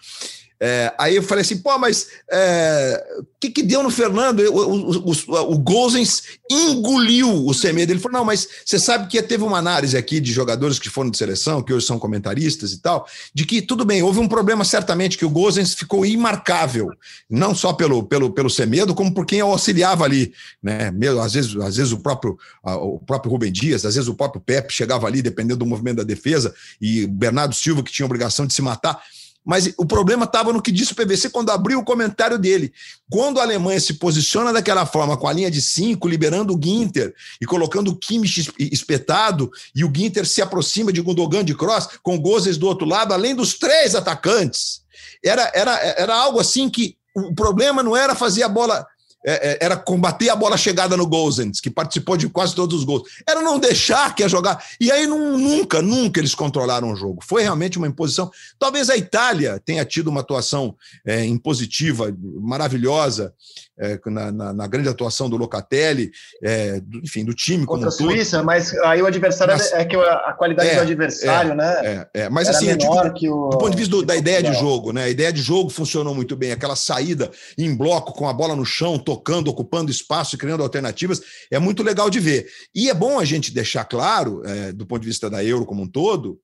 É, 0.61 0.93
aí 0.97 1.15
eu 1.15 1.23
falei 1.23 1.41
assim, 1.41 1.57
pô, 1.57 1.77
mas 1.77 2.03
o 2.03 2.07
é, 2.31 3.03
que, 3.39 3.49
que 3.49 3.63
deu 3.63 3.81
no 3.81 3.89
Fernando? 3.89 4.41
O, 4.41 4.57
o, 4.57 5.11
o, 5.11 5.53
o 5.53 5.57
Gozens 5.57 6.23
engoliu 6.51 7.45
o 7.45 7.53
Semedo. 7.53 7.93
Ele 7.93 7.99
falou, 7.99 8.19
não, 8.19 8.25
mas 8.25 8.47
você 8.65 8.77
sabe 8.77 9.07
que 9.07 9.21
teve 9.21 9.43
uma 9.43 9.57
análise 9.57 9.95
aqui 9.95 10.19
de 10.19 10.33
jogadores 10.33 10.77
que 10.77 10.89
foram 10.89 11.09
de 11.09 11.17
seleção, 11.17 11.63
que 11.63 11.73
hoje 11.73 11.85
são 11.85 11.97
comentaristas 11.97 12.73
e 12.73 12.81
tal, 12.81 13.07
de 13.33 13.45
que, 13.45 13.61
tudo 13.61 13.85
bem, 13.85 14.03
houve 14.03 14.19
um 14.19 14.27
problema 14.27 14.65
certamente, 14.65 15.17
que 15.17 15.25
o 15.25 15.29
Gozens 15.29 15.73
ficou 15.73 16.05
imarcável, 16.05 16.91
não 17.29 17.55
só 17.55 17.71
pelo, 17.71 18.03
pelo, 18.03 18.31
pelo 18.31 18.49
Semedo, 18.49 18.93
como 18.93 19.13
por 19.13 19.25
quem 19.25 19.39
auxiliava 19.39 20.03
ali, 20.03 20.33
né? 20.61 20.91
Mesmo, 20.91 21.21
às, 21.21 21.33
vezes, 21.33 21.55
às 21.55 21.77
vezes 21.77 21.93
o 21.93 21.99
próprio, 21.99 22.37
o 22.63 22.99
próprio 22.99 23.31
Rubem 23.31 23.51
Dias, 23.51 23.85
às 23.85 23.95
vezes 23.95 24.09
o 24.09 24.13
próprio 24.13 24.41
Pepe 24.41 24.73
chegava 24.73 25.07
ali, 25.07 25.21
dependendo 25.21 25.59
do 25.59 25.65
movimento 25.65 25.97
da 25.97 26.03
defesa, 26.03 26.53
e 26.81 27.07
Bernardo 27.07 27.55
Silva, 27.55 27.81
que 27.81 27.91
tinha 27.91 28.05
obrigação 28.05 28.45
de 28.45 28.53
se 28.53 28.61
matar. 28.61 29.01
Mas 29.45 29.73
o 29.77 29.85
problema 29.85 30.25
estava 30.25 30.53
no 30.53 30.61
que 30.61 30.71
disse 30.71 30.91
o 30.91 30.95
PVC 30.95 31.29
quando 31.29 31.49
abriu 31.49 31.79
o 31.79 31.83
comentário 31.83 32.37
dele. 32.37 32.71
Quando 33.09 33.39
a 33.39 33.43
Alemanha 33.43 33.79
se 33.79 33.95
posiciona 33.95 34.53
daquela 34.53 34.85
forma, 34.85 35.17
com 35.17 35.27
a 35.27 35.33
linha 35.33 35.49
de 35.49 35.61
cinco, 35.61 36.07
liberando 36.07 36.55
o 36.55 36.59
Ginter 36.61 37.13
e 37.41 37.45
colocando 37.45 37.89
o 37.89 37.95
Kimmich 37.95 38.51
espetado, 38.59 39.49
e 39.73 39.83
o 39.83 39.91
Ginter 39.95 40.25
se 40.25 40.41
aproxima 40.41 40.93
de 40.93 41.01
Gundogan 41.01 41.43
de 41.43 41.55
Cross, 41.55 41.89
com 42.03 42.19
Gozes 42.19 42.57
do 42.57 42.67
outro 42.67 42.85
lado, 42.85 43.13
além 43.13 43.33
dos 43.33 43.55
três 43.57 43.95
atacantes. 43.95 44.81
Era, 45.23 45.51
era, 45.53 45.75
era 45.97 46.15
algo 46.15 46.39
assim 46.39 46.69
que 46.69 46.95
o 47.15 47.33
problema 47.33 47.81
não 47.81 47.97
era 47.97 48.15
fazer 48.15 48.43
a 48.43 48.49
bola 48.49 48.85
é, 49.25 49.51
é, 49.51 49.65
era 49.65 49.75
combater 49.75 50.29
a 50.29 50.35
bola 50.35 50.57
chegada 50.57 50.95
no 50.95 51.05
Gozens, 51.05 51.59
que 51.59 51.69
participou 51.69 52.15
de 52.15 52.29
quase 52.29 52.55
todos 52.55 52.79
os 52.79 52.83
gols. 52.83 53.03
Era 53.27 53.41
não 53.41 53.59
deixar 53.59 54.15
que 54.15 54.23
ia 54.23 54.29
jogar. 54.29 54.63
E 54.79 54.91
aí 54.91 55.05
não, 55.05 55.37
nunca, 55.37 55.81
nunca 55.81 56.19
eles 56.19 56.33
controlaram 56.33 56.91
o 56.91 56.95
jogo. 56.95 57.23
Foi 57.23 57.41
realmente 57.41 57.77
uma 57.77 57.87
imposição. 57.87 58.31
Talvez 58.57 58.89
a 58.89 58.97
Itália 58.97 59.61
tenha 59.63 59.83
tido 59.83 60.07
uma 60.07 60.21
atuação 60.21 60.75
é, 61.05 61.25
impositiva, 61.25 62.15
maravilhosa, 62.39 63.33
é, 63.79 63.99
na, 64.07 64.31
na, 64.31 64.53
na, 64.53 64.67
grande 64.67 64.89
atuação 64.89 65.29
do 65.29 65.37
Locatelli, 65.37 66.11
é, 66.43 66.79
do, 66.81 66.99
enfim, 66.99 67.23
do 67.23 67.33
time 67.33 67.65
Contra 67.65 67.87
a 67.87 67.91
Suíça, 67.91 68.43
mas 68.43 68.73
aí 68.79 69.01
o 69.01 69.05
adversário 69.05 69.53
é 69.73 69.85
que 69.85 69.95
a 69.95 70.33
qualidade 70.33 70.69
do 70.69 70.75
é, 70.75 70.79
adversário, 70.79 71.55
né? 71.55 72.05
É, 72.13 72.29
mas 72.29 72.49
assim, 72.49 72.75
digo, 72.75 72.93
o, 72.93 73.49
do 73.49 73.57
ponto 73.57 73.71
de 73.71 73.77
vista 73.77 73.95
do, 73.95 74.03
da 74.03 74.15
ideia 74.15 74.43
de 74.43 74.53
jogo, 74.53 74.91
né? 74.91 75.03
A 75.03 75.09
ideia 75.09 75.31
de 75.31 75.41
jogo 75.41 75.69
funcionou 75.69 76.13
muito 76.13 76.35
bem. 76.35 76.51
Aquela 76.51 76.75
saída 76.75 77.31
em 77.57 77.73
bloco 77.75 78.13
com 78.13 78.27
a 78.27 78.33
bola 78.33 78.55
no 78.55 78.65
chão, 78.65 78.99
tocando, 78.99 79.49
ocupando 79.49 79.91
espaço 79.91 80.35
e 80.35 80.37
criando 80.37 80.63
alternativas, 80.63 81.21
é 81.49 81.59
muito 81.59 81.81
legal 81.83 82.09
de 82.09 82.19
ver. 82.19 82.47
E 82.75 82.89
é 82.89 82.93
bom 82.93 83.19
a 83.19 83.25
gente 83.25 83.53
deixar 83.53 83.85
claro, 83.85 84.41
é, 84.45 84.71
do 84.71 84.85
ponto 84.85 85.01
de 85.01 85.07
vista 85.07 85.29
da 85.29 85.43
Euro 85.43 85.65
como 85.65 85.83
um 85.83 85.87
todo, 85.87 86.39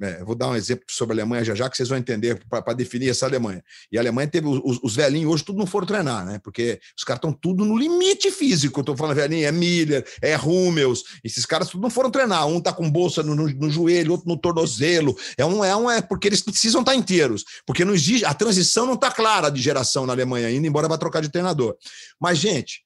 é, 0.00 0.22
vou 0.22 0.34
dar 0.34 0.48
um 0.48 0.56
exemplo 0.56 0.84
sobre 0.88 1.12
a 1.12 1.16
Alemanha 1.16 1.44
já 1.44 1.54
já, 1.54 1.68
que 1.68 1.76
vocês 1.76 1.88
vão 1.88 1.98
entender 1.98 2.40
para 2.48 2.72
definir 2.72 3.08
essa 3.08 3.26
Alemanha. 3.26 3.62
E 3.90 3.98
a 3.98 4.00
Alemanha 4.00 4.28
teve 4.28 4.46
os, 4.46 4.78
os, 4.82 4.94
velhinhos 4.94 5.32
hoje, 5.32 5.44
tudo 5.44 5.58
não 5.58 5.66
foram 5.66 5.86
treinar, 5.86 6.24
né? 6.24 6.38
Porque 6.42 6.80
os 6.96 7.02
caras 7.02 7.18
estão 7.18 7.32
tudo 7.32 7.64
no 7.64 7.76
limite 7.76 8.30
físico. 8.30 8.80
Estou 8.80 8.96
falando 8.96 9.16
velhinho, 9.16 9.46
é 9.46 9.52
Miller, 9.52 10.06
é 10.22 10.34
Rummels, 10.36 11.02
esses 11.24 11.44
caras 11.44 11.68
tudo 11.68 11.82
não 11.82 11.90
foram 11.90 12.10
treinar. 12.10 12.46
Um 12.46 12.60
tá 12.60 12.72
com 12.72 12.88
bolsa 12.88 13.22
no, 13.22 13.34
no, 13.34 13.48
no, 13.48 13.70
joelho, 13.70 14.12
outro 14.12 14.28
no 14.28 14.36
tornozelo. 14.36 15.16
É 15.36 15.44
um, 15.44 15.64
é 15.64 15.76
um, 15.76 15.90
é 15.90 16.00
porque 16.00 16.28
eles 16.28 16.42
precisam 16.42 16.80
estar 16.80 16.92
tá 16.92 16.98
inteiros. 16.98 17.44
Porque 17.66 17.84
não 17.84 17.94
existe, 17.94 18.24
a 18.24 18.34
transição 18.34 18.86
não 18.86 18.94
está 18.94 19.10
clara 19.10 19.50
de 19.50 19.60
geração 19.60 20.06
na 20.06 20.12
Alemanha 20.12 20.46
ainda, 20.46 20.66
embora 20.66 20.88
vá 20.88 20.96
trocar 20.96 21.20
de 21.20 21.28
treinador. 21.28 21.76
Mas, 22.20 22.38
gente, 22.38 22.82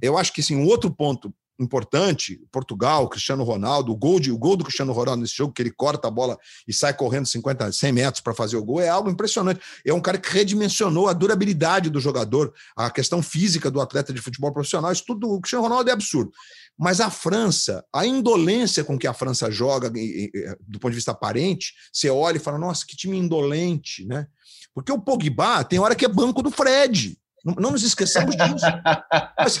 eu 0.00 0.16
acho 0.16 0.32
que 0.32 0.42
sim, 0.42 0.56
um 0.56 0.66
outro 0.66 0.90
ponto 0.90 1.32
importante, 1.58 2.40
Portugal, 2.50 3.08
Cristiano 3.08 3.44
Ronaldo, 3.44 3.92
o 3.92 3.96
gol, 3.96 4.18
de, 4.18 4.32
o 4.32 4.38
gol 4.38 4.56
do 4.56 4.64
Cristiano 4.64 4.92
Ronaldo 4.92 5.22
nesse 5.22 5.36
jogo, 5.36 5.52
que 5.52 5.62
ele 5.62 5.70
corta 5.70 6.08
a 6.08 6.10
bola 6.10 6.38
e 6.66 6.72
sai 6.72 6.94
correndo 6.94 7.26
50, 7.26 7.70
100 7.72 7.92
metros 7.92 8.20
para 8.20 8.34
fazer 8.34 8.56
o 8.56 8.64
gol, 8.64 8.80
é 8.80 8.88
algo 8.88 9.10
impressionante. 9.10 9.60
É 9.84 9.92
um 9.92 10.00
cara 10.00 10.18
que 10.18 10.30
redimensionou 10.30 11.08
a 11.08 11.12
durabilidade 11.12 11.90
do 11.90 12.00
jogador, 12.00 12.52
a 12.76 12.90
questão 12.90 13.22
física 13.22 13.70
do 13.70 13.80
atleta 13.80 14.12
de 14.12 14.20
futebol 14.20 14.52
profissional, 14.52 14.92
isso 14.92 15.04
tudo, 15.06 15.30
o 15.30 15.40
Cristiano 15.40 15.64
Ronaldo 15.64 15.90
é 15.90 15.92
absurdo. 15.92 16.32
Mas 16.76 17.00
a 17.00 17.08
França, 17.08 17.84
a 17.92 18.04
indolência 18.04 18.82
com 18.82 18.98
que 18.98 19.06
a 19.06 19.14
França 19.14 19.50
joga, 19.50 19.88
do 19.88 20.80
ponto 20.80 20.90
de 20.90 20.96
vista 20.96 21.12
aparente, 21.12 21.72
você 21.92 22.10
olha 22.10 22.36
e 22.36 22.40
fala, 22.40 22.58
nossa, 22.58 22.84
que 22.84 22.96
time 22.96 23.16
indolente, 23.16 24.04
né? 24.06 24.26
Porque 24.74 24.90
o 24.90 25.00
Pogba 25.00 25.62
tem 25.62 25.78
hora 25.78 25.94
que 25.94 26.04
é 26.04 26.08
banco 26.08 26.42
do 26.42 26.50
Fred. 26.50 27.16
Não, 27.44 27.70
nos 27.70 27.82
esqueçamos 27.82 28.34
disso. 28.34 28.64
Mas, 29.38 29.60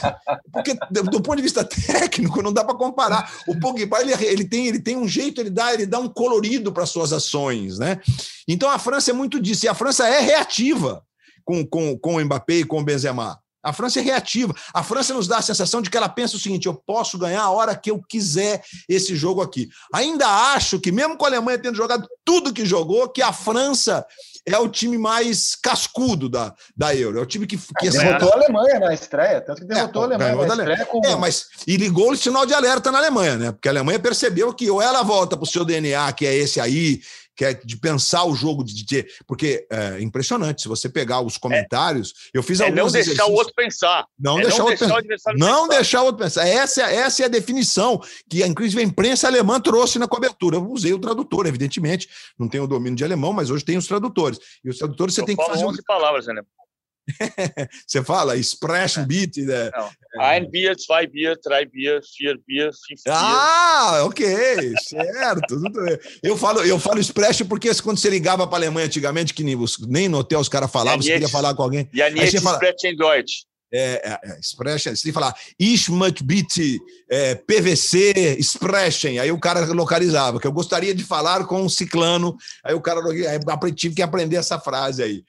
porque, 0.50 0.74
do 0.90 1.20
ponto 1.20 1.36
de 1.36 1.42
vista 1.42 1.62
técnico, 1.62 2.40
não 2.40 2.52
dá 2.52 2.64
para 2.64 2.74
comparar. 2.74 3.30
O 3.46 3.60
Pogba 3.60 4.00
ele, 4.00 4.12
ele, 4.24 4.44
tem, 4.44 4.66
ele 4.66 4.80
tem 4.80 4.96
um 4.96 5.06
jeito, 5.06 5.40
ele 5.40 5.50
dá, 5.50 5.74
ele 5.74 5.84
dá 5.84 5.98
um 5.98 6.08
colorido 6.08 6.72
para 6.72 6.86
suas 6.86 7.12
ações. 7.12 7.78
Né? 7.78 8.00
Então 8.48 8.70
a 8.70 8.78
França 8.78 9.10
é 9.10 9.14
muito 9.14 9.38
disso. 9.38 9.66
E 9.66 9.68
a 9.68 9.74
França 9.74 10.08
é 10.08 10.20
reativa 10.20 11.02
com, 11.44 11.64
com, 11.66 11.98
com 11.98 12.16
o 12.16 12.24
Mbappé 12.24 12.54
e 12.54 12.64
com 12.64 12.80
o 12.80 12.84
Benzema. 12.84 13.38
A 13.64 13.72
França 13.72 14.00
é 14.00 14.02
reativa. 14.02 14.54
A 14.72 14.82
França 14.82 15.14
nos 15.14 15.26
dá 15.26 15.38
a 15.38 15.42
sensação 15.42 15.80
de 15.80 15.90
que 15.90 15.96
ela 15.96 16.08
pensa 16.08 16.36
o 16.36 16.40
seguinte: 16.40 16.66
eu 16.66 16.74
posso 16.74 17.18
ganhar 17.18 17.42
a 17.42 17.50
hora 17.50 17.74
que 17.74 17.90
eu 17.90 18.00
quiser 18.02 18.62
esse 18.88 19.16
jogo 19.16 19.40
aqui. 19.40 19.68
Ainda 19.92 20.26
acho 20.54 20.78
que, 20.78 20.92
mesmo 20.92 21.16
com 21.16 21.24
a 21.24 21.28
Alemanha 21.28 21.58
tendo 21.58 21.76
jogado 21.76 22.06
tudo 22.24 22.52
que 22.52 22.66
jogou, 22.66 23.08
que 23.08 23.22
a 23.22 23.32
França 23.32 24.06
é 24.46 24.58
o 24.58 24.68
time 24.68 24.98
mais 24.98 25.54
cascudo 25.54 26.28
da, 26.28 26.54
da 26.76 26.94
Euro. 26.94 27.18
É 27.18 27.22
o 27.22 27.26
time 27.26 27.46
que. 27.46 27.56
que 27.56 27.90
derrotou 27.90 28.30
a 28.30 28.34
Alemanha 28.34 28.78
na 28.78 28.92
estreia, 28.92 29.40
tanto 29.40 29.62
que 29.62 29.66
derrotou 29.66 30.02
é, 30.02 30.04
a 30.04 30.08
Alemanha 30.08 30.36
na 30.36 30.46
estreia. 30.46 30.86
Com... 30.86 31.00
É, 31.04 31.16
mas. 31.16 31.46
E 31.66 31.76
ligou 31.76 32.10
o 32.10 32.16
sinal 32.16 32.44
de 32.44 32.52
alerta 32.52 32.92
na 32.92 32.98
Alemanha, 32.98 33.36
né? 33.36 33.52
Porque 33.52 33.68
a 33.68 33.72
Alemanha 33.72 33.98
percebeu 33.98 34.52
que 34.52 34.70
ou 34.70 34.82
ela 34.82 35.02
volta 35.02 35.36
para 35.36 35.44
o 35.44 35.48
seu 35.48 35.64
DNA, 35.64 36.12
que 36.12 36.26
é 36.26 36.34
esse 36.34 36.60
aí, 36.60 37.00
que 37.36 37.44
é 37.44 37.54
de 37.54 37.76
pensar 37.76 38.24
o 38.24 38.34
jogo, 38.34 38.64
de 38.64 38.86
ter. 38.86 39.08
Porque 39.26 39.66
é 39.70 40.00
impressionante, 40.00 40.62
se 40.62 40.68
você 40.68 40.88
pegar 40.88 41.20
os 41.20 41.36
comentários, 41.36 42.12
é, 42.34 42.38
eu 42.38 42.42
fiz 42.42 42.60
é 42.60 42.64
alguns. 42.64 42.92
Não 42.92 43.02
deixar 43.02 43.26
o 43.26 43.32
outro 43.32 43.54
pensar. 43.54 44.06
Não, 44.18 44.38
é 44.38 44.42
deixar, 44.42 44.58
não 44.58 44.66
deixar, 44.66 44.86
o 44.86 44.90
outro 44.94 45.08
pensar. 45.08 45.34
Não 45.34 45.62
pensar. 45.62 45.76
deixar 45.76 46.02
o 46.02 46.04
outro 46.06 46.22
pensar. 46.22 46.46
Essa, 46.46 46.82
essa 46.82 47.22
é 47.22 47.26
a 47.26 47.28
definição 47.28 48.00
que, 48.28 48.44
inclusive, 48.44 48.80
a 48.80 48.84
imprensa 48.84 49.26
alemã 49.26 49.60
trouxe 49.60 49.98
na 49.98 50.06
cobertura. 50.06 50.56
Eu 50.56 50.70
usei 50.70 50.92
o 50.92 50.98
tradutor, 50.98 51.46
evidentemente. 51.46 52.08
Não 52.38 52.48
tenho 52.48 52.64
o 52.64 52.68
domínio 52.68 52.96
de 52.96 53.04
alemão, 53.04 53.32
mas 53.32 53.50
hoje 53.50 53.64
tem 53.64 53.76
os 53.76 53.86
tradutores. 53.86 54.38
E 54.64 54.70
os 54.70 54.78
tradutores 54.78 55.14
você 55.14 55.22
eu 55.22 55.26
tem 55.26 55.36
que 55.36 55.44
fazer. 55.44 55.64
11 55.64 55.82
palavras, 55.84 56.26
né? 56.26 56.42
Você 57.86 58.02
fala 58.02 58.36
Expression 58.36 59.04
Beat. 59.04 59.36
Né? 59.38 59.70
Ein 60.20 60.50
Bier, 60.50 60.76
zwei 60.76 61.06
Bier, 61.06 61.38
drei 61.42 61.66
Bier, 61.66 62.00
vier 62.18 62.38
Bier, 62.46 62.70
fünf 62.72 63.02
Bier. 63.04 63.16
Ah, 63.16 64.04
ok, 64.04 64.74
certo. 64.88 65.60
eu 66.22 66.36
falo, 66.36 66.62
eu 66.64 66.78
falo 66.78 67.00
Expression 67.00 67.46
porque 67.46 67.70
quando 67.82 67.98
você 67.98 68.08
ligava 68.08 68.46
para 68.46 68.56
a 68.56 68.58
Alemanha 68.60 68.86
antigamente, 68.86 69.34
que 69.34 69.44
nem, 69.44 69.56
nem 69.88 70.08
no 70.08 70.18
hotel 70.18 70.40
os 70.40 70.48
caras 70.48 70.70
falavam, 70.70 71.02
você 71.02 71.12
queria 71.12 71.28
falar 71.28 71.54
com 71.54 71.62
alguém. 71.62 71.88
E 71.92 72.02
a 72.02 72.10
Niet 72.10 72.36
Expression 72.36 72.96
Deutsch. 72.96 73.44
É, 73.76 74.00
é, 74.08 74.20
é, 74.22 74.38
Expression, 74.38 74.94
você 74.94 75.02
tem 75.02 75.10
que 75.10 75.18
falar 75.18 75.34
Ishmat 75.58 76.22
Beat, 76.22 76.78
é, 77.10 77.34
PVC, 77.34 78.36
Expression, 78.38 79.20
aí 79.20 79.32
o 79.32 79.40
cara 79.40 79.64
localizava, 79.72 80.38
que 80.38 80.46
eu 80.46 80.52
gostaria 80.52 80.94
de 80.94 81.02
falar 81.02 81.44
com 81.44 81.60
um 81.60 81.68
ciclano, 81.68 82.36
aí 82.62 82.72
o 82.72 82.80
cara 82.80 83.00
aí, 83.00 83.72
tive 83.74 83.96
que 83.96 84.02
aprender 84.02 84.36
essa 84.36 84.60
frase 84.60 85.02
aí. 85.02 85.24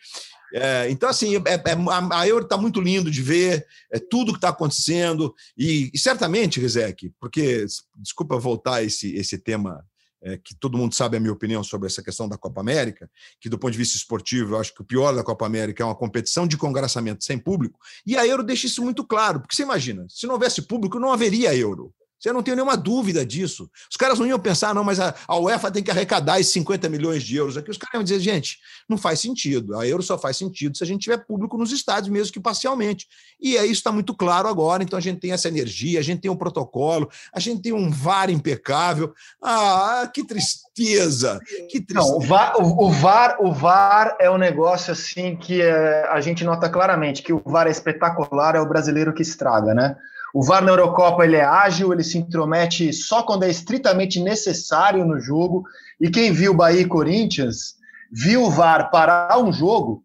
É, 0.57 0.89
então, 0.89 1.09
assim, 1.09 1.35
é, 1.35 1.39
é, 1.53 1.75
a 2.11 2.27
Euro 2.29 2.45
está 2.45 2.55
muito 2.55 2.79
lindo 2.79 3.11
de 3.11 3.21
ver, 3.21 3.67
é 3.91 3.99
tudo 3.99 4.31
que 4.31 4.37
está 4.37 4.49
acontecendo, 4.49 5.35
e, 5.57 5.91
e 5.93 5.99
certamente, 5.99 6.61
Rizek, 6.61 7.11
porque, 7.19 7.65
desculpa 7.97 8.37
voltar 8.37 8.75
a 8.75 8.83
esse, 8.83 9.13
esse 9.15 9.37
tema 9.37 9.85
é, 10.23 10.37
que 10.37 10.55
todo 10.55 10.77
mundo 10.77 10.95
sabe 10.95 11.17
a 11.17 11.19
minha 11.19 11.33
opinião 11.33 11.61
sobre 11.61 11.87
essa 11.87 12.01
questão 12.01 12.29
da 12.29 12.37
Copa 12.37 12.61
América, 12.61 13.11
que 13.41 13.49
do 13.49 13.59
ponto 13.59 13.73
de 13.73 13.77
vista 13.77 13.97
esportivo, 13.97 14.55
eu 14.55 14.59
acho 14.61 14.73
que 14.73 14.81
o 14.81 14.85
pior 14.85 15.13
da 15.13 15.25
Copa 15.25 15.45
América 15.45 15.83
é 15.83 15.85
uma 15.85 15.93
competição 15.93 16.47
de 16.47 16.55
congraçamento 16.55 17.25
sem 17.25 17.37
público, 17.37 17.77
e 18.07 18.15
a 18.15 18.25
Euro 18.25 18.41
deixa 18.41 18.65
isso 18.65 18.81
muito 18.81 19.03
claro, 19.03 19.41
porque 19.41 19.53
você 19.53 19.63
imagina, 19.63 20.05
se 20.07 20.25
não 20.25 20.35
houvesse 20.35 20.61
público, 20.61 21.01
não 21.01 21.11
haveria 21.11 21.53
Euro. 21.53 21.93
Você 22.25 22.33
não 22.33 22.41
tem 22.41 22.55
nenhuma 22.55 22.75
dúvida 22.75 23.23
disso. 23.23 23.69
Os 23.87 23.95
caras 23.95 24.17
não 24.17 24.25
iam 24.25 24.39
pensar, 24.39 24.73
não, 24.73 24.83
mas 24.83 24.99
a, 24.99 25.13
a 25.27 25.37
UEFA 25.37 25.69
tem 25.69 25.83
que 25.83 25.91
arrecadar 25.91 26.39
esses 26.39 26.51
50 26.53 26.89
milhões 26.89 27.21
de 27.21 27.35
euros 27.35 27.55
aqui. 27.55 27.69
Os 27.69 27.77
caras 27.77 27.93
iam 27.93 28.03
dizer, 28.03 28.19
gente, 28.19 28.57
não 28.89 28.97
faz 28.97 29.19
sentido. 29.19 29.77
A 29.77 29.85
euro 29.85 30.01
só 30.01 30.17
faz 30.17 30.35
sentido 30.35 30.75
se 30.75 30.83
a 30.83 30.87
gente 30.87 31.03
tiver 31.03 31.17
público 31.17 31.55
nos 31.55 31.71
estádios, 31.71 32.09
mesmo 32.09 32.33
que 32.33 32.39
parcialmente. 32.39 33.07
E 33.39 33.59
aí 33.59 33.65
isso 33.65 33.81
está 33.81 33.91
muito 33.91 34.11
claro 34.15 34.47
agora. 34.47 34.81
Então 34.81 34.97
a 34.97 35.01
gente 35.01 35.19
tem 35.19 35.33
essa 35.33 35.47
energia, 35.47 35.99
a 35.99 36.03
gente 36.03 36.21
tem 36.21 36.31
um 36.31 36.35
protocolo, 36.35 37.07
a 37.31 37.39
gente 37.39 37.61
tem 37.61 37.73
um 37.73 37.91
VAR 37.91 38.31
impecável. 38.31 39.13
Ah, 39.39 40.09
que 40.11 40.25
tristeza! 40.25 41.39
Que 41.69 41.79
tristeza. 41.79 42.09
Não, 42.09 42.17
o, 42.17 42.21
VAR, 42.21 42.55
o, 42.57 42.85
o, 42.87 42.91
VAR, 42.91 43.37
o 43.39 43.53
VAR 43.53 44.17
é 44.19 44.31
um 44.31 44.37
negócio 44.39 44.91
assim 44.91 45.35
que 45.35 45.61
é, 45.61 46.07
a 46.09 46.19
gente 46.21 46.43
nota 46.43 46.67
claramente 46.69 47.21
que 47.21 47.31
o 47.31 47.43
VAR 47.45 47.67
é 47.67 47.71
espetacular, 47.71 48.55
é 48.55 48.59
o 48.59 48.67
brasileiro 48.67 49.13
que 49.13 49.21
estraga, 49.21 49.75
né? 49.75 49.95
O 50.35 50.43
VAR 50.43 50.61
na 50.61 50.71
Eurocopa 50.73 51.23
ele 51.23 51.37
é 51.37 51.45
ágil, 51.45 51.93
ele 51.93 52.03
se 52.03 52.17
intromete 52.17 52.91
só 52.91 53.23
quando 53.23 53.43
é 53.43 53.49
estritamente 53.49 54.19
necessário 54.19 55.05
no 55.05 55.17
jogo. 55.17 55.63
E 55.97 56.09
quem 56.09 56.33
viu 56.33 56.53
Bahia 56.53 56.81
e 56.81 56.85
Corinthians 56.85 57.75
viu 58.11 58.43
o 58.43 58.51
VAR 58.51 58.91
parar 58.91 59.39
um 59.39 59.53
jogo 59.53 60.03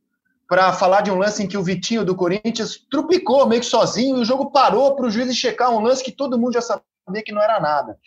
para 0.49 0.73
falar 0.73 1.01
de 1.01 1.11
um 1.11 1.19
lance 1.19 1.43
em 1.43 1.49
que 1.49 1.59
o 1.59 1.65
Vitinho 1.65 2.05
do 2.05 2.15
Corinthians 2.15 2.79
truplicou 2.89 3.45
meio 3.49 3.61
que 3.61 3.67
sozinho 3.67 4.19
e 4.19 4.21
o 4.21 4.25
jogo 4.25 4.53
parou 4.53 4.95
para 4.95 5.07
o 5.07 5.11
juiz 5.11 5.35
checar 5.35 5.73
um 5.73 5.81
lance 5.81 6.05
que 6.05 6.13
todo 6.13 6.39
mundo 6.39 6.53
já 6.53 6.61
sabia 6.61 7.25
que 7.25 7.33
não 7.33 7.43
era 7.43 7.59
nada. 7.59 7.99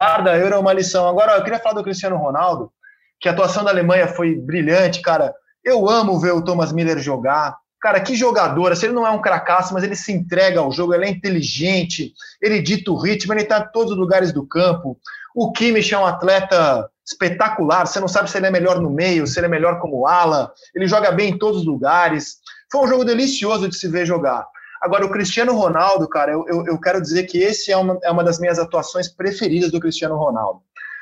VAR 0.00 0.22
da 0.22 0.38
Euro 0.38 0.54
é 0.54 0.58
uma 0.58 0.72
lição. 0.72 1.08
Agora, 1.08 1.32
eu 1.32 1.42
queria 1.42 1.58
falar 1.58 1.74
do 1.74 1.82
Cristiano 1.82 2.16
Ronaldo, 2.16 2.72
que 3.18 3.28
a 3.28 3.32
atuação 3.32 3.64
da 3.64 3.72
Alemanha 3.72 4.06
foi 4.06 4.36
brilhante, 4.36 5.02
cara. 5.02 5.34
Eu 5.64 5.90
amo 5.90 6.20
ver 6.20 6.30
o 6.30 6.44
Thomas 6.44 6.70
Miller 6.70 7.00
jogar. 7.00 7.56
Cara, 7.82 8.00
que 8.00 8.14
jogador. 8.14 8.76
Se 8.76 8.86
ele 8.86 8.92
não 8.92 9.04
é 9.04 9.10
um 9.10 9.20
cracaço, 9.20 9.74
mas 9.74 9.82
ele 9.82 9.96
se 9.96 10.12
entrega 10.12 10.60
ao 10.60 10.70
jogo, 10.70 10.94
ele 10.94 11.04
é 11.04 11.10
inteligente, 11.10 12.14
ele 12.40 12.62
dita 12.62 12.92
o 12.92 12.96
ritmo, 12.96 13.32
ele 13.32 13.42
está 13.42 13.58
em 13.58 13.72
todos 13.72 13.90
os 13.90 13.98
lugares 13.98 14.32
do 14.32 14.46
campo. 14.46 14.96
O 15.34 15.50
Kimmich 15.50 15.92
é 15.92 15.98
um 15.98 16.06
atleta 16.06 16.88
espetacular. 17.04 17.84
Você 17.84 17.98
não 17.98 18.06
sabe 18.06 18.30
se 18.30 18.38
ele 18.38 18.46
é 18.46 18.52
melhor 18.52 18.80
no 18.80 18.88
meio, 18.88 19.26
se 19.26 19.36
ele 19.40 19.46
é 19.46 19.50
melhor 19.50 19.80
como 19.80 20.06
ala. 20.06 20.52
Ele 20.72 20.86
joga 20.86 21.10
bem 21.10 21.30
em 21.30 21.38
todos 21.38 21.62
os 21.62 21.66
lugares. 21.66 22.36
Foi 22.70 22.84
um 22.84 22.88
jogo 22.88 23.04
delicioso 23.04 23.68
de 23.68 23.76
se 23.76 23.88
ver 23.88 24.06
jogar. 24.06 24.46
Agora, 24.80 25.04
o 25.04 25.10
Cristiano 25.10 25.52
Ronaldo, 25.52 26.08
cara, 26.08 26.30
eu, 26.30 26.44
eu, 26.46 26.66
eu 26.66 26.80
quero 26.80 27.02
dizer 27.02 27.24
que 27.24 27.38
esse 27.38 27.72
é 27.72 27.76
uma, 27.76 27.98
é 28.04 28.10
uma 28.12 28.22
das 28.22 28.38
minhas 28.38 28.60
atuações 28.60 29.08
preferidas 29.08 29.72
do 29.72 29.80
Cristiano 29.80 30.16
Ronaldo. 30.16 30.60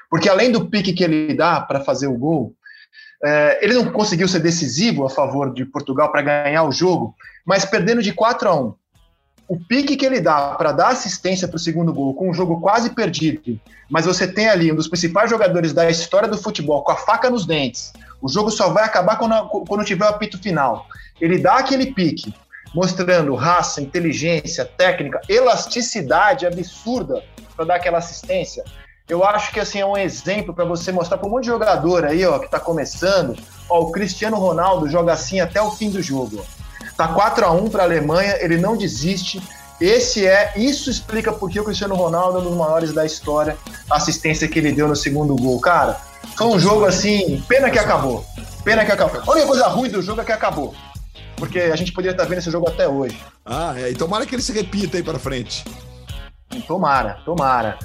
Porque 0.08 0.30
além 0.30 0.50
do 0.50 0.68
pique 0.68 0.94
que 0.94 1.04
ele 1.04 1.34
dá 1.34 1.60
para 1.60 1.80
fazer 1.80 2.06
o 2.06 2.16
gol, 2.16 2.54
ele 3.60 3.74
não 3.74 3.90
conseguiu 3.92 4.26
ser 4.26 4.40
decisivo 4.40 5.04
a 5.04 5.10
favor 5.10 5.52
de 5.52 5.64
Portugal 5.64 6.10
para 6.10 6.22
ganhar 6.22 6.64
o 6.64 6.72
jogo, 6.72 7.14
mas 7.44 7.64
perdendo 7.64 8.02
de 8.02 8.12
4 8.12 8.48
a 8.48 8.54
1 8.54 8.74
o 9.50 9.58
pique 9.58 9.96
que 9.96 10.06
ele 10.06 10.20
dá 10.20 10.54
para 10.54 10.70
dar 10.70 10.90
assistência 10.90 11.48
para 11.48 11.56
o 11.56 11.58
segundo 11.58 11.92
gol, 11.92 12.14
com 12.14 12.30
um 12.30 12.32
jogo 12.32 12.60
quase 12.60 12.90
perdido, 12.90 13.60
mas 13.90 14.06
você 14.06 14.24
tem 14.24 14.48
ali 14.48 14.70
um 14.70 14.76
dos 14.76 14.86
principais 14.86 15.28
jogadores 15.28 15.72
da 15.72 15.90
história 15.90 16.28
do 16.28 16.38
futebol 16.38 16.84
com 16.84 16.92
a 16.92 16.96
faca 16.96 17.28
nos 17.28 17.44
dentes, 17.44 17.92
o 18.22 18.28
jogo 18.28 18.48
só 18.48 18.68
vai 18.68 18.84
acabar 18.84 19.18
quando, 19.18 19.48
quando 19.66 19.84
tiver 19.84 20.04
o 20.04 20.08
apito 20.08 20.38
final. 20.38 20.86
Ele 21.20 21.36
dá 21.36 21.56
aquele 21.56 21.92
pique, 21.92 22.32
mostrando 22.72 23.34
raça, 23.34 23.82
inteligência, 23.82 24.64
técnica, 24.64 25.20
elasticidade 25.28 26.46
absurda 26.46 27.20
para 27.56 27.64
dar 27.64 27.74
aquela 27.74 27.98
assistência. 27.98 28.62
Eu 29.10 29.24
acho 29.24 29.52
que 29.52 29.58
assim 29.58 29.80
é 29.80 29.84
um 29.84 29.96
exemplo 29.96 30.54
para 30.54 30.64
você 30.64 30.92
mostrar 30.92 31.18
para 31.18 31.26
um 31.26 31.32
monte 31.32 31.42
de 31.42 31.48
jogador 31.48 32.04
aí, 32.04 32.24
ó, 32.24 32.38
que 32.38 32.44
está 32.44 32.60
começando. 32.60 33.36
Ó, 33.68 33.80
o 33.80 33.90
Cristiano 33.90 34.36
Ronaldo 34.36 34.88
joga 34.88 35.12
assim 35.12 35.40
até 35.40 35.60
o 35.60 35.72
fim 35.72 35.90
do 35.90 36.00
jogo. 36.00 36.46
Tá 36.96 37.08
4 37.08 37.44
a 37.44 37.50
1 37.50 37.70
para 37.70 37.82
a 37.82 37.86
Alemanha, 37.86 38.36
ele 38.40 38.56
não 38.56 38.76
desiste. 38.76 39.42
Esse 39.80 40.24
é, 40.24 40.52
isso 40.56 40.88
explica 40.88 41.32
por 41.32 41.50
que 41.50 41.58
o 41.58 41.64
Cristiano 41.64 41.96
Ronaldo 41.96 42.38
é 42.38 42.40
um 42.40 42.44
dos 42.44 42.56
maiores 42.56 42.92
da 42.92 43.04
história, 43.04 43.56
a 43.90 43.96
assistência 43.96 44.46
que 44.46 44.60
ele 44.60 44.70
deu 44.70 44.86
no 44.86 44.94
segundo 44.94 45.34
gol. 45.34 45.60
Cara, 45.60 45.98
foi 46.36 46.46
um 46.46 46.58
jogo 46.58 46.84
assim, 46.84 47.42
pena 47.48 47.68
que 47.68 47.80
acabou. 47.80 48.24
Pena 48.62 48.84
que 48.84 48.92
acabou. 48.92 49.22
A 49.26 49.30
única 49.32 49.46
coisa 49.48 49.66
ruim 49.66 49.90
do 49.90 50.00
jogo 50.00 50.20
é 50.20 50.24
que 50.24 50.32
acabou. 50.32 50.72
Porque 51.34 51.58
a 51.58 51.74
gente 51.74 51.90
poderia 51.92 52.12
estar 52.12 52.26
vendo 52.26 52.38
esse 52.38 52.50
jogo 52.50 52.68
até 52.68 52.86
hoje. 52.86 53.20
Ah, 53.44 53.74
é. 53.76 53.90
E 53.90 53.94
tomara 53.96 54.24
que 54.24 54.36
ele 54.36 54.42
se 54.42 54.52
repita 54.52 54.98
aí 54.98 55.02
para 55.02 55.18
frente. 55.18 55.64
Tomara, 56.66 57.18
tomara. 57.24 57.76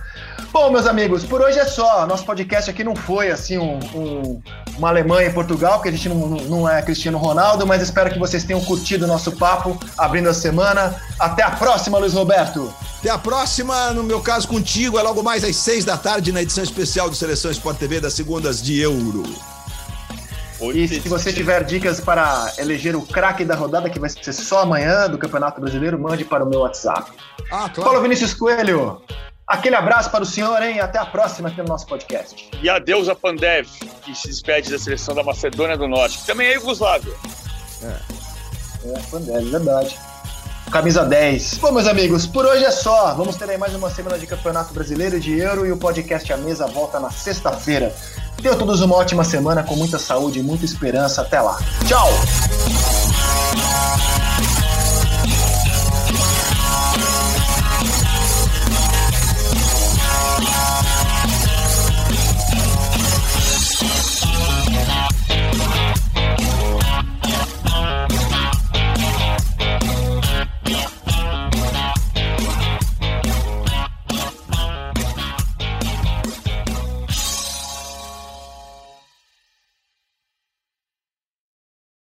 Bom, 0.56 0.72
meus 0.72 0.88
amigos, 0.88 1.26
por 1.26 1.41
hoje 1.41 1.60
é 1.60 1.65
só. 1.65 2.07
Nosso 2.07 2.23
podcast 2.23 2.69
aqui 2.69 2.82
não 2.82 2.95
foi 2.95 3.30
assim 3.30 3.57
um, 3.57 3.77
um, 3.94 4.41
uma 4.77 4.88
Alemanha 4.88 5.27
e 5.27 5.34
Portugal, 5.34 5.73
porque 5.73 5.90
a 5.90 5.91
gente 5.91 6.07
não, 6.07 6.30
não 6.30 6.69
é 6.69 6.82
Cristiano 6.82 7.18
Ronaldo, 7.18 7.68
mas 7.68 7.82
espero 7.82 8.10
que 8.10 8.18
vocês 8.18 8.45
tenham 8.45 8.64
curtido 8.64 9.03
o 9.03 9.07
nosso 9.07 9.34
papo 9.34 9.77
abrindo 9.98 10.30
a 10.30 10.34
semana. 10.34 10.95
Até 11.19 11.44
a 11.44 11.52
próxima, 11.52 11.98
Luiz 11.98 12.14
Roberto. 12.14 12.73
Até 12.99 13.10
a 13.10 13.18
próxima, 13.18 13.91
no 13.91 14.02
meu 14.02 14.22
caso 14.22 14.48
contigo, 14.48 14.98
é 14.98 15.03
logo 15.03 15.22
mais 15.22 15.44
às 15.44 15.57
seis 15.57 15.84
da 15.84 15.98
tarde 15.98 16.32
na 16.32 16.41
edição 16.41 16.64
especial 16.64 17.10
do 17.10 17.18
Seleção 17.18 17.52
Sport 17.52 17.77
TV 17.77 17.99
das 17.99 18.14
segundas 18.14 18.64
de 18.64 18.80
Euro. 18.80 19.23
E 20.73 20.88
se 20.88 21.10
você 21.10 21.34
tiver 21.34 21.65
dicas 21.65 21.99
para 21.99 22.53
eleger 22.57 22.95
o 22.95 23.02
craque 23.02 23.44
da 23.44 23.56
rodada, 23.56 23.90
que 23.90 23.99
vai 23.99 24.10
ser 24.10 24.32
só 24.32 24.61
amanhã 24.61 25.10
do 25.10 25.18
Campeonato 25.18 25.60
Brasileiro, 25.60 25.99
mande 25.99 26.23
para 26.23 26.45
o 26.45 26.49
meu 26.49 26.61
WhatsApp. 26.61 27.11
Ah, 27.52 27.69
claro. 27.69 27.84
Paulo 27.84 28.02
Vinícius 28.02 28.34
Coelho, 28.34 29.02
aquele 29.47 29.76
abraço 29.76 30.09
para 30.09 30.23
o 30.23 30.26
senhor, 30.26 30.61
hein? 30.61 30.80
Até 30.80 30.97
a 30.97 31.05
próxima 31.05 31.49
aqui 31.49 31.61
no 31.61 31.67
nosso 31.67 31.85
podcast. 31.85 32.49
E 32.61 32.69
adeus 32.69 33.07
a 33.09 33.15
Pandev, 33.15 33.67
que 34.03 34.15
se 34.15 34.27
despede 34.27 34.72
da 34.72 34.80
seleção 34.80 35.13
da 35.13 35.23
Macedônia 35.23 35.77
do 35.77 35.88
Norte, 35.88 36.19
que 36.19 36.26
também 36.26 36.47
é 36.47 36.53
Yugoslávia. 36.55 37.13
É, 37.84 38.89
é 38.89 38.99
Pandev, 39.11 39.49
verdade. 39.49 39.97
Camisa 40.72 41.05
10. 41.05 41.59
Bom, 41.59 41.72
meus 41.72 41.88
amigos, 41.88 42.26
por 42.26 42.45
hoje 42.45 42.65
é 42.65 42.72
só. 42.72 43.13
Vamos 43.13 43.35
ter 43.35 43.49
aí 43.49 43.57
mais 43.57 43.73
uma 43.76 43.89
semana 43.89 44.17
de 44.17 44.26
Campeonato 44.26 44.73
Brasileiro 44.73 45.19
de 45.19 45.38
Euro 45.38 45.65
e 45.65 45.72
o 45.72 45.77
podcast 45.77 46.31
A 46.34 46.38
Mesa 46.38 46.65
volta 46.67 46.99
na 46.99 47.11
sexta-feira. 47.11 47.95
Tenham 48.41 48.57
todos 48.57 48.81
uma 48.81 48.95
ótima 48.95 49.23
semana 49.23 49.63
com 49.63 49.76
muita 49.76 49.99
saúde 49.99 50.39
e 50.39 50.43
muita 50.43 50.65
esperança. 50.65 51.22
Até 51.22 51.39
lá. 51.39 51.59
Tchau! 51.88 52.09